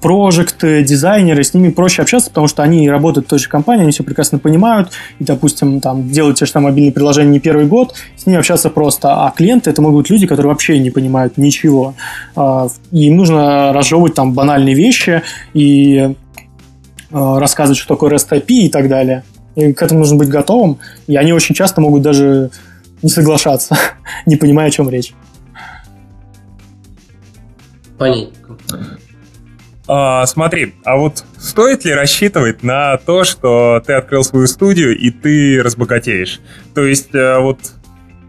проекты, 0.00 0.84
дизайнеры, 0.84 1.42
с 1.42 1.52
ними 1.52 1.70
проще 1.70 2.02
общаться, 2.02 2.28
потому 2.28 2.46
что 2.46 2.62
они 2.62 2.88
работают 2.88 3.26
в 3.26 3.30
той 3.30 3.40
же 3.40 3.48
компании, 3.48 3.82
они 3.82 3.90
все 3.90 4.04
прекрасно 4.04 4.38
понимают, 4.38 4.92
и, 5.18 5.24
допустим, 5.24 5.80
там 5.80 6.08
делают 6.08 6.38
те 6.38 6.46
же 6.46 6.52
там 6.52 6.62
мобильные 6.62 6.92
приложения 6.92 7.32
не 7.32 7.40
первый 7.40 7.66
год, 7.66 7.96
с 8.16 8.24
ними 8.24 8.38
общаться 8.38 8.70
просто. 8.70 9.26
А 9.26 9.32
клиенты 9.32 9.68
это 9.68 9.82
могут 9.82 10.02
быть 10.02 10.10
люди, 10.10 10.28
которые 10.28 10.52
вообще 10.52 10.78
не 10.78 10.90
понимают 10.90 11.38
ничего. 11.38 11.94
Э, 12.36 12.68
им 12.92 13.16
нужно 13.16 13.72
разжевывать 13.72 14.14
там 14.14 14.32
банальные 14.32 14.76
вещи 14.76 15.22
и 15.54 15.96
э, 15.98 16.12
рассказывать, 17.10 17.78
что 17.78 17.94
такое 17.94 18.12
REST 18.12 18.30
API 18.30 18.66
и 18.66 18.68
так 18.68 18.88
далее. 18.88 19.24
И 19.60 19.72
к 19.72 19.82
этому 19.82 20.00
нужно 20.00 20.16
быть 20.16 20.28
готовым. 20.28 20.78
И 21.06 21.16
они 21.16 21.32
очень 21.32 21.54
часто 21.54 21.80
могут 21.80 22.02
даже 22.02 22.50
не 23.02 23.08
соглашаться, 23.08 23.76
не 24.26 24.36
понимая, 24.36 24.68
о 24.68 24.70
чем 24.70 24.88
речь. 24.90 25.14
Понятно. 27.98 28.56
А, 29.92 30.24
смотри, 30.26 30.74
а 30.84 30.96
вот 30.96 31.24
стоит 31.36 31.84
ли 31.84 31.92
рассчитывать 31.92 32.62
на 32.62 32.96
то, 32.96 33.24
что 33.24 33.82
ты 33.84 33.94
открыл 33.94 34.22
свою 34.22 34.46
студию 34.46 34.96
и 34.96 35.10
ты 35.10 35.60
разбогатеешь? 35.62 36.40
То 36.74 36.84
есть, 36.84 37.12
э, 37.12 37.38
вот, 37.40 37.58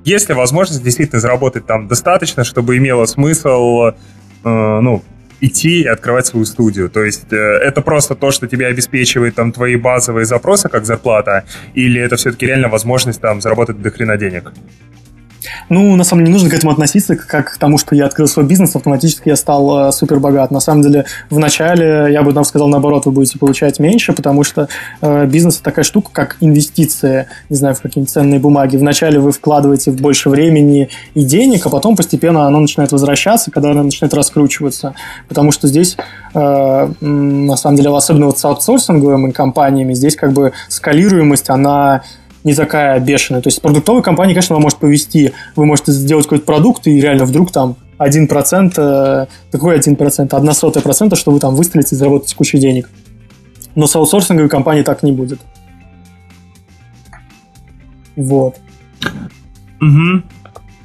есть 0.03 0.27
ли 0.27 0.33
возможность 0.33 0.83
действительно 0.83 1.21
заработать 1.21 1.67
там 1.67 1.87
достаточно, 1.87 2.43
чтобы 2.43 2.77
имело 2.77 3.05
смысл, 3.05 3.91
э, 3.91 3.93
ну, 4.43 5.03
идти 5.41 5.81
и 5.81 5.87
открывать 5.87 6.27
свою 6.27 6.45
студию. 6.45 6.89
То 6.89 7.03
есть 7.03 7.33
э, 7.33 7.35
это 7.35 7.81
просто 7.81 8.15
то, 8.15 8.31
что 8.31 8.47
тебе 8.47 8.67
обеспечивает 8.67 9.35
там 9.35 9.51
твои 9.51 9.75
базовые 9.75 10.25
запросы 10.25 10.69
как 10.69 10.85
зарплата, 10.85 11.43
или 11.73 11.99
это 11.99 12.15
все-таки 12.15 12.45
реально 12.45 12.69
возможность 12.69 13.21
там 13.21 13.41
заработать 13.41 13.81
до 13.81 13.89
хрена 13.89 14.17
денег? 14.17 14.51
Ну, 15.69 15.95
на 15.95 16.03
самом 16.03 16.23
деле, 16.23 16.31
не 16.31 16.33
нужно 16.33 16.49
к 16.49 16.53
этому 16.53 16.71
относиться 16.71 17.15
как 17.15 17.53
к 17.53 17.57
тому, 17.57 17.77
что 17.77 17.95
я 17.95 18.05
открыл 18.05 18.27
свой 18.27 18.45
бизнес, 18.45 18.75
автоматически 18.75 19.29
я 19.29 19.35
стал 19.35 19.89
э, 19.89 19.91
супер 19.91 20.19
богат. 20.19 20.51
На 20.51 20.59
самом 20.59 20.81
деле, 20.81 21.05
в 21.29 21.39
начале, 21.39 22.07
я 22.11 22.23
бы 22.23 22.33
там 22.33 22.43
сказал, 22.43 22.67
наоборот, 22.67 23.05
вы 23.05 23.11
будете 23.11 23.39
получать 23.39 23.79
меньше, 23.79 24.13
потому 24.13 24.43
что 24.43 24.67
э, 25.01 25.25
бизнес 25.25 25.55
это 25.55 25.63
такая 25.63 25.83
штука, 25.83 26.09
как 26.11 26.37
инвестиция, 26.39 27.27
не 27.49 27.55
знаю, 27.55 27.75
в 27.75 27.81
какие-нибудь 27.81 28.11
ценные 28.11 28.39
бумаги. 28.39 28.77
Вначале 28.77 29.19
вы 29.19 29.31
вкладываете 29.31 29.91
в 29.91 29.95
больше 29.95 30.29
времени 30.29 30.89
и 31.13 31.23
денег, 31.23 31.65
а 31.65 31.69
потом 31.69 31.95
постепенно 31.95 32.47
оно 32.47 32.59
начинает 32.59 32.91
возвращаться, 32.91 33.51
когда 33.51 33.71
оно 33.71 33.83
начинает 33.83 34.13
раскручиваться. 34.13 34.93
Потому 35.27 35.51
что 35.51 35.67
здесь, 35.67 35.97
э, 36.33 36.91
на 37.01 37.55
самом 37.55 37.77
деле, 37.77 37.95
особенно 37.95 38.27
вот 38.27 38.39
с 38.39 38.45
аутсорсинговыми 38.45 39.31
компаниями, 39.31 39.93
здесь 39.93 40.15
как 40.15 40.33
бы 40.33 40.53
скалируемость, 40.67 41.49
она 41.49 42.03
не 42.43 42.53
такая 42.53 42.99
бешеная. 42.99 43.41
То 43.41 43.47
есть 43.47 43.61
продуктовой 43.61 44.03
компании, 44.03 44.33
конечно, 44.33 44.55
вам 44.55 44.63
может 44.63 44.79
повести. 44.79 45.33
Вы 45.55 45.65
можете 45.65 45.91
сделать 45.91 46.25
какой-то 46.25 46.45
продукт, 46.45 46.87
и 46.87 46.99
реально 46.99 47.25
вдруг 47.25 47.51
там 47.51 47.75
1%, 47.97 48.73
э, 48.77 49.27
какой 49.51 49.75
1%, 49.75 50.33
одна 50.33 50.53
сотая 50.53 50.83
процента, 50.83 51.15
что 51.15 51.31
вы 51.31 51.39
там 51.39 51.55
выстрелите 51.55 51.95
и 51.95 51.97
заработаете 51.97 52.35
кучу 52.35 52.57
денег. 52.57 52.89
Но 53.75 53.87
с 53.87 53.95
аутсорсинговой 53.95 54.49
компанией 54.49 54.83
так 54.83 55.03
не 55.03 55.11
будет. 55.11 55.39
Вот. 58.15 58.57
Угу. 59.79 60.23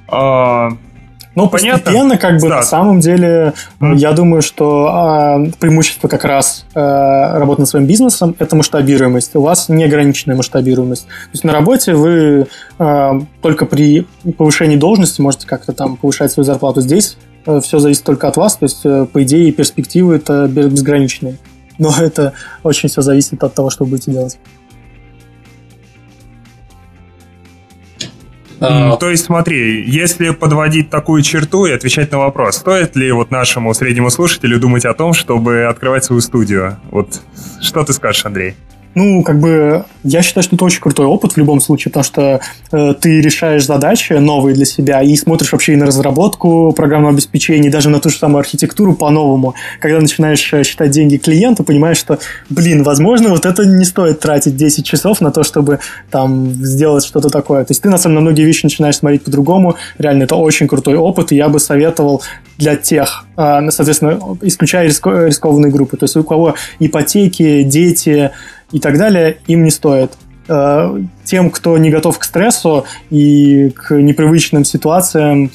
А, 0.08 0.70
ну, 1.36 1.48
Понятно? 1.50 1.82
постепенно, 1.84 2.16
как 2.16 2.40
бы, 2.40 2.48
да. 2.48 2.56
на 2.56 2.62
самом 2.62 3.00
деле, 3.00 3.52
mm. 3.78 3.96
я 3.96 4.12
думаю, 4.12 4.40
что 4.40 4.88
а, 4.88 5.38
преимущество 5.60 6.08
как 6.08 6.24
раз 6.24 6.64
а, 6.74 7.38
работы 7.38 7.60
над 7.60 7.68
своим 7.68 7.86
бизнесом– 7.86 8.34
это 8.38 8.56
масштабируемость. 8.56 9.36
У 9.36 9.42
вас 9.42 9.68
неограниченная 9.68 10.34
масштабируемость. 10.34 11.04
То 11.04 11.30
есть 11.34 11.44
на 11.44 11.52
работе 11.52 11.92
вы 11.94 12.46
а, 12.78 13.20
только 13.42 13.66
при 13.66 14.06
повышении 14.38 14.76
должности 14.76 15.20
можете 15.20 15.46
как-то 15.46 15.74
там 15.74 15.96
повышать 15.96 16.32
свою 16.32 16.46
зарплату. 16.46 16.80
Здесь 16.80 17.18
а, 17.44 17.60
все 17.60 17.80
зависит 17.80 18.04
только 18.04 18.28
от 18.28 18.38
вас, 18.38 18.56
то 18.56 18.64
есть, 18.64 18.80
а, 18.86 19.04
по 19.04 19.22
идее, 19.22 19.52
перспективы 19.52 20.16
это 20.16 20.48
безграничные. 20.48 21.36
Но 21.78 21.94
это 22.00 22.32
очень 22.62 22.88
все 22.88 23.02
зависит 23.02 23.44
от 23.44 23.52
того, 23.52 23.68
что 23.68 23.84
вы 23.84 23.90
будете 23.90 24.10
делать. 24.10 24.38
А... 28.60 28.96
То 28.96 29.10
есть 29.10 29.24
смотри, 29.24 29.84
если 29.86 30.30
подводить 30.30 30.90
такую 30.90 31.22
черту 31.22 31.66
и 31.66 31.72
отвечать 31.72 32.10
на 32.12 32.18
вопрос, 32.18 32.56
стоит 32.56 32.96
ли 32.96 33.12
вот 33.12 33.30
нашему 33.30 33.74
среднему 33.74 34.10
слушателю 34.10 34.58
думать 34.58 34.84
о 34.84 34.94
том, 34.94 35.12
чтобы 35.12 35.64
открывать 35.64 36.04
свою 36.04 36.20
студию? 36.20 36.78
Вот 36.90 37.20
что 37.60 37.84
ты 37.84 37.92
скажешь, 37.92 38.24
Андрей? 38.24 38.54
Ну, 38.96 39.22
как 39.22 39.38
бы, 39.40 39.84
я 40.04 40.22
считаю, 40.22 40.42
что 40.42 40.56
это 40.56 40.64
очень 40.64 40.80
крутой 40.80 41.04
опыт 41.04 41.32
в 41.32 41.36
любом 41.36 41.60
случае, 41.60 41.92
потому 41.92 42.04
что 42.04 42.40
э, 42.72 42.94
ты 42.98 43.20
решаешь 43.20 43.66
задачи 43.66 44.14
новые 44.14 44.54
для 44.54 44.64
себя 44.64 45.02
и 45.02 45.14
смотришь 45.16 45.52
вообще 45.52 45.74
и 45.74 45.76
на 45.76 45.84
разработку 45.84 46.72
программного 46.74 47.12
обеспечения, 47.12 47.68
и 47.68 47.70
даже 47.70 47.90
на 47.90 48.00
ту 48.00 48.08
же 48.08 48.16
самую 48.16 48.40
архитектуру 48.40 48.94
по-новому. 48.94 49.54
Когда 49.80 50.00
начинаешь 50.00 50.50
э, 50.54 50.64
считать 50.64 50.92
деньги 50.92 51.18
клиенту, 51.18 51.62
понимаешь, 51.62 51.98
что, 51.98 52.18
блин, 52.48 52.84
возможно, 52.84 53.28
вот 53.28 53.44
это 53.44 53.66
не 53.66 53.84
стоит 53.84 54.20
тратить 54.20 54.56
10 54.56 54.86
часов 54.86 55.20
на 55.20 55.30
то, 55.30 55.44
чтобы 55.44 55.80
там 56.10 56.52
сделать 56.54 57.04
что-то 57.04 57.28
такое. 57.28 57.66
То 57.66 57.72
есть 57.72 57.82
ты, 57.82 57.90
на 57.90 57.98
самом 57.98 58.14
деле, 58.14 58.20
на 58.20 58.30
многие 58.30 58.46
вещи 58.46 58.64
начинаешь 58.64 58.96
смотреть 58.96 59.24
по-другому. 59.24 59.76
Реально, 59.98 60.22
это 60.22 60.36
очень 60.36 60.68
крутой 60.68 60.94
опыт, 60.94 61.32
и 61.32 61.36
я 61.36 61.50
бы 61.50 61.60
советовал 61.60 62.22
для 62.56 62.76
тех, 62.76 63.26
э, 63.36 63.70
соответственно, 63.70 64.18
исключая 64.40 64.86
рискованные 64.86 65.70
группы. 65.70 65.98
То 65.98 66.04
есть 66.04 66.16
у 66.16 66.24
кого 66.24 66.54
ипотеки, 66.78 67.62
дети, 67.62 68.30
и 68.72 68.80
так 68.80 68.98
далее, 68.98 69.38
им 69.46 69.64
не 69.64 69.70
стоит. 69.70 70.12
Э, 70.48 70.96
тем, 71.24 71.50
кто 71.50 71.76
не 71.78 71.90
готов 71.90 72.18
к 72.18 72.24
стрессу 72.24 72.84
и 73.10 73.70
к 73.70 73.94
непривычным 73.94 74.64
ситуациям 74.64 75.50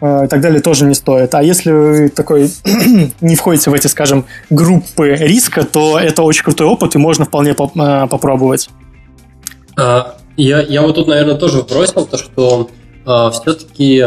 э, 0.00 0.24
и 0.24 0.28
так 0.28 0.40
далее, 0.40 0.60
тоже 0.60 0.84
не 0.84 0.94
стоит. 0.94 1.34
А 1.34 1.42
если 1.42 1.70
вы 1.70 2.08
такой 2.08 2.50
не 3.20 3.36
входите 3.36 3.70
в 3.70 3.74
эти, 3.74 3.86
скажем, 3.86 4.26
группы 4.50 5.16
риска, 5.18 5.64
то 5.64 5.98
это 5.98 6.22
очень 6.22 6.44
крутой 6.44 6.66
опыт, 6.66 6.94
и 6.94 6.98
можно 6.98 7.24
вполне 7.24 7.52
э, 7.52 8.06
попробовать. 8.06 8.68
А, 9.76 10.16
я, 10.36 10.60
я 10.60 10.82
вот 10.82 10.96
тут, 10.96 11.08
наверное, 11.08 11.36
тоже 11.36 11.62
бросил 11.62 12.06
то, 12.06 12.18
что 12.18 12.70
а, 13.06 13.30
все-таки 13.30 14.04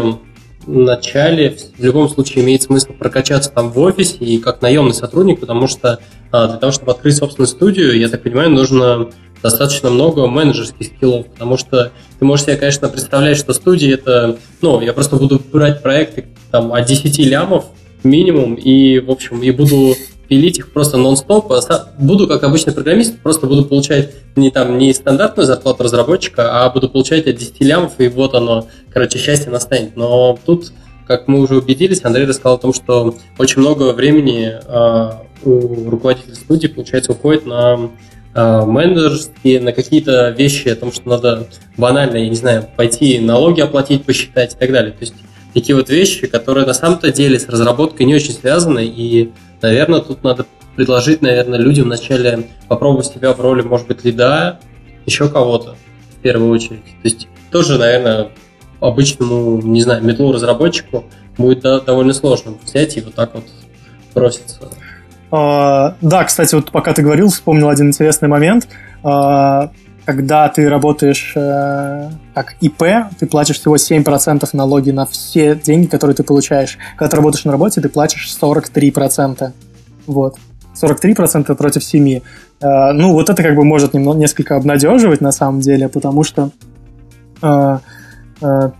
начале 0.68 1.58
в 1.78 1.84
любом 1.84 2.10
случае 2.10 2.44
имеет 2.44 2.64
смысл 2.64 2.94
прокачаться 2.94 3.52
там 3.52 3.72
в 3.72 3.80
офисе 3.80 4.18
и 4.20 4.38
как 4.38 4.62
наемный 4.62 4.94
сотрудник, 4.94 5.40
потому 5.40 5.68
что 5.68 6.00
а, 6.32 6.48
для 6.48 6.58
того, 6.58 6.72
чтобы 6.72 6.92
открыть 6.92 7.16
собственную 7.16 7.48
студию, 7.48 7.98
я 7.98 8.10
так 8.10 8.24
понимаю, 8.24 8.50
нужно 8.50 9.10
достаточно 9.42 9.90
много 9.90 10.28
менеджерских 10.28 10.88
скиллов, 10.88 11.28
потому 11.28 11.58
что 11.58 11.92
ты 12.20 12.26
можешь 12.26 12.46
себе, 12.46 12.58
конечно, 12.58 12.90
представлять, 12.90 13.38
что 13.38 13.54
студия 13.54 13.94
это, 13.94 14.38
ну, 14.62 14.82
я 14.82 14.94
просто 14.94 15.16
буду 15.16 15.42
брать 15.52 15.82
проекты 15.82 16.26
там 16.52 16.74
от 16.74 16.86
10 16.86 17.18
лямов 17.20 17.66
минимум, 18.04 18.56
и, 18.56 19.00
в 19.00 19.12
общем, 19.12 19.42
и 19.42 19.52
буду 19.52 19.96
пилить 20.28 20.60
их 20.60 20.72
просто 20.72 20.98
нон-стоп. 20.98 21.52
А 21.52 21.90
буду, 21.98 22.28
как 22.28 22.44
обычный 22.44 22.74
программист, 22.74 23.20
просто 23.20 23.48
буду 23.48 23.66
получать 23.66 24.12
не 24.36 24.52
там 24.52 24.78
не 24.78 24.94
стандартную 24.94 25.48
зарплату 25.48 25.84
разработчика, 25.84 26.64
а 26.64 26.70
буду 26.70 26.90
получать 26.90 27.28
от 27.28 27.36
10 27.36 27.62
лямов, 27.62 27.94
и 28.00 28.08
вот 28.08 28.36
оно, 28.36 28.68
короче, 28.92 29.18
счастье 29.18 29.52
настанет. 29.52 29.96
Но 29.96 30.38
тут, 30.46 30.72
как 31.06 31.28
мы 31.28 31.40
уже 31.40 31.58
убедились, 31.58 32.04
Андрей 32.04 32.26
рассказал 32.26 32.56
о 32.56 32.60
том, 32.60 32.74
что 32.74 33.16
очень 33.38 33.62
много 33.62 33.94
времени 33.94 34.54
э, 34.66 35.12
у 35.44 35.90
руководителя 35.90 36.36
студии, 36.36 36.68
получается, 36.68 37.14
уходит 37.14 37.46
на 37.46 37.90
э, 38.34 38.66
менеджерские, 38.66 39.62
на 39.62 39.72
какие-то 39.72 40.30
вещи 40.30 40.68
о 40.70 40.76
том, 40.76 40.92
что 40.92 41.10
надо 41.10 41.48
банально, 41.78 42.18
я 42.18 42.30
не 42.30 42.36
знаю, 42.36 42.68
пойти 42.76 43.20
налоги 43.20 43.62
оплатить, 43.62 44.04
посчитать 44.06 44.54
и 44.54 44.58
так 44.58 44.72
далее. 44.72 44.92
То 44.92 45.02
есть 45.02 45.14
такие 45.54 45.76
вот 45.76 45.90
вещи, 45.90 46.28
которые 46.28 46.66
на 46.66 46.74
самом-то 46.74 47.12
деле 47.12 47.40
с 47.40 47.48
разработкой 47.48 48.06
не 48.06 48.16
очень 48.16 48.34
связаны, 48.34 48.86
и 48.86 49.32
Наверное, 49.62 50.02
тут 50.02 50.24
надо 50.24 50.46
предложить, 50.76 51.22
наверное, 51.22 51.60
людям 51.60 51.86
вначале 51.86 52.48
попробовать 52.68 53.08
себя 53.08 53.34
в 53.34 53.42
роли, 53.42 53.62
может 53.64 53.88
быть, 53.88 54.04
лида, 54.04 54.60
еще 55.06 55.28
кого-то 55.30 55.76
в 56.12 56.22
первую 56.22 56.52
очередь. 56.52 56.84
То 56.84 57.04
есть 57.04 57.28
тоже, 57.52 57.78
наверное, 57.78 58.30
обычному, 58.80 59.62
не 59.62 59.82
знаю, 59.82 60.04
метлу 60.04 60.32
разработчику 60.32 61.06
будет 61.38 61.62
довольно 61.62 62.14
сложно 62.14 62.54
взять 62.64 62.98
и 62.98 63.02
вот 63.02 63.16
так 63.16 63.34
вот 63.34 63.46
броситься. 64.14 64.60
А, 65.32 65.96
да, 66.02 66.24
кстати, 66.24 66.56
вот 66.56 66.72
пока 66.72 66.94
ты 66.94 67.02
говорил, 67.02 67.30
вспомнил 67.30 67.70
один 67.70 67.88
интересный 67.88 68.28
момент. 68.28 68.68
А, 69.04 69.72
когда 70.08 70.48
ты 70.48 70.70
работаешь 70.70 71.34
э, 71.36 72.10
как 72.34 72.56
ИП, 72.62 72.84
ты 73.20 73.28
платишь 73.28 73.60
всего 73.60 73.76
7% 73.76 74.50
налоги 74.54 74.92
на 74.92 75.06
все 75.06 75.54
деньги, 75.54 75.88
которые 75.88 76.16
ты 76.16 76.24
получаешь. 76.24 76.78
Когда 76.96 77.10
ты 77.10 77.18
работаешь 77.18 77.44
на 77.44 77.52
работе, 77.52 77.82
ты 77.82 77.90
платишь 77.90 78.34
43%. 78.42 79.52
Вот. 80.06 80.38
43% 80.82 81.56
против 81.56 81.82
7%. 81.82 82.24
Э, 82.62 82.94
ну, 82.94 83.12
вот 83.12 83.30
это 83.30 83.44
как 83.44 83.54
бы 83.58 83.66
может 83.66 83.94
немного, 83.94 84.18
несколько 84.18 84.56
обнадеживать 84.56 85.20
на 85.20 85.34
самом 85.34 85.60
деле, 85.60 85.90
потому 85.90 86.24
что 86.24 86.52
э, 87.42 87.80
э, 88.42 88.72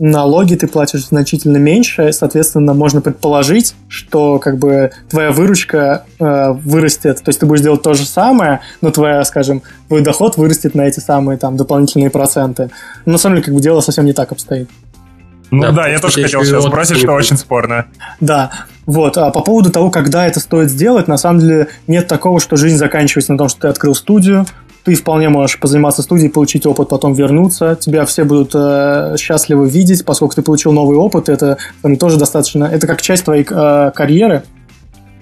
налоги 0.00 0.54
ты 0.54 0.66
платишь 0.66 1.06
значительно 1.06 1.58
меньше, 1.58 2.12
соответственно, 2.12 2.72
можно 2.72 3.02
предположить, 3.02 3.74
что 3.86 4.38
как 4.38 4.58
бы 4.58 4.90
твоя 5.10 5.30
выручка 5.30 6.04
э, 6.18 6.52
вырастет, 6.52 7.22
то 7.22 7.28
есть 7.28 7.38
ты 7.38 7.46
будешь 7.46 7.60
делать 7.60 7.82
то 7.82 7.92
же 7.92 8.06
самое, 8.06 8.60
но 8.80 8.90
твоя, 8.90 9.22
скажем, 9.24 9.62
твой 9.88 10.00
доход 10.00 10.38
вырастет 10.38 10.74
на 10.74 10.82
эти 10.82 11.00
самые 11.00 11.36
там 11.36 11.58
дополнительные 11.58 12.08
проценты. 12.08 12.70
Но 13.04 13.12
на 13.12 13.18
самом 13.18 13.36
деле 13.36 13.44
как 13.44 13.54
бы 13.54 13.60
дело 13.60 13.82
совсем 13.82 14.06
не 14.06 14.14
так 14.14 14.32
обстоит. 14.32 14.70
Ну 15.50 15.62
да, 15.62 15.72
да 15.72 15.88
я 15.88 15.98
тоже 15.98 16.22
хотел 16.22 16.44
сейчас 16.44 16.64
спросить, 16.64 16.96
что 16.96 17.12
очень 17.12 17.36
спорно. 17.36 17.86
Да, 18.20 18.50
вот. 18.86 19.18
А 19.18 19.30
по 19.30 19.40
поводу 19.40 19.70
того, 19.70 19.90
когда 19.90 20.26
это 20.26 20.40
стоит 20.40 20.70
сделать, 20.70 21.08
на 21.08 21.18
самом 21.18 21.40
деле 21.40 21.68
нет 21.86 22.06
такого, 22.06 22.40
что 22.40 22.56
жизнь 22.56 22.76
заканчивается 22.76 23.32
на 23.32 23.38
том, 23.38 23.48
что 23.48 23.62
ты 23.62 23.68
открыл 23.68 23.94
студию, 23.94 24.46
ты 24.84 24.94
вполне 24.94 25.28
можешь 25.28 25.58
позаниматься 25.60 26.02
студией, 26.02 26.30
получить 26.30 26.66
опыт, 26.66 26.88
потом 26.88 27.12
вернуться. 27.12 27.76
Тебя 27.76 28.06
все 28.06 28.24
будут 28.24 28.52
э, 28.54 29.16
счастливы 29.18 29.68
видеть, 29.68 30.04
поскольку 30.04 30.34
ты 30.34 30.42
получил 30.42 30.72
новый 30.72 30.96
опыт. 30.96 31.28
Это 31.28 31.58
там, 31.82 31.96
тоже 31.96 32.18
достаточно... 32.18 32.64
Это 32.64 32.86
как 32.86 33.02
часть 33.02 33.24
твоей 33.24 33.46
э, 33.48 33.90
карьеры. 33.94 34.42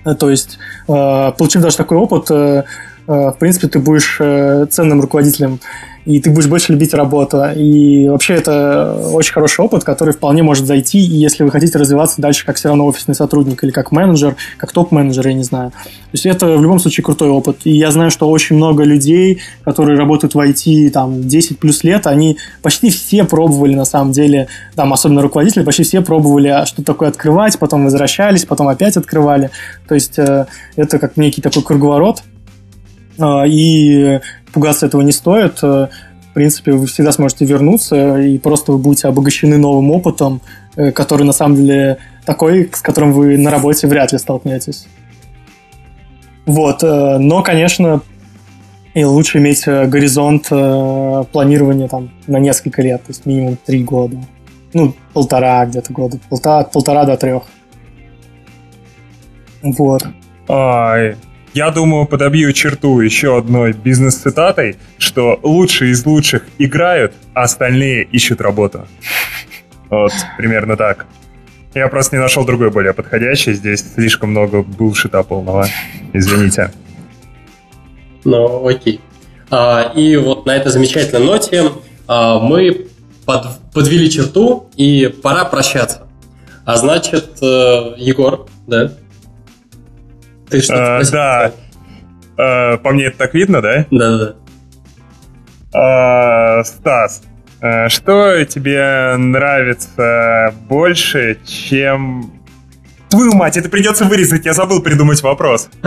Э, 0.05 0.15
то 0.15 0.31
есть, 0.31 0.59
э, 0.87 1.33
получив 1.37 1.63
даже 1.63 1.77
такой 1.77 1.99
опыт, 1.99 2.31
э, 2.31 2.65
э, 3.07 3.13
в 3.13 3.37
принципе, 3.39 3.69
ты 3.69 3.79
будешь 3.79 4.19
э, 4.21 4.67
ценным 4.71 5.01
руководителем 5.01 5.61
и 6.09 6.21
ты 6.21 6.31
будешь 6.31 6.47
больше 6.47 6.73
любить 6.73 6.95
работу. 6.95 7.45
И 7.55 8.09
вообще 8.09 8.33
это 8.33 8.99
очень 9.13 9.35
хороший 9.35 9.63
опыт, 9.63 9.85
который 9.85 10.15
вполне 10.15 10.43
может 10.43 10.65
зайти, 10.65 10.99
и 11.01 11.17
если 11.17 11.45
вы 11.45 11.51
хотите 11.51 11.77
развиваться 11.77 12.23
дальше 12.23 12.47
как 12.47 12.57
все 12.57 12.69
равно 12.69 12.87
офисный 12.87 13.15
сотрудник 13.15 13.63
или 13.63 13.71
как 13.71 13.93
менеджер, 13.93 14.35
как 14.57 14.73
топ-менеджер, 14.73 15.29
я 15.29 15.35
не 15.35 15.43
знаю. 15.43 15.71
То 15.71 16.15
есть 16.15 16.25
это 16.25 16.47
в 16.47 16.63
любом 16.63 16.79
случае 16.79 17.05
крутой 17.05 17.29
опыт. 17.29 17.59
И 17.65 17.73
я 17.73 17.91
знаю, 17.91 18.11
что 18.11 18.31
очень 18.31 18.57
много 18.57 18.85
людей, 18.85 19.41
которые 19.65 19.99
работают 19.99 20.35
в 20.35 20.39
IT 20.39 20.89
там 20.93 21.29
10 21.29 21.59
плюс 21.59 21.85
лет, 21.85 22.07
они 22.07 22.39
почти 22.63 22.89
все 22.89 23.25
пробовали 23.25 23.75
на 23.75 23.85
самом 23.85 24.13
деле, 24.13 24.49
там 24.77 24.95
особенно 24.95 25.21
руководители, 25.21 25.63
почти 25.63 25.83
все 25.83 26.01
пробовали 26.01 26.49
а, 26.49 26.65
что-то 26.65 26.85
такое 26.85 27.11
открывать, 27.11 27.59
потом 27.59 27.85
возвращались, 27.85 28.47
потом 28.47 28.69
опять 28.69 28.97
открывали. 28.97 29.51
То 29.87 29.95
есть 29.95 30.19
э, 30.19 30.47
это 30.75 30.99
как 30.99 31.19
некий 31.19 31.43
такой 31.43 31.63
круговорот. 31.63 32.23
А, 33.19 33.45
и 33.47 34.21
пугаться 34.53 34.87
этого 34.87 35.03
не 35.03 35.13
стоит. 35.13 35.59
Э, 35.63 35.89
в 36.31 36.35
принципе, 36.35 36.73
вы 36.73 36.87
всегда 36.87 37.13
сможете 37.13 37.45
вернуться, 37.45 38.19
и 38.19 38.39
просто 38.39 38.73
вы 38.73 38.79
будете 38.79 39.09
обогащены 39.09 39.59
новым 39.59 39.91
опытом, 39.91 40.41
э, 40.77 40.93
который 40.93 41.25
на 41.25 41.33
самом 41.33 41.57
деле 41.57 41.99
такой, 42.25 42.71
с 42.73 42.81
которым 42.81 43.13
вы 43.13 43.37
на 43.39 43.51
работе 43.51 43.87
вряд 43.87 44.13
ли 44.13 44.19
столкнетесь. 44.19 44.87
Вот, 46.47 46.83
э, 46.83 47.19
но, 47.19 47.43
конечно, 47.43 48.03
и 48.95 49.05
лучше 49.05 49.39
иметь 49.39 49.67
горизонт 49.67 50.49
планирования 50.49 51.89
там 51.89 52.11
на 52.27 52.39
несколько 52.39 52.83
лет, 52.83 53.03
то 53.03 53.11
есть 53.11 53.27
минимум 53.27 53.57
три 53.65 53.85
года. 53.85 54.17
Ну, 54.73 54.95
полтора 55.13 55.65
где-то 55.67 55.93
года, 55.93 56.19
полтора, 56.29 56.65
полтора 56.65 57.05
до 57.05 57.17
трех. 57.17 57.43
Вот. 59.63 60.07
Ай, 60.49 61.17
я 61.59 61.71
думаю, 61.73 62.07
подобью 62.07 62.53
черту 62.53 63.01
еще 63.01 63.37
одной 63.37 63.73
бизнес-цитатой, 63.73 64.77
что 64.99 65.41
лучшие 65.43 65.91
из 65.91 66.07
лучших 66.07 66.45
играют, 66.59 67.15
а 67.35 67.43
остальные 67.43 68.05
ищут 68.05 68.41
работу. 68.41 68.87
Вот, 69.91 70.13
примерно 70.37 70.77
так. 70.77 71.07
Я 71.75 71.89
просто 71.89 72.17
не 72.17 72.23
нашел 72.23 72.45
другой 72.45 72.71
более 72.71 72.95
подходящий. 72.95 73.55
Здесь 73.55 73.85
слишком 73.95 74.31
много 74.31 74.63
булшита 74.63 75.25
полного. 75.25 75.67
Извините. 76.13 76.71
Ну, 78.25 78.69
окей. 78.69 79.01
А, 79.51 79.93
и 79.97 80.17
вот 80.17 80.47
на 80.47 80.55
этой 80.55 80.71
замечательной 80.71 81.25
ноте 81.27 81.73
а, 82.07 82.39
мы 82.39 82.87
под, 83.27 83.47
подвели 83.75 84.09
черту, 84.09 84.71
и 84.77 85.09
пора 85.09 85.45
прощаться. 85.45 86.07
А 86.65 86.77
значит, 86.77 87.39
э, 87.43 87.95
Егор, 87.97 88.47
да? 88.67 88.93
Ты 90.51 90.61
что 90.61 90.99
а, 90.99 91.05
Да. 91.05 91.53
А, 92.39 92.77
по 92.79 92.91
мне 92.91 93.07
это 93.07 93.19
так 93.19 93.35
видно, 93.35 93.61
да? 93.61 93.87
Да-да-да. 93.91 94.35
А, 95.75 96.65
Стас, 96.65 97.23
а, 97.61 97.89
что 97.89 98.45
тебе 98.45 99.17
нравится 99.17 100.55
больше, 100.69 101.39
чем... 101.45 102.33
Твою 103.11 103.33
мать, 103.35 103.57
это 103.57 103.69
придется 103.69 104.05
вырезать, 104.05 104.45
я 104.45 104.53
забыл 104.53 104.83
придумать 104.83 105.23
вопрос. 105.23 105.69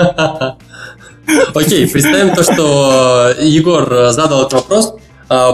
Окей, 1.53 1.87
представим 1.87 2.35
то, 2.35 2.43
что 2.43 3.33
Егор 3.39 4.11
задал 4.11 4.41
этот 4.41 4.53
вопрос. 4.53 4.95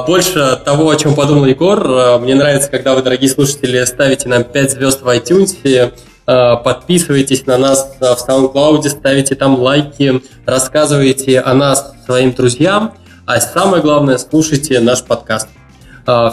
Больше 0.08 0.60
того, 0.66 0.90
о 0.90 0.96
чем 0.96 1.14
подумал 1.14 1.46
Егор, 1.46 2.20
мне 2.20 2.36
нравится, 2.36 2.70
когда 2.70 2.96
вы, 2.96 3.04
дорогие 3.04 3.30
слушатели, 3.30 3.84
ставите 3.84 4.30
нам 4.30 4.46
5 4.46 4.72
звезд 4.72 5.02
в 5.02 5.08
iTunes, 5.10 5.92
подписывайтесь 6.28 7.46
на 7.48 7.58
нас 7.58 7.96
в 8.00 8.04
SoundCloud, 8.04 8.88
ставите 8.90 9.34
там 9.36 9.58
лайки, 9.58 10.22
рассказывайте 10.46 11.40
о 11.40 11.54
нас 11.54 11.94
своим 12.06 12.34
друзьям, 12.34 12.94
а 13.26 13.40
самое 13.40 13.82
главное, 13.82 14.18
слушайте 14.18 14.80
наш 14.80 15.04
подкаст. 15.04 15.48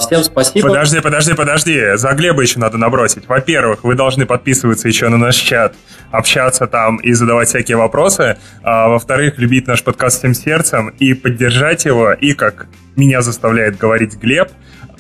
Всем 0.01 0.23
спасибо. 0.23 0.69
Подожди, 0.69 1.01
подожди, 1.01 1.35
подожди. 1.35 1.97
За 1.97 2.13
Глеба 2.13 2.43
еще 2.43 2.61
надо 2.61 2.79
набросить. 2.79 3.27
Во-первых, 3.27 3.83
вы 3.83 3.97
должны 3.97 4.25
подписываться 4.25 4.87
еще 4.87 5.09
на 5.09 5.17
наш 5.17 5.35
чат, 5.35 5.75
общаться 6.13 6.69
там 6.69 6.99
и 6.99 7.13
задавать 7.13 7.49
всякие 7.49 7.77
вопросы. 7.77 8.39
А, 8.63 8.87
во-вторых, 8.87 9.37
любить 9.39 9.67
наш 9.67 9.83
подкаст 9.83 10.19
всем 10.21 10.33
сердцем 10.33 10.91
и 11.01 11.15
поддержать 11.15 11.87
его. 11.87 12.13
И, 12.13 12.35
как 12.35 12.69
меня 12.95 13.21
заставляет 13.21 13.77
говорить 13.77 14.15
Глеб, 14.15 14.49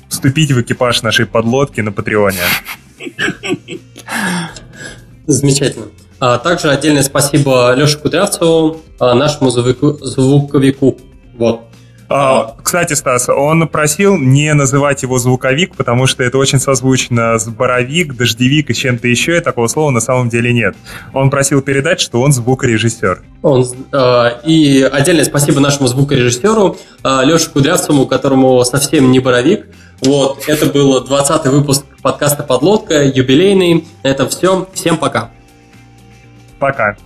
вступить 0.09 0.51
в 0.51 0.61
экипаж 0.61 1.03
нашей 1.03 1.27
подлодки 1.27 1.81
на 1.81 1.93
Патреоне. 1.93 2.43
Замечательно. 5.27 5.87
А 6.21 6.39
также 6.39 6.71
отдельное 6.71 7.03
спасибо 7.03 7.75
Леше 7.75 7.99
Кудрявцеву, 7.99 8.81
а, 8.99 9.15
нашему 9.15 9.51
звуковику. 9.51 10.97
Вот. 11.37 11.63
А, 12.09 12.55
кстати, 12.63 12.93
Стас, 12.93 13.29
он 13.29 13.67
просил 13.67 14.17
не 14.17 14.53
называть 14.53 15.03
его 15.03 15.19
звуковик, 15.19 15.75
потому 15.75 16.07
что 16.07 16.23
это 16.23 16.39
очень 16.39 16.59
созвучно 16.59 17.39
с 17.39 17.49
боровик, 17.49 18.15
дождевик 18.15 18.71
и 18.71 18.75
чем-то 18.75 19.09
еще, 19.09 19.39
и 19.39 19.41
такого 19.41 19.69
слова 19.69 19.91
на 19.91 20.01
самом 20.01 20.29
деле 20.29 20.53
нет. 20.53 20.77
Он 21.13 21.31
просил 21.31 21.63
передать, 21.63 22.01
что 22.01 22.21
он 22.21 22.33
звукорежиссер. 22.33 23.23
Он, 23.43 23.67
э, 23.93 24.31
и 24.45 24.83
отдельное 24.83 25.25
спасибо 25.25 25.61
нашему 25.61 25.89
звукорежиссеру 25.89 26.77
э, 27.03 27.21
Леше 27.25 27.51
Кудрявцеву, 27.51 28.07
которому 28.07 28.63
совсем 28.65 29.11
не 29.11 29.19
боровик. 29.19 29.67
Вот, 30.05 30.49
это 30.49 30.67
был 30.67 31.03
20 31.03 31.47
выпуск 31.47 31.87
подкаста 32.03 32.43
«Подлодка», 32.43 33.03
юбилейный. 33.05 33.87
Это 34.03 34.29
все. 34.29 34.69
Всем 34.75 34.99
пока. 34.99 35.31
Пока. 36.59 36.97